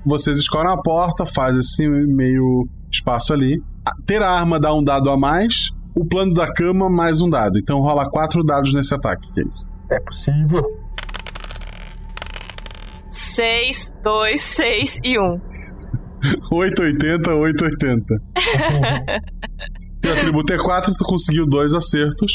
Vocês 0.06 0.38
escoram 0.38 0.70
a 0.70 0.82
porta, 0.82 1.26
faz 1.26 1.54
esse 1.56 1.86
meio 1.86 2.66
espaço 2.90 3.34
ali. 3.34 3.62
Ter 4.06 4.22
a 4.22 4.30
arma 4.30 4.58
dá 4.58 4.72
um 4.72 4.82
dado 4.82 5.10
a 5.10 5.16
mais, 5.16 5.72
o 5.94 6.06
plano 6.06 6.32
da 6.32 6.50
cama 6.50 6.88
mais 6.88 7.20
um 7.20 7.28
dado. 7.28 7.58
Então 7.58 7.80
rola 7.80 8.08
quatro 8.08 8.42
dados 8.42 8.72
nesse 8.72 8.94
ataque, 8.94 9.30
Case. 9.32 9.66
É 9.90 10.00
possível. 10.00 10.83
6, 13.14 13.92
2, 14.02 14.40
6 14.42 14.98
e 15.04 15.18
1. 15.18 15.40
880, 16.50 17.34
880. 17.34 18.04
Teu 20.00 20.12
atributo 20.12 20.52
é 20.52 20.58
4, 20.58 20.92
tu 20.94 21.04
conseguiu 21.04 21.46
dois 21.46 21.72
acertos. 21.74 22.34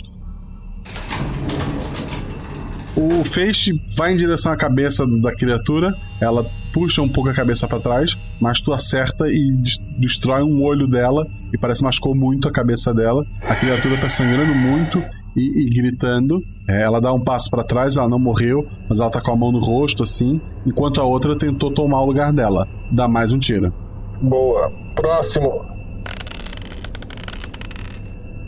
O 2.96 3.24
feixe 3.24 3.72
vai 3.96 4.12
em 4.12 4.16
direção 4.16 4.52
à 4.52 4.58
cabeça 4.58 5.06
da 5.22 5.34
criatura, 5.34 5.94
ela 6.20 6.44
puxa 6.74 7.02
um 7.02 7.08
pouco 7.08 7.30
a 7.30 7.34
cabeça 7.34 7.68
para 7.68 7.80
trás, 7.80 8.18
mas 8.42 8.62
tu 8.62 8.74
acerta 8.74 9.26
e 9.30 9.52
des- 9.62 9.78
destrói 10.00 10.44
um 10.44 10.62
olho 10.64 10.86
dela 10.88 11.26
e 11.54 11.58
parece 11.58 11.80
que 11.80 11.86
machucou 11.86 12.14
muito 12.14 12.48
a 12.50 12.52
cabeça 12.52 12.94
dela. 12.94 13.24
A 13.48 13.56
criatura 13.56 13.96
tá 13.98 14.10
sangrando 14.10 14.54
muito 14.54 15.02
e, 15.40 15.68
e 15.68 15.70
gritando. 15.70 16.44
É, 16.68 16.84
ela 16.84 17.00
dá 17.00 17.14
um 17.14 17.24
passo 17.24 17.50
para 17.50 17.64
trás, 17.64 17.98
ela 17.98 18.08
não 18.08 18.20
morreu, 18.20 18.68
mas 18.88 19.00
ela 19.00 19.10
tá 19.10 19.22
com 19.22 19.32
a 19.32 19.36
mão 19.36 19.52
no 19.52 19.60
rosto 19.60 20.04
assim, 20.04 20.40
enquanto 20.66 21.02
a 21.02 21.04
outra 21.04 21.38
tentou 21.38 21.72
tomar 21.72 22.02
o 22.02 22.06
lugar 22.06 22.32
dela. 22.32 22.68
Dá 22.92 23.08
mais 23.08 23.32
um 23.32 23.40
tiro. 23.40 23.74
Boa. 24.22 24.72
Próximo. 24.96 25.66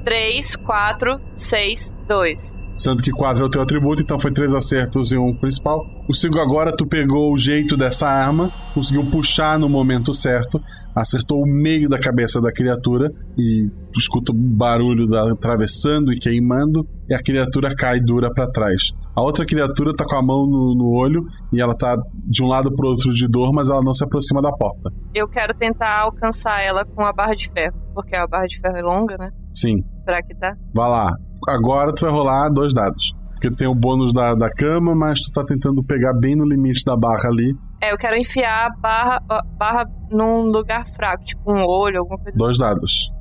3, 0.03 0.55
4, 0.57 1.19
6, 1.35 1.95
2. 2.07 2.60
Sendo 2.81 3.03
que 3.03 3.11
4 3.11 3.43
é 3.43 3.45
o 3.45 3.49
teu 3.49 3.61
atributo, 3.61 4.01
então 4.01 4.19
foi 4.19 4.31
três 4.31 4.51
acertos 4.55 5.11
e 5.11 5.17
um 5.17 5.35
principal. 5.35 5.85
O 6.09 6.15
5 6.15 6.39
agora, 6.39 6.75
tu 6.75 6.87
pegou 6.87 7.31
o 7.31 7.37
jeito 7.37 7.77
dessa 7.77 8.07
arma, 8.07 8.49
conseguiu 8.73 9.05
puxar 9.05 9.59
no 9.59 9.69
momento 9.69 10.15
certo, 10.15 10.59
acertou 10.95 11.43
o 11.43 11.45
meio 11.45 11.87
da 11.87 11.99
cabeça 11.99 12.41
da 12.41 12.51
criatura 12.51 13.11
e 13.37 13.69
tu 13.93 13.99
escuta 13.99 14.31
o 14.31 14.35
barulho 14.35 15.05
da 15.05 15.31
atravessando 15.31 16.11
e 16.11 16.17
queimando, 16.17 16.83
e 17.07 17.13
a 17.13 17.21
criatura 17.21 17.69
cai 17.75 17.99
dura 17.99 18.33
pra 18.33 18.49
trás. 18.49 18.91
A 19.15 19.21
outra 19.21 19.45
criatura 19.45 19.95
tá 19.95 20.03
com 20.03 20.15
a 20.15 20.23
mão 20.23 20.47
no, 20.47 20.73
no 20.73 20.89
olho 20.89 21.23
e 21.53 21.61
ela 21.61 21.77
tá 21.77 21.95
de 22.25 22.43
um 22.43 22.47
lado 22.47 22.73
pro 22.73 22.87
outro 22.87 23.13
de 23.13 23.27
dor, 23.27 23.53
mas 23.53 23.69
ela 23.69 23.83
não 23.83 23.93
se 23.93 24.03
aproxima 24.03 24.41
da 24.41 24.51
porta. 24.51 24.91
Eu 25.13 25.27
quero 25.27 25.53
tentar 25.53 25.99
alcançar 25.99 26.63
ela 26.63 26.83
com 26.83 27.05
a 27.05 27.13
barra 27.13 27.35
de 27.35 27.47
ferro, 27.51 27.79
porque 27.93 28.15
a 28.15 28.25
barra 28.25 28.47
de 28.47 28.59
ferro 28.59 28.75
é 28.75 28.81
longa, 28.81 29.17
né? 29.19 29.29
Sim, 29.53 29.83
Será 30.03 30.23
que 30.23 30.33
tá? 30.33 30.55
vai 30.73 30.89
lá. 30.89 31.15
Agora 31.47 31.93
tu 31.93 32.01
vai 32.01 32.11
rolar 32.11 32.49
dois 32.49 32.73
dados. 32.73 33.13
Porque 33.31 33.49
tem 33.55 33.67
o 33.67 33.73
bônus 33.73 34.13
da, 34.13 34.35
da 34.35 34.49
cama, 34.49 34.93
mas 34.93 35.19
tu 35.19 35.31
tá 35.31 35.43
tentando 35.43 35.83
pegar 35.83 36.13
bem 36.13 36.35
no 36.35 36.45
limite 36.45 36.85
da 36.85 36.95
barra 36.95 37.27
ali. 37.27 37.55
É, 37.81 37.91
eu 37.91 37.97
quero 37.97 38.15
enfiar 38.15 38.67
a 38.67 38.69
barra, 38.69 39.23
a 39.27 39.41
barra 39.57 39.85
num 40.11 40.43
lugar 40.43 40.85
fraco, 40.95 41.23
tipo 41.23 41.51
um 41.51 41.65
olho, 41.65 41.99
alguma 41.99 42.19
coisa 42.19 42.37
Dois 42.37 42.57
dados. 42.59 43.11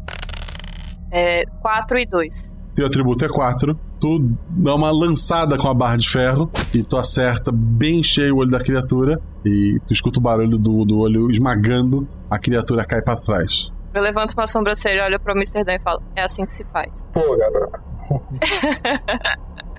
É, 1.11 1.45
4 1.63 1.99
e 1.99 2.07
2. 2.07 2.57
Teu 2.75 2.87
atributo 2.87 3.25
é 3.25 3.29
4. 3.29 3.75
Tu 3.99 4.31
dá 4.51 4.75
uma 4.75 4.91
lançada 4.91 5.57
com 5.57 5.69
a 5.69 5.75
barra 5.75 5.97
de 5.97 6.09
ferro 6.09 6.51
e 6.75 6.83
tu 6.83 6.97
acerta 6.99 7.51
bem 7.53 8.03
cheio 8.03 8.35
o 8.35 8.39
olho 8.39 8.51
da 8.51 8.59
criatura. 8.59 9.19
E 9.45 9.79
tu 9.87 9.93
escuta 9.93 10.19
o 10.19 10.23
barulho 10.23 10.59
do, 10.59 10.85
do 10.85 10.99
olho 10.99 11.31
esmagando, 11.31 12.07
a 12.31 12.39
criatura 12.39 12.85
cai 12.85 13.01
pra 13.01 13.17
trás. 13.17 13.73
Eu 13.93 14.03
levanto 14.03 14.33
uma 14.35 14.47
sobrancelha, 14.47 15.05
olho 15.05 15.19
pro 15.19 15.33
Mr. 15.33 15.65
Dan 15.65 15.75
e 15.75 15.81
falo: 15.81 16.03
É 16.15 16.23
assim 16.23 16.45
que 16.45 16.53
se 16.53 16.65
faz. 16.73 17.05
Pô, 17.13 17.37
garota. 17.37 17.83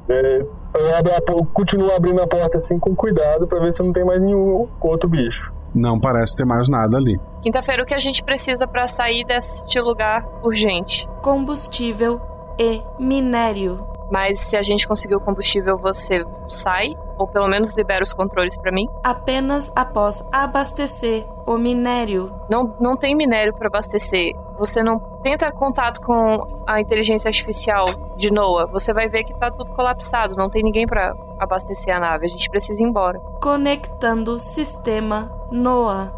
É, 0.09 0.41
eu 0.41 0.95
abro 0.97 1.13
a 1.13 1.45
continuo 1.53 1.91
abrindo 1.95 2.21
a 2.21 2.27
porta 2.27 2.57
assim 2.57 2.77
com 2.77 2.93
cuidado 2.95 3.47
pra 3.47 3.59
ver 3.59 3.71
se 3.71 3.81
não 3.81 3.93
tem 3.93 4.03
mais 4.03 4.21
nenhum 4.21 4.67
outro 4.81 5.07
bicho. 5.09 5.53
Não 5.73 5.99
parece 5.99 6.35
ter 6.35 6.43
mais 6.43 6.67
nada 6.67 6.97
ali. 6.97 7.17
Quinta-feira, 7.41 7.83
o 7.83 7.85
que 7.85 7.93
a 7.93 7.99
gente 7.99 8.21
precisa 8.23 8.67
pra 8.67 8.87
sair 8.87 9.23
deste 9.25 9.79
lugar 9.79 10.27
urgente? 10.43 11.07
Combustível 11.21 12.19
e 12.59 12.81
minério. 12.99 13.90
Mas 14.11 14.41
se 14.41 14.57
a 14.57 14.61
gente 14.61 14.85
conseguir 14.85 15.15
o 15.15 15.21
combustível, 15.21 15.77
você 15.77 16.25
sai? 16.49 16.95
Ou 17.17 17.27
pelo 17.27 17.47
menos 17.47 17.73
libera 17.75 18.03
os 18.03 18.13
controles 18.13 18.57
pra 18.57 18.71
mim? 18.71 18.85
Apenas 19.03 19.71
após 19.75 20.27
abastecer 20.33 21.25
o 21.47 21.57
minério. 21.57 22.29
Não, 22.49 22.75
não 22.79 22.97
tem 22.97 23.15
minério 23.15 23.53
pra 23.53 23.67
abastecer. 23.67 24.33
Você 24.57 24.83
não 24.83 24.99
tenta 25.23 25.49
contato 25.51 26.01
com 26.01 26.39
a 26.67 26.81
inteligência 26.81 27.29
artificial 27.29 27.85
de 28.17 28.29
Noah. 28.29 28.69
Você 28.71 28.93
vai 28.93 29.07
ver 29.07 29.23
que 29.23 29.33
tá 29.33 29.49
tudo 29.49 29.71
colapsado. 29.71 30.35
Não 30.35 30.49
tem 30.49 30.61
ninguém 30.61 30.85
pra 30.85 31.13
abastecer 31.39 31.95
a 31.95 31.99
nave. 31.99 32.25
A 32.25 32.29
gente 32.29 32.49
precisa 32.49 32.83
ir 32.83 32.85
embora. 32.85 33.17
Conectando 33.41 34.39
sistema 34.39 35.31
NOAA. 35.51 36.11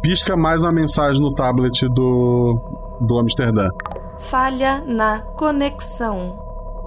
Pisca 0.00 0.34
mais 0.34 0.62
uma 0.62 0.72
mensagem 0.72 1.20
no 1.20 1.34
tablet 1.34 1.86
do, 1.88 2.58
do 3.00 3.18
Amsterdã. 3.18 3.68
Falha 4.28 4.82
na 4.86 5.20
conexão. 5.20 6.38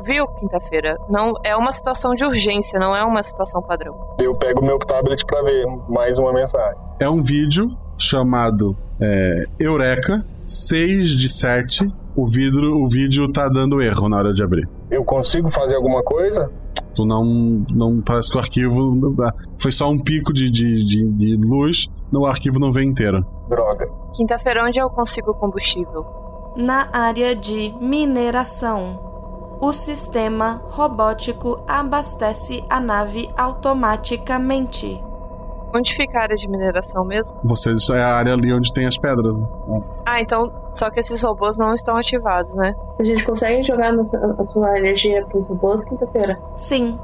Viu, 0.06 0.28
quinta-feira? 0.28 0.98
Não 1.10 1.34
é 1.44 1.56
uma 1.56 1.72
situação 1.72 2.14
de 2.14 2.24
urgência, 2.24 2.80
não 2.80 2.96
é 2.96 3.04
uma 3.04 3.24
situação 3.24 3.62
padrão. 3.62 4.16
Eu 4.20 4.36
pego 4.36 4.64
meu 4.64 4.78
tablet 4.80 5.26
pra 5.26 5.42
ver 5.42 5.66
mais 5.90 6.18
uma 6.20 6.34
mensagem. 6.34 6.80
É 7.00 7.10
um 7.10 7.22
vídeo 7.22 7.76
chamado 7.98 8.76
é, 9.02 9.46
Eureka 9.60 10.26
6 10.46 11.10
de 11.10 11.30
7. 11.30 11.88
O, 12.16 12.28
vidro, 12.28 12.84
o 12.84 12.88
vídeo 12.88 13.32
tá 13.32 13.50
dando 13.50 13.82
erro 13.82 14.08
na 14.08 14.18
hora 14.18 14.34
de 14.34 14.44
abrir. 14.44 14.68
Eu 14.92 15.04
consigo 15.04 15.50
fazer 15.50 15.76
alguma 15.76 16.04
coisa? 16.04 16.52
Tu 16.96 17.06
não. 17.06 17.66
não 17.72 18.02
parece 18.02 18.30
que 18.30 18.38
o 18.38 18.40
arquivo. 18.40 19.16
Foi 19.58 19.72
só 19.72 19.90
um 19.90 19.98
pico 19.98 20.32
de, 20.32 20.52
de, 20.52 20.76
de, 20.86 21.12
de 21.12 21.38
luz. 21.38 21.88
O 22.12 22.26
arquivo 22.26 22.60
não 22.60 22.72
vem 22.72 22.90
inteiro. 22.90 23.26
Droga. 23.50 23.88
Quinta-feira, 24.16 24.64
onde 24.64 24.80
eu 24.80 24.90
consigo 24.90 25.34
combustível? 25.34 26.23
Na 26.56 26.88
área 26.94 27.36
de 27.36 27.76
mineração. 27.82 29.00
O 29.60 29.72
sistema 29.72 30.62
robótico 30.70 31.60
abastece 31.68 32.64
a 32.70 32.80
nave 32.80 33.30
automaticamente. 33.38 35.04
Onde 35.76 35.96
fica 35.96 36.20
a 36.20 36.24
área 36.24 36.36
de 36.36 36.48
mineração 36.48 37.04
mesmo? 37.04 37.36
Vocês 37.44 37.90
é 37.90 38.04
a 38.04 38.16
área 38.16 38.34
ali 38.34 38.54
onde 38.54 38.72
tem 38.72 38.86
as 38.86 38.98
pedras. 38.98 39.40
né? 39.40 39.48
Ah, 40.06 40.22
então. 40.22 40.52
Só 40.74 40.90
que 40.92 41.00
esses 41.00 41.24
robôs 41.24 41.58
não 41.58 41.74
estão 41.74 41.96
ativados, 41.98 42.54
né? 42.56 42.76
A 43.00 43.04
gente 43.04 43.24
consegue 43.26 43.64
jogar 43.64 43.92
nossa, 43.92 44.18
a 44.38 44.46
sua 44.46 44.78
energia 44.78 45.26
pros 45.26 45.48
robôs 45.48 45.84
quinta-feira? 45.86 46.40
Sim. 46.56 47.00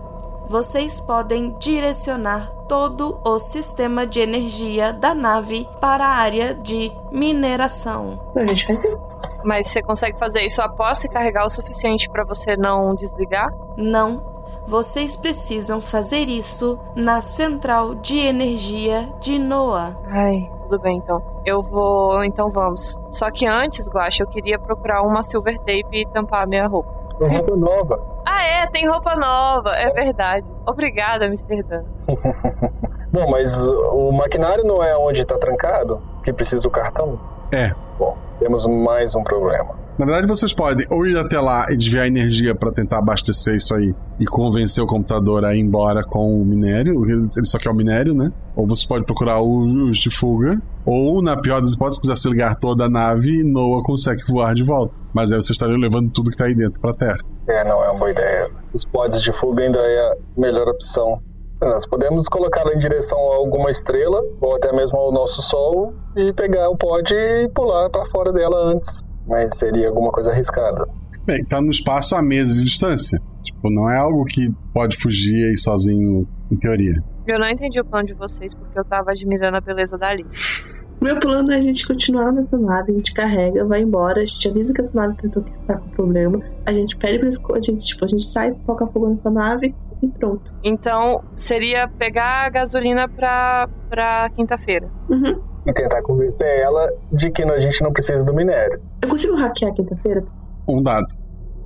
Vocês 0.47 0.99
podem 1.01 1.55
direcionar 1.59 2.51
todo 2.67 3.19
o 3.23 3.39
sistema 3.39 4.05
de 4.05 4.19
energia 4.19 4.91
da 4.93 5.13
nave 5.15 5.67
para 5.79 6.03
a 6.05 6.15
área 6.17 6.53
de 6.55 6.91
mineração. 7.11 8.19
Então 8.31 8.43
a 8.43 8.47
gente 8.47 8.65
faz 8.67 8.79
isso. 8.83 8.99
Mas 9.43 9.67
você 9.67 9.81
consegue 9.81 10.17
fazer 10.17 10.41
isso 10.41 10.61
após 10.61 10.97
se 10.97 11.09
carregar 11.09 11.45
o 11.45 11.49
suficiente 11.49 12.09
para 12.09 12.23
você 12.23 12.57
não 12.57 12.93
desligar? 12.95 13.49
Não. 13.77 14.39
Vocês 14.67 15.15
precisam 15.15 15.81
fazer 15.81 16.27
isso 16.27 16.79
na 16.95 17.21
central 17.21 17.95
de 17.95 18.19
energia 18.19 19.09
de 19.19 19.39
Noah. 19.39 19.97
Ai, 20.07 20.47
tudo 20.61 20.79
bem 20.79 20.97
então. 20.97 21.23
Eu 21.45 21.61
vou, 21.61 22.23
então 22.23 22.49
vamos. 22.49 22.95
Só 23.11 23.31
que 23.31 23.47
antes, 23.47 23.89
Guacha, 23.89 24.23
eu 24.23 24.27
queria 24.27 24.59
procurar 24.59 25.01
uma 25.01 25.23
silver 25.23 25.57
tape 25.57 26.01
e 26.01 26.07
tampar 26.07 26.43
a 26.43 26.45
minha 26.45 26.67
roupa. 26.67 26.91
Roupa 27.19 27.55
nova. 27.55 28.19
Ah, 28.31 28.43
é, 28.43 28.67
tem 28.67 28.87
roupa 28.87 29.15
nova, 29.15 29.71
é 29.71 29.89
verdade. 29.89 30.47
Obrigada, 30.65 31.25
Mr. 31.25 31.63
Dan. 31.63 31.83
Bom, 33.11 33.27
mas 33.27 33.67
o 33.67 34.11
maquinário 34.11 34.63
não 34.63 34.83
é 34.83 34.95
onde 34.95 35.25
tá 35.25 35.35
trancado? 35.35 35.99
Que 36.23 36.31
precisa 36.31 36.61
do 36.61 36.69
cartão? 36.69 37.19
É. 37.51 37.71
Bom, 37.97 38.17
temos 38.39 38.65
mais 38.65 39.15
um 39.15 39.23
problema. 39.23 39.77
Na 39.99 40.05
verdade, 40.05 40.27
vocês 40.27 40.53
podem 40.53 40.87
ou 40.89 41.05
ir 41.05 41.17
até 41.17 41.41
lá 41.41 41.65
e 41.69 41.75
desviar 41.75 42.07
energia 42.07 42.55
para 42.55 42.71
tentar 42.71 42.99
abastecer 42.99 43.55
isso 43.55 43.75
aí 43.75 43.93
e 44.17 44.25
convencer 44.25 44.81
o 44.81 44.87
computador 44.87 45.43
a 45.43 45.53
ir 45.53 45.59
embora 45.59 46.05
com 46.05 46.41
o 46.41 46.45
minério. 46.45 47.03
Ele 47.05 47.45
só 47.45 47.57
quer 47.57 47.69
o 47.69 47.73
minério, 47.73 48.13
né? 48.13 48.31
Ou 48.55 48.65
você 48.65 48.87
pode 48.87 49.03
procurar 49.03 49.41
os 49.41 49.97
de 49.97 50.09
fuga. 50.09 50.57
Ou, 50.85 51.21
na 51.21 51.35
pior 51.35 51.59
das 51.59 51.73
hipóteses, 51.73 51.97
se 51.97 52.01
quiser 52.01 52.17
se 52.17 52.29
ligar 52.29 52.55
toda 52.55 52.85
a 52.85 52.89
nave, 52.89 53.43
Noah 53.43 53.83
consegue 53.83 54.23
voar 54.25 54.55
de 54.55 54.63
volta. 54.63 54.95
Mas 55.13 55.33
aí 55.33 55.41
você 55.41 55.51
estaria 55.51 55.75
levando 55.75 56.09
tudo 56.11 56.31
que 56.31 56.37
tá 56.37 56.45
aí 56.45 56.55
dentro 56.55 56.79
pra 56.79 56.93
terra. 56.93 57.17
É, 57.49 57.65
não 57.65 57.83
é 57.83 57.89
uma 57.89 57.99
boa 57.99 58.11
ideia. 58.11 58.49
Os 58.73 58.85
pods 58.85 59.21
de 59.21 59.33
fuga 59.33 59.63
ainda 59.63 59.79
é 59.79 60.11
a 60.11 60.15
melhor 60.37 60.69
opção. 60.69 61.21
Nós 61.61 61.85
podemos 61.85 62.29
colocá-la 62.29 62.73
em 62.73 62.77
direção 62.77 63.17
a 63.17 63.35
alguma 63.35 63.69
estrela, 63.69 64.21
ou 64.39 64.55
até 64.55 64.71
mesmo 64.71 64.97
ao 64.97 65.11
nosso 65.11 65.41
Sol, 65.41 65.93
e 66.15 66.31
pegar 66.31 66.69
o 66.69 66.77
pod 66.77 67.13
e 67.13 67.49
pular 67.49 67.89
para 67.89 68.05
fora 68.05 68.31
dela 68.31 68.71
antes. 68.71 69.03
Mas 69.27 69.57
seria 69.57 69.89
alguma 69.89 70.09
coisa 70.09 70.31
arriscada. 70.31 70.87
Bem, 71.25 71.43
tá 71.43 71.59
no 71.59 71.69
espaço 71.69 72.15
a 72.15 72.21
meses 72.21 72.55
de 72.55 72.63
distância. 72.63 73.21
Tipo, 73.43 73.69
Não 73.69 73.89
é 73.89 73.97
algo 73.97 74.23
que 74.23 74.49
pode 74.73 74.95
fugir 74.97 75.49
aí 75.49 75.57
sozinho, 75.57 76.25
em 76.49 76.55
teoria. 76.55 77.03
Eu 77.27 77.37
não 77.37 77.49
entendi 77.49 77.79
o 77.79 77.85
plano 77.85 78.07
de 78.07 78.13
vocês 78.13 78.53
porque 78.53 78.79
eu 78.79 78.85
tava 78.85 79.11
admirando 79.11 79.57
a 79.57 79.61
beleza 79.61 79.97
da 79.97 80.07
Alice. 80.07 80.65
Meu 81.01 81.19
plano 81.19 81.51
é 81.51 81.57
a 81.57 81.61
gente 81.61 81.85
continuar 81.85 82.31
nessa 82.31 82.57
nave, 82.57 82.91
a 82.91 82.95
gente 82.95 83.13
carrega, 83.13 83.65
vai 83.65 83.81
embora, 83.81 84.21
a 84.21 84.25
gente 84.25 84.49
avisa 84.49 84.73
que 84.73 84.81
essa 84.81 84.93
nave 84.93 85.15
tentou 85.15 85.43
que 85.43 85.57
tá 85.59 85.77
com 85.77 85.89
problema, 85.91 86.41
a 86.65 86.73
gente 86.73 86.97
pede 86.97 87.19
pra 87.19 87.29
a 87.55 87.61
gente, 87.61 87.85
tipo, 87.85 88.03
a 88.03 88.07
gente 88.07 88.25
sai, 88.25 88.53
toca 88.65 88.85
fogo 88.87 89.09
nessa 89.09 89.29
nave 89.29 89.73
e 90.01 90.07
pronto. 90.07 90.53
Então, 90.63 91.21
seria 91.35 91.87
pegar 91.87 92.45
a 92.45 92.49
gasolina 92.49 93.07
pra, 93.09 93.67
pra 93.89 94.29
quinta-feira. 94.31 94.89
Uhum. 95.09 95.41
E 95.67 95.73
tentar 95.73 96.01
convencer 96.03 96.47
ela 96.59 96.87
de 97.11 97.29
que 97.31 97.43
a 97.43 97.59
gente 97.59 97.81
não 97.83 97.91
precisa 97.91 98.23
do 98.25 98.33
minério. 98.33 98.79
Eu 99.03 99.09
consigo 99.09 99.35
hackear 99.35 99.73
quinta-feira? 99.73 100.23
Um 100.67 100.81
dado. 100.81 101.07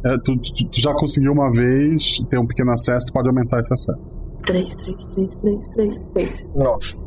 É, 0.06 0.18
tu, 0.18 0.36
tu- 0.38 0.70
tu 0.70 0.82
já 0.82 0.92
conseguiu 0.94 1.32
uma 1.32 1.50
vez 1.52 2.18
ter 2.30 2.38
um 2.38 2.46
pequeno 2.48 2.72
acesso, 2.72 3.08
tu 3.08 3.14
pode 3.14 3.30
aumentar 3.30 3.60
esse 3.60 3.74
acesso. 3.74 4.24
3, 4.46 4.76
3, 4.76 5.08
3, 5.08 5.38
3, 5.38 5.70
3, 5.70 5.98
6. 6.12 6.50
Nossa. 6.56 6.98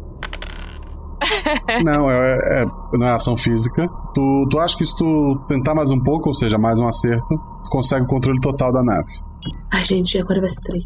Não, 1.85 2.11
é, 2.11 2.63
é- 2.63 2.65
não 2.95 3.07
é 3.07 3.13
ação 3.13 3.37
física. 3.37 3.87
Tu, 4.15 4.47
tu 4.51 4.59
acha 4.59 4.77
que 4.77 4.87
se 4.87 4.97
tu 4.97 5.45
tentar 5.49 5.75
mais 5.75 5.91
um 5.91 6.01
pouco, 6.01 6.29
ou 6.29 6.35
seja, 6.35 6.57
mais 6.57 6.79
um 6.81 6.87
acerto, 6.87 7.27
tu 7.27 7.71
consegue 7.71 8.05
o 8.05 8.07
controle 8.09 8.41
total 8.41 8.73
da 8.73 8.83
nave. 8.83 9.11
Ai, 9.73 9.85
gente, 9.85 10.19
agora 10.21 10.41
vai 10.41 10.49
ser 10.49 10.61
3. 10.61 10.85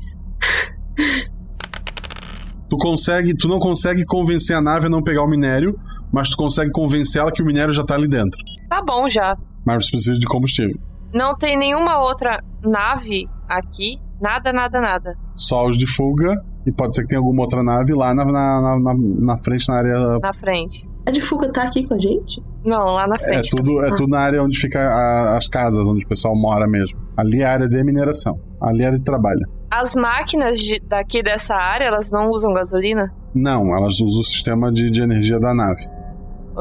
Tu 2.68 2.76
consegue, 2.76 3.34
tu 3.36 3.48
não 3.48 3.58
consegue 3.58 4.04
convencer 4.04 4.54
a 4.56 4.60
nave 4.60 4.86
a 4.86 4.88
não 4.88 5.02
pegar 5.02 5.24
o 5.24 5.28
minério, 5.28 5.76
mas 6.12 6.28
tu 6.28 6.36
consegue 6.36 6.70
convencê-la 6.70 7.32
que 7.32 7.42
o 7.42 7.44
minério 7.46 7.72
já 7.74 7.84
tá 7.84 7.94
ali 7.94 8.06
dentro. 8.08 8.38
Tá 8.68 8.80
bom 8.80 9.08
já. 9.08 9.36
Mas 9.66 9.84
você 9.86 9.90
precisa 9.90 10.18
de 10.20 10.26
combustível. 10.26 10.78
Não 11.12 11.34
tem 11.36 11.58
nenhuma 11.58 12.00
outra 12.00 12.40
nave 12.62 13.26
aqui. 13.48 13.98
Nada, 14.20 14.52
nada, 14.52 14.80
nada. 14.80 15.14
Só 15.36 15.66
os 15.66 15.76
de 15.76 15.86
fuga, 15.86 16.34
e 16.66 16.70
pode 16.70 16.94
ser 16.94 17.02
que 17.02 17.08
tenha 17.08 17.18
alguma 17.20 17.42
outra 17.42 17.62
nave 17.62 17.92
lá 17.92 18.14
na, 18.14 18.24
na, 18.24 18.32
na, 18.32 18.78
na- 18.78 18.94
na 19.34 19.38
frente, 19.38 19.68
na 19.68 19.74
área. 19.78 20.18
Na 20.22 20.32
frente. 20.34 20.88
A 21.06 21.10
de 21.10 21.20
fuga 21.20 21.50
tá 21.52 21.64
aqui 21.64 21.86
com 21.88 21.94
a 21.94 21.98
gente? 21.98 22.40
Não, 22.64 22.84
lá 22.84 23.06
na 23.06 23.16
É 23.16 23.18
frente. 23.18 23.50
tudo, 23.56 23.82
é 23.84 23.88
tudo 23.94 24.08
na 24.08 24.20
área 24.20 24.42
onde 24.42 24.58
fica 24.58 24.78
a- 24.80 25.36
as 25.36 25.48
casas, 25.48 25.86
onde 25.86 26.04
o 26.04 26.08
pessoal 26.08 26.34
mora 26.36 26.66
mesmo. 26.68 26.98
Ali 27.16 27.40
é 27.42 27.46
a 27.46 27.52
área 27.52 27.68
de 27.68 27.82
mineração. 27.84 28.38
Ali 28.60 28.82
é 28.82 28.84
a 28.84 28.88
área 28.88 28.98
de 28.98 29.04
trabalho. 29.04 29.40
As 29.70 29.94
máquinas 29.94 30.58
de- 30.58 30.80
daqui 30.86 31.22
dessa 31.22 31.54
área, 31.54 31.84
elas 31.84 32.10
não 32.10 32.28
usam 32.30 32.52
gasolina? 32.52 33.10
Não, 33.34 33.74
elas 33.76 33.94
usam 34.00 34.20
o 34.20 34.24
sistema 34.24 34.70
de, 34.72 34.90
de 34.90 35.00
energia 35.02 35.38
da 35.38 35.54
nave. 35.54 35.80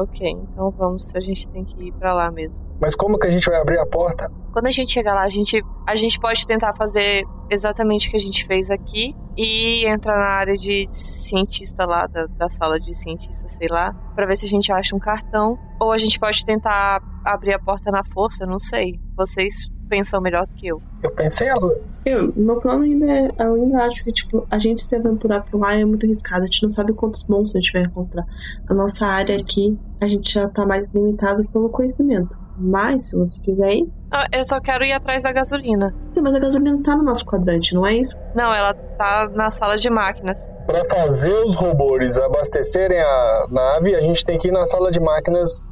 Ok, 0.00 0.26
então 0.30 0.70
vamos, 0.70 1.14
a 1.14 1.20
gente 1.20 1.46
tem 1.48 1.62
que 1.62 1.88
ir 1.88 1.92
pra 1.92 2.14
lá 2.14 2.30
mesmo. 2.30 2.64
Mas 2.80 2.96
como 2.96 3.18
que 3.18 3.26
a 3.26 3.30
gente 3.30 3.44
vai 3.50 3.60
abrir 3.60 3.78
a 3.78 3.84
porta? 3.84 4.32
Quando 4.50 4.66
a 4.66 4.70
gente 4.70 4.90
chegar 4.90 5.12
lá, 5.12 5.24
a 5.24 5.28
gente, 5.28 5.62
a 5.86 5.94
gente 5.94 6.18
pode 6.18 6.46
tentar 6.46 6.72
fazer 6.74 7.22
exatamente 7.50 8.08
o 8.08 8.10
que 8.10 8.16
a 8.16 8.20
gente 8.20 8.46
fez 8.46 8.70
aqui 8.70 9.14
e 9.36 9.86
entrar 9.86 10.16
na 10.16 10.30
área 10.30 10.54
de 10.54 10.86
cientista 10.88 11.84
lá, 11.84 12.06
da, 12.06 12.24
da 12.24 12.48
sala 12.48 12.80
de 12.80 12.96
cientista, 12.96 13.46
sei 13.48 13.68
lá, 13.70 13.92
pra 14.14 14.24
ver 14.24 14.38
se 14.38 14.46
a 14.46 14.48
gente 14.48 14.72
acha 14.72 14.96
um 14.96 14.98
cartão. 14.98 15.58
Ou 15.78 15.92
a 15.92 15.98
gente 15.98 16.18
pode 16.18 16.42
tentar 16.46 17.00
abrir 17.22 17.52
a 17.52 17.58
porta 17.58 17.90
na 17.90 18.02
força, 18.02 18.46
não 18.46 18.58
sei. 18.58 18.98
Vocês 19.14 19.68
pensam 19.90 20.20
melhor 20.20 20.46
do 20.46 20.54
que 20.54 20.68
eu. 20.68 20.80
Eu 21.02 21.10
pensei 21.10 21.48
ela. 21.48 21.76
Eu, 22.06 22.32
meu 22.34 22.60
plano 22.60 22.84
ainda 22.84 23.10
é. 23.10 23.30
Eu 23.38 23.54
ainda 23.54 23.82
acho 23.84 24.04
que, 24.04 24.12
tipo, 24.12 24.46
a 24.48 24.58
gente 24.58 24.80
se 24.80 24.94
aventurar 24.94 25.42
por 25.42 25.60
lá 25.60 25.74
é 25.74 25.84
muito 25.84 26.06
arriscado. 26.06 26.44
A 26.44 26.46
gente 26.46 26.62
não 26.62 26.70
sabe 26.70 26.92
quantos 26.92 27.24
monstros 27.24 27.56
a 27.56 27.58
gente 27.58 27.72
vai 27.72 27.82
encontrar. 27.82 28.24
A 28.68 28.72
nossa 28.72 29.04
área 29.04 29.36
aqui, 29.36 29.76
a 30.00 30.06
gente 30.06 30.32
já 30.32 30.48
tá 30.48 30.64
mais 30.64 30.88
limitado 30.94 31.44
pelo 31.48 31.68
conhecimento. 31.68 32.38
Mas, 32.56 33.08
se 33.08 33.16
você 33.16 33.40
quiser 33.40 33.72
ir. 33.74 33.92
Ah, 34.10 34.26
eu 34.32 34.44
só 34.44 34.60
quero 34.60 34.84
ir 34.84 34.92
atrás 34.92 35.22
da 35.22 35.32
gasolina. 35.32 35.94
Sim, 36.14 36.20
mas 36.20 36.34
a 36.34 36.38
gasolina 36.38 36.82
tá 36.82 36.96
no 36.96 37.02
nosso 37.02 37.24
quadrante, 37.26 37.74
não 37.74 37.86
é 37.86 37.94
isso? 37.94 38.16
Não, 38.34 38.52
ela 38.54 38.74
tá 38.74 39.30
na 39.34 39.50
sala 39.50 39.76
de 39.76 39.90
máquinas. 39.90 40.38
Para 40.66 40.84
fazer 40.84 41.32
os 41.46 41.56
robôs 41.56 42.18
abastecerem 42.18 43.00
a 43.00 43.46
nave, 43.50 43.94
a 43.94 44.00
gente 44.00 44.24
tem 44.24 44.38
que 44.38 44.48
ir 44.48 44.52
na 44.52 44.64
sala 44.64 44.90
de 44.90 45.00
máquinas 45.00 45.66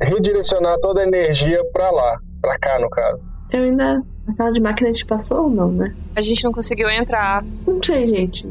redirecionar 0.00 0.78
toda 0.80 1.00
a 1.00 1.04
energia 1.04 1.62
pra 1.72 1.90
lá, 1.90 2.18
pra 2.40 2.58
cá 2.58 2.78
no 2.78 2.88
caso. 2.88 3.33
Eu 3.54 3.62
ainda. 3.62 4.02
A 4.26 4.32
sala 4.32 4.52
de 4.52 4.60
máquina 4.60 4.88
a 4.88 4.92
gente 4.92 5.06
passou 5.06 5.44
ou 5.44 5.50
não, 5.50 5.70
né? 5.70 5.94
A 6.16 6.20
gente 6.20 6.42
não 6.42 6.50
conseguiu 6.50 6.88
entrar. 6.90 7.44
Não 7.66 7.78
sei, 7.80 8.08
gente. 8.08 8.48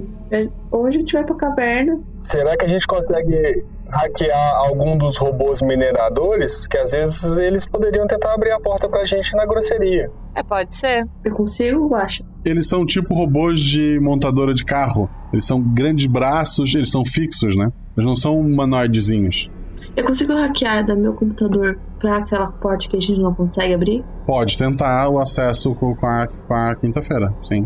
Ou 0.71 0.85
a 0.85 0.91
gente 0.91 1.11
vai 1.13 1.23
pra 1.25 1.35
caverna. 1.35 1.99
Será 2.21 2.55
que 2.55 2.63
a 2.63 2.67
gente 2.69 2.85
consegue 2.87 3.65
hackear 3.89 4.55
algum 4.55 4.97
dos 4.97 5.17
robôs 5.17 5.61
mineradores? 5.61 6.67
Que 6.67 6.77
às 6.77 6.91
vezes 6.91 7.37
eles 7.39 7.65
poderiam 7.65 8.07
tentar 8.07 8.33
abrir 8.33 8.51
a 8.51 8.59
porta 8.59 8.87
pra 8.87 9.03
gente 9.03 9.35
na 9.35 9.45
grosseria. 9.45 10.09
É, 10.35 10.43
pode 10.43 10.73
ser. 10.73 11.05
Eu 11.23 11.33
consigo, 11.33 11.93
acho. 11.95 12.23
Eles 12.45 12.69
são 12.69 12.85
tipo 12.85 13.13
robôs 13.13 13.59
de 13.59 13.99
montadora 13.99 14.53
de 14.53 14.63
carro. 14.63 15.09
Eles 15.33 15.45
são 15.45 15.59
grandes 15.59 16.05
braços, 16.05 16.75
eles 16.75 16.91
são 16.91 17.03
fixos, 17.03 17.57
né? 17.57 17.71
Eles 17.97 18.05
não 18.05 18.15
são 18.15 18.39
humanoidezinhos. 18.39 19.49
Eu 19.95 20.05
consigo 20.05 20.33
hackear 20.33 20.85
do 20.85 20.95
meu 20.95 21.13
computador 21.13 21.77
pra 22.03 22.17
aquela 22.17 22.51
porta 22.51 22.85
que 22.89 22.97
a 22.97 22.99
gente 22.99 23.17
não 23.21 23.33
consegue 23.33 23.73
abrir? 23.73 24.03
Pode 24.25 24.57
tentar 24.57 25.07
o 25.07 25.19
acesso 25.19 25.73
com 25.73 25.95
com 25.95 26.05
a, 26.05 26.27
com 26.27 26.53
a 26.53 26.75
quinta-feira, 26.75 27.33
sim. 27.41 27.65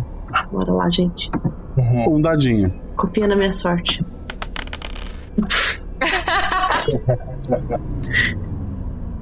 Bora 0.51 0.71
lá, 0.71 0.89
gente. 0.91 1.31
Um 2.07 2.21
dadinho. 2.21 2.71
Confia 2.95 3.27
na 3.27 3.35
minha 3.35 3.51
sorte. 3.51 4.05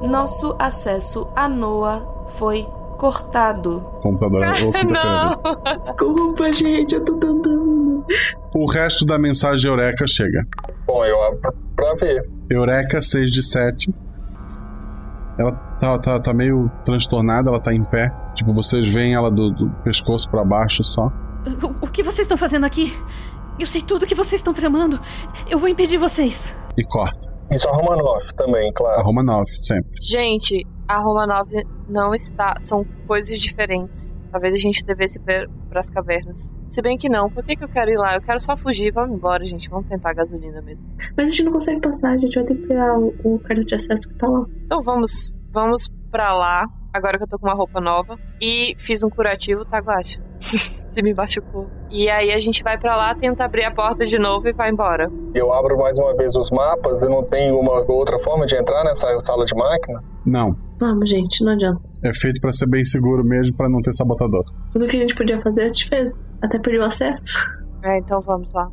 Nosso 0.01 0.55
acesso 0.59 1.29
a 1.33 1.47
Noah 1.47 2.05
foi 2.27 2.65
cortado. 2.97 3.79
Computador 4.01 4.47
ou 4.65 4.73
quinta-feira. 4.73 5.29
desse. 5.29 5.75
Desculpa, 5.85 6.51
gente, 6.51 6.95
eu 6.95 7.05
tô 7.05 7.13
tentando. 7.13 8.05
O 8.53 8.65
resto 8.65 9.05
da 9.05 9.17
mensagem 9.17 9.69
Eureka 9.69 10.05
chega. 10.07 10.45
Bom, 10.85 11.05
eu 11.05 11.23
abro 11.23 11.53
pra 11.73 11.93
ver. 11.95 12.29
Eureka 12.49 13.01
6 13.01 13.31
de 13.31 13.41
7. 13.41 13.93
Ela 15.37 15.51
tá, 15.79 15.99
tá, 15.99 16.19
tá 16.19 16.33
meio 16.33 16.69
transtornada, 16.83 17.49
ela 17.49 17.59
tá 17.59 17.73
em 17.73 17.83
pé. 17.83 18.09
Tipo, 18.33 18.53
vocês 18.53 18.87
veem 18.87 19.13
ela 19.13 19.29
do, 19.29 19.51
do 19.51 19.69
pescoço 19.83 20.29
pra 20.29 20.43
baixo 20.43 20.83
só. 20.83 21.11
O, 21.63 21.85
o 21.85 21.87
que 21.87 22.01
vocês 22.01 22.25
estão 22.25 22.37
fazendo 22.37 22.65
aqui? 22.65 22.93
Eu 23.59 23.65
sei 23.65 23.81
tudo 23.81 24.03
o 24.03 24.05
que 24.05 24.15
vocês 24.15 24.39
estão 24.39 24.53
tramando. 24.53 24.99
Eu 25.49 25.59
vou 25.59 25.69
impedir 25.69 25.97
vocês. 25.97 26.55
E 26.77 26.83
corta. 26.83 27.33
Isso 27.51 27.69
a 27.69 27.73
Romanov 27.73 28.33
também, 28.35 28.71
claro. 28.73 28.99
A 28.99 29.03
Roma 29.03 29.23
9, 29.23 29.45
sempre. 29.59 29.91
Gente, 30.01 30.65
a 30.87 30.99
Roma 30.99 31.27
9 31.27 31.63
não 31.87 32.13
está. 32.13 32.55
São 32.59 32.85
coisas 33.07 33.39
diferentes. 33.39 34.14
Talvez 34.35 34.53
a 34.53 34.57
gente 34.57 34.83
devesse 34.83 35.17
ir 35.17 35.21
para 35.21 35.79
as 35.79 35.89
cavernas. 35.89 36.53
Se 36.69 36.81
bem 36.81 36.97
que 36.97 37.07
não, 37.07 37.29
por 37.29 37.41
que, 37.41 37.55
que 37.55 37.63
eu 37.63 37.69
quero 37.69 37.89
ir 37.89 37.95
lá? 37.97 38.15
Eu 38.15 38.21
quero 38.21 38.37
só 38.37 38.57
fugir. 38.57 38.91
Vamos 38.91 39.15
embora, 39.15 39.45
gente. 39.45 39.69
Vamos 39.69 39.87
tentar 39.87 40.09
a 40.09 40.13
gasolina 40.13 40.61
mesmo. 40.61 40.93
Mas 41.15 41.27
a 41.27 41.29
gente 41.29 41.43
não 41.45 41.53
consegue 41.53 41.79
passar, 41.79 42.11
a 42.11 42.17
gente 42.17 42.35
vai 42.35 42.43
ter 42.43 42.55
que 42.55 42.67
pegar 42.67 42.99
o, 42.99 43.15
o 43.23 43.39
cartão 43.39 43.63
de 43.63 43.75
acesso 43.75 44.01
que 44.01 44.13
tá 44.15 44.27
lá. 44.27 44.45
Então 44.65 44.83
vamos, 44.83 45.33
vamos 45.53 45.87
pra 46.11 46.35
lá. 46.35 46.67
Agora 46.93 47.17
que 47.17 47.23
eu 47.23 47.29
tô 47.29 47.39
com 47.39 47.47
uma 47.47 47.55
roupa 47.55 47.79
nova. 47.79 48.19
E 48.41 48.75
fiz 48.77 49.01
um 49.03 49.09
curativo, 49.09 49.63
tá, 49.63 49.79
Guacha? 49.79 50.21
Se 50.95 51.01
me 51.01 51.13
machucou. 51.13 51.67
E 51.91 52.09
aí 52.09 52.31
a 52.31 52.39
gente 52.39 52.63
vai 52.63 52.77
pra 52.77 52.95
lá, 52.95 53.13
tenta 53.13 53.43
abrir 53.43 53.65
a 53.65 53.71
porta 53.71 54.05
de 54.05 54.17
novo 54.17 54.47
e 54.47 54.53
vai 54.53 54.71
embora. 54.71 55.11
Eu 55.33 55.51
abro 55.51 55.77
mais 55.77 55.99
uma 55.99 56.15
vez 56.15 56.33
os 56.33 56.49
mapas 56.51 57.03
e 57.03 57.09
não 57.09 57.21
tem 57.21 57.51
uma 57.51 57.81
outra 57.91 58.17
forma 58.19 58.45
de 58.45 58.55
entrar 58.55 58.81
nessa 58.85 59.19
sala 59.19 59.43
de 59.43 59.53
máquinas? 59.53 60.15
Não. 60.25 60.55
Vamos, 60.79 61.09
gente, 61.09 61.43
não 61.43 61.51
adianta. 61.51 61.81
É 62.01 62.13
feito 62.13 62.39
pra 62.39 62.53
ser 62.53 62.69
bem 62.69 62.85
seguro 62.85 63.25
mesmo, 63.25 63.57
pra 63.57 63.67
não 63.67 63.81
ter 63.81 63.91
sabotador. 63.91 64.45
Tudo 64.71 64.87
que 64.87 64.95
a 64.95 64.99
gente 65.01 65.13
podia 65.15 65.41
fazer, 65.41 65.63
a 65.63 65.65
gente 65.65 65.85
fez. 65.89 66.23
Até 66.41 66.57
perder 66.59 66.79
o 66.79 66.85
acesso. 66.85 67.37
É, 67.83 67.97
então 67.97 68.21
vamos 68.21 68.53
lá. 68.53 68.69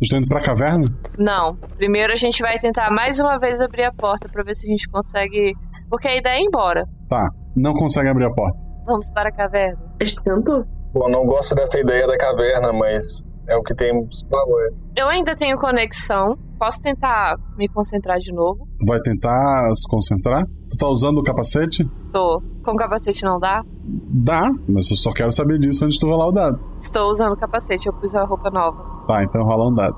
Estão 0.00 0.20
indo 0.20 0.28
pra 0.28 0.40
caverna? 0.40 0.86
Não. 1.18 1.56
Primeiro 1.76 2.12
a 2.12 2.16
gente 2.16 2.40
vai 2.40 2.56
tentar 2.60 2.92
mais 2.92 3.18
uma 3.18 3.36
vez 3.36 3.60
abrir 3.60 3.82
a 3.82 3.92
porta 3.92 4.28
pra 4.28 4.44
ver 4.44 4.54
se 4.54 4.64
a 4.64 4.70
gente 4.70 4.88
consegue. 4.88 5.54
Porque 5.90 6.06
a 6.06 6.16
ideia 6.16 6.36
é 6.36 6.40
ir 6.40 6.44
embora. 6.44 6.84
Tá. 7.08 7.28
Não 7.56 7.72
consegue 7.72 8.10
abrir 8.10 8.26
a 8.26 8.30
porta. 8.32 8.58
Vamos 8.86 9.10
para 9.10 9.30
a 9.30 9.32
caverna. 9.32 9.76
A 10.00 10.04
gente 10.04 10.22
tentou? 10.22 10.64
Bom, 10.96 11.10
não 11.10 11.26
gosto 11.26 11.54
dessa 11.54 11.78
ideia 11.78 12.06
da 12.06 12.16
caverna, 12.16 12.72
mas 12.72 13.22
é 13.46 13.54
o 13.54 13.62
que 13.62 13.74
temos 13.74 14.22
pra 14.30 14.42
hoje. 14.44 14.74
Eu 14.96 15.06
ainda 15.08 15.36
tenho 15.36 15.58
conexão. 15.58 16.38
Posso 16.58 16.80
tentar 16.80 17.36
me 17.58 17.68
concentrar 17.68 18.18
de 18.18 18.32
novo? 18.32 18.66
Tu 18.80 18.86
vai 18.86 18.98
tentar 19.00 19.70
se 19.74 19.86
concentrar? 19.90 20.46
Tu 20.70 20.78
tá 20.78 20.88
usando 20.88 21.18
o 21.18 21.22
capacete? 21.22 21.84
Tô. 22.10 22.42
Com 22.64 22.74
capacete 22.76 23.22
não 23.26 23.38
dá? 23.38 23.62
Dá, 23.84 24.50
mas 24.66 24.90
eu 24.90 24.96
só 24.96 25.12
quero 25.12 25.30
saber 25.32 25.58
disso 25.58 25.84
antes 25.84 25.98
de 25.98 26.00
tu 26.00 26.10
rolar 26.10 26.28
o 26.28 26.32
dado. 26.32 26.64
Estou 26.80 27.10
usando 27.10 27.34
o 27.34 27.36
capacete, 27.36 27.86
eu 27.86 27.92
pus 27.92 28.14
a 28.14 28.24
roupa 28.24 28.48
nova. 28.48 29.04
Tá, 29.06 29.22
então 29.22 29.44
rola 29.44 29.68
um 29.70 29.74
dado. 29.74 29.96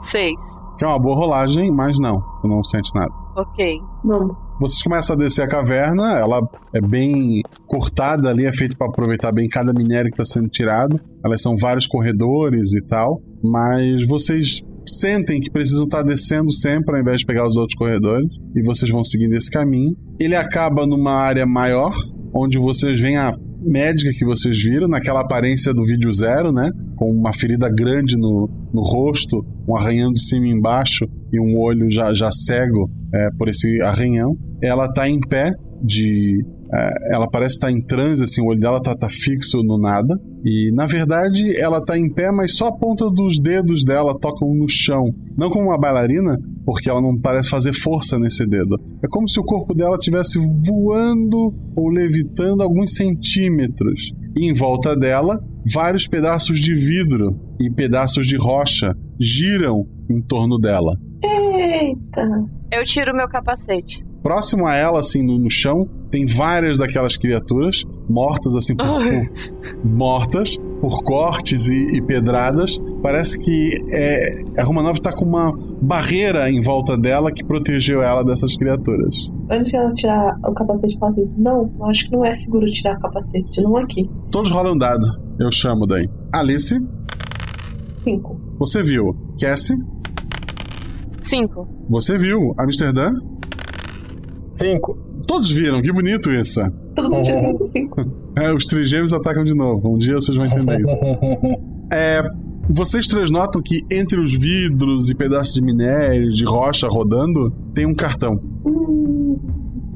Seis. 0.00 0.40
Que 0.78 0.86
é 0.86 0.88
uma 0.88 0.98
boa 0.98 1.16
rolagem, 1.16 1.70
mas 1.70 1.98
não. 1.98 2.18
Tu 2.40 2.48
não 2.48 2.64
sente 2.64 2.94
nada. 2.94 3.12
Ok. 3.36 3.78
Vamos. 4.02 4.45
Vocês 4.58 4.82
começam 4.82 5.14
a 5.14 5.18
descer 5.18 5.42
a 5.42 5.48
caverna, 5.48 6.18
ela 6.18 6.40
é 6.72 6.80
bem 6.80 7.42
cortada 7.66 8.30
ali, 8.30 8.46
é 8.46 8.52
feito 8.52 8.76
para 8.76 8.86
aproveitar 8.86 9.30
bem 9.30 9.48
cada 9.48 9.72
minério 9.72 10.10
que 10.10 10.20
está 10.20 10.24
sendo 10.24 10.48
tirado. 10.48 10.98
Elas 11.22 11.42
são 11.42 11.56
vários 11.56 11.86
corredores 11.86 12.74
e 12.74 12.80
tal, 12.86 13.20
mas 13.42 14.02
vocês 14.06 14.64
sentem 14.88 15.40
que 15.40 15.50
precisam 15.50 15.84
estar 15.84 16.02
descendo 16.02 16.50
sempre 16.52 16.94
ao 16.94 17.02
invés 17.02 17.20
de 17.20 17.26
pegar 17.26 17.46
os 17.46 17.56
outros 17.56 17.76
corredores 17.76 18.28
e 18.54 18.62
vocês 18.62 18.90
vão 18.90 19.04
seguindo 19.04 19.34
esse 19.34 19.50
caminho. 19.50 19.94
Ele 20.18 20.34
acaba 20.34 20.86
numa 20.86 21.12
área 21.12 21.44
maior, 21.44 21.94
onde 22.34 22.58
vocês 22.58 22.98
veem 22.98 23.18
a 23.18 23.32
médica 23.66 24.10
que 24.16 24.24
vocês 24.24 24.56
viram, 24.62 24.88
naquela 24.88 25.20
aparência 25.20 25.74
do 25.74 25.84
vídeo 25.84 26.12
zero, 26.12 26.52
né? 26.52 26.70
Com 26.96 27.10
uma 27.10 27.32
ferida 27.32 27.68
grande 27.68 28.16
no, 28.16 28.48
no 28.72 28.82
rosto, 28.82 29.44
um 29.68 29.76
arranhão 29.76 30.12
de 30.12 30.22
cima 30.22 30.46
e 30.46 30.50
embaixo 30.50 31.06
e 31.32 31.40
um 31.40 31.58
olho 31.58 31.90
já, 31.90 32.14
já 32.14 32.30
cego 32.30 32.88
é, 33.12 33.28
por 33.36 33.48
esse 33.48 33.82
arranhão. 33.82 34.36
Ela 34.62 34.90
tá 34.92 35.08
em 35.08 35.20
pé 35.20 35.52
de 35.86 36.44
é, 36.72 37.14
ela 37.14 37.28
parece 37.30 37.54
estar 37.54 37.70
em 37.70 37.80
transe, 37.80 38.24
assim, 38.24 38.42
o 38.42 38.46
olho 38.46 38.58
dela 38.58 38.82
tá, 38.82 38.94
tá, 38.94 39.08
fixo 39.08 39.62
no 39.62 39.78
nada. 39.78 40.18
E 40.44 40.70
na 40.72 40.86
verdade 40.86 41.58
ela 41.58 41.80
tá 41.84 41.96
em 41.96 42.12
pé, 42.12 42.30
mas 42.32 42.56
só 42.56 42.68
a 42.68 42.76
ponta 42.76 43.08
dos 43.10 43.38
dedos 43.40 43.84
dela 43.84 44.18
tocam 44.18 44.52
no 44.52 44.68
chão. 44.68 45.04
Não 45.36 45.48
como 45.48 45.66
uma 45.66 45.78
bailarina, 45.78 46.36
porque 46.64 46.90
ela 46.90 47.00
não 47.00 47.14
parece 47.20 47.48
fazer 47.48 47.72
força 47.72 48.18
nesse 48.18 48.44
dedo. 48.46 48.76
É 49.02 49.06
como 49.08 49.28
se 49.28 49.38
o 49.38 49.44
corpo 49.44 49.74
dela 49.74 49.96
estivesse 49.96 50.38
voando 50.66 51.54
ou 51.76 51.88
levitando 51.88 52.62
alguns 52.62 52.94
centímetros. 52.94 54.12
E 54.36 54.50
em 54.50 54.52
volta 54.52 54.96
dela, 54.96 55.38
vários 55.72 56.06
pedaços 56.06 56.58
de 56.58 56.74
vidro 56.74 57.38
e 57.60 57.70
pedaços 57.70 58.26
de 58.26 58.36
rocha 58.36 58.94
giram 59.18 59.86
em 60.10 60.20
torno 60.20 60.58
dela. 60.58 60.92
Eita! 61.22 62.22
Eu 62.72 62.84
tiro 62.84 63.14
meu 63.14 63.28
capacete. 63.28 64.05
Próximo 64.26 64.66
a 64.66 64.74
ela, 64.74 64.98
assim, 64.98 65.22
no, 65.22 65.38
no 65.38 65.48
chão, 65.48 65.88
tem 66.10 66.26
várias 66.26 66.76
daquelas 66.76 67.16
criaturas 67.16 67.84
mortas, 68.08 68.56
assim, 68.56 68.74
por, 68.74 68.84
por 68.84 69.88
mortas, 69.88 70.56
por 70.80 71.04
cortes 71.04 71.68
e, 71.68 71.86
e, 71.96 72.02
pedradas. 72.02 72.82
Parece 73.00 73.38
que 73.38 73.70
é, 73.92 74.34
a 74.58 74.64
Romanov 74.64 74.98
tá 74.98 75.12
com 75.12 75.24
uma 75.24 75.56
barreira 75.80 76.50
em 76.50 76.60
volta 76.60 76.98
dela 76.98 77.30
que 77.30 77.44
protegeu 77.44 78.02
ela 78.02 78.24
dessas 78.24 78.56
criaturas. 78.56 79.30
Antes 79.48 79.70
de 79.70 79.76
ela 79.76 79.94
tirar 79.94 80.36
o 80.44 80.52
capacete, 80.54 80.98
fala 80.98 81.12
assim: 81.12 81.30
Não, 81.38 81.70
acho 81.84 82.06
que 82.06 82.16
não 82.16 82.24
é 82.24 82.32
seguro 82.32 82.66
tirar 82.66 82.96
o 82.96 83.00
capacete, 83.00 83.62
não 83.62 83.76
aqui. 83.76 84.10
Todos 84.32 84.50
rolam 84.50 84.76
dado, 84.76 85.06
eu 85.38 85.52
chamo 85.52 85.86
daí. 85.86 86.10
Alice. 86.32 86.76
Cinco. 87.94 88.40
Você 88.58 88.82
viu. 88.82 89.16
Cassie. 89.40 89.76
Cinco. 91.22 91.68
Você 91.88 92.18
viu. 92.18 92.52
Amsterdã. 92.58 93.12
Cinco. 94.56 94.96
Todos 95.26 95.50
viram, 95.50 95.82
que 95.82 95.92
bonito 95.92 96.30
isso. 96.30 96.60
Todo 96.94 97.10
mundo 97.10 97.22
tirou 97.22 97.64
cinco. 97.64 98.26
É, 98.38 98.52
os 98.52 98.66
trigêmeos 98.66 99.14
atacam 99.14 99.44
de 99.44 99.54
novo. 99.54 99.94
Um 99.94 99.96
dia 99.96 100.14
vocês 100.16 100.36
vão 100.36 100.44
entender 100.44 100.76
isso. 100.76 101.00
É, 101.90 102.20
vocês 102.68 103.06
três 103.06 103.30
notam 103.30 103.62
que 103.62 103.78
entre 103.90 104.18
os 104.20 104.36
vidros 104.36 105.08
e 105.08 105.14
pedaços 105.14 105.54
de 105.54 105.62
minério, 105.62 106.30
de 106.30 106.44
rocha 106.44 106.88
rodando, 106.88 107.50
tem 107.72 107.86
um 107.86 107.94
cartão. 107.94 108.40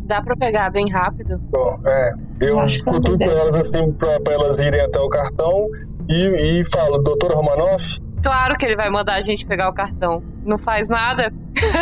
Dá 0.06 0.22
pra 0.22 0.36
pegar 0.36 0.70
bem 0.70 0.88
rápido? 0.88 1.38
Bom, 1.50 1.80
é. 1.84 2.14
Eu 2.40 2.56
cutuco 2.84 3.22
elas 3.22 3.56
assim 3.56 3.92
pra, 3.92 4.20
pra, 4.20 4.34
elas 4.34 4.60
irem 4.60 4.80
até 4.80 5.00
o 5.00 5.08
cartão 5.08 5.66
e, 6.08 6.60
e 6.60 6.64
falo, 6.64 6.98
doutor 6.98 7.32
Romanoff? 7.32 8.00
Claro 8.22 8.56
que 8.56 8.64
ele 8.64 8.76
vai 8.76 8.88
mandar 8.88 9.14
a 9.16 9.20
gente 9.20 9.44
pegar 9.44 9.68
o 9.68 9.72
cartão. 9.74 10.22
Não 10.44 10.58
faz 10.58 10.88
nada. 10.88 11.32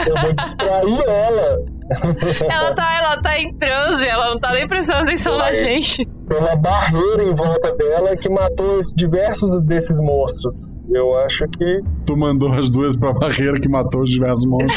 Eu 0.07 0.17
vou 0.23 0.33
distrair 0.33 0.99
ela. 1.07 1.78
ela 2.51 2.75
tá, 2.75 2.99
ela 2.99 3.23
tá 3.23 3.39
em 3.39 3.55
transe, 3.55 4.07
ela 4.07 4.31
não 4.31 4.39
tá 4.39 4.53
nem 4.53 4.69
prestando 4.69 5.03
atenção 5.03 5.37
na 5.39 5.53
gente. 5.53 6.07
Tem 6.29 6.39
uma 6.39 6.57
barreira 6.57 7.23
em 7.23 7.35
volta 7.35 7.75
dela 7.75 8.15
que 8.17 8.29
matou 8.29 8.81
diversos 8.95 9.63
desses 9.63 9.99
monstros. 10.01 10.79
Eu 10.91 11.19
acho 11.21 11.49
que. 11.49 11.81
Tu 12.05 12.17
mandou 12.17 12.53
as 12.53 12.69
duas 12.69 12.97
pra 12.97 13.13
barreira 13.13 13.59
que 13.59 13.69
matou 13.69 14.03
os 14.03 14.11
diversos 14.11 14.45
monstros. 14.45 14.77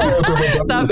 é, 0.00 0.18
eu 0.18 0.22
tô 0.22 0.34
vendo 0.34 0.66
tá? 0.66 0.86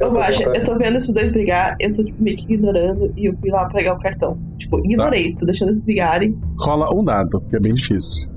Eu, 0.00 0.20
acho, 0.22 0.42
eu 0.44 0.64
tô 0.64 0.78
vendo 0.78 0.96
esses 0.96 1.12
dois 1.12 1.30
brigar, 1.30 1.76
eu 1.78 1.92
tô 1.92 2.02
tipo, 2.02 2.22
meio 2.22 2.36
que 2.36 2.44
ignorando 2.44 3.12
e 3.16 3.26
eu 3.26 3.36
fui 3.38 3.50
lá 3.50 3.66
pegar 3.66 3.94
o 3.94 3.98
cartão. 3.98 4.38
Tipo, 4.56 4.78
ignorei, 4.78 5.34
tá. 5.34 5.40
tô 5.40 5.46
deixando 5.46 5.68
eles 5.68 5.80
brigarem. 5.80 6.38
Rola 6.58 6.88
um 6.94 7.04
dado, 7.04 7.38
que 7.50 7.56
é 7.56 7.60
bem 7.60 7.74
difícil. 7.74 8.30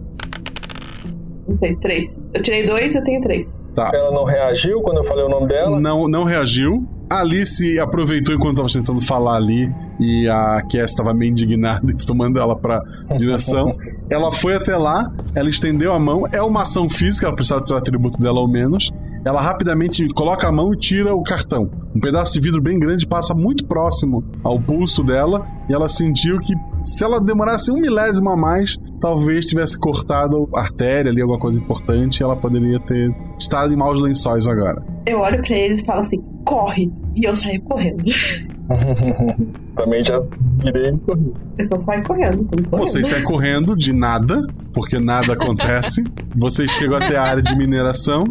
Não 1.48 1.56
sei, 1.56 1.76
três. 1.78 2.22
Eu 2.34 2.42
tirei 2.42 2.66
dois, 2.66 2.96
eu 2.96 3.04
tenho 3.04 3.22
três. 3.22 3.56
Tá. 3.76 3.90
Ela 3.94 4.12
não 4.12 4.24
reagiu 4.24 4.82
quando 4.82 4.98
eu 4.98 5.04
falei 5.04 5.24
o 5.24 5.30
nome 5.30 5.48
dela? 5.48 5.80
Não, 5.80 6.08
não 6.08 6.24
reagiu. 6.24 6.88
A 7.10 7.20
Alice 7.20 7.80
aproveitou 7.80 8.34
enquanto 8.34 8.64
estava 8.64 8.86
tentando 8.86 9.02
falar 9.02 9.36
ali 9.36 9.72
e 10.00 10.28
a 10.28 10.62
Cass 10.62 10.92
estava 10.92 11.14
meio 11.14 11.32
indignada 11.32 11.82
e 11.92 11.96
tomando 12.06 12.40
ela 12.40 12.56
para 12.56 12.82
direção. 13.18 13.76
ela 14.10 14.32
foi 14.32 14.56
até 14.56 14.76
lá, 14.78 15.12
ela 15.36 15.50
estendeu 15.50 15.94
a 15.94 16.00
mão. 16.00 16.24
É 16.32 16.42
uma 16.42 16.62
ação 16.62 16.90
física, 16.90 17.28
ela 17.28 17.36
precisava 17.36 17.64
tirar 17.64 17.76
o 17.76 17.80
atributo 17.80 18.20
dela 18.20 18.40
ao 18.40 18.48
menos. 18.48 18.92
Ela 19.26 19.42
rapidamente 19.42 20.06
coloca 20.10 20.48
a 20.48 20.52
mão 20.52 20.74
e 20.74 20.78
tira 20.78 21.16
o 21.16 21.24
cartão. 21.24 21.70
Um 21.96 22.00
pedaço 22.00 22.34
de 22.34 22.42
vidro 22.42 22.62
bem 22.62 22.78
grande 22.78 23.08
passa 23.08 23.34
muito 23.34 23.66
próximo 23.66 24.24
ao 24.44 24.60
pulso 24.60 25.02
dela 25.04 25.48
e 25.70 25.74
ela 25.74 25.88
sentiu 25.88 26.40
que 26.40 26.54
se 26.84 27.04
ela 27.04 27.20
demorasse 27.20 27.72
um 27.72 27.76
milésimo 27.76 28.30
a 28.30 28.38
mais, 28.38 28.78
talvez 29.00 29.46
tivesse 29.46 29.80
cortado 29.80 30.50
a 30.56 30.62
artéria 30.62 31.12
ali, 31.12 31.22
alguma 31.22 31.40
coisa 31.40 31.60
importante, 31.60 32.20
e 32.20 32.24
ela 32.24 32.36
poderia 32.36 32.80
ter 32.80 33.14
estado 33.40 33.74
em 33.74 33.78
maus 33.78 34.00
lençóis 34.02 34.48
agora. 34.48 34.84
Eu 35.06 35.20
olho 35.20 35.42
para 35.42 35.56
eles 35.56 35.82
e 35.82 35.86
falo 35.86 36.02
assim: 36.02 36.22
corre! 36.46 36.92
E 37.16 37.26
eu 37.26 37.36
saio 37.36 37.62
correndo. 37.62 38.04
Também 39.76 40.04
já 40.04 40.18
virei 40.58 40.90
e 40.90 40.98
corri. 41.00 41.34
Eu 41.58 41.66
só 41.66 41.78
saio 41.78 42.04
correndo, 42.04 42.46
correndo. 42.46 42.70
Vocês 42.72 43.08
saem 43.08 43.24
correndo 43.24 43.76
de 43.76 43.94
nada, 43.94 44.46
porque 44.74 45.00
nada 45.00 45.34
acontece. 45.34 46.04
Vocês 46.36 46.72
chegam 46.72 46.98
até 46.98 47.18
a 47.18 47.24
área 47.24 47.42
de 47.42 47.56
mineração. 47.56 48.24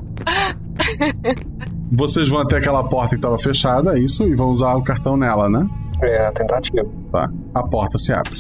Vocês 1.91 2.29
vão 2.29 2.41
até 2.41 2.57
aquela 2.57 2.83
porta 2.85 3.11
que 3.11 3.17
estava 3.17 3.39
fechada, 3.39 3.97
é 3.97 4.01
isso, 4.01 4.27
e 4.27 4.35
vão 4.35 4.49
usar 4.49 4.75
o 4.75 4.83
cartão 4.83 5.17
nela, 5.17 5.49
né? 5.49 5.65
É, 6.03 6.27
a 6.27 6.33
tentativa. 6.33 6.87
Tá. 7.11 7.31
A 7.55 7.63
porta 7.63 7.97
se 7.99 8.13
abre. 8.13 8.33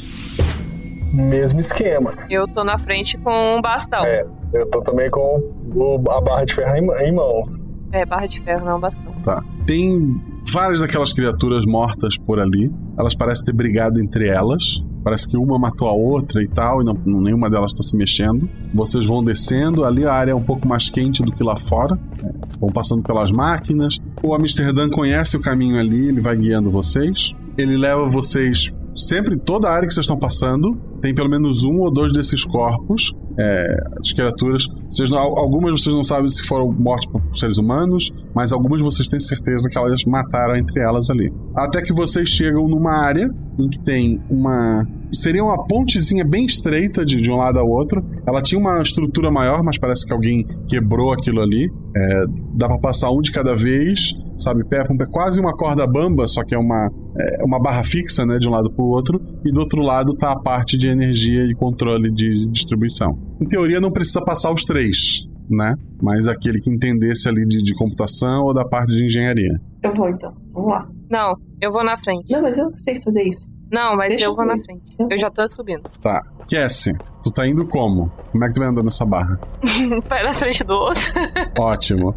Mesmo 1.13 1.61
esquema. 1.61 2.15
Eu 2.31 2.49
tô 2.49 2.65
na 2.65 2.79
frente 2.79 3.19
com 3.19 3.57
um 3.57 3.61
bastão. 3.61 4.05
É, 4.05 4.27
eu 4.53 4.69
tô 4.71 4.81
também 4.83 5.11
com 5.11 5.41
o, 5.75 6.11
a 6.11 6.21
barra 6.21 6.45
de 6.45 6.55
ferro 6.55 6.77
em, 6.77 7.09
em 7.09 7.13
mãos. 7.13 7.71
É, 7.93 8.07
barra 8.07 8.27
de 8.27 8.41
ferro, 8.41 8.65
não 8.65 8.81
bastão. 8.81 9.13
Tá. 9.23 9.43
Tem 9.67 10.21
várias 10.51 10.81
daquelas 10.81 11.13
criaturas 11.13 11.65
mortas 11.67 12.17
por 12.17 12.41
ali. 12.41 12.73
Elas 12.99 13.15
parecem 13.15 13.45
ter 13.45 13.53
brigado 13.53 14.01
entre 14.01 14.29
elas. 14.29 14.83
Parece 15.05 15.29
que 15.29 15.37
uma 15.37 15.59
matou 15.59 15.89
a 15.89 15.93
outra 15.93 16.43
e 16.43 16.49
tal, 16.49 16.81
e 16.81 16.85
não, 16.85 16.95
nenhuma 17.05 17.51
delas 17.51 17.73
está 17.73 17.83
se 17.83 17.97
mexendo. 17.97 18.49
Vocês 18.73 19.05
vão 19.05 19.23
descendo, 19.23 19.85
ali 19.85 20.07
a 20.07 20.13
área 20.13 20.31
é 20.31 20.35
um 20.35 20.43
pouco 20.43 20.67
mais 20.67 20.89
quente 20.89 21.23
do 21.23 21.33
que 21.33 21.43
lá 21.43 21.57
fora. 21.57 21.99
É, 22.25 22.33
vão 22.59 22.71
passando 22.71 23.03
pelas 23.03 23.31
máquinas. 23.33 23.99
O 24.23 24.35
Amsterdã 24.35 24.89
conhece 24.89 25.37
o 25.37 25.41
caminho 25.41 25.79
ali, 25.79 26.09
ele 26.09 26.21
vai 26.21 26.37
guiando 26.37 26.71
vocês. 26.71 27.35
Ele 27.57 27.77
leva 27.77 28.07
vocês 28.07 28.73
sempre, 28.95 29.37
toda 29.39 29.69
a 29.69 29.73
área 29.73 29.87
que 29.87 29.95
vocês 29.95 30.05
estão 30.05 30.19
passando, 30.19 30.77
tem 31.01 31.15
pelo 31.15 31.29
menos 31.29 31.65
um 31.65 31.81
ou 31.81 31.91
dois 31.91 32.12
desses 32.12 32.45
corpos, 32.45 33.12
é, 33.39 33.77
as 33.99 34.12
criaturas. 34.12 34.69
Vocês 34.91 35.11
não, 35.11 35.19
algumas 35.19 35.81
vocês 35.81 35.95
não 35.95 36.05
sabem 36.05 36.29
se 36.29 36.43
foram 36.43 36.70
mortas 36.70 37.07
por 37.07 37.23
seres 37.37 37.59
humanos, 37.59 38.12
mas 38.35 38.53
algumas 38.53 38.81
vocês 38.81 39.09
têm 39.09 39.19
certeza 39.19 39.69
que 39.70 39.79
elas 39.79 40.05
mataram 40.05 40.55
entre 40.55 40.81
elas 40.83 41.11
ali. 41.11 41.33
Até 41.57 41.83
que 41.83 41.93
vocês 41.93 42.29
chegam 42.29 42.69
numa 42.69 42.93
área 42.93 43.29
em 43.59 43.69
que 43.69 43.81
tem 43.81 44.20
uma. 44.31 44.87
Seria 45.12 45.45
uma 45.45 45.66
pontezinha 45.66 46.24
bem 46.24 46.47
estreita 46.47 47.05
de, 47.05 47.20
de 47.20 47.31
um 47.31 47.37
lado 47.37 47.59
ao 47.59 47.69
outro. 47.69 48.03
Ela 48.27 48.41
tinha 48.41 48.59
uma 48.59 48.81
estrutura 48.81 49.31
maior, 49.31 49.62
mas 49.62 49.77
parece 49.77 50.07
que 50.07 50.12
alguém 50.12 50.47
quebrou 50.69 51.12
aquilo 51.12 51.41
ali. 51.41 51.70
É, 51.95 52.24
dá 52.55 52.66
pra 52.66 52.79
passar 52.79 53.11
um 53.11 53.20
de 53.20 53.31
cada 53.31 53.55
vez 53.55 54.15
sabe? 54.43 54.64
Pé 54.64 54.81
é 54.82 55.06
quase 55.06 55.40
uma 55.40 55.56
corda 55.56 55.86
bamba, 55.86 56.27
só 56.27 56.43
que 56.44 56.55
é 56.55 56.59
uma, 56.59 56.90
é 57.16 57.44
uma 57.44 57.60
barra 57.60 57.85
fixa, 57.85 58.24
né, 58.27 58.39
de 58.39 58.48
um 58.48 58.52
lado 58.52 58.70
para 58.70 58.85
o 58.85 58.89
outro, 58.89 59.20
e 59.44 59.52
do 59.52 59.60
outro 59.60 59.82
lado 59.82 60.14
tá 60.14 60.32
a 60.32 60.40
parte 60.40 60.77
de 60.77 60.89
energia 60.89 61.44
e 61.44 61.55
controle 61.55 62.10
de 62.10 62.47
distribuição. 62.48 63.19
Em 63.40 63.47
teoria 63.47 63.81
não 63.81 63.90
precisa 63.90 64.23
passar 64.23 64.52
os 64.52 64.64
três, 64.64 65.27
né? 65.48 65.77
Mas 66.02 66.27
aquele 66.28 66.60
que 66.60 66.70
entendesse 66.70 67.28
ali 67.28 67.44
de, 67.47 67.62
de 67.62 67.74
computação 67.74 68.44
ou 68.44 68.55
da 68.55 68.64
parte 68.64 68.94
de 68.94 69.05
engenharia. 69.05 69.60
Eu 69.82 69.94
vou 69.94 70.09
então, 70.09 70.32
vamos 70.52 70.70
lá. 70.70 70.89
Não, 71.10 71.35
eu 71.60 71.70
vou 71.70 71.85
na 71.85 71.97
frente. 71.97 72.32
Não, 72.32 72.43
mas 72.43 72.56
eu 72.56 72.64
não 72.64 72.77
sei 72.77 73.01
fazer 73.01 73.23
isso. 73.23 73.52
Não, 73.70 73.97
mas 73.97 74.10
Deixa 74.10 74.27
eu 74.27 74.36
vou 74.36 74.44
na 74.44 74.56
frente. 74.59 74.82
Eu 74.98 75.19
já 75.19 75.31
tô 75.31 75.48
subindo. 75.48 75.82
Tá. 76.02 76.23
Cassie, 76.51 76.94
tu 77.23 77.31
tá 77.31 77.47
indo 77.47 77.66
como? 77.66 78.12
Como 78.31 78.44
é 78.44 78.48
que 78.48 78.55
tu 78.55 78.60
vai 78.60 78.69
andando 78.69 78.85
nessa 78.85 79.06
barra? 79.06 79.39
Vai 80.06 80.23
na 80.23 80.35
frente 80.35 80.62
do 80.64 80.74
outro. 80.74 81.12
Ótimo. 81.59 82.14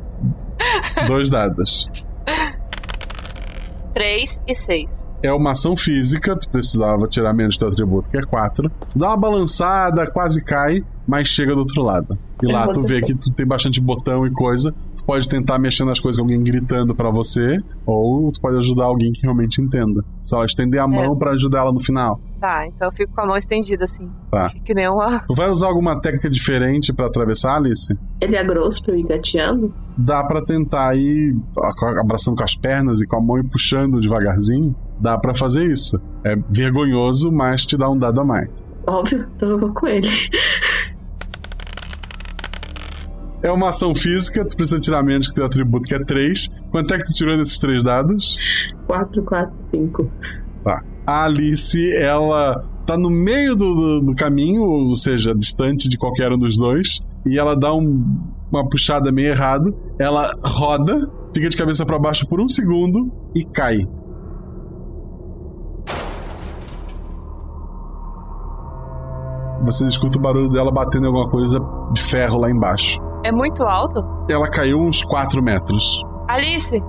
Dois 1.07 1.29
dados. 1.29 1.89
3 3.93 4.41
e 4.47 4.53
6. 4.53 5.05
É 5.23 5.31
uma 5.31 5.51
ação 5.51 5.75
física, 5.75 6.35
tu 6.35 6.49
precisava 6.49 7.07
tirar 7.07 7.33
menos 7.33 7.57
teu 7.57 7.67
atributo, 7.67 8.09
que 8.09 8.17
é 8.17 8.21
4. 8.21 8.71
Dá 8.95 9.07
uma 9.07 9.17
balançada, 9.17 10.05
quase 10.11 10.43
cai, 10.43 10.83
mas 11.07 11.27
chega 11.27 11.53
do 11.53 11.59
outro 11.59 11.81
lado. 11.81 12.17
E 12.43 12.51
lá 12.51 12.67
tu 12.67 12.81
vê 12.81 13.01
que 13.01 13.15
tu 13.15 13.31
tem 13.31 13.45
bastante 13.45 13.79
botão 13.79 14.27
e 14.27 14.31
coisa. 14.31 14.73
Pode 15.05 15.29
tentar 15.29 15.59
mexer 15.59 15.85
nas 15.85 15.99
coisas 15.99 16.19
com 16.19 16.25
alguém 16.25 16.43
gritando 16.43 16.95
para 16.95 17.09
você, 17.11 17.61
ou 17.85 18.31
tu 18.31 18.41
pode 18.41 18.57
ajudar 18.57 18.85
alguém 18.85 19.11
que 19.11 19.21
realmente 19.21 19.61
entenda. 19.61 20.03
Só 20.23 20.43
estender 20.43 20.81
a 20.81 20.87
mão 20.87 21.13
é. 21.13 21.15
para 21.17 21.31
ajudar 21.31 21.59
ela 21.59 21.71
no 21.71 21.79
final. 21.79 22.19
Tá, 22.39 22.65
então 22.67 22.87
eu 22.87 22.91
fico 22.91 23.13
com 23.13 23.21
a 23.21 23.25
mão 23.25 23.37
estendida 23.37 23.85
assim. 23.85 24.09
Tá. 24.31 24.51
Que 24.63 24.73
nem 24.73 24.89
uma. 24.89 25.19
Tu 25.21 25.35
vai 25.35 25.49
usar 25.49 25.67
alguma 25.67 25.99
técnica 25.99 26.29
diferente 26.29 26.91
para 26.91 27.07
atravessar, 27.07 27.55
Alice? 27.55 27.97
Ele 28.19 28.35
é 28.35 28.43
grosso 28.43 28.83
pra 28.83 28.93
eu 28.93 28.99
ir 28.99 29.03
gateando? 29.03 29.73
Dá 29.97 30.23
para 30.23 30.43
tentar 30.43 30.95
ir 30.95 31.35
abraçando 31.99 32.35
com 32.35 32.43
as 32.43 32.55
pernas 32.55 33.01
e 33.01 33.07
com 33.07 33.17
a 33.17 33.21
mão 33.21 33.39
e 33.39 33.43
puxando 33.43 33.99
devagarzinho. 33.99 34.75
Dá 34.99 35.17
pra 35.17 35.33
fazer 35.33 35.65
isso. 35.65 35.99
É 36.23 36.35
vergonhoso, 36.49 37.31
mas 37.31 37.65
te 37.65 37.77
dá 37.77 37.89
um 37.89 37.97
dado 37.97 38.21
a 38.21 38.25
mais. 38.25 38.49
Óbvio, 38.87 39.27
então 39.35 39.49
eu 39.49 39.59
vou 39.59 39.73
com 39.73 39.87
ele. 39.87 40.07
É 43.45 43.51
uma 43.51 43.69
ação 43.69 43.93
física, 43.93 44.43
tu 44.43 44.57
precisa 44.57 44.79
tirar 44.79 45.03
menos 45.03 45.27
que 45.27 45.35
teu 45.35 45.45
atributo, 45.45 45.87
que 45.87 45.93
é 45.93 46.03
3. 46.03 46.49
Quanto 46.71 46.91
é 46.95 46.97
que 46.97 47.05
tu 47.05 47.13
tirou 47.13 47.37
nesses 47.37 47.59
três 47.59 47.83
dados? 47.83 48.39
4, 48.87 49.21
4, 49.21 49.53
5. 49.59 50.11
Tá. 50.63 50.83
A 51.05 51.25
Alice, 51.25 51.95
ela 51.95 52.65
tá 52.87 52.97
no 52.97 53.07
meio 53.07 53.55
do, 53.55 53.75
do, 53.75 54.01
do, 54.07 54.15
caminho, 54.15 54.63
ou 54.63 54.95
seja, 54.95 55.35
distante 55.35 55.87
de 55.87 55.95
qualquer 55.95 56.31
um 56.31 56.39
dos 56.39 56.57
dois, 56.57 57.03
e 57.23 57.37
ela 57.37 57.55
dá 57.55 57.71
um, 57.71 58.19
uma 58.51 58.67
puxada 58.67 59.11
meio 59.11 59.27
errada. 59.27 59.71
Ela 59.99 60.27
roda, 60.43 61.07
fica 61.31 61.47
de 61.47 61.55
cabeça 61.55 61.85
para 61.85 61.99
baixo 61.99 62.27
por 62.27 62.41
um 62.41 62.49
segundo 62.49 63.13
e 63.35 63.45
cai. 63.45 63.87
Você 69.65 69.85
escuta 69.85 70.17
o 70.17 70.21
barulho 70.21 70.49
dela 70.49 70.71
batendo 70.71 71.03
em 71.03 71.07
alguma 71.09 71.29
coisa 71.29 71.59
de 71.93 72.01
ferro 72.01 72.39
lá 72.39 72.49
embaixo. 72.49 72.99
É 73.25 73.31
muito 73.31 73.63
alto? 73.63 74.05
Ela 74.29 74.47
caiu 74.47 74.77
uns 74.79 75.03
4 75.03 75.41
metros. 75.41 75.99
Alice! 76.27 76.79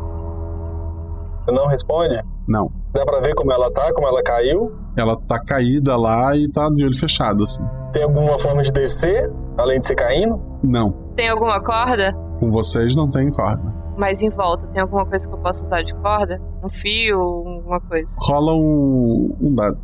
Não 1.48 1.66
responde? 1.66 2.20
Não. 2.46 2.70
Dá 2.92 3.06
pra 3.06 3.20
ver 3.20 3.34
como 3.34 3.50
ela 3.50 3.70
tá, 3.70 3.90
como 3.94 4.06
ela 4.06 4.22
caiu? 4.22 4.70
Ela 4.98 5.16
tá 5.26 5.42
caída 5.42 5.96
lá 5.96 6.36
e 6.36 6.46
tá 6.52 6.68
de 6.68 6.84
olho 6.84 6.94
fechado, 6.94 7.42
assim. 7.42 7.64
Tem 7.90 8.02
alguma 8.02 8.38
forma 8.38 8.60
de 8.60 8.70
descer, 8.70 9.32
além 9.56 9.80
de 9.80 9.86
ser 9.86 9.94
caindo? 9.94 10.38
Não. 10.62 10.92
Tem 11.16 11.30
alguma 11.30 11.58
corda? 11.58 12.12
Com 12.38 12.50
vocês 12.50 12.94
não 12.94 13.08
tem 13.08 13.30
corda. 13.30 13.74
Mas 13.96 14.22
em 14.22 14.28
volta, 14.28 14.66
tem 14.66 14.82
alguma 14.82 15.06
coisa 15.06 15.26
que 15.26 15.34
eu 15.34 15.38
possa 15.38 15.64
usar 15.64 15.80
de 15.80 15.94
corda? 15.94 16.38
Um 16.62 16.68
fio, 16.68 17.18
alguma 17.18 17.80
coisa? 17.80 18.14
Rola 18.28 18.52
um, 18.52 19.34
um 19.40 19.54
dado. 19.54 19.78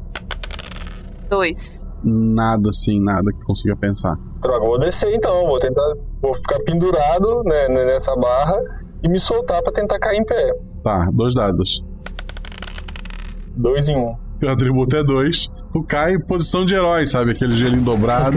Dois. 1.30 1.82
Nada 2.04 2.70
assim, 2.70 3.00
nada 3.00 3.32
que 3.32 3.44
consiga 3.44 3.76
pensar. 3.76 4.16
Droga, 4.40 4.66
vou 4.66 4.78
descer 4.78 5.14
então, 5.14 5.46
vou 5.46 5.58
tentar. 5.58 5.94
Vou 6.20 6.36
ficar 6.36 6.58
pendurado 6.60 7.42
né, 7.44 7.68
nessa 7.68 8.14
barra 8.16 8.58
e 9.02 9.08
me 9.08 9.18
soltar 9.18 9.62
para 9.62 9.72
tentar 9.72 9.98
cair 9.98 10.18
em 10.18 10.24
pé. 10.24 10.52
Tá, 10.82 11.08
dois 11.12 11.34
dados. 11.34 11.84
Dois 13.56 13.88
em 13.88 13.96
um. 13.96 14.16
Teu 14.40 14.50
atributo 14.50 14.96
é 14.96 15.04
dois. 15.04 15.52
Tu 15.72 15.82
cai 15.84 16.14
em 16.14 16.20
posição 16.20 16.64
de 16.64 16.74
herói, 16.74 17.06
sabe? 17.06 17.30
Aquele 17.30 17.56
gelinho 17.56 17.82
dobrado, 17.82 18.36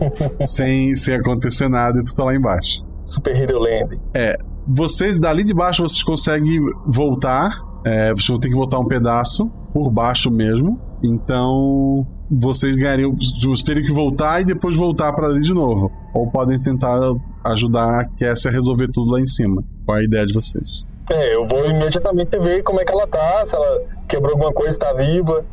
sem, 0.44 0.94
sem 0.94 1.14
acontecer 1.14 1.68
nada, 1.68 1.98
e 1.98 2.02
tu 2.02 2.14
tá 2.14 2.24
lá 2.24 2.34
embaixo. 2.34 2.84
Super 3.02 3.36
Hero 3.36 3.58
Land. 3.58 3.98
É. 4.14 4.36
Vocês, 4.66 5.18
dali 5.18 5.44
de 5.44 5.54
baixo, 5.54 5.82
vocês 5.82 6.02
conseguem 6.02 6.60
voltar. 6.86 7.50
É, 7.84 8.12
vocês 8.12 8.26
vão 8.28 8.38
ter 8.38 8.48
que 8.48 8.54
voltar 8.54 8.78
um 8.78 8.86
pedaço, 8.86 9.48
por 9.72 9.90
baixo 9.90 10.30
mesmo. 10.30 10.80
Então, 11.02 12.06
vocês 12.30 12.74
ganhariam. 12.76 13.14
Vocês 13.14 13.62
teriam 13.62 13.86
que 13.86 13.92
voltar 13.92 14.40
e 14.40 14.44
depois 14.44 14.76
voltar 14.76 15.12
para 15.12 15.26
ali 15.26 15.40
de 15.40 15.52
novo. 15.52 15.90
Ou 16.14 16.30
podem 16.30 16.60
tentar 16.60 16.98
ajudar 17.44 18.00
a 18.00 18.04
Cassie 18.04 18.48
a 18.48 18.52
resolver 18.52 18.88
tudo 18.92 19.12
lá 19.12 19.20
em 19.20 19.26
cima. 19.26 19.62
Qual 19.84 19.96
é 19.96 20.00
a 20.00 20.04
ideia 20.04 20.26
de 20.26 20.34
vocês? 20.34 20.84
É, 21.10 21.34
eu 21.36 21.46
vou 21.46 21.68
imediatamente 21.70 22.36
ver 22.38 22.62
como 22.62 22.80
é 22.80 22.84
que 22.84 22.90
ela 22.90 23.06
tá, 23.06 23.44
se 23.44 23.54
ela 23.54 23.82
quebrou 24.08 24.32
alguma 24.32 24.52
coisa, 24.52 24.70
está 24.70 24.92
viva. 24.92 25.44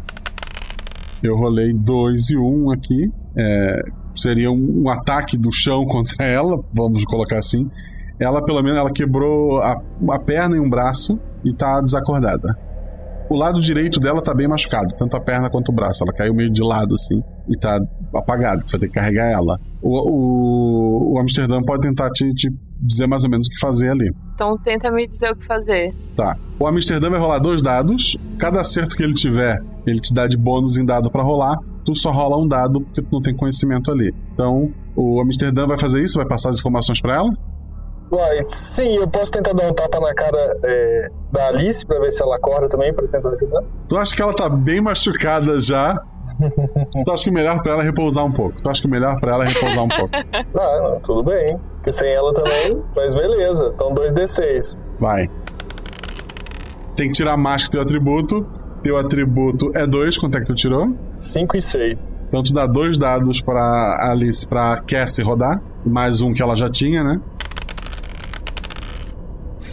Eu 1.22 1.38
rolei 1.38 1.72
2 1.72 2.32
e 2.32 2.38
1 2.38 2.42
um 2.42 2.72
aqui. 2.72 3.12
É, 3.38 3.82
seria 4.16 4.52
um, 4.52 4.84
um, 4.84 4.90
ataque 4.90 5.38
do 5.38 5.52
chão 5.52 5.86
contra 5.86 6.26
ela, 6.26 6.60
vamos 6.74 7.06
colocar 7.06 7.38
assim. 7.38 7.70
Ela, 8.20 8.44
pelo 8.44 8.62
menos, 8.64 8.80
ela 8.80 8.92
quebrou 8.92 9.60
a, 9.60 9.76
a 10.12 10.20
perna 10.20 10.56
e 10.56 10.60
um 10.60 10.70
braço 10.70 11.20
e 11.44 11.54
tá 11.54 11.82
desacordada 11.82 12.58
o 13.30 13.36
lado 13.36 13.60
direito 13.60 14.00
dela 14.00 14.22
tá 14.22 14.34
bem 14.34 14.48
machucado, 14.48 14.94
tanto 14.98 15.16
a 15.16 15.22
perna 15.22 15.50
quanto 15.50 15.70
o 15.70 15.76
braço. 15.76 16.04
Ela 16.04 16.14
caiu 16.14 16.34
meio 16.34 16.52
de 16.52 16.62
lado, 16.62 16.96
assim, 16.96 17.22
e 17.50 17.58
tá 17.58 17.80
apagada. 18.14 18.62
Você 18.62 18.72
vai 18.72 18.82
ter 18.82 18.88
que 18.88 18.94
carregar 18.94 19.30
ela. 19.30 19.60
O, 19.82 20.12
o, 20.12 21.14
o 21.14 21.20
Amsterdã 21.20 21.62
pode 21.62 21.82
tentar 21.82 22.10
te, 22.12 22.30
te 22.34 22.50
dizer 22.80 23.08
mais 23.08 23.24
ou 23.24 23.30
menos 23.30 23.48
o 23.48 23.50
que 23.50 23.60
fazer 23.60 23.90
ali. 23.90 24.12
Então 24.34 24.58
tenta 24.58 24.92
me 24.92 25.08
dizer 25.08 25.32
o 25.32 25.36
que 25.36 25.46
fazer. 25.46 25.94
Tá. 26.16 26.38
O 26.60 26.68
Amsterdã 26.68 27.10
vai 27.10 27.20
rolar 27.20 27.40
dois 27.40 27.62
dados. 27.62 28.18
Cada 28.38 28.62
acerto 28.62 28.96
que 28.96 29.04
ele 29.04 29.14
tiver, 29.14 29.60
ele 29.86 30.00
te 30.00 30.14
dá 30.14 30.28
de 30.28 30.38
bônus 30.38 30.78
em 30.78 30.86
dado 30.86 31.10
para 31.10 31.24
rolar. 31.24 31.58
Tu 31.86 31.96
só 31.96 32.12
rola 32.12 32.38
um 32.38 32.48
dado 32.48 32.82
porque 32.82 33.02
tu 33.02 33.08
não 33.12 33.22
tem 33.22 33.36
conhecimento 33.36 33.92
ali. 33.92 34.14
Então, 34.34 34.72
o 34.96 35.20
Amsterdã 35.22 35.66
vai 35.66 35.78
fazer 35.78 36.02
isso, 36.02 36.18
vai 36.18 36.28
passar 36.28 36.50
as 36.50 36.60
informações 36.60 37.02
para 37.02 37.16
ela? 37.16 37.30
Sim, 38.42 38.96
eu 38.98 39.08
posso 39.08 39.32
tentar 39.32 39.54
dar 39.54 39.68
um 39.68 39.74
tapa 39.74 40.00
na 40.00 40.14
cara 40.14 40.60
é, 40.64 41.10
da 41.32 41.48
Alice 41.48 41.86
pra 41.86 42.00
ver 42.00 42.12
se 42.12 42.22
ela 42.22 42.36
acorda 42.36 42.68
também, 42.70 42.94
pra 42.94 43.08
tentar 43.08 43.30
ajudar. 43.30 43.64
Tu 43.88 43.98
acha 43.98 44.16
que 44.16 44.22
ela 44.22 44.34
tá 44.34 44.50
bem 44.50 44.82
machucada 44.82 45.60
já? 45.60 46.02
tu 47.06 47.12
acha 47.12 47.24
que 47.24 47.30
é 47.30 47.34
melhor 47.34 47.62
pra 47.62 47.74
ela 47.74 47.84
repousar 47.84 48.26
um 48.26 48.32
pouco? 48.32 48.62
Tu 48.62 48.70
acha 48.70 48.82
que 48.82 48.88
é 48.88 48.92
melhor 48.92 49.20
pra 49.20 49.34
ela 49.34 49.46
repousar 49.46 49.84
um 49.84 49.90
pouco? 49.90 50.10
Ah, 50.60 50.82
não, 50.82 51.00
tudo 51.00 51.24
bem. 51.24 51.60
Porque 51.76 51.92
sem 51.92 52.14
ela 52.14 52.34
também, 52.34 52.82
mas 52.96 53.14
beleza. 53.14 53.72
Então 53.74 53.94
2d6. 53.94 54.78
Vai. 55.00 55.30
Tem 56.96 57.08
que 57.08 57.14
tirar 57.14 57.36
mais 57.38 57.64
que 57.64 57.72
teu 57.72 57.82
atributo. 57.82 58.46
Teu 58.84 58.98
atributo 58.98 59.72
é 59.76 59.88
2, 59.88 60.18
quanto 60.18 60.38
é 60.38 60.42
que 60.42 60.48
tu 60.48 60.56
tirou? 60.56 60.94
5 61.18 61.58
e 61.58 61.62
6. 61.62 61.98
Então 62.28 62.44
tu 62.44 62.54
dá 62.54 62.66
dois 62.66 62.98
dados 62.98 63.42
pra 63.42 64.10
Alice, 64.10 64.48
pra 64.48 64.78
Cassie 64.78 65.24
rodar. 65.24 65.62
Mais 65.86 66.22
um 66.22 66.34
que 66.34 66.42
ela 66.42 66.56
já 66.56 66.70
tinha, 66.70 67.04
né? 67.04 67.20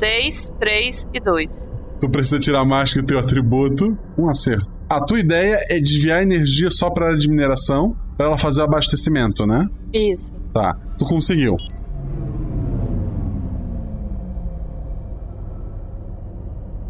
6, 0.00 0.54
3 0.58 1.08
e 1.12 1.20
2. 1.20 1.72
Tu 2.00 2.08
precisa 2.08 2.38
tirar 2.38 2.64
mais 2.64 2.90
que 2.90 3.00
o 3.00 3.02
teu 3.02 3.18
atributo. 3.18 3.98
Um 4.16 4.30
acerto. 4.30 4.64
A 4.88 5.04
tua 5.04 5.20
ideia 5.20 5.58
é 5.68 5.78
desviar 5.78 6.22
energia 6.22 6.70
só 6.70 6.88
para 6.88 7.08
área 7.08 7.18
de 7.18 7.28
mineração, 7.28 7.94
para 8.16 8.28
ela 8.28 8.38
fazer 8.38 8.62
o 8.62 8.64
abastecimento, 8.64 9.46
né? 9.46 9.68
Isso. 9.92 10.32
Tá. 10.54 10.74
Tu 10.98 11.04
conseguiu. 11.04 11.54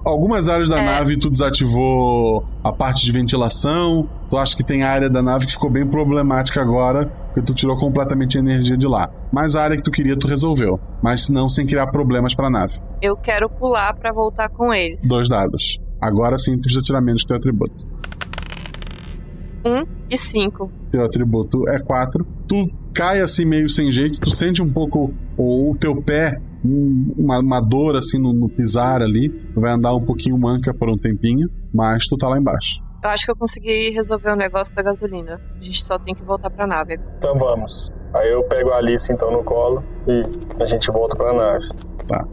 Algumas 0.04 0.48
áreas 0.48 0.68
da 0.68 0.78
é. 0.78 0.84
nave 0.84 1.18
tu 1.18 1.28
desativou 1.28 2.46
a 2.62 2.72
parte 2.72 3.04
de 3.04 3.10
ventilação. 3.10 4.08
Tu 4.30 4.36
acha 4.38 4.56
que 4.56 4.62
tem 4.62 4.84
área 4.84 5.10
da 5.10 5.20
nave 5.20 5.46
que 5.46 5.52
ficou 5.52 5.68
bem 5.68 5.84
problemática 5.84 6.62
agora, 6.62 7.12
porque 7.32 7.42
tu 7.42 7.54
tirou 7.54 7.76
completamente 7.76 8.36
a 8.36 8.40
energia 8.40 8.76
de 8.76 8.86
lá. 8.86 9.08
Mas 9.32 9.54
a 9.54 9.62
área 9.62 9.76
que 9.76 9.82
tu 9.82 9.90
queria 9.90 10.18
tu 10.18 10.26
resolveu, 10.26 10.78
mas 11.02 11.28
não 11.28 11.48
sem 11.48 11.64
criar 11.64 11.86
problemas 11.86 12.34
para 12.34 12.48
a 12.48 12.50
nave. 12.50 12.80
Eu 13.00 13.16
quero 13.16 13.48
pular 13.48 13.94
para 13.94 14.12
voltar 14.12 14.48
com 14.48 14.74
eles. 14.74 15.06
Dois 15.08 15.28
dados. 15.28 15.78
Agora 16.00 16.36
sim 16.36 16.56
tu 16.56 16.62
precisa 16.62 16.82
tirar 16.82 17.00
menos 17.00 17.24
teu 17.24 17.36
atributo. 17.36 17.86
Um 19.64 19.84
e 20.10 20.18
cinco. 20.18 20.70
Teu 20.90 21.04
atributo 21.04 21.68
é 21.68 21.78
quatro. 21.78 22.26
Tu 22.48 22.68
cai 22.92 23.20
assim 23.20 23.44
meio 23.44 23.68
sem 23.68 23.92
jeito, 23.92 24.18
tu 24.18 24.30
sente 24.30 24.62
um 24.62 24.70
pouco 24.70 25.12
o, 25.36 25.70
o 25.70 25.76
teu 25.76 26.02
pé 26.02 26.40
uma, 26.62 27.38
uma 27.38 27.60
dor 27.60 27.96
assim 27.96 28.18
no, 28.18 28.32
no, 28.32 28.48
pisar 28.48 29.02
ali. 29.02 29.28
Tu 29.28 29.60
vai 29.60 29.72
andar 29.72 29.94
um 29.94 30.04
pouquinho 30.04 30.36
manca 30.36 30.74
por 30.74 30.90
um 30.90 30.96
tempinho, 30.96 31.48
mas 31.72 32.06
tu 32.06 32.16
tá 32.16 32.28
lá 32.28 32.38
embaixo. 32.38 32.82
Eu 33.02 33.10
acho 33.10 33.24
que 33.24 33.30
eu 33.30 33.36
consegui 33.36 33.90
resolver 33.90 34.30
o 34.30 34.36
negócio 34.36 34.74
da 34.74 34.82
gasolina. 34.82 35.40
A 35.58 35.64
gente 35.64 35.84
só 35.84 35.98
tem 35.98 36.14
que 36.14 36.22
voltar 36.22 36.50
pra 36.50 36.66
nave. 36.66 36.98
Então 37.18 37.38
vamos. 37.38 37.90
Aí 38.12 38.30
eu 38.30 38.42
pego 38.44 38.70
a 38.70 38.76
Alice 38.76 39.10
então 39.12 39.30
no 39.30 39.42
colo 39.44 39.82
e 40.06 40.62
a 40.62 40.66
gente 40.66 40.90
volta 40.90 41.16
pra 41.16 41.32
nave. 41.32 41.64
Tá. 42.06 42.24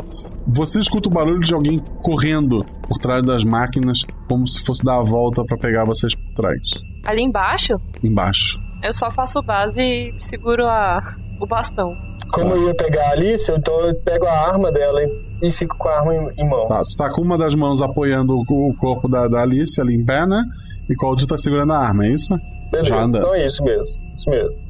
Você 0.47 0.79
escuta 0.79 1.09
o 1.09 1.11
barulho 1.11 1.39
de 1.39 1.53
alguém 1.53 1.79
correndo 2.01 2.65
por 2.87 2.97
trás 2.97 3.21
das 3.21 3.43
máquinas, 3.43 4.03
como 4.27 4.47
se 4.47 4.65
fosse 4.65 4.83
dar 4.83 4.99
a 4.99 5.03
volta 5.03 5.43
para 5.45 5.57
pegar 5.57 5.85
vocês 5.85 6.15
por 6.15 6.33
trás. 6.35 6.61
Ali 7.05 7.21
embaixo? 7.21 7.73
Embaixo. 8.03 8.57
Eu 8.83 8.93
só 8.93 9.11
faço 9.11 9.41
base 9.43 9.81
e 9.81 10.21
seguro 10.21 10.65
a, 10.65 10.99
o 11.41 11.47
bastão. 11.47 11.91
Como 12.31 12.53
eu 12.53 12.67
ia 12.67 12.75
pegar 12.75 13.09
a 13.09 13.11
Alice, 13.11 13.51
então 13.51 13.79
eu 13.81 13.95
pego 13.95 14.25
a 14.25 14.31
arma 14.31 14.71
dela 14.71 14.99
e 15.41 15.51
fico 15.51 15.77
com 15.77 15.87
a 15.87 15.99
arma 15.99 16.15
em, 16.15 16.41
em 16.41 16.49
mãos. 16.49 16.67
Tá, 16.67 16.81
tu 16.83 16.95
tá 16.95 17.11
com 17.11 17.21
uma 17.21 17.37
das 17.37 17.55
mãos 17.55 17.81
apoiando 17.81 18.33
o, 18.35 18.75
corpo 18.77 19.07
da, 19.07 19.27
da 19.27 19.41
Alice 19.41 19.79
ali 19.79 19.95
em 19.95 20.05
pé, 20.05 20.25
né? 20.25 20.43
E 20.89 20.95
com 20.95 21.07
a 21.07 21.09
outra 21.09 21.27
tá 21.27 21.37
segurando 21.37 21.73
a 21.73 21.77
arma, 21.77 22.05
é 22.05 22.11
isso? 22.11 22.35
Beleza, 22.71 22.89
Já 22.89 23.03
anda. 23.03 23.17
então 23.19 23.35
é 23.35 23.45
isso 23.45 23.63
mesmo. 23.63 23.97
Isso 24.13 24.29
mesmo. 24.29 24.67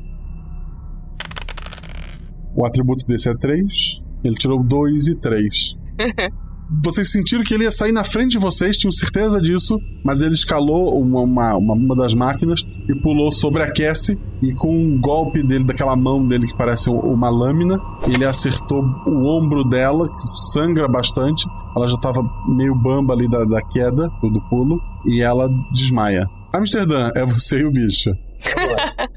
O 2.55 2.65
atributo 2.65 3.05
desse 3.05 3.29
é 3.29 3.35
3. 3.35 4.01
Ele 4.23 4.35
tirou 4.35 4.63
2 4.63 5.07
e 5.07 5.15
3. 5.15 5.77
vocês 6.84 7.11
sentiram 7.11 7.44
que 7.44 7.53
ele 7.53 7.64
ia 7.64 7.72
sair 7.72 7.91
na 7.91 8.03
frente 8.03 8.31
de 8.31 8.38
vocês, 8.38 8.77
tinham 8.77 8.91
certeza 8.91 9.41
disso, 9.41 9.80
mas 10.03 10.22
ele 10.22 10.34
escalou 10.34 10.99
uma, 10.99 11.22
uma, 11.22 11.56
uma, 11.56 11.95
das 11.95 12.14
máquinas 12.14 12.65
e 12.89 12.95
pulou 12.95 13.31
sobre 13.31 13.64
a 13.64 13.72
Cassie 13.72 14.18
e 14.41 14.53
com 14.53 14.69
um 14.69 14.99
golpe 14.99 15.41
dele, 15.41 15.64
daquela 15.64 15.95
mão 15.95 16.26
dele 16.26 16.45
que 16.45 16.57
parece 16.57 16.89
uma 16.89 17.30
lâmina, 17.30 17.80
ele 18.07 18.26
acertou 18.26 18.84
o 19.06 19.26
ombro 19.26 19.64
dela, 19.64 20.07
que 20.07 20.52
sangra 20.53 20.88
bastante. 20.88 21.48
Ela 21.76 21.88
já 21.88 21.95
estava 21.95 22.22
meio 22.48 22.76
bamba 22.76 23.14
ali 23.14 23.30
da, 23.30 23.45
da 23.45 23.61
queda, 23.61 24.10
do 24.22 24.41
pulo, 24.49 24.80
e 25.06 25.22
ela 25.22 25.49
desmaia. 25.73 26.26
Amsterdã, 26.53 27.11
é 27.15 27.26
você 27.26 27.60
e 27.60 27.65
o 27.65 27.72
bicho. 27.72 28.11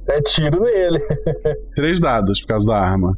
É 0.09 0.21
tiro 0.23 0.63
nele. 0.63 0.99
Três 1.75 2.01
dados 2.01 2.41
por 2.41 2.49
causa 2.49 2.67
da 2.67 2.79
arma. 2.81 3.17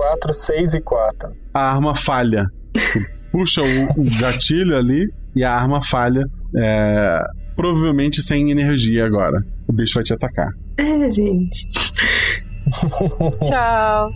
4, 0.00 0.32
6 0.32 0.74
e 0.74 0.80
4. 0.80 1.30
A 1.52 1.72
arma 1.72 1.94
falha. 1.94 2.46
Tu 2.72 3.00
puxa 3.30 3.60
o, 3.60 3.84
o 4.00 4.18
gatilho 4.18 4.74
ali 4.74 5.12
e 5.36 5.44
a 5.44 5.54
arma 5.54 5.82
falha, 5.82 6.24
é, 6.56 7.22
provavelmente 7.54 8.22
sem 8.22 8.50
energia 8.50 9.04
agora. 9.04 9.44
O 9.68 9.72
bicho 9.74 9.94
vai 9.94 10.02
te 10.02 10.14
atacar. 10.14 10.48
É, 10.78 11.12
gente. 11.12 11.68
Tchau. 13.44 14.10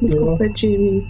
Desculpa, 0.00 0.48
time. 0.54 1.04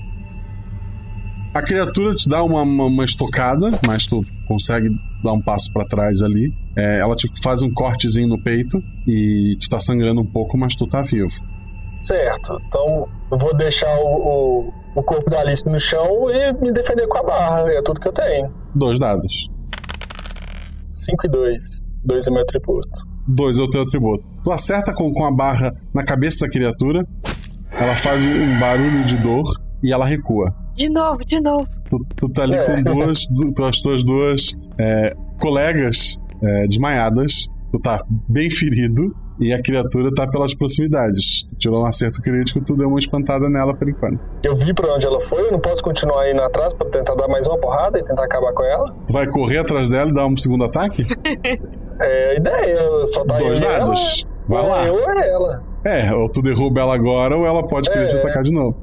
A 1.54 1.62
criatura 1.62 2.16
te 2.16 2.28
dá 2.28 2.42
uma, 2.42 2.62
uma, 2.62 2.86
uma 2.86 3.04
estocada, 3.04 3.70
mas 3.86 4.04
tu 4.04 4.24
consegue 4.48 4.88
dar 5.22 5.32
um 5.32 5.40
passo 5.40 5.72
pra 5.72 5.84
trás 5.84 6.22
ali. 6.22 6.52
É, 6.76 6.98
ela 6.98 7.14
te 7.14 7.30
faz 7.40 7.62
um 7.62 7.72
cortezinho 7.72 8.26
no 8.26 8.42
peito 8.42 8.82
e 9.06 9.56
tu 9.60 9.68
tá 9.68 9.78
sangrando 9.78 10.22
um 10.22 10.26
pouco, 10.26 10.58
mas 10.58 10.74
tu 10.74 10.88
tá 10.88 11.02
vivo. 11.02 11.30
Certo. 12.06 12.58
Então 12.66 13.08
eu 13.30 13.38
vou 13.38 13.54
deixar 13.56 13.94
o, 13.98 14.06
o, 14.66 14.72
o 14.96 15.02
corpo 15.02 15.30
da 15.30 15.40
Alice 15.40 15.66
no 15.68 15.78
chão 15.78 16.30
e 16.30 16.52
me 16.54 16.72
defender 16.72 17.06
com 17.06 17.18
a 17.18 17.22
barra. 17.22 17.70
É 17.72 17.82
tudo 17.82 18.00
que 18.00 18.08
eu 18.08 18.12
tenho. 18.12 18.52
Dois 18.74 18.98
dados. 18.98 19.50
5 20.90 21.26
e 21.26 21.30
2. 21.30 21.64
2 22.04 22.26
é 22.26 22.30
meu 22.30 22.42
atributo. 22.42 22.88
Dois 23.26 23.58
é 23.58 23.62
o 23.62 23.68
teu 23.68 23.82
atributo. 23.82 24.24
Tu 24.44 24.50
acerta 24.50 24.92
com, 24.94 25.12
com 25.12 25.24
a 25.24 25.30
barra 25.32 25.72
na 25.94 26.04
cabeça 26.04 26.44
da 26.46 26.50
criatura, 26.50 27.06
ela 27.78 27.94
faz 27.96 28.22
um 28.24 28.58
barulho 28.58 29.04
de 29.04 29.16
dor 29.18 29.44
e 29.82 29.92
ela 29.92 30.04
recua. 30.04 30.54
De 30.74 30.88
novo, 30.88 31.24
de 31.24 31.40
novo. 31.40 31.68
Tu, 31.88 31.98
tu 32.16 32.28
tá 32.30 32.42
ali 32.42 32.54
É. 32.54 32.64
com 32.64 32.82
duas, 32.82 33.26
du- 33.28 33.52
tuas 33.52 33.80
tuas 33.80 34.02
duas 34.04 34.52
é, 34.78 35.14
colegas 35.40 36.18
é, 36.42 36.66
desmaiadas. 36.66 37.46
Tu 37.70 37.78
tá 37.78 37.98
bem 38.28 38.50
ferido 38.50 39.14
e 39.42 39.52
a 39.52 39.60
criatura 39.62 40.10
tá 40.14 40.26
pelas 40.26 40.54
proximidades. 40.54 41.44
Tu 41.50 41.56
tirou 41.56 41.82
um 41.82 41.86
acerto 41.86 42.20
crítico, 42.22 42.60
tu 42.64 42.74
deu 42.76 42.88
uma 42.88 42.98
espantada 42.98 43.48
nela 43.48 43.74
por 43.74 43.88
enquanto. 43.88 44.20
Eu 44.44 44.54
vi 44.56 44.72
pra 44.74 44.92
onde 44.94 45.06
ela 45.06 45.20
foi, 45.20 45.46
eu 45.46 45.52
não 45.52 45.60
posso 45.60 45.82
continuar 45.82 46.30
indo 46.30 46.40
atrás 46.42 46.72
pra 46.74 46.88
tentar 46.88 47.14
dar 47.14 47.28
mais 47.28 47.46
uma 47.46 47.58
porrada 47.58 47.98
e 47.98 48.04
tentar 48.04 48.24
acabar 48.24 48.52
com 48.52 48.62
ela? 48.64 48.94
Tu 49.06 49.12
vai 49.12 49.26
correr 49.26 49.58
atrás 49.58 49.88
dela 49.90 50.10
e 50.10 50.14
dar 50.14 50.26
um 50.26 50.36
segundo 50.36 50.64
ataque? 50.64 51.04
É 52.00 52.30
a 52.30 52.34
ideia, 52.34 52.76
só 53.04 53.24
tá 53.24 53.38
Dois 53.38 53.60
e 53.60 53.64
ela. 53.64 53.78
dados. 53.78 54.26
Vai 54.48 54.66
lá. 54.68 54.86
Eu 54.86 54.94
ou 54.94 55.10
ela. 55.10 55.62
É, 55.84 56.12
ou 56.12 56.28
tu 56.28 56.42
derruba 56.42 56.80
ela 56.80 56.94
agora 56.94 57.36
ou 57.36 57.46
ela 57.46 57.64
pode 57.64 57.88
querer 57.90 58.06
te 58.08 58.16
É. 58.16 58.18
atacar 58.18 58.42
de 58.42 58.50
novo. 58.52 58.76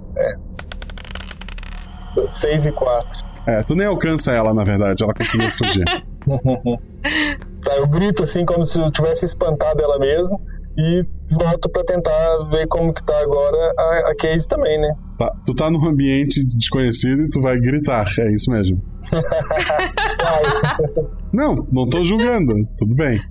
6 2.29 2.67
e 2.67 2.71
4. 2.71 3.09
É, 3.47 3.63
tu 3.63 3.75
nem 3.75 3.87
alcança 3.87 4.31
ela, 4.31 4.53
na 4.53 4.63
verdade, 4.63 5.03
ela 5.03 5.13
conseguiu 5.13 5.49
fugir. 5.51 5.83
Eu 7.77 7.87
grito 7.87 8.23
assim 8.23 8.45
como 8.45 8.65
se 8.65 8.79
eu 8.79 8.91
tivesse 8.91 9.25
espantado 9.25 9.81
ela 9.81 9.99
mesmo 9.99 10.39
e 10.77 11.03
volto 11.29 11.69
pra 11.69 11.83
tentar 11.83 12.45
ver 12.49 12.67
como 12.67 12.93
que 12.93 13.03
tá 13.03 13.19
agora 13.21 13.73
a, 13.77 14.11
a 14.11 14.15
Case 14.15 14.47
também, 14.47 14.79
né? 14.79 14.93
Tá, 15.17 15.31
tu 15.45 15.53
tá 15.53 15.69
num 15.69 15.85
ambiente 15.87 16.45
desconhecido 16.55 17.23
e 17.23 17.29
tu 17.29 17.41
vai 17.41 17.59
gritar, 17.59 18.05
é 18.19 18.33
isso 18.33 18.49
mesmo. 18.49 18.81
Não, 21.31 21.55
não 21.71 21.87
tô 21.87 22.03
julgando, 22.03 22.53
tudo 22.77 22.95
bem. 22.95 23.21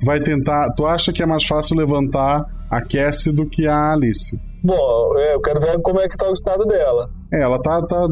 vai 0.06 0.20
tentar. 0.20 0.72
Tu 0.74 0.86
acha 0.86 1.12
que 1.12 1.22
é 1.22 1.26
mais 1.26 1.44
fácil 1.44 1.76
levantar 1.76 2.42
a 2.70 2.80
Cassie 2.80 3.32
do 3.32 3.46
que 3.46 3.66
a 3.66 3.92
Alice? 3.92 4.38
Bom, 4.64 5.18
é, 5.18 5.34
eu 5.34 5.42
quero 5.42 5.60
ver 5.60 5.78
como 5.82 6.00
é 6.00 6.08
que 6.08 6.16
tá 6.16 6.26
o 6.30 6.32
estado 6.32 6.64
dela. 6.64 7.10
É, 7.30 7.42
ela 7.42 7.60
tá, 7.60 7.82
tá. 7.82 8.06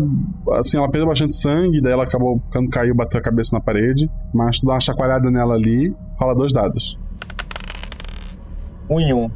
Assim, 0.59 0.77
ela 0.77 0.91
perdeu 0.91 1.09
bastante 1.09 1.35
sangue, 1.35 1.81
daí 1.81 1.95
ela 1.95 2.05
acabou, 2.05 2.43
quando 2.53 2.69
caiu, 2.69 2.95
bateu 2.95 3.19
a 3.19 3.23
cabeça 3.23 3.57
na 3.57 3.61
parede. 3.61 4.11
Mas 4.35 4.61
tu 4.61 4.67
dá 4.67 4.75
uma 4.75 4.81
chacoalhada 4.81 5.31
nela 5.31 5.55
ali, 5.55 5.97
rola 6.21 6.35
dois 6.35 6.53
dados. 6.53 6.99
Um 8.91 9.01
em 9.01 9.15
um. 9.15 9.31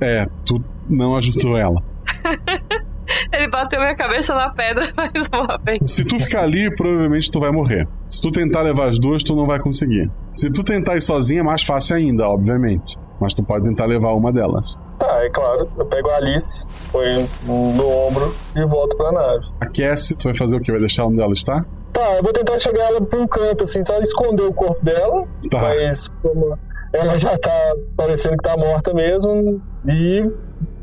É, 0.00 0.26
tu 0.46 0.64
não 0.88 1.16
ajudou 1.16 1.58
ela. 1.58 1.82
Ele 3.30 3.48
bateu 3.48 3.78
minha 3.80 3.94
cabeça 3.94 4.34
na 4.34 4.48
pedra 4.48 4.90
mais 4.96 5.28
uma 5.30 5.58
vez. 5.58 5.80
Se 5.84 6.02
tu 6.02 6.18
ficar 6.18 6.44
ali, 6.44 6.74
provavelmente 6.74 7.30
tu 7.30 7.40
vai 7.40 7.50
morrer. 7.50 7.86
Se 8.10 8.22
tu 8.22 8.30
tentar 8.30 8.62
levar 8.62 8.88
as 8.88 8.98
duas, 8.98 9.22
tu 9.22 9.36
não 9.36 9.46
vai 9.46 9.58
conseguir. 9.58 10.10
Se 10.32 10.50
tu 10.50 10.64
tentar 10.64 10.96
ir 10.96 11.02
sozinha, 11.02 11.40
é 11.40 11.42
mais 11.42 11.62
fácil 11.62 11.96
ainda, 11.96 12.26
obviamente. 12.26 12.96
Mas 13.20 13.34
tu 13.34 13.42
pode 13.42 13.64
tentar 13.64 13.84
levar 13.84 14.14
uma 14.14 14.32
delas. 14.32 14.78
Tá, 14.98 15.24
é 15.24 15.30
claro, 15.30 15.70
eu 15.78 15.86
pego 15.86 16.10
a 16.10 16.16
Alice, 16.16 16.64
põe 16.90 17.28
no 17.44 17.88
ombro 17.88 18.34
e 18.56 18.64
volto 18.64 18.96
pra 18.96 19.12
nave. 19.12 19.46
A 19.60 19.66
Cassie, 19.66 20.16
tu 20.16 20.24
vai 20.24 20.34
fazer 20.34 20.56
o 20.56 20.60
quê? 20.60 20.72
Vai 20.72 20.80
deixar 20.80 21.06
onde 21.06 21.20
ela 21.20 21.32
está? 21.32 21.64
Tá, 21.92 22.16
eu 22.16 22.22
vou 22.22 22.32
tentar 22.32 22.58
chegar 22.58 22.82
ela 22.84 23.00
pra 23.00 23.18
um 23.18 23.26
canto, 23.26 23.64
assim, 23.64 23.82
só 23.82 23.98
esconder 24.00 24.42
o 24.42 24.52
corpo 24.52 24.84
dela. 24.84 25.26
Tá. 25.50 25.60
Mas 25.60 26.08
como 26.22 26.58
ela 26.92 27.16
já 27.16 27.38
tá 27.38 27.74
parecendo 27.96 28.36
que 28.36 28.42
tá 28.42 28.56
morta 28.56 28.92
mesmo, 28.92 29.62
e 29.86 30.28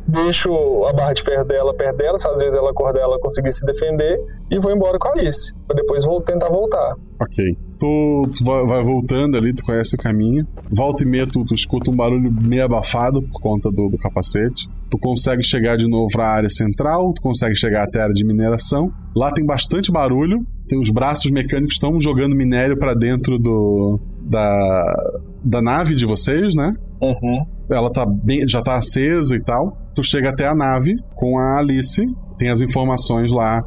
deixo 0.08 0.52
a 0.86 0.94
barra 0.94 1.14
de 1.14 1.24
ferro 1.24 1.46
dela 1.46 1.74
perto 1.74 1.98
dela, 1.98 2.18
se 2.18 2.28
às 2.28 2.40
vezes 2.40 2.56
ela 2.58 2.72
acordar 2.72 3.02
ela 3.02 3.20
conseguir 3.20 3.52
se 3.52 3.66
defender, 3.66 4.20
e 4.50 4.60
vou 4.60 4.72
embora 4.72 4.98
com 5.00 5.08
a 5.08 5.12
Alice, 5.12 5.54
pra 5.68 5.76
depois 5.76 6.04
vou 6.04 6.22
tentar 6.22 6.50
voltar. 6.50 6.96
Ok. 7.20 7.58
Tu, 7.80 8.24
tu 8.38 8.46
vai, 8.46 8.66
vai 8.66 8.84
voltando 8.84 9.38
ali, 9.38 9.54
tu 9.54 9.64
conhece 9.64 9.96
o 9.96 9.98
caminho. 9.98 10.48
Volta 10.72 11.04
e 11.04 11.06
meia, 11.06 11.28
tu, 11.28 11.44
tu 11.46 11.54
escuta 11.54 11.92
um 11.92 11.96
barulho 11.96 12.32
meio 12.32 12.64
abafado 12.64 13.22
por 13.22 13.42
conta 13.42 13.70
do, 13.70 13.90
do 13.90 13.98
capacete. 13.98 14.70
Tu 14.90 14.98
consegue 14.98 15.44
chegar 15.44 15.76
de 15.78 15.88
novo 15.88 16.08
pra 16.12 16.28
área 16.28 16.50
central, 16.50 17.14
tu 17.14 17.22
consegue 17.22 17.56
chegar 17.56 17.84
até 17.84 18.00
a 18.00 18.04
área 18.04 18.14
de 18.14 18.26
mineração. 18.26 18.92
Lá 19.16 19.32
tem 19.32 19.46
bastante 19.46 19.92
barulho. 19.92 20.46
Tem 20.68 20.80
os 20.80 20.90
braços 20.90 21.30
mecânicos 21.32 21.76
estão 21.76 22.00
jogando 22.00 22.36
minério 22.36 22.78
pra 22.78 22.94
dentro 22.94 23.38
do 23.38 24.00
da, 24.22 25.12
da 25.44 25.62
nave 25.62 25.96
de 25.96 26.06
vocês, 26.06 26.56
né? 26.56 26.74
Uhum. 27.02 27.46
Ela 27.70 27.92
tá 27.92 28.06
bem, 28.06 28.48
já 28.48 28.62
tá 28.62 28.78
acesa 28.78 29.36
e 29.36 29.42
tal. 29.42 29.78
Tu 29.96 30.04
chega 30.04 30.30
até 30.30 30.46
a 30.46 30.54
nave 30.54 30.94
com 31.16 31.40
a 31.40 31.60
Alice, 31.60 32.06
tem 32.38 32.50
as 32.50 32.60
informações 32.62 33.32
lá. 33.32 33.64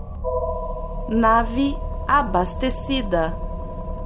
Nave 1.09 1.75
abastecida, 2.07 3.35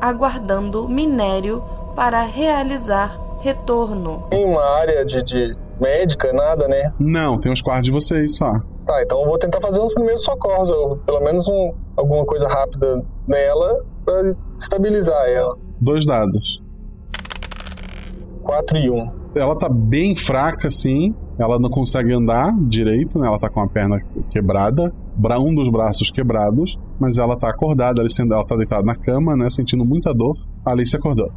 aguardando 0.01 0.89
minério 0.89 1.65
para 1.97 2.23
realizar 2.23 3.19
retorno. 3.40 4.24
Tem 4.31 4.44
uma 4.44 4.62
área 4.78 5.05
de, 5.05 5.20
de 5.24 5.57
médica, 5.81 6.32
nada, 6.32 6.69
né? 6.69 6.93
Não, 6.99 7.40
tem 7.40 7.51
os 7.51 7.61
quartos 7.61 7.86
de 7.86 7.90
vocês 7.90 8.36
só. 8.36 8.53
Tá, 8.86 9.03
então 9.03 9.20
eu 9.20 9.27
vou 9.27 9.39
tentar 9.39 9.61
fazer 9.61 9.81
uns 9.81 9.93
primeiros 9.93 10.23
socorros, 10.23 10.70
ou 10.70 10.99
pelo 10.99 11.20
menos 11.20 11.49
um, 11.49 11.74
alguma 11.97 12.24
coisa 12.24 12.47
rápida 12.47 13.05
nela 13.27 13.85
pra 14.05 14.32
estabilizar 14.57 15.28
ela. 15.28 15.57
Dois 15.81 16.07
dados. 16.07 16.62
4 18.44 18.78
e 18.78 18.90
1. 18.90 19.11
Ela 19.35 19.57
tá 19.59 19.69
bem 19.69 20.15
fraca, 20.15 20.69
assim. 20.69 21.15
Ela 21.38 21.59
não 21.59 21.70
consegue 21.70 22.12
andar 22.12 22.52
direito, 22.68 23.18
né? 23.18 23.26
Ela 23.26 23.38
tá 23.38 23.48
com 23.48 23.60
a 23.60 23.68
perna 23.68 23.98
quebrada, 24.30 24.92
bra- 25.16 25.38
um 25.40 25.54
dos 25.54 25.68
braços 25.70 26.10
quebrados, 26.10 26.78
mas 27.00 27.18
ela 27.18 27.36
tá 27.36 27.48
acordada, 27.48 28.00
ela, 28.00 28.09
sendo- 28.10 28.34
ela 28.34 28.44
tá 28.46 28.54
deitada 28.56 28.82
na 28.84 28.94
cama, 28.94 29.34
né? 29.36 29.48
Sentindo 29.50 29.84
muita 29.84 30.12
dor. 30.14 30.34
A 30.64 30.72
Alice 30.72 30.94
acordou. 30.96 31.30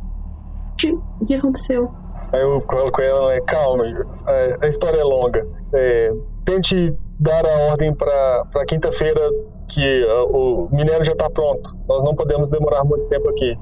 O 1.21 1.25
que 1.25 1.33
aconteceu? 1.33 1.89
Aí 2.33 2.41
eu 2.41 2.61
falo 2.61 2.91
com 2.91 3.01
ela, 3.01 3.29
né, 3.33 3.39
calma, 3.47 3.83
é, 4.27 4.57
a 4.61 4.67
história 4.67 4.99
é 4.99 5.03
longa. 5.03 5.47
É, 5.73 6.11
tente 6.43 6.93
dar 7.19 7.45
a 7.45 7.71
ordem 7.71 7.93
pra, 7.93 8.45
pra 8.51 8.65
quinta-feira 8.65 9.21
que 9.69 10.05
o 10.31 10.67
minério 10.71 11.05
já 11.05 11.15
tá 11.15 11.29
pronto. 11.29 11.73
Nós 11.87 12.03
não 12.03 12.13
podemos 12.13 12.49
demorar 12.49 12.83
muito 12.83 13.05
tempo 13.07 13.29
aqui. 13.29 13.57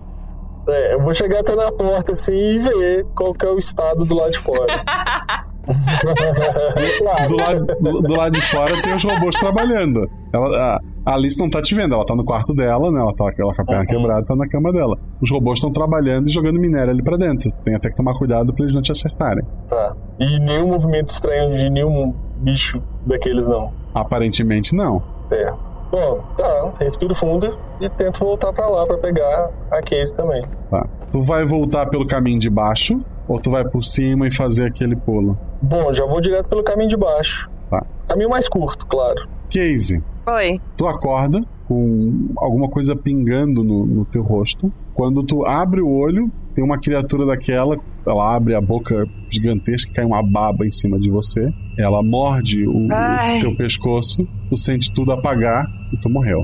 É, 0.67 0.95
eu 0.95 1.01
vou 1.01 1.13
chegar 1.13 1.41
até 1.41 1.55
na 1.55 1.71
porta 1.71 2.13
assim 2.13 2.33
e 2.33 2.59
ver 2.59 3.05
qual 3.15 3.33
que 3.33 3.45
é 3.45 3.49
o 3.49 3.59
estado 3.59 4.03
do 4.05 4.15
lado 4.15 4.31
de 4.31 4.39
fora. 4.39 4.83
Do 7.29 7.37
lado, 7.37 7.65
do, 7.79 8.01
do 8.01 8.15
lado 8.15 8.33
de 8.33 8.41
fora 8.41 8.81
tem 8.81 8.93
os 8.93 9.03
robôs 9.03 9.35
trabalhando. 9.35 10.09
Ela, 10.33 10.77
a, 11.05 11.13
Alice 11.13 11.39
não 11.39 11.49
tá 11.49 11.61
te 11.61 11.73
vendo, 11.75 11.95
ela 11.95 12.05
tá 12.05 12.15
no 12.15 12.23
quarto 12.23 12.53
dela, 12.53 12.91
né? 12.91 12.99
Ela 12.99 13.13
tá 13.13 13.25
ela 13.37 13.53
com 13.53 13.61
a 13.61 13.65
perna 13.65 13.85
quebrada, 13.85 14.25
tá 14.25 14.35
na 14.35 14.47
cama 14.47 14.71
dela. 14.71 14.97
Os 15.21 15.31
robôs 15.31 15.57
estão 15.57 15.71
trabalhando 15.71 16.27
e 16.27 16.31
jogando 16.31 16.59
minério 16.59 16.91
ali 16.91 17.03
pra 17.03 17.17
dentro. 17.17 17.51
Tem 17.63 17.75
até 17.75 17.89
que 17.89 17.95
tomar 17.95 18.13
cuidado 18.13 18.53
pra 18.53 18.63
eles 18.63 18.75
não 18.75 18.81
te 18.81 18.91
acertarem. 18.91 19.45
Tá. 19.69 19.95
E 20.19 20.39
nenhum 20.39 20.67
movimento 20.67 21.09
estranho 21.09 21.53
de 21.55 21.69
nenhum 21.69 22.13
bicho 22.37 22.81
daqueles, 23.05 23.47
não. 23.47 23.71
Aparentemente 23.93 24.75
não. 24.75 25.01
Certo. 25.23 25.73
Bom, 25.91 26.23
tá. 26.37 26.73
Respiro 26.79 27.13
fundo 27.13 27.57
e 27.79 27.89
tento 27.89 28.19
voltar 28.19 28.51
pra 28.51 28.67
lá 28.67 28.85
pra 28.85 28.97
pegar 28.97 29.49
a 29.71 29.81
case 29.81 30.13
também. 30.13 30.43
Tá. 30.69 30.87
Tu 31.11 31.21
vai 31.21 31.45
voltar 31.45 31.85
pelo 31.87 32.07
caminho 32.07 32.39
de 32.39 32.49
baixo 32.49 32.99
ou 33.27 33.39
tu 33.39 33.51
vai 33.51 33.63
por 33.63 33.83
cima 33.83 34.27
e 34.27 34.31
fazer 34.31 34.65
aquele 34.65 34.95
pulo? 34.95 35.37
Bom, 35.61 35.91
já 35.93 36.05
vou 36.05 36.21
direto 36.21 36.47
pelo 36.47 36.63
caminho 36.63 36.89
de 36.89 36.97
baixo. 36.97 37.49
Tá. 37.69 37.85
Caminho 38.07 38.29
mais 38.29 38.47
curto, 38.47 38.85
claro. 38.85 39.27
Casey, 39.49 40.01
Oi. 40.27 40.59
tu 40.77 40.87
acorda 40.87 41.41
com 41.67 42.29
alguma 42.37 42.69
coisa 42.69 42.95
pingando 42.95 43.63
no, 43.63 43.85
no 43.85 44.05
teu 44.05 44.21
rosto. 44.21 44.71
Quando 44.93 45.23
tu 45.23 45.45
abre 45.45 45.81
o 45.81 45.89
olho, 45.89 46.31
tem 46.53 46.63
uma 46.63 46.79
criatura 46.79 47.25
daquela, 47.25 47.77
ela 48.05 48.35
abre 48.35 48.53
a 48.53 48.61
boca 48.61 49.05
gigantesca 49.29 49.91
e 49.91 49.93
cai 49.93 50.05
uma 50.05 50.21
baba 50.21 50.65
em 50.65 50.71
cima 50.71 50.99
de 50.99 51.09
você. 51.09 51.51
Ela 51.77 52.03
morde 52.03 52.67
o, 52.67 52.85
o 52.87 53.41
teu 53.41 53.55
pescoço, 53.55 54.27
tu 54.49 54.57
sente 54.57 54.93
tudo 54.93 55.11
apagar 55.11 55.65
e 55.91 55.97
tu 55.97 56.09
morreu. 56.09 56.43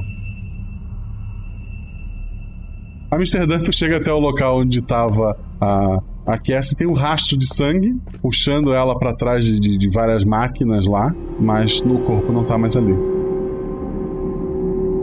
Amsterdã, 3.11 3.59
tu 3.59 3.73
chega 3.73 3.97
até 3.97 4.11
o 4.13 4.19
local 4.19 4.59
onde 4.59 4.81
tava 4.81 5.37
a, 5.59 5.99
a 6.29 6.37
Cassie, 6.37 6.75
tem 6.77 6.87
um 6.87 6.93
rastro 6.93 7.37
de 7.37 7.47
sangue 7.47 7.95
puxando 8.21 8.73
ela 8.73 8.97
pra 8.97 9.13
trás 9.13 9.43
de, 9.43 9.59
de- 9.59 9.77
de 9.77 9.89
várias 9.89 10.23
máquinas 10.23 10.85
lá, 10.87 11.13
mas 11.39 11.81
no 11.81 11.99
corpo 11.99 12.31
não 12.31 12.43
tá 12.43 12.57
mais 12.57 12.75
ali. 12.77 12.93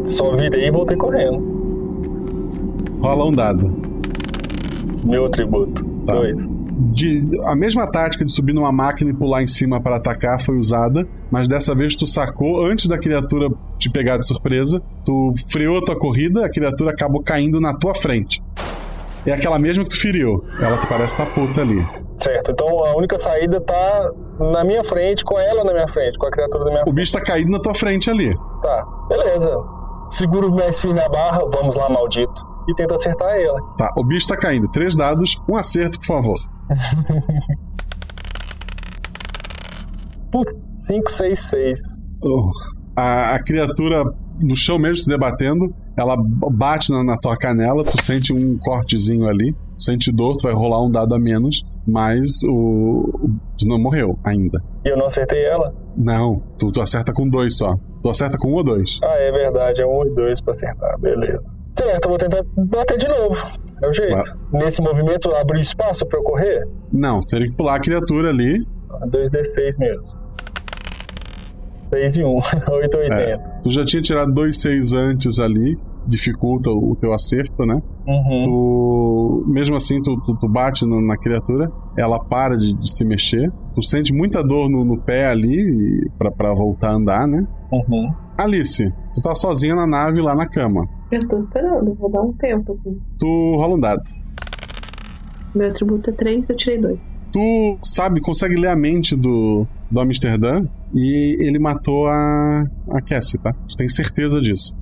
Só 0.06 0.36
virei 0.36 0.68
e 0.68 0.70
voltei 0.70 0.96
correndo. 0.96 1.42
Rola 3.00 3.26
um 3.26 3.32
dado. 3.32 3.74
Meu 5.04 5.24
atributo. 5.24 5.84
Tá. 6.06 6.14
Dois. 6.14 6.56
De, 6.92 7.24
a 7.46 7.56
mesma 7.56 7.90
tática 7.90 8.24
de 8.24 8.30
subir 8.30 8.52
numa 8.52 8.70
máquina 8.70 9.10
e 9.10 9.14
pular 9.14 9.42
em 9.42 9.46
cima 9.46 9.80
para 9.80 9.96
atacar 9.96 10.40
foi 10.40 10.58
usada, 10.58 11.08
mas 11.30 11.48
dessa 11.48 11.74
vez 11.74 11.96
tu 11.96 12.06
sacou 12.06 12.64
antes 12.64 12.86
da 12.86 12.98
criatura 12.98 13.48
te 13.78 13.88
pegar 13.90 14.18
de 14.18 14.26
surpresa. 14.26 14.80
Tu 15.04 15.34
freou 15.50 15.78
a 15.78 15.82
tua 15.84 15.98
corrida, 15.98 16.44
a 16.44 16.50
criatura 16.50 16.90
acabou 16.90 17.22
caindo 17.22 17.60
na 17.60 17.74
tua 17.74 17.94
frente. 17.94 18.42
É 19.26 19.32
aquela 19.32 19.58
mesma 19.58 19.82
que 19.84 19.90
tu 19.90 20.00
feriu. 20.00 20.44
Ela 20.60 20.76
parece 20.88 21.14
estar 21.14 21.26
puta 21.26 21.60
ali. 21.60 21.84
Certo, 22.16 22.50
então 22.52 22.66
a 22.84 22.96
única 22.96 23.18
saída 23.18 23.60
tá 23.60 24.10
na 24.38 24.64
minha 24.64 24.82
frente, 24.84 25.24
com 25.24 25.38
ela 25.38 25.64
na 25.64 25.72
minha 25.72 25.88
frente, 25.88 26.16
com 26.18 26.26
a 26.26 26.30
criatura 26.30 26.64
da 26.64 26.70
minha 26.70 26.82
O 26.82 26.84
frente. 26.84 26.94
bicho 26.94 27.12
tá 27.12 27.20
caído 27.20 27.50
na 27.50 27.60
tua 27.60 27.74
frente 27.74 28.08
ali. 28.10 28.34
Tá, 28.62 28.86
beleza. 29.08 29.50
Seguro 30.12 30.50
mais 30.54 30.80
firme 30.80 30.98
na 30.98 31.08
barra, 31.08 31.40
vamos 31.50 31.74
lá, 31.76 31.88
maldito. 31.90 32.32
E 32.68 32.74
tenta 32.74 32.94
acertar 32.94 33.30
ela. 33.36 33.60
Tá, 33.76 33.92
o 33.96 34.04
bicho 34.04 34.28
tá 34.28 34.36
caindo. 34.36 34.66
Três 34.68 34.96
dados, 34.96 35.36
um 35.48 35.56
acerto, 35.56 35.98
por 36.00 36.06
favor. 36.06 36.38
5, 40.76 41.10
6, 41.10 41.38
6. 41.38 41.80
Oh. 42.22 42.50
A, 42.96 43.34
a 43.34 43.42
criatura 43.42 44.04
no 44.40 44.56
chão 44.56 44.78
mesmo 44.78 44.96
se 44.96 45.08
debatendo, 45.08 45.74
ela 45.96 46.16
bate 46.16 46.90
na, 46.90 47.02
na 47.02 47.16
tua 47.16 47.36
canela, 47.36 47.84
tu 47.84 48.00
sente 48.00 48.32
um 48.32 48.58
cortezinho 48.58 49.26
ali, 49.26 49.54
sente 49.78 50.12
dor, 50.12 50.36
tu 50.36 50.42
vai 50.44 50.52
rolar 50.52 50.82
um 50.84 50.90
dado 50.90 51.14
a 51.14 51.18
menos, 51.18 51.64
mas 51.86 52.42
o, 52.48 53.30
tu 53.58 53.66
não 53.66 53.78
morreu 53.78 54.18
ainda. 54.24 54.62
E 54.84 54.88
eu 54.88 54.96
não 54.96 55.06
acertei 55.06 55.44
ela? 55.44 55.74
Não, 55.96 56.42
tu, 56.58 56.70
tu 56.70 56.80
acerta 56.80 57.12
com 57.12 57.28
dois 57.28 57.56
só. 57.56 57.74
Tu 58.02 58.10
acerta 58.10 58.38
com 58.38 58.48
um 58.52 58.54
ou 58.54 58.64
dois. 58.64 59.00
Ah, 59.02 59.16
é 59.18 59.32
verdade, 59.32 59.82
é 59.82 59.86
um 59.86 60.06
e 60.06 60.14
dois 60.14 60.40
pra 60.40 60.52
acertar, 60.52 60.98
beleza. 61.00 61.56
Certo, 61.76 62.04
eu 62.04 62.08
vou 62.10 62.18
tentar 62.18 62.42
bater 62.56 62.96
de 62.96 63.08
novo. 63.08 63.36
É 63.82 63.88
o 63.88 63.92
jeito. 63.92 64.38
Nesse 64.52 64.80
movimento 64.80 65.34
abriu 65.34 65.60
espaço 65.60 66.06
pra 66.06 66.18
eu 66.18 66.22
correr? 66.22 66.66
Não, 66.92 67.20
teria 67.20 67.48
que 67.48 67.56
pular 67.56 67.76
a 67.76 67.80
criatura 67.80 68.30
ali. 68.30 68.66
2d6 69.10 69.78
mesmo. 69.78 70.18
6 71.90 72.16
e 72.16 72.24
1, 72.24 72.26
8 72.28 72.96
80. 72.96 73.14
É, 73.14 73.36
tu 73.62 73.70
já 73.70 73.84
tinha 73.84 74.02
tirado 74.02 74.32
dois 74.32 74.60
seis 74.60 74.92
antes 74.92 75.38
ali, 75.38 75.74
dificulta 76.06 76.70
o 76.70 76.96
teu 76.96 77.12
acerto, 77.12 77.64
né? 77.66 77.80
Uhum. 78.06 78.42
Tu, 78.44 79.44
mesmo 79.48 79.76
assim, 79.76 80.00
tu, 80.02 80.16
tu, 80.24 80.36
tu 80.36 80.48
bate 80.48 80.84
no- 80.86 81.00
na 81.00 81.16
criatura, 81.16 81.70
ela 81.96 82.18
para 82.22 82.56
de, 82.56 82.72
de 82.74 82.90
se 82.90 83.04
mexer. 83.04 83.50
Tu 83.74 83.82
sente 83.82 84.12
muita 84.12 84.42
dor 84.42 84.68
no, 84.68 84.84
no 84.84 84.98
pé 85.00 85.26
ali 85.26 86.08
pra, 86.18 86.30
pra 86.30 86.54
voltar 86.54 86.90
a 86.90 86.94
andar, 86.94 87.26
né? 87.26 87.46
Uhum. 87.72 88.12
Alice, 88.38 88.92
tu 89.14 89.20
tá 89.22 89.34
sozinha 89.34 89.74
na 89.74 89.86
nave 89.86 90.20
lá 90.20 90.34
na 90.34 90.48
cama. 90.48 90.86
Eu 91.10 91.26
tô 91.28 91.38
esperando, 91.38 91.94
vou 91.94 92.10
dar 92.10 92.22
um 92.22 92.32
tempo, 92.32 92.72
assim. 92.72 92.98
Tu 93.18 93.26
rola 93.56 93.74
um 93.76 93.80
dado. 93.80 94.02
Meu 95.54 95.70
atributo 95.70 96.10
é 96.10 96.12
3, 96.12 96.48
eu 96.50 96.56
tirei 96.56 96.78
2. 96.78 97.18
Tu 97.32 97.78
sabe, 97.82 98.20
consegue 98.20 98.56
ler 98.56 98.68
a 98.68 98.76
mente 98.76 99.16
do, 99.16 99.66
do 99.90 100.00
Amsterdã 100.00 100.66
e 100.94 101.36
ele 101.40 101.58
matou 101.58 102.06
a, 102.06 102.64
a 102.90 103.00
Cassie, 103.00 103.40
tá? 103.40 103.52
Tu 103.68 103.76
tem 103.76 103.88
certeza 103.88 104.40
disso. 104.40 104.76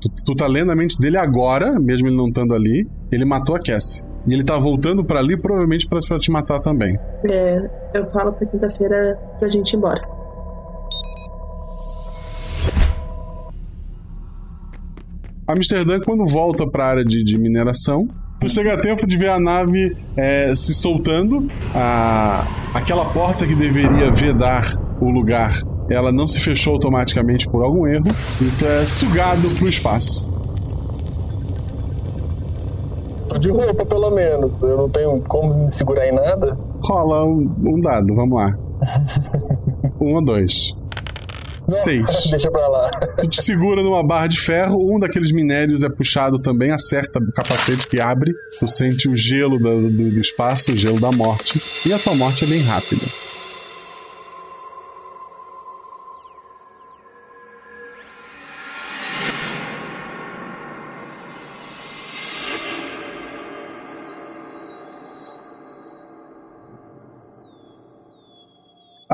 Tu, 0.00 0.08
tu 0.24 0.34
tá 0.34 0.46
lendo 0.46 0.72
a 0.72 0.74
mente 0.74 0.98
dele 0.98 1.16
agora, 1.16 1.78
mesmo 1.78 2.08
ele 2.08 2.16
não 2.16 2.28
estando 2.28 2.54
ali. 2.54 2.86
Ele 3.10 3.24
matou 3.24 3.54
a 3.54 3.60
Cassie. 3.60 4.04
E 4.26 4.34
ele 4.34 4.44
tá 4.44 4.58
voltando 4.58 5.04
pra 5.04 5.18
ali, 5.18 5.36
provavelmente 5.36 5.86
pra, 5.88 6.00
pra 6.00 6.18
te 6.18 6.30
matar 6.30 6.60
também. 6.60 6.98
É, 7.24 7.70
eu 7.94 8.10
falo 8.10 8.32
pra 8.32 8.46
quinta-feira 8.46 9.18
pra 9.38 9.48
gente 9.48 9.72
ir 9.72 9.76
embora. 9.76 10.00
Amsterdã, 15.46 16.00
quando 16.00 16.24
volta 16.24 16.66
pra 16.68 16.86
área 16.86 17.04
de, 17.04 17.22
de 17.22 17.36
mineração, 17.36 18.06
tu 18.42 18.50
chega 18.50 18.74
a 18.74 18.76
tempo 18.76 19.06
de 19.06 19.16
ver 19.16 19.28
a 19.30 19.38
nave 19.38 19.96
é, 20.16 20.52
se 20.54 20.74
soltando. 20.74 21.48
A, 21.72 22.44
aquela 22.74 23.04
porta 23.04 23.46
que 23.46 23.54
deveria 23.54 24.10
vedar 24.10 24.64
o 25.00 25.10
lugar, 25.10 25.52
ela 25.88 26.10
não 26.10 26.26
se 26.26 26.40
fechou 26.40 26.74
automaticamente 26.74 27.48
por 27.48 27.62
algum 27.62 27.86
erro. 27.86 28.06
E 28.40 28.50
tu 28.58 28.64
é 28.64 28.84
sugado 28.84 29.48
pro 29.56 29.68
espaço. 29.68 30.26
Tô 33.28 33.38
de 33.38 33.48
roupa, 33.48 33.86
pelo 33.86 34.10
menos. 34.10 34.60
Eu 34.62 34.76
não 34.76 34.88
tenho 34.88 35.20
como 35.22 35.64
me 35.64 35.70
segurar 35.70 36.08
em 36.08 36.12
nada. 36.12 36.58
Rola 36.80 37.24
um, 37.24 37.54
um 37.64 37.80
dado, 37.80 38.12
vamos 38.12 38.36
lá. 38.36 38.58
um 40.00 40.14
ou 40.16 40.24
dois. 40.24 40.74
Seis. 41.72 42.26
Deixa 42.30 42.50
pra 42.50 42.68
lá. 42.68 42.90
Tu 43.20 43.28
te 43.28 43.42
segura 43.42 43.82
numa 43.82 44.06
barra 44.06 44.26
de 44.26 44.38
ferro, 44.38 44.78
um 44.94 44.98
daqueles 44.98 45.32
minérios 45.32 45.82
é 45.82 45.88
puxado 45.88 46.38
também, 46.38 46.70
acerta 46.70 47.18
o 47.18 47.32
capacete 47.32 47.86
que 47.86 48.00
abre, 48.00 48.32
tu 48.58 48.68
sente 48.68 49.08
o 49.08 49.16
gelo 49.16 49.58
do, 49.58 49.90
do, 49.90 50.10
do 50.10 50.20
espaço, 50.20 50.72
o 50.72 50.76
gelo 50.76 51.00
da 51.00 51.10
morte, 51.10 51.60
e 51.86 51.92
a 51.92 51.98
tua 51.98 52.14
morte 52.14 52.44
é 52.44 52.48
bem 52.48 52.62
rápida. 52.62 53.02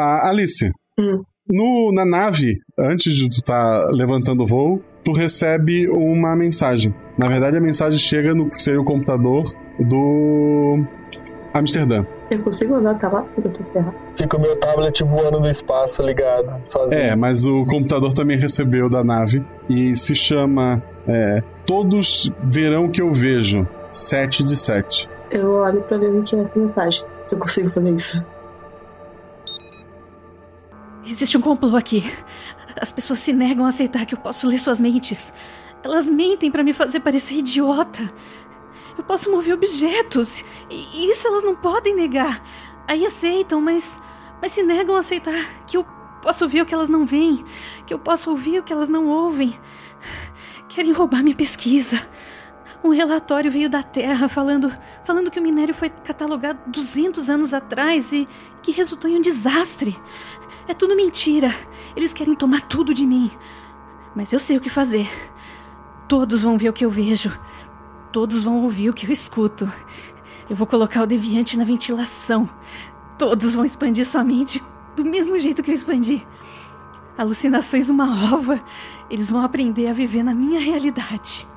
A 0.01 0.29
Alice, 0.29 0.71
no, 1.49 1.93
na 1.93 2.05
nave, 2.05 2.61
antes 2.79 3.15
de 3.15 3.29
tu 3.29 3.37
estar 3.37 3.87
levantando 3.91 4.43
o 4.43 4.47
voo, 4.47 4.83
tu 5.05 5.13
recebe 5.13 5.89
uma 5.89 6.37
mensagem. 6.37 6.95
Na 7.17 7.29
verdade, 7.29 7.57
a 7.57 7.61
mensagem 7.61 7.99
chega 7.99 8.35
no 8.35 8.51
que 8.51 8.63
seria 8.63 8.81
o 8.81 8.85
computador 8.85 9.45
do 9.79 10.85
Amsterdã. 11.53 12.05
Eu 12.31 12.43
consigo 12.43 12.75
andar 12.75 12.93
até 12.93 13.09
lá? 13.09 13.25
Eu 13.37 13.51
tô 13.51 13.65
ferrado. 13.73 13.95
Fica 14.15 14.37
o 14.37 14.41
meu 14.41 14.55
tablet 14.57 15.03
voando 15.03 15.41
no 15.41 15.49
espaço 15.49 16.03
ligado, 16.03 16.55
sozinho. 16.65 17.01
É, 17.01 17.17
mas 17.17 17.47
o 17.47 17.65
computador 17.65 18.13
também 18.13 18.37
recebeu 18.37 18.89
da 18.89 19.03
nave 19.03 19.43
e 19.69 19.97
se 19.97 20.15
chama 20.15 20.83
é, 21.07 21.43
Todos 21.65 22.31
Verão 22.43 22.91
que 22.91 23.01
eu 23.01 23.13
vejo, 23.13 23.67
7 23.91 24.45
de 24.45 24.57
7. 24.57 25.09
Eu 25.31 25.53
olho 25.53 25.81
pra 25.83 25.97
ver 25.97 26.09
o 26.09 26.23
que 26.23 26.37
é 26.37 26.41
essa 26.41 26.59
mensagem. 26.59 27.05
Se 27.27 27.35
eu 27.35 27.39
consigo 27.39 27.71
fazer 27.71 27.91
isso. 27.91 28.25
Existe 31.11 31.39
um 31.39 31.41
complô 31.41 31.75
aqui. 31.75 32.05
As 32.79 32.93
pessoas 32.93 33.19
se 33.21 33.33
negam 33.33 33.65
a 33.65 33.71
aceitar 33.71 34.05
que 34.05 34.15
eu 34.15 34.19
posso 34.19 34.47
ler 34.47 34.59
suas 34.59 34.79
mentes. 34.79 35.33
Elas 35.83 36.11
mentem 36.11 36.51
pra 36.51 36.63
me 36.63 36.75
fazer 36.75 37.01
parecer 37.01 37.37
idiota. 37.37 38.13
Eu 38.97 39.03
posso 39.03 39.31
mover 39.31 39.55
objetos. 39.55 40.45
E 40.69 41.11
isso 41.11 41.27
elas 41.27 41.43
não 41.43 41.57
podem 41.57 41.97
negar. 41.97 42.43
Aí 42.87 43.07
aceitam, 43.07 43.59
mas. 43.59 43.99
Mas 44.43 44.53
se 44.53 44.63
negam 44.63 44.97
a 44.97 44.99
aceitar 44.99 45.65
que 45.67 45.79
eu 45.79 45.85
posso 46.21 46.45
ouvir 46.45 46.61
o 46.61 46.67
que 46.67 46.75
elas 46.75 46.91
não 46.91 47.07
veem. 47.07 47.43
Que 47.87 47.95
eu 47.95 47.99
posso 47.99 48.29
ouvir 48.31 48.59
o 48.59 48.63
que 48.63 48.73
elas 48.73 48.91
não 48.91 49.09
ouvem. 49.09 49.59
Querem 50.69 50.93
roubar 50.93 51.23
minha 51.23 51.35
pesquisa. 51.35 52.07
Um 52.85 52.91
relatório 52.91 53.51
veio 53.51 53.69
da 53.69 53.83
Terra 53.83 54.29
falando, 54.29 54.73
falando 55.05 55.31
que 55.31 55.41
o 55.41 55.43
minério 55.43 55.75
foi 55.75 55.91
catalogado 55.91 56.61
200 56.67 57.29
anos 57.29 57.53
atrás 57.53 58.13
e 58.13 58.29
que 58.63 58.71
resultou 58.71 59.11
em 59.11 59.17
um 59.17 59.21
desastre. 59.21 59.99
É 60.69 60.75
tudo 60.75 60.95
mentira. 60.95 61.53
Eles 61.97 62.13
querem 62.13 62.35
tomar 62.35 62.61
tudo 62.61 62.93
de 62.93 63.07
mim. 63.07 63.31
Mas 64.15 64.33
eu 64.33 64.39
sei 64.39 64.59
o 64.59 64.61
que 64.61 64.69
fazer. 64.69 65.09
Todos 66.07 66.43
vão 66.43 66.59
ver 66.59 66.69
o 66.69 66.73
que 66.75 66.85
eu 66.85 66.91
vejo. 66.91 67.41
Todos 68.13 68.45
vão 68.45 68.63
ouvir 68.63 68.91
o 68.91 68.93
que 68.93 69.07
eu 69.07 69.11
escuto. 69.11 69.71
Eu 70.49 70.55
vou 70.55 70.67
colocar 70.67 71.03
o 71.03 71.07
deviante 71.07 71.57
na 71.57 71.65
ventilação. 71.65 72.49
Todos 73.17 73.55
vão 73.55 73.65
expandir 73.65 74.05
sua 74.05 74.23
mente 74.23 74.63
do 74.95 75.05
mesmo 75.05 75.39
jeito 75.39 75.63
que 75.63 75.71
eu 75.71 75.75
expandi. 75.75 76.27
Alucinações 77.17 77.89
uma 77.89 78.35
ova. 78.35 78.61
Eles 79.09 79.31
vão 79.31 79.43
aprender 79.43 79.89
a 79.89 79.95
viver 79.95 80.23
na 80.23 80.35
minha 80.35 80.61
realidade. 80.61 81.49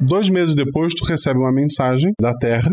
Dois 0.00 0.30
meses 0.30 0.54
depois, 0.54 0.94
tu 0.94 1.04
recebe 1.04 1.38
uma 1.38 1.52
mensagem 1.52 2.12
da 2.18 2.32
Terra. 2.34 2.70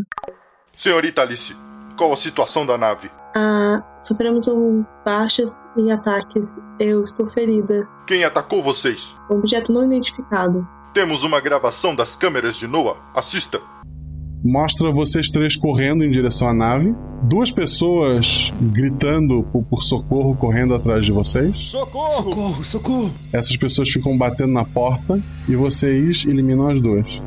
Senhorita 0.73 1.21
Alice, 1.21 1.53
qual 1.97 2.13
a 2.13 2.15
situação 2.15 2.65
da 2.65 2.77
nave? 2.77 3.11
Ah, 3.35 3.83
sofremos 4.01 4.47
um 4.47 4.85
baixas 5.03 5.51
e 5.75 5.91
ataques. 5.91 6.57
Eu 6.79 7.03
estou 7.03 7.27
ferida. 7.27 7.85
Quem 8.07 8.23
atacou 8.23 8.63
vocês? 8.63 9.13
Objeto 9.29 9.73
não 9.73 9.83
identificado. 9.83 10.65
Temos 10.93 11.23
uma 11.23 11.41
gravação 11.41 11.93
das 11.93 12.15
câmeras 12.15 12.55
de 12.55 12.65
Noah. 12.65 12.97
Assista. 13.13 13.59
Mostra 14.49 14.93
vocês 14.93 15.29
três 15.29 15.57
correndo 15.57 16.05
em 16.05 16.09
direção 16.09 16.47
à 16.47 16.53
nave. 16.53 16.95
Duas 17.23 17.51
pessoas 17.51 18.53
gritando 18.71 19.43
por, 19.43 19.61
por 19.65 19.83
socorro, 19.83 20.33
correndo 20.37 20.73
atrás 20.73 21.05
de 21.05 21.11
vocês. 21.11 21.57
Socorro! 21.57 22.11
Socorro, 22.11 22.63
socorro! 22.63 23.13
Essas 23.33 23.57
pessoas 23.57 23.89
ficam 23.89 24.17
batendo 24.17 24.53
na 24.53 24.63
porta 24.63 25.21
e 25.49 25.55
vocês 25.57 26.25
eliminam 26.25 26.69
as 26.69 26.79
duas. 26.79 27.21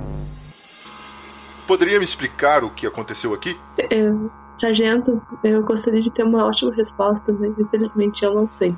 Poderia 1.67 1.99
me 1.99 2.05
explicar 2.07 2.65
o 2.65 2.71
que 2.71 2.87
aconteceu 2.87 3.35
aqui? 3.35 3.55
Eu 3.91 4.31
Sargento, 4.53 5.23
eu 5.45 5.63
gostaria 5.63 6.01
de 6.01 6.11
ter 6.11 6.23
uma 6.23 6.45
ótima 6.45 6.73
resposta, 6.75 7.33
mas 7.33 7.59
infelizmente 7.59 8.25
eu 8.25 8.35
não 8.35 8.51
sei. 8.51 8.75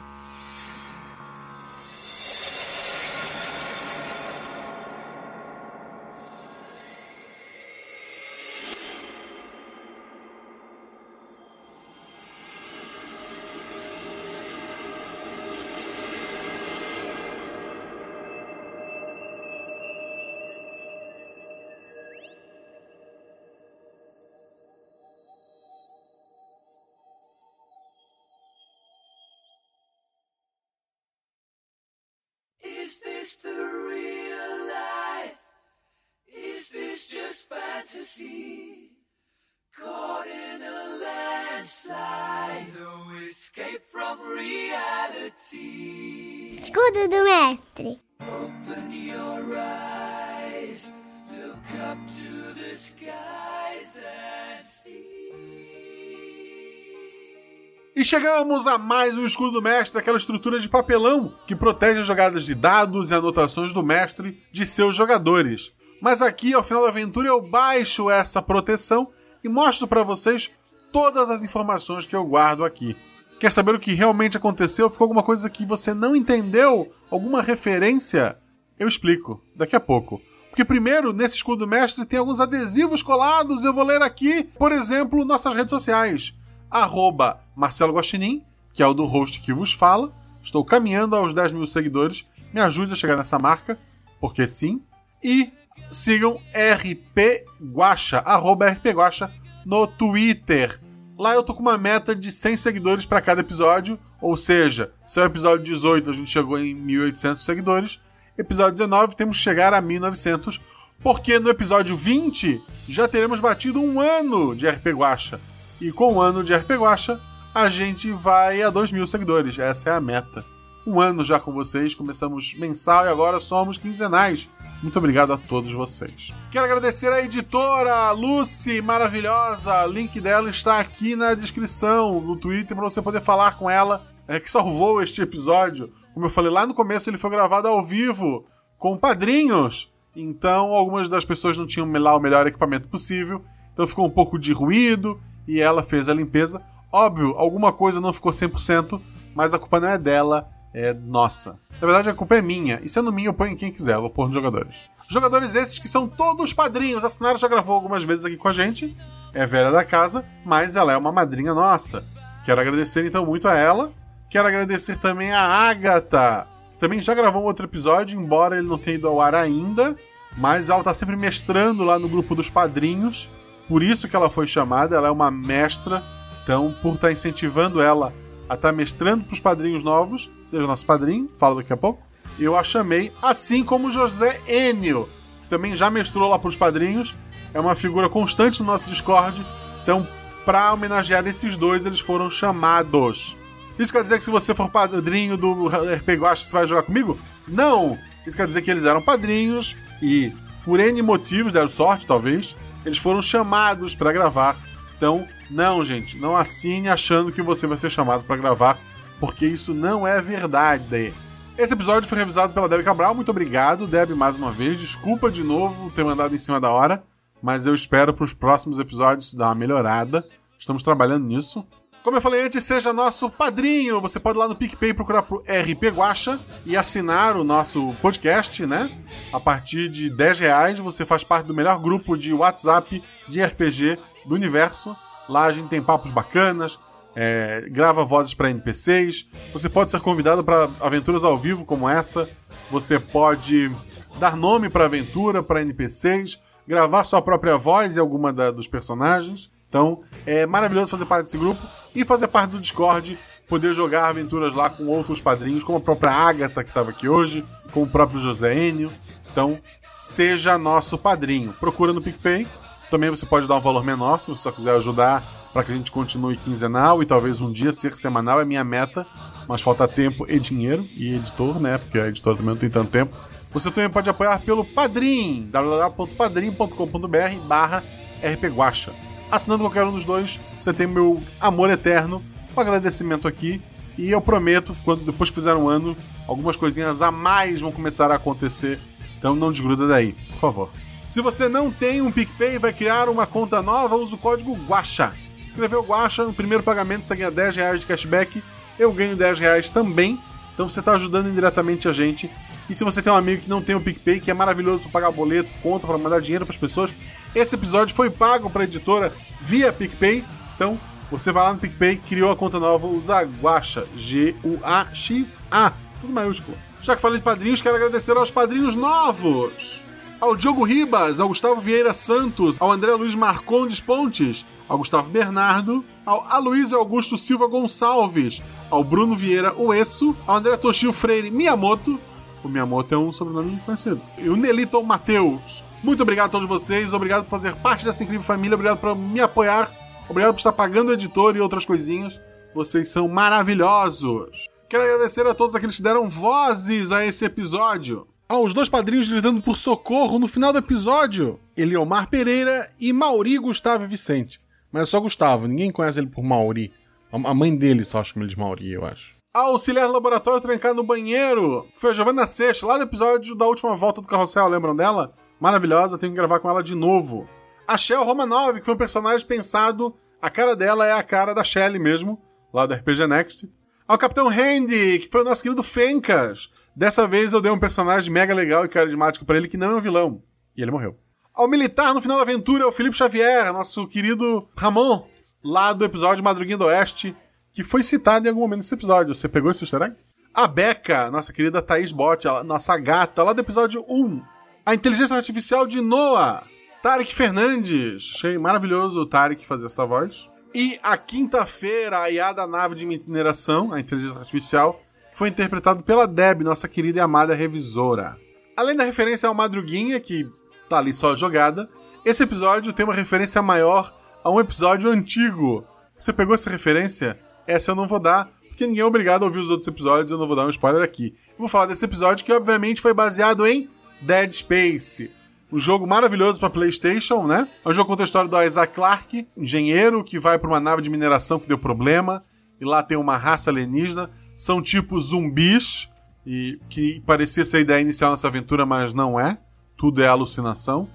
E 58.03 58.05
chegamos 58.05 58.67
a 58.67 58.79
mais 58.79 59.17
um 59.17 59.25
escudo 59.25 59.53
do 59.53 59.63
mestre, 59.63 59.97
aquela 59.97 60.17
estrutura 60.17 60.59
de 60.59 60.69
papelão 60.69 61.33
que 61.47 61.55
protege 61.55 62.01
as 62.01 62.07
jogadas 62.09 62.45
de 62.45 62.53
dados 62.53 63.13
e 63.13 63.15
anotações 63.15 63.73
do 63.73 63.81
mestre 63.81 64.43
de 64.51 64.67
seus 64.67 64.97
jogadores. 64.97 65.73
Mas 66.01 66.21
aqui, 66.21 66.53
ao 66.53 66.65
final 66.65 66.83
da 66.83 66.89
aventura, 66.89 67.29
eu 67.29 67.41
baixo 67.41 68.11
essa 68.11 68.43
proteção 68.43 69.09
e 69.45 69.49
mostro 69.49 69.87
para 69.87 70.03
vocês 70.03 70.51
todas 70.91 71.31
as 71.31 71.45
informações 71.45 72.05
que 72.05 72.17
eu 72.17 72.25
guardo 72.25 72.65
aqui. 72.65 72.97
Quer 73.39 73.53
saber 73.53 73.73
o 73.73 73.79
que 73.79 73.95
realmente 73.95 74.37
aconteceu? 74.37 74.91
Ficou 74.91 75.05
alguma 75.05 75.23
coisa 75.23 75.49
que 75.49 75.65
você 75.65 75.95
não 75.95 76.17
entendeu? 76.17 76.91
Alguma 77.09 77.41
referência? 77.41 78.37
Eu 78.81 78.89
explico 78.89 79.41
daqui 79.55 79.77
a 79.77 79.81
pouco. 79.81 80.21
Porque 80.51 80.65
primeiro, 80.65 81.13
nesse 81.13 81.37
escudo 81.37 81.61
do 81.61 81.71
mestre, 81.71 82.05
tem 82.05 82.19
alguns 82.19 82.41
adesivos 82.41 83.01
colados, 83.01 83.65
eu 83.65 83.73
vou 83.73 83.85
ler 83.85 84.03
aqui, 84.03 84.43
por 84.59 84.73
exemplo, 84.73 85.25
nossas 85.25 85.55
redes 85.55 85.71
sociais. 85.71 86.35
Arroba 86.73 87.41
Marcelo 87.55 87.93
Guaxinim, 87.93 88.43
que 88.73 88.83
é 88.83 88.87
o 88.87 88.95
do 88.95 89.05
host 89.05 89.41
que 89.41 89.53
vos 89.53 89.75
fala. 89.75 90.11
Estou 90.43 90.65
caminhando 90.65 91.15
aos 91.15 91.35
10 91.35 91.53
mil 91.53 91.67
seguidores. 91.67 92.27
Me 92.53 92.61
ajude 92.61 92.95
a 92.95 92.97
chegar 92.97 93.17
nessa 93.17 93.39
marca, 93.39 93.79
porque 94.19 94.49
sim. 94.49 94.81
E 95.23 95.53
sigam 95.91 96.41
RP 96.55 97.45
Guacha, 97.61 98.19
arroba 98.21 98.71
RP 98.71 98.87
Guacha 98.87 99.31
no 99.67 99.87
Twitter. 99.87 100.81
Lá 101.19 101.35
eu 101.35 101.43
tô 101.43 101.55
com 101.55 101.61
uma 101.61 101.77
meta 101.77 102.17
de 102.17 102.33
100 102.33 102.57
seguidores 102.57 103.07
para 103.07 103.21
cada 103.21 103.43
episódio, 103.43 103.99
ou 104.21 104.37
seja, 104.37 104.93
se 105.05 105.21
é 105.21 105.23
o 105.23 105.27
episódio 105.27 105.63
18 105.63 106.11
a 106.11 106.13
gente 106.13 106.31
chegou 106.31 106.59
em 106.59 106.75
1800 106.75 107.45
seguidores, 107.45 108.01
episódio 108.37 108.73
19 108.73 109.15
temos 109.15 109.37
que 109.37 109.43
chegar 109.43 109.75
a 109.75 109.81
1900, 109.81 110.61
porque 111.03 111.39
no 111.39 111.51
episódio 111.51 111.95
20 111.95 112.63
já 112.89 113.07
teremos 113.07 113.41
batido 113.41 113.81
um 113.81 114.01
ano 114.01 114.57
de 114.57 114.67
RP 114.67 114.87
Guacha. 114.89 115.39
E 115.83 115.91
com 115.91 116.15
um 116.15 116.21
ano 116.21 116.45
de 116.45 116.55
RP 116.55 116.77
Guacha, 116.77 117.21
a 117.53 117.69
gente 117.69 118.13
vai 118.13 118.63
a 118.63 118.71
2 118.71 118.93
mil 118.93 119.05
seguidores. 119.05 119.59
Essa 119.59 119.91
é 119.91 119.93
a 119.93 120.01
meta. 120.01 120.45
Um 120.87 121.01
ano 121.01 121.25
já 121.25 121.41
com 121.41 121.53
vocês, 121.53 121.93
começamos 121.93 122.55
mensal 122.55 123.05
e 123.05 123.09
agora 123.09 123.41
somos 123.41 123.79
quinzenais. 123.79 124.49
Muito 124.81 124.97
obrigado 124.97 125.33
a 125.33 125.37
todos 125.37 125.73
vocês. 125.73 126.33
Quero 126.53 126.67
agradecer 126.67 127.13
a 127.13 127.21
editora 127.21 128.13
Lucy, 128.13 128.81
maravilhosa. 128.81 129.85
O 129.85 129.91
link 129.91 130.21
dela 130.21 130.49
está 130.49 130.79
aqui 130.79 131.17
na 131.17 131.35
descrição 131.35 132.21
no 132.21 132.37
Twitter 132.37 132.77
para 132.77 132.89
você 132.89 133.03
poder 133.03 133.21
falar 133.21 133.59
com 133.59 133.69
ela, 133.69 134.07
é, 134.29 134.39
que 134.39 134.49
salvou 134.49 135.03
este 135.03 135.21
episódio. 135.21 135.93
Como 136.15 136.27
eu 136.27 136.31
falei 136.31 136.53
lá 136.53 136.65
no 136.65 136.75
começo, 136.75 137.11
ele 137.11 137.19
foi 137.19 137.31
gravado 137.31 137.67
ao 137.67 137.83
vivo 137.83 138.47
com 138.79 138.97
padrinhos. 138.97 139.93
Então, 140.15 140.67
algumas 140.67 141.09
das 141.09 141.25
pessoas 141.25 141.59
não 141.59 141.67
tinham 141.67 141.91
lá 141.91 142.17
o 142.17 142.21
melhor 142.21 142.47
equipamento 142.47 142.87
possível. 142.87 143.43
Então, 143.73 143.85
ficou 143.85 144.07
um 144.07 144.11
pouco 144.11 144.39
de 144.39 144.53
ruído 144.53 145.21
e 145.47 145.61
ela 145.61 145.83
fez 145.83 146.09
a 146.09 146.15
limpeza. 146.15 146.63
Óbvio, 146.91 147.35
alguma 147.37 147.73
coisa 147.73 148.01
não 148.01 148.13
ficou 148.13 148.33
100%, 148.33 149.01
mas 149.35 149.55
a 149.55 149.59
culpa 149.59 149.81
não 149.81 149.89
é 149.89 149.99
dela, 149.99 150.49
é 150.75 150.93
nossa. 150.93 151.59
Na 151.81 151.87
verdade, 151.87 152.11
a 152.11 152.15
culpa 152.15 152.37
é 152.37 152.43
minha. 152.43 152.81
E 152.83 152.89
sendo 152.89 153.13
minha, 153.13 153.29
eu 153.29 153.35
ponho 153.35 153.53
em 153.53 153.57
quem 153.57 153.73
quiser, 153.73 153.95
eu 153.95 154.03
vou 154.03 154.11
pôr 154.11 154.27
nos 154.27 154.35
jogadores. 154.35 154.75
Jogadores 155.09 155.55
esses 155.55 155.79
que 155.79 155.89
são 155.89 156.09
todos 156.09 156.55
padrinhos. 156.55 157.05
A 157.05 157.09
Sinara 157.09 157.37
já 157.37 157.49
gravou 157.49 157.75
algumas 157.75 158.05
vezes 158.05 158.25
aqui 158.25 158.37
com 158.37 158.49
a 158.49 158.53
gente. 158.53 158.97
É 159.35 159.47
velha 159.47 159.71
da 159.71 159.85
casa, 159.85 160.25
mas 160.45 160.77
ela 160.77 160.93
é 160.93 160.97
uma 160.97 161.13
madrinha 161.13 161.53
nossa. 161.53 162.05
Quero 162.45 162.61
agradecer 162.61 163.05
então 163.05 163.25
muito 163.25 163.49
a 163.49 163.55
ela. 163.55 163.93
Quero 164.31 164.49
agradecer 164.49 164.97
também 164.97 165.31
a 165.33 165.43
Agatha, 165.43 166.47
que 166.73 166.79
também 166.79 167.01
já 167.01 167.15
gravou 167.15 167.43
um 167.43 167.45
outro 167.45 167.67
episódio, 167.67 168.19
embora 168.19 168.57
ele 168.57 168.67
não 168.67 168.79
tenha 168.79 168.97
ido 168.97 169.09
ao 169.09 169.21
ar 169.21 169.35
ainda. 169.35 169.95
Mas 170.37 170.71
ela 170.71 170.83
tá 170.83 170.95
sempre 170.95 171.17
mestrando 171.17 171.85
lá 171.85 171.99
no 171.99 172.09
grupo 172.09 172.35
dos 172.35 172.49
padrinhos. 172.49 173.31
Por 173.73 173.83
isso 173.83 174.07
que 174.07 174.15
ela 174.15 174.29
foi 174.29 174.47
chamada, 174.47 174.97
ela 174.97 175.09
é 175.09 175.11
uma 175.11 175.31
mestra. 175.31 176.03
Então, 176.43 176.77
por 176.83 176.97
estar 176.97 177.11
incentivando 177.11 177.81
ela 177.81 178.13
a 178.47 178.53
estar 178.53 178.71
mestrando 178.71 179.25
para 179.25 179.33
os 179.33 179.41
padrinhos 179.41 179.83
novos, 179.83 180.31
seja 180.45 180.67
nosso 180.67 180.85
padrinho, 180.85 181.31
falo 181.39 181.55
daqui 181.55 181.73
a 181.73 181.77
pouco, 181.79 182.03
eu 182.39 182.55
a 182.55 182.63
chamei, 182.63 183.11
assim 183.23 183.65
como 183.65 183.91
José 183.91 184.39
Enio, 184.47 185.09
que 185.41 185.49
também 185.49 185.75
já 185.75 185.89
mestrou 185.89 186.29
lá 186.29 186.39
para 186.39 186.51
os 186.51 186.57
padrinhos, 186.57 187.17
é 187.55 187.59
uma 187.59 187.75
figura 187.75 188.11
constante 188.11 188.61
no 188.61 188.67
nosso 188.67 188.87
Discord. 188.91 189.43
Então, 189.83 190.07
para 190.45 190.71
homenagear 190.75 191.27
esses 191.27 191.57
dois, 191.57 191.87
eles 191.87 192.01
foram 192.01 192.29
chamados. 192.29 193.39
Isso 193.79 193.91
quer 193.91 194.03
dizer 194.03 194.19
que 194.19 194.25
se 194.25 194.31
você 194.31 194.55
for 194.55 194.69
padrinho 194.69 195.39
do 195.39 195.69
RP 195.69 196.11
Guacha, 196.21 196.45
você 196.45 196.53
vai 196.53 196.67
jogar 196.67 196.83
comigo? 196.83 197.19
Não! 197.49 197.99
Isso 198.27 198.37
quer 198.37 198.45
dizer 198.45 198.61
que 198.61 198.71
eles 198.71 198.85
eram 198.85 199.01
padrinhos 199.01 199.79
e, 200.03 200.31
por 200.63 200.79
N 200.79 201.01
motivos, 201.01 201.53
deram 201.53 201.71
sorte, 201.71 202.07
talvez, 202.07 202.55
eles 202.85 202.99
foram 202.99 203.23
chamados 203.23 203.95
para 203.95 204.13
gravar. 204.13 204.57
Então, 204.97 205.27
não, 205.51 205.83
gente, 205.83 206.19
não 206.19 206.37
assine 206.37 206.89
achando 206.89 207.33
que 207.33 207.43
você 207.43 207.67
vai 207.67 207.77
ser 207.77 207.91
chamado 207.91 208.25
para 208.25 208.37
gravar, 208.37 208.79
porque 209.19 209.47
isso 209.47 209.75
não 209.75 210.07
é 210.07 210.21
verdade. 210.21 211.13
Esse 211.59 211.75
episódio 211.75 212.09
foi 212.09 212.19
revisado 212.19 212.55
pela 212.55 212.69
Debbie 212.69 212.85
Cabral, 212.85 213.15
muito 213.15 213.31
obrigado, 213.31 213.87
Debbie, 213.87 214.15
mais 214.15 214.37
uma 214.37 214.51
vez. 214.51 214.81
Desculpa 214.81 215.31
de 215.31 215.43
novo 215.43 215.91
ter 215.91 216.05
mandado 216.05 216.35
em 216.35 216.39
cima 216.39 216.61
da 216.61 216.71
hora, 216.71 217.03
mas 217.43 217.67
eu 217.67 217.75
espero 217.75 218.15
para 218.15 218.25
os 218.25 218.33
próximos 218.33 218.79
episódios 218.79 219.35
dar 219.35 219.47
uma 219.49 219.55
melhorada. 219.55 220.27
Estamos 220.59 220.83
trabalhando 220.83 221.27
nisso. 221.27 221.67
Como 222.03 222.17
eu 222.17 222.21
falei 222.21 222.43
antes, 222.45 222.65
seja 222.65 222.93
nosso 222.93 223.31
padrinho. 223.31 224.01
Você 224.01 224.19
pode 224.19 224.37
ir 224.37 224.41
lá 224.41 224.49
no 224.49 224.57
PicPay 224.57 224.93
procurar 224.93 225.23
por 225.23 225.43
RP 225.43 225.85
Guacha 225.95 226.41
e 226.67 226.77
assinar 226.77 227.37
o 227.37 227.45
nosso 227.45 227.95
podcast, 228.03 228.67
né? 228.67 228.91
A 229.33 229.39
partir 229.39 229.89
de 229.89 230.11
10 230.11 230.41
reais 230.41 230.79
você 230.81 231.07
faz 231.07 231.23
parte 231.23 231.47
do 231.47 231.55
melhor 231.55 231.81
grupo 231.81 232.17
de 232.17 232.35
WhatsApp 232.35 233.01
de 233.29 233.41
RPG 233.41 233.99
do 234.27 234.35
universo. 234.35 234.97
Lá 235.29 235.45
a 235.45 235.53
gente 235.53 235.69
tem 235.69 235.81
papos 235.81 236.11
bacanas, 236.11 236.77
é, 237.15 237.69
grava 237.71 238.05
vozes 238.05 238.35
para 238.35 238.51
NPCs. 238.51 239.29
Você 239.53 239.69
pode 239.69 239.93
ser 239.93 240.01
convidado 240.01 240.43
para 240.43 240.71
aventuras 240.81 241.23
ao 241.23 241.39
vivo 241.39 241.65
como 241.65 241.89
essa. 241.89 242.29
Você 242.69 242.99
pode 242.99 243.71
dar 244.19 244.37
nome 244.37 244.69
para 244.69 244.87
aventura, 244.87 245.41
para 245.41 245.63
NPCs, 245.63 246.41
gravar 246.67 247.05
sua 247.05 247.23
própria 247.23 247.57
voz 247.57 247.97
em 247.97 248.01
alguma 248.01 248.33
da, 248.33 248.51
dos 248.51 248.67
personagens. 248.67 249.53
Então 249.73 250.03
é 250.27 250.45
maravilhoso 250.45 250.91
fazer 250.91 251.07
parte 251.07 251.25
desse 251.25 251.39
grupo 251.39 251.67
e 251.95 252.05
fazer 252.05 252.29
parte 252.29 252.51
do 252.51 252.61
Discord, 252.61 253.19
poder 253.49 253.73
jogar 253.73 254.09
aventuras 254.09 254.55
lá 254.55 254.69
com 254.69 254.87
outros 254.87 255.23
padrinhos, 255.23 255.65
como 255.65 255.79
a 255.79 255.81
própria 255.81 256.13
Agatha 256.13 256.63
que 256.63 256.69
estava 256.69 256.91
aqui 256.91 257.09
hoje, 257.09 257.43
com 257.73 257.83
o 257.83 257.89
próprio 257.89 258.19
José 258.19 258.55
Enio. 258.55 258.93
Então 259.31 259.59
seja 259.99 260.59
nosso 260.59 260.99
padrinho. 260.99 261.55
Procura 261.55 261.95
no 261.95 262.03
PicPay. 262.03 262.47
Também 262.91 263.09
você 263.09 263.25
pode 263.25 263.49
dar 263.49 263.57
um 263.57 263.63
valor 263.63 263.83
menor 263.83 264.19
se 264.19 264.29
você 264.29 264.43
só 264.43 264.53
quiser 264.53 264.75
ajudar 264.75 265.25
para 265.55 265.65
que 265.65 265.73
a 265.73 265.75
gente 265.75 265.91
continue 265.91 266.37
quinzenal 266.37 267.03
e 267.03 267.07
talvez 267.07 267.41
um 267.41 267.51
dia 267.51 267.73
ser 267.73 267.95
semanal 267.95 268.43
é 268.43 268.45
minha 268.45 268.63
meta, 268.63 269.07
mas 269.49 269.63
falta 269.63 269.89
tempo 269.89 270.27
e 270.29 270.39
dinheiro 270.39 270.87
e 270.95 271.15
editor, 271.15 271.59
né? 271.59 271.79
Porque 271.79 271.99
a 271.99 272.09
editora 272.09 272.37
também 272.37 272.51
não 272.53 272.61
tem 272.61 272.69
tanto 272.69 272.91
tempo. 272.91 273.17
Você 273.51 273.71
também 273.71 273.89
pode 273.89 274.11
apoiar 274.11 274.39
pelo 274.41 274.67
Padrim, 274.67 275.49
www.padrim.com.br 275.51 277.47
barra 277.49 277.83
rpguacha. 278.23 278.93
Assinando 279.33 279.65
qualquer 279.65 279.83
um 279.85 279.93
dos 279.93 280.05
dois, 280.05 280.39
você 280.59 280.75
tem 280.75 280.87
meu 280.87 281.23
amor 281.41 281.71
eterno, 281.71 282.23
um 282.55 282.61
agradecimento 282.61 283.27
aqui, 283.27 283.63
e 283.97 284.11
eu 284.11 284.21
prometo, 284.21 284.77
quando 284.85 285.07
depois 285.07 285.31
que 285.31 285.35
fizer 285.35 285.55
um 285.55 285.67
ano, 285.67 285.97
algumas 286.29 286.55
coisinhas 286.55 287.01
a 287.01 287.11
mais 287.11 287.63
vão 287.63 287.73
começar 287.73 288.11
a 288.11 288.17
acontecer, 288.17 288.79
então 289.17 289.35
não 289.35 289.51
desgruda 289.51 289.89
daí, 289.89 290.13
por 290.33 290.37
favor. 290.37 290.71
Se 291.09 291.23
você 291.23 291.49
não 291.49 291.71
tem 291.71 292.03
um 292.03 292.13
PicPay 292.13 292.57
e 292.57 292.59
vai 292.59 292.75
criar 292.75 293.09
uma 293.09 293.27
conta 293.27 293.63
nova, 293.63 293.97
use 293.97 294.15
o 294.15 294.19
código 294.19 294.55
GUACHA. 294.55 295.15
Escreveu 295.47 295.83
Guacha, 295.83 296.25
no 296.25 296.35
primeiro 296.35 296.63
pagamento 296.63 297.07
você 297.07 297.17
ganha 297.17 297.31
10 297.31 297.57
reais 297.57 297.81
de 297.81 297.87
cashback. 297.87 298.43
Eu 298.79 298.93
ganho 298.93 299.17
10 299.17 299.39
reais 299.39 299.71
também. 299.71 300.19
Então 300.53 300.69
você 300.69 300.81
está 300.81 300.93
ajudando 300.93 301.29
indiretamente 301.29 301.89
a 301.89 301.93
gente. 301.93 302.31
E 302.71 302.75
se 302.75 302.85
você 302.85 303.03
tem 303.03 303.13
um 303.13 303.17
amigo 303.17 303.43
que 303.43 303.51
não 303.51 303.61
tem 303.61 303.75
o 303.75 303.81
PicPay, 303.81 304.21
que 304.21 304.31
é 304.31 304.35
maravilhoso 304.35 304.85
para 304.85 304.93
pagar 304.93 305.11
boleto, 305.11 305.51
conta, 305.63 305.87
para 305.87 305.99
mandar 305.99 306.21
dinheiro 306.21 306.47
para 306.47 306.55
as 306.55 306.59
pessoas, 306.59 306.91
esse 307.35 307.55
episódio 307.55 307.95
foi 307.95 308.11
pago 308.11 308.51
para 308.51 308.63
a 308.63 308.65
editora 308.65 309.13
via 309.41 309.73
PicPay. 309.73 310.25
Então 310.55 310.79
você 311.11 311.31
vai 311.31 311.43
lá 311.45 311.53
no 311.53 311.59
PicPay, 311.59 311.97
criou 311.97 312.31
a 312.31 312.37
conta 312.37 312.59
nova, 312.59 312.87
usa 312.87 313.23
Guacha, 313.23 313.87
G-U-A-X-A, 313.97 315.73
tudo 316.01 316.13
maiúsculo. 316.13 316.57
Já 316.81 316.97
que 316.97 317.03
falei 317.03 317.19
de 317.19 317.25
padrinhos, 317.25 317.61
quero 317.63 317.77
agradecer 317.77 318.17
aos 318.17 318.31
padrinhos 318.31 318.75
novos. 318.75 319.87
Ao 320.21 320.37
Diogo 320.37 320.65
Ribas, 320.65 321.21
ao 321.21 321.29
Gustavo 321.29 321.61
Vieira 321.61 321.93
Santos, 321.93 322.57
ao 322.61 322.71
André 322.71 322.93
Luiz 322.95 323.15
Marcondes 323.15 323.81
Pontes, 323.81 324.47
ao 324.69 324.79
Gustavo 324.79 325.11
Bernardo, 325.11 325.85
ao 326.07 326.25
Aloysio 326.29 326.79
Augusto 326.79 327.19
Silva 327.19 327.47
Gonçalves, 327.47 328.43
ao 328.71 328.83
Bruno 328.83 329.15
Vieira 329.15 329.55
Uesso, 329.59 330.17
ao 330.27 330.37
André 330.37 330.57
Toshio 330.57 330.93
Freire 330.93 331.31
Miyamoto, 331.31 332.01
o 332.43 332.49
Miyamoto 332.49 332.95
é 332.95 332.99
um 332.99 333.13
sobrenome 333.13 333.61
conhecido, 333.65 334.01
e 334.19 334.29
o 334.29 334.37
Nelito 334.37 334.83
Matheus. 334.83 335.65
Muito 335.83 336.03
obrigado 336.03 336.29
a 336.29 336.31
todos 336.31 336.49
vocês, 336.49 336.93
obrigado 336.93 337.25
por 337.25 337.31
fazer 337.31 337.57
parte 337.57 337.85
dessa 337.85 338.05
incrível 338.05 338.25
família, 338.25 338.55
obrigado 338.55 338.79
por 338.79 338.95
me 338.95 339.21
apoiar, 339.21 339.69
obrigado 340.09 340.33
por 340.33 340.39
estar 340.39 340.53
pagando 340.53 340.91
o 340.91 340.93
editor 340.93 341.35
e 341.35 341.41
outras 341.41 341.65
coisinhas. 341.65 342.21
Vocês 342.55 342.89
são 342.89 343.09
maravilhosos. 343.09 344.47
Quero 344.69 344.85
agradecer 344.85 345.27
a 345.27 345.35
todos 345.35 345.57
aqueles 345.57 345.77
que 345.77 345.83
deram 345.83 346.09
vozes 346.09 346.93
a 346.93 347.05
esse 347.05 347.25
episódio. 347.25 348.07
Aos 348.29 348.55
dois 348.55 348.69
padrinhos 348.69 349.09
gritando 349.09 349.43
por 349.43 349.57
socorro 349.57 350.21
no 350.21 350.29
final 350.29 350.53
do 350.53 350.61
episódio: 350.61 351.41
Eliomar 351.57 352.09
Pereira 352.09 352.71
e 352.79 352.93
Mauri 352.93 353.37
Gustavo 353.39 353.87
Vicente. 353.87 354.41
Mas 354.71 354.83
é 354.83 354.87
só 354.87 355.01
Gustavo, 355.01 355.49
ninguém 355.49 355.73
conhece 355.73 355.99
ele 355.99 356.07
por 356.07 356.23
Mauri. 356.23 356.73
A 357.13 357.35
mãe 357.35 357.55
dele 357.55 357.85
só 357.85 358.05
chama 358.05 358.25
ele 358.25 358.33
de 358.33 358.39
Mauri, 358.39 358.73
eu 358.73 358.87
acho. 358.87 359.17
Auxiliar 359.35 359.91
laboratório 359.91 360.41
trancado 360.41 360.77
no 360.77 360.85
banheiro. 360.85 361.67
Foi 361.77 361.91
a 361.91 361.93
Giovanna 361.93 362.25
Seixas, 362.25 362.63
lá 362.63 362.79
do 362.79 362.85
episódio 362.85 363.35
da 363.35 363.47
última 363.47 363.75
volta 363.75 364.01
do 364.01 364.07
carrossel, 364.07 364.49
lembram 364.49 364.77
dela? 364.77 365.13
Maravilhosa, 365.43 365.99
tenho 365.99 366.13
que 366.13 366.17
gravar 366.17 366.39
com 366.39 366.49
ela 366.49 366.63
de 366.63 366.73
novo. 366.73 367.29
A 367.67 367.77
Shell 367.77 368.05
Romanov, 368.05 368.61
que 368.61 368.65
foi 368.65 368.75
um 368.75 368.79
personagem 368.79 369.27
pensado, 369.27 369.93
a 370.21 370.31
cara 370.31 370.55
dela 370.55 370.87
é 370.87 370.93
a 370.93 371.03
cara 371.03 371.35
da 371.35 371.43
Shelly 371.43 371.81
mesmo, 371.81 372.23
lá 372.55 372.65
do 372.65 372.75
RPG 372.75 373.09
Next. 373.09 373.53
Ao 373.89 373.99
Capitão 373.99 374.29
Handy, 374.29 375.01
que 375.01 375.09
foi 375.11 375.23
o 375.23 375.25
nosso 375.25 375.43
querido 375.43 375.65
Fencas. 375.65 376.49
Dessa 376.77 377.09
vez 377.09 377.33
eu 377.33 377.41
dei 377.41 377.51
um 377.51 377.59
personagem 377.59 378.13
mega 378.13 378.33
legal 378.33 378.65
e 378.65 378.69
carismático 378.69 379.25
para 379.25 379.37
ele 379.37 379.49
que 379.49 379.57
não 379.57 379.73
é 379.73 379.75
um 379.75 379.81
vilão. 379.81 380.23
E 380.57 380.63
ele 380.63 380.71
morreu. 380.71 380.97
Ao 381.35 381.49
militar 381.49 381.93
no 381.93 382.01
final 382.01 382.19
da 382.19 382.23
aventura 382.23 382.63
é 382.63 382.67
o 382.67 382.71
Felipe 382.71 382.97
Xavier, 382.97 383.53
nosso 383.53 383.89
querido 383.89 384.49
Ramon, 384.57 385.09
lá 385.43 385.73
do 385.73 385.85
episódio 385.85 386.23
Madruguinha 386.23 386.57
do 386.57 386.67
Oeste, 386.67 387.17
que 387.53 387.65
foi 387.65 387.83
citado 387.83 388.29
em 388.29 388.29
algum 388.29 388.43
momento 388.43 388.59
nesse 388.59 388.75
episódio. 388.77 389.13
Você 389.13 389.29
pegou 389.29 389.51
esse 389.51 389.65
easter 389.65 389.83
egg? 389.83 389.97
A 390.33 390.47
Becca, 390.47 391.11
nossa 391.11 391.33
querida 391.33 391.61
Thaís 391.61 391.91
Bott, 391.91 392.29
a 392.29 392.45
nossa 392.45 392.79
gata, 392.79 393.25
lá 393.25 393.33
do 393.33 393.41
episódio 393.41 393.85
1. 393.89 394.32
A 394.65 394.75
inteligência 394.75 395.17
artificial 395.17 395.67
de 395.67 395.81
Noah. 395.81 396.45
Tarek 396.83 397.13
Fernandes. 397.13 398.13
Achei 398.15 398.39
maravilhoso 398.39 399.01
o 399.01 399.07
Tarek 399.07 399.45
fazer 399.45 399.67
essa 399.67 399.85
voz. 399.85 400.31
E 400.55 400.79
a 400.83 400.97
quinta-feira, 400.97 401.99
a 402.01 402.11
IA 402.11 402.33
da 402.33 402.47
nave 402.47 402.77
de 402.77 402.87
mineração, 402.87 403.73
a 403.73 403.81
inteligência 403.81 404.19
artificial, 404.19 404.81
foi 405.13 405.31
interpretado 405.31 405.83
pela 405.83 406.07
Deb, 406.07 406.43
nossa 406.43 406.69
querida 406.69 406.99
e 406.99 407.03
amada 407.03 407.35
revisora. 407.35 408.17
Além 408.57 408.77
da 408.77 408.85
referência 408.85 409.29
ao 409.29 409.35
Madruguinha, 409.35 409.99
que 409.99 410.31
tá 410.69 410.79
ali 410.79 410.93
só 410.93 411.15
jogada, 411.17 411.69
esse 412.05 412.23
episódio 412.23 412.73
tem 412.73 412.85
uma 412.85 412.95
referência 412.95 413.43
maior 413.43 413.93
a 414.23 414.31
um 414.31 414.39
episódio 414.39 414.91
antigo. 414.91 415.67
Você 415.97 416.13
pegou 416.13 416.35
essa 416.35 416.51
referência? 416.51 417.19
Essa 417.49 417.73
eu 417.73 417.75
não 417.75 417.89
vou 417.89 417.99
dar, 417.99 418.31
porque 418.49 418.67
ninguém 418.67 418.83
é 418.83 418.87
obrigado 418.87 419.23
a 419.23 419.27
ouvir 419.27 419.41
os 419.41 419.51
outros 419.51 419.67
episódios, 419.67 420.11
eu 420.11 420.19
não 420.19 420.27
vou 420.29 420.37
dar 420.37 420.47
um 420.47 420.51
spoiler 420.51 420.83
aqui. 420.83 421.17
Vou 421.37 421.49
falar 421.49 421.67
desse 421.67 421.85
episódio 421.85 422.25
que, 422.25 422.33
obviamente, 422.33 422.81
foi 422.81 422.95
baseado 422.95 423.45
em 423.45 423.69
Dead 424.03 424.33
Space. 424.33 425.11
Um 425.51 425.59
jogo 425.59 425.87
maravilhoso 425.87 426.41
para 426.41 426.51
PlayStation, 426.51 427.27
né? 427.27 427.49
É 427.65 427.69
um 427.69 427.73
jogo 427.73 427.91
conta 427.91 428.03
a 428.03 428.05
história 428.05 428.29
do 428.29 428.43
Isaac 428.43 428.75
Clarke, 428.75 429.29
engenheiro 429.37 430.03
que 430.03 430.19
vai 430.19 430.39
para 430.39 430.49
uma 430.49 430.61
nave 430.61 430.83
de 430.83 430.91
mineração 430.91 431.39
que 431.39 431.47
deu 431.47 431.59
problema, 431.59 432.23
e 432.61 432.65
lá 432.65 432.83
tem 432.83 432.97
uma 432.97 433.17
raça 433.17 433.51
alienígena. 433.51 434.11
São 434.35 434.63
tipo 434.63 434.99
zumbis, 435.01 435.91
e 436.27 436.59
que 436.69 437.01
parecia 437.01 437.45
ser 437.45 437.59
a 437.59 437.61
ideia 437.61 437.81
inicial 437.81 438.13
nessa 438.13 438.29
aventura, 438.29 438.65
mas 438.65 438.95
não 438.95 439.19
é. 439.19 439.39
Tudo 439.77 440.03
é 440.03 440.07
alucinação. 440.07 440.89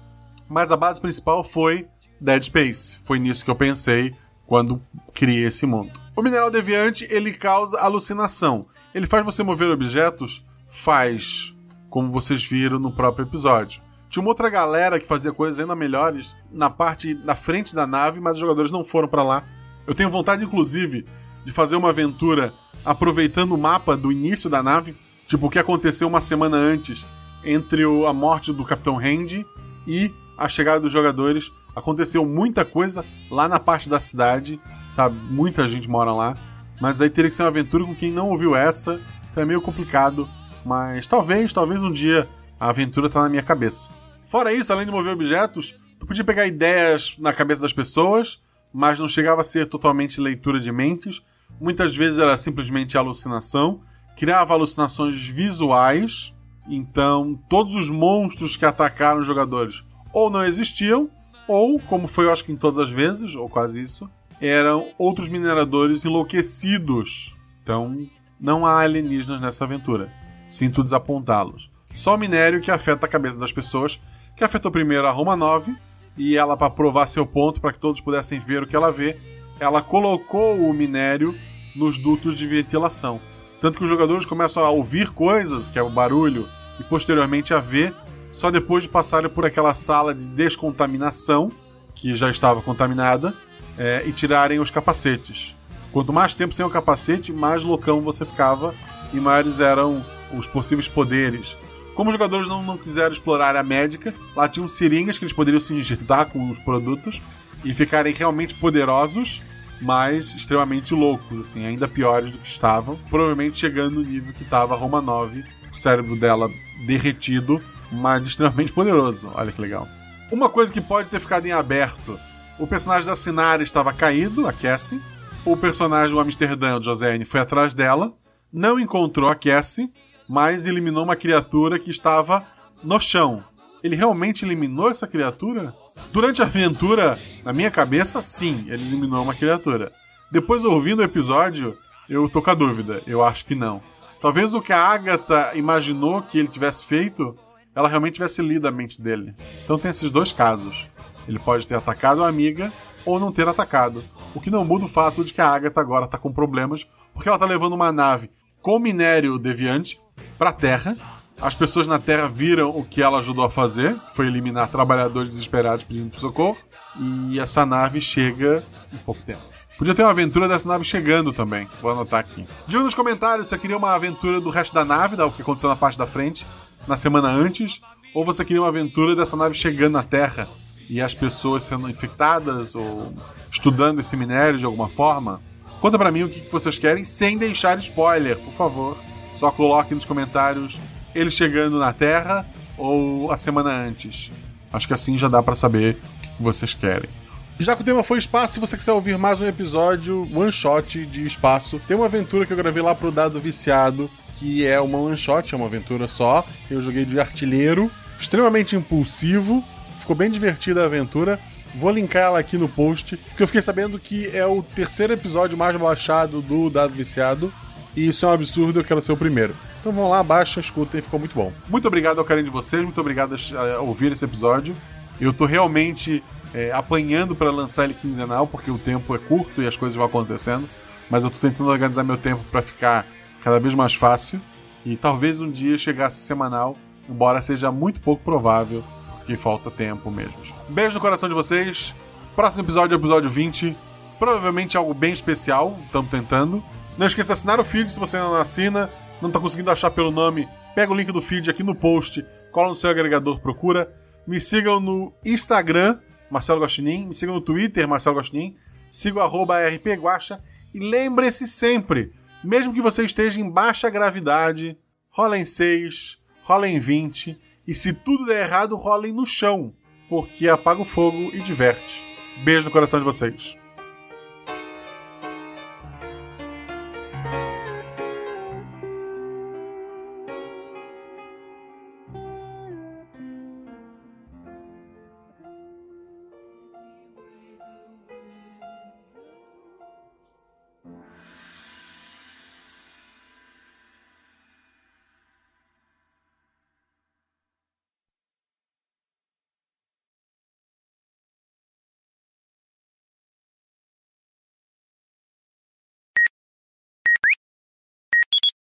Mas 0.48 0.72
a 0.72 0.76
base 0.76 1.00
principal 1.00 1.44
foi 1.44 1.86
Dead 2.20 2.42
Space. 2.42 2.98
Foi 3.04 3.18
nisso 3.18 3.44
que 3.44 3.50
eu 3.50 3.56
pensei 3.56 4.14
quando 4.46 4.82
criei 5.14 5.44
esse 5.44 5.66
mundo. 5.66 5.92
O 6.16 6.22
mineral 6.22 6.50
deviante, 6.50 7.06
ele 7.10 7.32
causa 7.32 7.78
alucinação. 7.78 8.66
Ele 8.94 9.06
faz 9.06 9.24
você 9.24 9.42
mover 9.42 9.70
objetos? 9.70 10.44
Faz, 10.66 11.54
como 11.88 12.10
vocês 12.10 12.44
viram 12.44 12.78
no 12.78 12.92
próprio 12.92 13.26
episódio. 13.26 13.82
Tinha 14.08 14.22
uma 14.22 14.30
outra 14.30 14.48
galera 14.48 14.98
que 14.98 15.06
fazia 15.06 15.32
coisas 15.32 15.60
ainda 15.60 15.74
melhores 15.74 16.34
na 16.50 16.70
parte 16.70 17.14
da 17.14 17.34
frente 17.34 17.74
da 17.74 17.86
nave, 17.86 18.20
mas 18.20 18.34
os 18.34 18.40
jogadores 18.40 18.72
não 18.72 18.82
foram 18.82 19.08
para 19.08 19.22
lá. 19.22 19.44
Eu 19.86 19.94
tenho 19.94 20.10
vontade, 20.10 20.44
inclusive, 20.44 21.06
de 21.44 21.52
fazer 21.52 21.76
uma 21.76 21.90
aventura 21.90 22.52
aproveitando 22.84 23.52
o 23.52 23.58
mapa 23.58 23.96
do 23.96 24.10
início 24.10 24.48
da 24.48 24.62
nave, 24.62 24.96
tipo 25.26 25.46
o 25.46 25.50
que 25.50 25.58
aconteceu 25.58 26.08
uma 26.08 26.20
semana 26.20 26.56
antes 26.56 27.06
entre 27.44 27.82
a 27.84 28.12
morte 28.12 28.52
do 28.52 28.64
Capitão 28.64 28.96
Randy 28.96 29.46
e 29.86 30.12
a 30.36 30.48
chegada 30.48 30.80
dos 30.80 30.92
jogadores. 30.92 31.52
Aconteceu 31.76 32.24
muita 32.24 32.64
coisa 32.64 33.04
lá 33.30 33.48
na 33.48 33.60
parte 33.60 33.88
da 33.88 34.00
cidade, 34.00 34.60
sabe? 34.90 35.16
Muita 35.30 35.68
gente 35.68 35.88
mora 35.88 36.12
lá. 36.12 36.36
Mas 36.80 37.00
aí 37.00 37.10
teria 37.10 37.28
que 37.28 37.34
ser 37.34 37.42
uma 37.42 37.48
aventura 37.48 37.84
com 37.84 37.94
quem 37.94 38.10
não 38.10 38.30
ouviu 38.30 38.54
essa, 38.54 39.00
então 39.30 39.42
é 39.42 39.46
meio 39.46 39.60
complicado. 39.60 40.28
Mas 40.68 41.06
talvez, 41.06 41.50
talvez 41.50 41.82
um 41.82 41.90
dia 41.90 42.28
a 42.60 42.68
aventura 42.68 43.08
tá 43.08 43.22
na 43.22 43.28
minha 43.30 43.42
cabeça. 43.42 43.90
Fora 44.22 44.52
isso, 44.52 44.70
além 44.70 44.84
de 44.84 44.92
mover 44.92 45.14
objetos, 45.14 45.74
tu 45.98 46.04
podia 46.04 46.22
pegar 46.22 46.46
ideias 46.46 47.16
na 47.18 47.32
cabeça 47.32 47.62
das 47.62 47.72
pessoas, 47.72 48.42
mas 48.70 49.00
não 49.00 49.08
chegava 49.08 49.40
a 49.40 49.44
ser 49.44 49.66
totalmente 49.66 50.20
leitura 50.20 50.60
de 50.60 50.70
mentes. 50.70 51.22
Muitas 51.58 51.96
vezes 51.96 52.18
era 52.18 52.36
simplesmente 52.36 52.98
alucinação. 52.98 53.80
Criava 54.14 54.52
alucinações 54.52 55.26
visuais. 55.26 56.34
Então, 56.68 57.40
todos 57.48 57.74
os 57.74 57.88
monstros 57.88 58.54
que 58.54 58.66
atacaram 58.66 59.20
os 59.20 59.26
jogadores 59.26 59.86
ou 60.12 60.28
não 60.28 60.44
existiam, 60.44 61.08
ou, 61.46 61.80
como 61.80 62.06
foi 62.06 62.26
eu 62.26 62.30
acho 62.30 62.44
que 62.44 62.52
em 62.52 62.56
todas 62.56 62.78
as 62.78 62.90
vezes, 62.90 63.34
ou 63.34 63.48
quase 63.48 63.80
isso, 63.80 64.10
eram 64.38 64.90
outros 64.98 65.30
mineradores 65.30 66.04
enlouquecidos. 66.04 67.34
Então, 67.62 68.06
não 68.38 68.66
há 68.66 68.80
alienígenas 68.80 69.40
nessa 69.40 69.64
aventura. 69.64 70.12
Sinto 70.48 70.82
desapontá-los. 70.82 71.70
Só 71.92 72.16
minério 72.16 72.60
que 72.60 72.70
afeta 72.70 73.06
a 73.06 73.08
cabeça 73.08 73.38
das 73.38 73.52
pessoas, 73.52 74.00
que 74.36 74.44
afetou 74.44 74.70
primeiro 74.70 75.06
a 75.06 75.10
Roma 75.10 75.36
9, 75.36 75.76
e 76.16 76.36
ela, 76.36 76.56
para 76.56 76.70
provar 76.70 77.06
seu 77.06 77.26
ponto, 77.26 77.60
para 77.60 77.72
que 77.72 77.78
todos 77.78 78.00
pudessem 78.00 78.40
ver 78.40 78.62
o 78.62 78.66
que 78.66 78.74
ela 78.74 78.90
vê, 78.90 79.16
ela 79.60 79.82
colocou 79.82 80.58
o 80.58 80.72
minério 80.72 81.34
nos 81.76 81.98
dutos 81.98 82.36
de 82.36 82.46
ventilação. 82.46 83.20
Tanto 83.60 83.78
que 83.78 83.84
os 83.84 83.90
jogadores 83.90 84.26
começam 84.26 84.64
a 84.64 84.70
ouvir 84.70 85.10
coisas, 85.10 85.68
que 85.68 85.78
é 85.78 85.82
o 85.82 85.90
barulho, 85.90 86.48
e 86.78 86.84
posteriormente 86.84 87.52
a 87.52 87.60
ver, 87.60 87.94
só 88.30 88.50
depois 88.50 88.84
de 88.84 88.88
passarem 88.88 89.30
por 89.30 89.46
aquela 89.46 89.74
sala 89.74 90.14
de 90.14 90.28
descontaminação, 90.28 91.50
que 91.94 92.14
já 92.14 92.30
estava 92.30 92.62
contaminada, 92.62 93.34
é, 93.76 94.04
e 94.06 94.12
tirarem 94.12 94.60
os 94.60 94.70
capacetes. 94.70 95.56
Quanto 95.92 96.12
mais 96.12 96.34
tempo 96.34 96.54
sem 96.54 96.64
o 96.64 96.70
capacete, 96.70 97.32
mais 97.32 97.64
loucão 97.64 98.00
você 98.00 98.24
ficava 98.24 98.74
e 99.12 99.16
maiores 99.18 99.58
eram 99.58 100.04
os 100.32 100.46
possíveis 100.46 100.88
poderes. 100.88 101.56
Como 101.94 102.10
os 102.10 102.14
jogadores 102.14 102.46
não, 102.46 102.62
não 102.62 102.78
quiseram 102.78 103.12
explorar 103.12 103.56
a 103.56 103.62
médica, 103.62 104.14
lá 104.36 104.48
tinham 104.48 104.68
seringas 104.68 105.18
que 105.18 105.24
eles 105.24 105.32
poderiam 105.32 105.58
se 105.58 105.74
injetar 105.74 106.26
com 106.26 106.48
os 106.48 106.58
produtos 106.58 107.20
e 107.64 107.74
ficarem 107.74 108.14
realmente 108.14 108.54
poderosos, 108.54 109.42
mas 109.80 110.34
extremamente 110.34 110.94
loucos, 110.94 111.40
assim, 111.40 111.64
ainda 111.64 111.88
piores 111.88 112.30
do 112.30 112.38
que 112.38 112.46
estavam. 112.46 112.96
Provavelmente 113.10 113.56
chegando 113.56 113.96
no 113.96 114.02
nível 114.02 114.32
que 114.32 114.44
estava 114.44 114.76
Roma 114.76 115.00
9, 115.00 115.44
o 115.72 115.76
cérebro 115.76 116.14
dela 116.14 116.50
derretido, 116.86 117.60
mas 117.90 118.26
extremamente 118.26 118.72
poderoso. 118.72 119.30
Olha 119.34 119.50
que 119.50 119.60
legal. 119.60 119.88
Uma 120.30 120.48
coisa 120.48 120.72
que 120.72 120.80
pode 120.80 121.08
ter 121.08 121.20
ficado 121.20 121.46
em 121.46 121.52
aberto: 121.52 122.18
o 122.58 122.66
personagem 122.66 123.06
da 123.06 123.16
Sinara 123.16 123.62
estava 123.62 123.92
caído, 123.92 124.46
a 124.46 124.52
Cassie. 124.52 125.00
O 125.44 125.56
personagem 125.56 126.14
do 126.14 126.20
Amsterdã, 126.20 126.78
o 126.78 126.82
José 126.82 127.24
foi 127.24 127.40
atrás 127.40 127.72
dela, 127.72 128.12
não 128.52 128.78
encontrou 128.78 129.30
a 129.30 129.34
Cassie, 129.34 129.90
mas 130.28 130.66
eliminou 130.66 131.04
uma 131.04 131.16
criatura 131.16 131.78
que 131.78 131.90
estava 131.90 132.46
no 132.82 133.00
chão. 133.00 133.42
Ele 133.82 133.96
realmente 133.96 134.44
eliminou 134.44 134.90
essa 134.90 135.06
criatura? 135.06 135.74
Durante 136.12 136.42
a 136.42 136.44
aventura, 136.44 137.18
na 137.44 137.52
minha 137.52 137.70
cabeça, 137.70 138.20
sim, 138.20 138.66
ele 138.68 138.86
eliminou 138.86 139.22
uma 139.22 139.34
criatura. 139.34 139.92
Depois, 140.30 140.64
ouvindo 140.64 141.00
o 141.00 141.04
episódio, 141.04 141.76
eu 142.08 142.28
tô 142.28 142.42
com 142.42 142.50
a 142.50 142.54
dúvida. 142.54 143.02
Eu 143.06 143.24
acho 143.24 143.44
que 143.44 143.54
não. 143.54 143.80
Talvez 144.20 144.52
o 144.52 144.60
que 144.60 144.72
a 144.72 144.80
Agatha 144.80 145.52
imaginou 145.54 146.22
que 146.22 146.38
ele 146.38 146.48
tivesse 146.48 146.84
feito, 146.84 147.36
ela 147.74 147.88
realmente 147.88 148.14
tivesse 148.14 148.42
lido 148.42 148.66
a 148.66 148.72
mente 148.72 149.00
dele. 149.00 149.34
Então 149.64 149.78
tem 149.78 149.90
esses 149.90 150.10
dois 150.10 150.32
casos. 150.32 150.88
Ele 151.26 151.38
pode 151.38 151.66
ter 151.66 151.76
atacado 151.76 152.24
a 152.24 152.28
amiga 152.28 152.72
ou 153.04 153.20
não 153.20 153.32
ter 153.32 153.46
atacado. 153.46 154.02
O 154.34 154.40
que 154.40 154.50
não 154.50 154.64
muda 154.64 154.84
o 154.84 154.88
fato 154.88 155.24
de 155.24 155.32
que 155.32 155.40
a 155.40 155.48
Agatha 155.48 155.80
agora 155.80 156.08
tá 156.08 156.18
com 156.18 156.32
problemas, 156.32 156.86
porque 157.14 157.28
ela 157.28 157.38
tá 157.38 157.46
levando 157.46 157.74
uma 157.74 157.92
nave 157.92 158.30
com 158.60 158.78
minério 158.78 159.38
deviante 159.38 160.00
pra 160.38 160.52
Terra. 160.52 160.96
As 161.40 161.54
pessoas 161.54 161.86
na 161.86 161.98
Terra 161.98 162.28
viram 162.28 162.70
o 162.70 162.84
que 162.84 163.02
ela 163.02 163.18
ajudou 163.18 163.44
a 163.44 163.50
fazer, 163.50 163.96
foi 164.12 164.26
eliminar 164.26 164.68
trabalhadores 164.68 165.30
desesperados 165.30 165.84
pedindo 165.84 166.10
por 166.10 166.18
socorro, 166.18 166.58
e 166.98 167.38
essa 167.38 167.64
nave 167.64 168.00
chega 168.00 168.64
em 168.92 168.96
pouco 168.96 169.22
tempo. 169.22 169.42
Podia 169.78 169.94
ter 169.94 170.02
uma 170.02 170.10
aventura 170.10 170.48
dessa 170.48 170.68
nave 170.68 170.82
chegando 170.82 171.32
também. 171.32 171.68
Vou 171.80 171.92
anotar 171.92 172.18
aqui. 172.18 172.44
Diga 172.66 172.82
nos 172.82 172.94
comentários 172.94 173.46
se 173.46 173.50
você 173.54 173.58
queria 173.60 173.76
uma 173.76 173.94
aventura 173.94 174.40
do 174.40 174.50
resto 174.50 174.74
da 174.74 174.84
nave, 174.84 175.14
da 175.14 175.24
o 175.24 175.30
que 175.30 175.42
aconteceu 175.42 175.70
na 175.70 175.76
parte 175.76 175.96
da 175.96 176.06
frente, 176.06 176.44
na 176.88 176.96
semana 176.96 177.28
antes, 177.28 177.80
ou 178.12 178.24
você 178.24 178.44
queria 178.44 178.60
uma 178.60 178.68
aventura 178.68 179.14
dessa 179.14 179.36
nave 179.36 179.54
chegando 179.54 179.92
na 179.92 180.02
Terra 180.02 180.48
e 180.90 181.00
as 181.00 181.14
pessoas 181.14 181.62
sendo 181.62 181.88
infectadas 181.88 182.74
ou 182.74 183.14
estudando 183.48 184.00
esse 184.00 184.16
minério 184.16 184.58
de 184.58 184.64
alguma 184.64 184.88
forma. 184.88 185.40
Conta 185.80 185.96
pra 185.96 186.10
mim 186.10 186.24
o 186.24 186.28
que 186.28 186.50
vocês 186.50 186.76
querem 186.76 187.04
sem 187.04 187.38
deixar 187.38 187.78
spoiler, 187.78 188.36
por 188.38 188.52
favor. 188.52 188.98
Só 189.38 189.52
coloque 189.52 189.94
nos 189.94 190.04
comentários 190.04 190.80
ele 191.14 191.30
chegando 191.30 191.78
na 191.78 191.92
Terra 191.92 192.44
ou 192.76 193.30
a 193.30 193.36
semana 193.36 193.70
antes. 193.70 194.32
Acho 194.72 194.88
que 194.88 194.94
assim 194.94 195.16
já 195.16 195.28
dá 195.28 195.40
pra 195.40 195.54
saber 195.54 195.94
o 195.94 196.20
que 196.22 196.28
que 196.36 196.42
vocês 196.42 196.74
querem. 196.74 197.08
Já 197.56 197.76
que 197.76 197.82
o 197.82 197.84
tema 197.84 198.02
foi 198.02 198.18
espaço, 198.18 198.54
se 198.54 198.60
você 198.60 198.76
quiser 198.76 198.92
ouvir 198.92 199.16
mais 199.16 199.40
um 199.40 199.46
episódio 199.46 200.28
one 200.34 200.50
shot 200.50 201.06
de 201.06 201.24
espaço, 201.24 201.80
tem 201.86 201.96
uma 201.96 202.06
aventura 202.06 202.46
que 202.46 202.52
eu 202.52 202.56
gravei 202.56 202.82
lá 202.82 202.96
pro 202.96 203.12
Dado 203.12 203.40
Viciado, 203.40 204.10
que 204.34 204.66
é 204.66 204.80
uma 204.80 204.98
one 204.98 205.16
shot, 205.16 205.54
é 205.54 205.56
uma 205.56 205.66
aventura 205.66 206.08
só. 206.08 206.44
Eu 206.68 206.80
joguei 206.80 207.04
de 207.04 207.20
artilheiro, 207.20 207.88
extremamente 208.18 208.74
impulsivo, 208.74 209.62
ficou 209.98 210.16
bem 210.16 210.30
divertida 210.30 210.82
a 210.82 210.86
aventura. 210.86 211.38
Vou 211.76 211.92
linkar 211.92 212.24
ela 212.24 212.40
aqui 212.40 212.58
no 212.58 212.68
post, 212.68 213.16
porque 213.16 213.42
eu 213.44 213.46
fiquei 213.46 213.62
sabendo 213.62 214.00
que 214.00 214.28
é 214.36 214.44
o 214.44 214.64
terceiro 214.64 215.12
episódio 215.12 215.56
mais 215.56 215.76
baixado 215.76 216.42
do 216.42 216.68
Dado 216.68 216.92
Viciado. 216.92 217.52
E 217.96 218.08
isso 218.08 218.26
é 218.26 218.28
um 218.28 218.32
absurdo, 218.32 218.80
eu 218.80 218.84
quero 218.84 219.00
ser 219.00 219.12
o 219.12 219.16
primeiro. 219.16 219.54
Então 219.80 219.92
vão 219.92 220.08
lá, 220.08 220.22
baixa, 220.22 220.60
escutem, 220.60 221.00
ficou 221.00 221.18
muito 221.18 221.34
bom. 221.34 221.52
Muito 221.68 221.88
obrigado 221.88 222.18
ao 222.18 222.24
carinho 222.24 222.46
de 222.46 222.52
vocês, 222.52 222.82
muito 222.82 223.00
obrigado 223.00 223.34
a 223.56 223.80
ouvir 223.80 224.12
esse 224.12 224.24
episódio. 224.24 224.76
Eu 225.20 225.32
tô 225.32 225.46
realmente 225.46 226.22
é, 226.54 226.70
apanhando 226.72 227.34
para 227.34 227.50
lançar 227.50 227.84
ele 227.84 227.94
quinzenal, 227.94 228.46
porque 228.46 228.70
o 228.70 228.78
tempo 228.78 229.14
é 229.14 229.18
curto 229.18 229.62
e 229.62 229.66
as 229.66 229.76
coisas 229.76 229.96
vão 229.96 230.06
acontecendo. 230.06 230.68
Mas 231.10 231.24
eu 231.24 231.30
tô 231.30 231.38
tentando 231.38 231.70
organizar 231.70 232.04
meu 232.04 232.18
tempo 232.18 232.42
para 232.50 232.60
ficar 232.62 233.06
cada 233.42 233.58
vez 233.58 233.74
mais 233.74 233.94
fácil. 233.94 234.40
E 234.84 234.96
talvez 234.96 235.40
um 235.40 235.50
dia 235.50 235.76
chegasse 235.76 236.20
semanal, 236.20 236.76
embora 237.08 237.40
seja 237.40 237.72
muito 237.72 238.00
pouco 238.00 238.22
provável, 238.22 238.84
porque 239.16 239.36
falta 239.36 239.70
tempo 239.70 240.10
mesmo. 240.10 240.36
Beijo 240.68 240.94
no 240.94 241.00
coração 241.00 241.28
de 241.28 241.34
vocês. 241.34 241.94
Próximo 242.36 242.64
episódio 242.64 242.94
é 242.94 242.96
o 242.96 243.00
episódio 243.00 243.28
20. 243.28 243.76
Provavelmente 244.18 244.76
algo 244.76 244.94
bem 244.94 245.12
especial, 245.12 245.78
estamos 245.86 246.10
tentando. 246.10 246.62
Não 246.98 247.06
esqueça 247.06 247.28
de 247.28 247.32
assinar 247.34 247.60
o 247.60 247.64
feed 247.64 247.92
se 247.92 248.00
você 248.00 248.16
ainda 248.16 248.28
não 248.28 248.34
assina. 248.34 248.90
Não 249.22 249.28
está 249.28 249.38
conseguindo 249.38 249.70
achar 249.70 249.90
pelo 249.90 250.10
nome, 250.10 250.48
pega 250.74 250.92
o 250.92 250.94
link 250.96 251.12
do 251.12 251.22
feed 251.22 251.48
aqui 251.48 251.62
no 251.62 251.74
post, 251.74 252.26
cola 252.50 252.68
no 252.68 252.74
seu 252.74 252.90
agregador, 252.90 253.40
procura. 253.40 253.92
Me 254.26 254.40
sigam 254.40 254.80
no 254.80 255.12
Instagram, 255.24 256.00
Marcelo 256.28 256.60
Guaxinim. 256.60 257.06
Me 257.06 257.14
sigam 257.14 257.36
no 257.36 257.40
Twitter, 257.40 257.86
Marcelo 257.86 258.16
Guaxinim. 258.16 258.56
Siga 258.90 259.24
o 259.24 259.44
rpguacha. 259.44 260.42
E 260.74 260.80
lembre-se 260.80 261.46
sempre, 261.46 262.12
mesmo 262.42 262.74
que 262.74 262.82
você 262.82 263.04
esteja 263.04 263.40
em 263.40 263.48
baixa 263.48 263.88
gravidade, 263.88 264.76
rola 265.08 265.38
em 265.38 265.44
6, 265.44 266.18
rola 266.42 266.68
em 266.68 266.80
20. 266.80 267.38
E 267.66 267.74
se 267.74 267.92
tudo 267.92 268.26
der 268.26 268.44
errado, 268.44 268.76
rolem 268.76 269.12
no 269.12 269.24
chão, 269.24 269.72
porque 270.08 270.48
apaga 270.48 270.82
o 270.82 270.84
fogo 270.84 271.30
e 271.32 271.40
diverte. 271.40 272.04
Beijo 272.44 272.66
no 272.66 272.72
coração 272.72 272.98
de 272.98 273.04
vocês. 273.04 273.56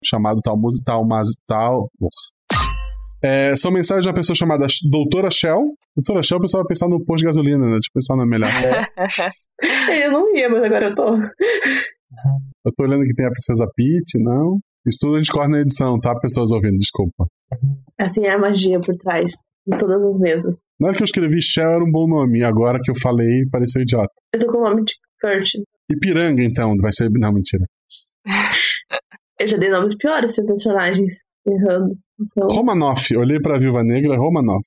Chamado 0.07 0.41
tal 0.43 0.59
música, 0.59 0.85
tal, 0.87 1.07
mas 1.07 1.29
tal. 1.47 1.91
É, 3.23 3.57
são 3.57 3.71
mensagens 3.71 4.05
de 4.05 4.09
uma 4.09 4.15
pessoa 4.15 4.37
chamada 4.37 4.67
Doutora 4.91 5.31
Shell. 5.31 5.75
Doutora 5.97 6.23
Shell, 6.23 6.39
o 6.39 6.43
pessoal 6.43 6.63
vai 6.63 6.69
pensar 6.69 6.89
no 6.89 7.05
posto 7.05 7.21
de 7.21 7.27
gasolina, 7.27 7.67
né? 7.67 7.79
Tipo, 7.81 7.95
pensar 7.95 8.17
na 8.17 8.27
melhor. 8.27 8.49
eu 10.03 10.13
não 10.13 10.37
ia, 10.37 10.49
mas 10.49 10.63
agora 10.63 10.89
eu 10.91 10.95
tô. 10.95 11.17
Eu 11.17 12.73
tô 12.77 12.85
olhando 12.85 13.03
que 13.03 13.15
tem 13.15 13.27
a 13.27 13.31
Princesa 13.31 13.67
Peach, 13.75 14.23
não. 14.23 14.59
Isso 14.87 14.99
tudo 15.01 15.17
a 15.17 15.19
gente 15.19 15.33
corre 15.33 15.49
na 15.49 15.61
edição, 15.61 15.99
tá? 15.99 16.15
Pessoas 16.21 16.53
ouvindo, 16.53 16.79
desculpa. 16.79 17.27
Assim 17.99 18.25
é 18.27 18.33
a 18.33 18.39
magia 18.39 18.79
por 18.81 18.95
trás 18.97 19.33
de 19.67 19.79
todas 19.79 20.01
as 20.03 20.19
mesas. 20.19 20.57
Na 20.79 20.89
hora 20.89 20.97
que 20.97 21.03
eu 21.03 21.07
escrevi 21.07 21.41
Shell 21.41 21.71
era 21.71 21.85
um 21.85 21.91
bom 21.91 22.07
nome, 22.07 22.45
agora 22.45 22.79
que 22.83 22.91
eu 22.91 22.95
falei, 22.95 23.45
pareceu 23.51 23.83
idiota. 23.83 24.13
Eu 24.33 24.41
tô 24.41 24.53
com 24.53 24.59
o 24.59 24.69
nome 24.69 24.85
de 24.85 24.95
Kurt. 25.21 25.55
Ipiranga, 25.91 26.43
então, 26.43 26.75
vai 26.81 26.93
ser. 26.93 27.11
Não, 27.11 27.33
mentira. 27.33 27.65
Eu 29.39 29.47
já 29.47 29.57
dei 29.57 29.71
nomes 29.71 29.97
piores 29.97 30.35
pra 30.35 30.45
personagens 30.45 31.13
errando. 31.47 31.95
Então... 32.19 32.49
Romanoff, 32.49 33.17
olhei 33.17 33.39
pra 33.39 33.59
Viúva 33.59 33.83
Negra, 33.83 34.17
Romanoff. 34.17 34.67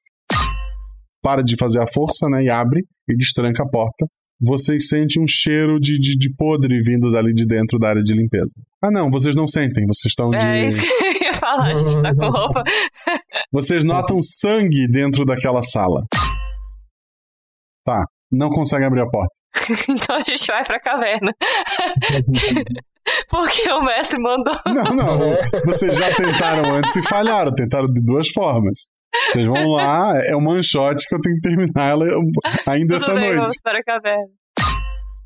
Para 1.21 1.41
de 1.41 1.57
fazer 1.57 1.81
a 1.81 1.87
força, 1.87 2.27
né? 2.29 2.43
E 2.43 2.49
abre 2.49 2.81
e 3.07 3.15
destranca 3.15 3.63
a 3.63 3.67
porta. 3.67 4.05
Vocês 4.39 4.87
sentem 4.87 5.21
um 5.21 5.27
cheiro 5.27 5.79
de, 5.79 5.99
de, 5.99 6.15
de 6.15 6.33
podre 6.33 6.79
vindo 6.81 7.11
dali 7.11 7.33
de 7.33 7.45
dentro 7.45 7.77
da 7.77 7.89
área 7.89 8.01
de 8.01 8.13
limpeza. 8.13 8.61
Ah, 8.81 8.89
não, 8.89 9.11
vocês 9.11 9.35
não 9.35 9.45
sentem, 9.45 9.85
vocês 9.85 10.11
estão 10.11 10.29
de. 10.29 10.37
É 10.37 10.65
isso 10.65 10.81
que 10.81 10.87
eu 10.87 11.23
ia 11.23 11.33
falar, 11.33 11.65
a 11.65 11.73
gente 11.73 12.01
tá 12.01 12.15
com 12.15 12.29
roupa. 12.31 12.63
Vocês 13.51 13.83
notam 13.83 14.21
sangue 14.21 14.87
dentro 14.87 15.25
daquela 15.25 15.61
sala. 15.61 16.05
Tá, 17.83 18.01
não 18.31 18.49
conseguem 18.49 18.87
abrir 18.87 19.01
a 19.01 19.09
porta. 19.09 19.33
então 19.89 20.15
a 20.15 20.23
gente 20.23 20.47
vai 20.47 20.63
pra 20.63 20.79
caverna. 20.79 21.33
Porque 23.29 23.69
o 23.71 23.81
mestre 23.83 24.19
mandou. 24.19 24.55
Não, 24.65 24.95
não. 24.95 25.19
Vocês 25.65 25.97
já 25.97 26.13
tentaram 26.15 26.75
antes 26.75 26.95
e 26.95 27.03
falharam. 27.03 27.53
Tentaram 27.53 27.87
de 27.87 28.03
duas 28.03 28.29
formas. 28.29 28.89
Vocês 29.31 29.47
vão 29.47 29.67
lá, 29.71 30.21
é 30.23 30.35
uma 30.35 30.51
one 30.51 30.63
shot 30.63 30.95
que 31.07 31.15
eu 31.15 31.19
tenho 31.19 31.35
que 31.35 31.41
terminar 31.41 31.89
ela 31.89 32.05
ainda 32.67 32.97
Tudo 32.99 33.03
essa 33.03 33.13
bem, 33.15 33.23
noite. 33.23 33.37
Vamos 33.37 33.61
para 33.63 33.79
a 33.79 33.83
caverna. 33.83 34.27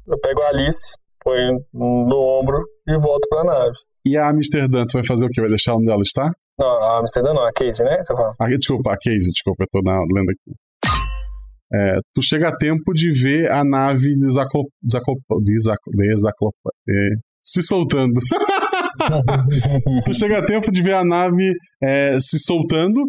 Eu 0.08 0.20
pego 0.20 0.42
a 0.42 0.50
Alice, 0.50 0.96
põe 1.22 1.38
no 1.74 2.40
ombro 2.40 2.64
e 2.88 2.98
volto 2.98 3.28
pra 3.30 3.44
nave. 3.44 3.76
E 4.06 4.18
a 4.18 4.30
Amsterdã, 4.30 4.86
tu 4.86 4.94
vai 4.94 5.06
fazer 5.06 5.26
o 5.26 5.30
quê? 5.30 5.42
Vai 5.42 5.50
deixar 5.50 5.76
onde 5.76 5.90
ela 5.90 6.02
está? 6.02 6.30
Não, 6.60 6.68
a 6.68 7.00
Amsterdã 7.00 7.34
não, 7.34 7.44
a 7.44 7.52
Casey, 7.52 7.86
né? 7.86 7.98
Você 7.98 8.16
fala. 8.16 8.34
Ah, 8.40 8.48
desculpa, 8.48 8.92
a 8.92 8.98
Casey, 8.98 9.32
desculpa, 9.34 9.64
eu 9.64 9.68
tô 9.72 9.82
na, 9.82 9.98
lendo 10.14 10.30
aqui. 10.30 10.54
É, 11.74 11.96
tu 12.14 12.22
chega 12.22 12.50
a 12.50 12.56
tempo 12.56 12.94
de 12.94 13.12
ver 13.12 13.52
a 13.52 13.64
nave 13.64 14.16
desaclo, 14.18 14.70
desaclo, 14.82 15.16
desaclo, 15.42 15.92
desaclo, 15.98 16.54
é, 16.88 16.94
se 17.44 17.62
soltando. 17.62 18.20
tu 20.06 20.14
chega 20.14 20.40
a 20.40 20.46
tempo 20.46 20.72
de 20.72 20.82
ver 20.82 20.96
a 20.96 21.04
nave 21.04 21.54
é, 21.82 22.18
se 22.20 22.40
soltando 22.40 23.04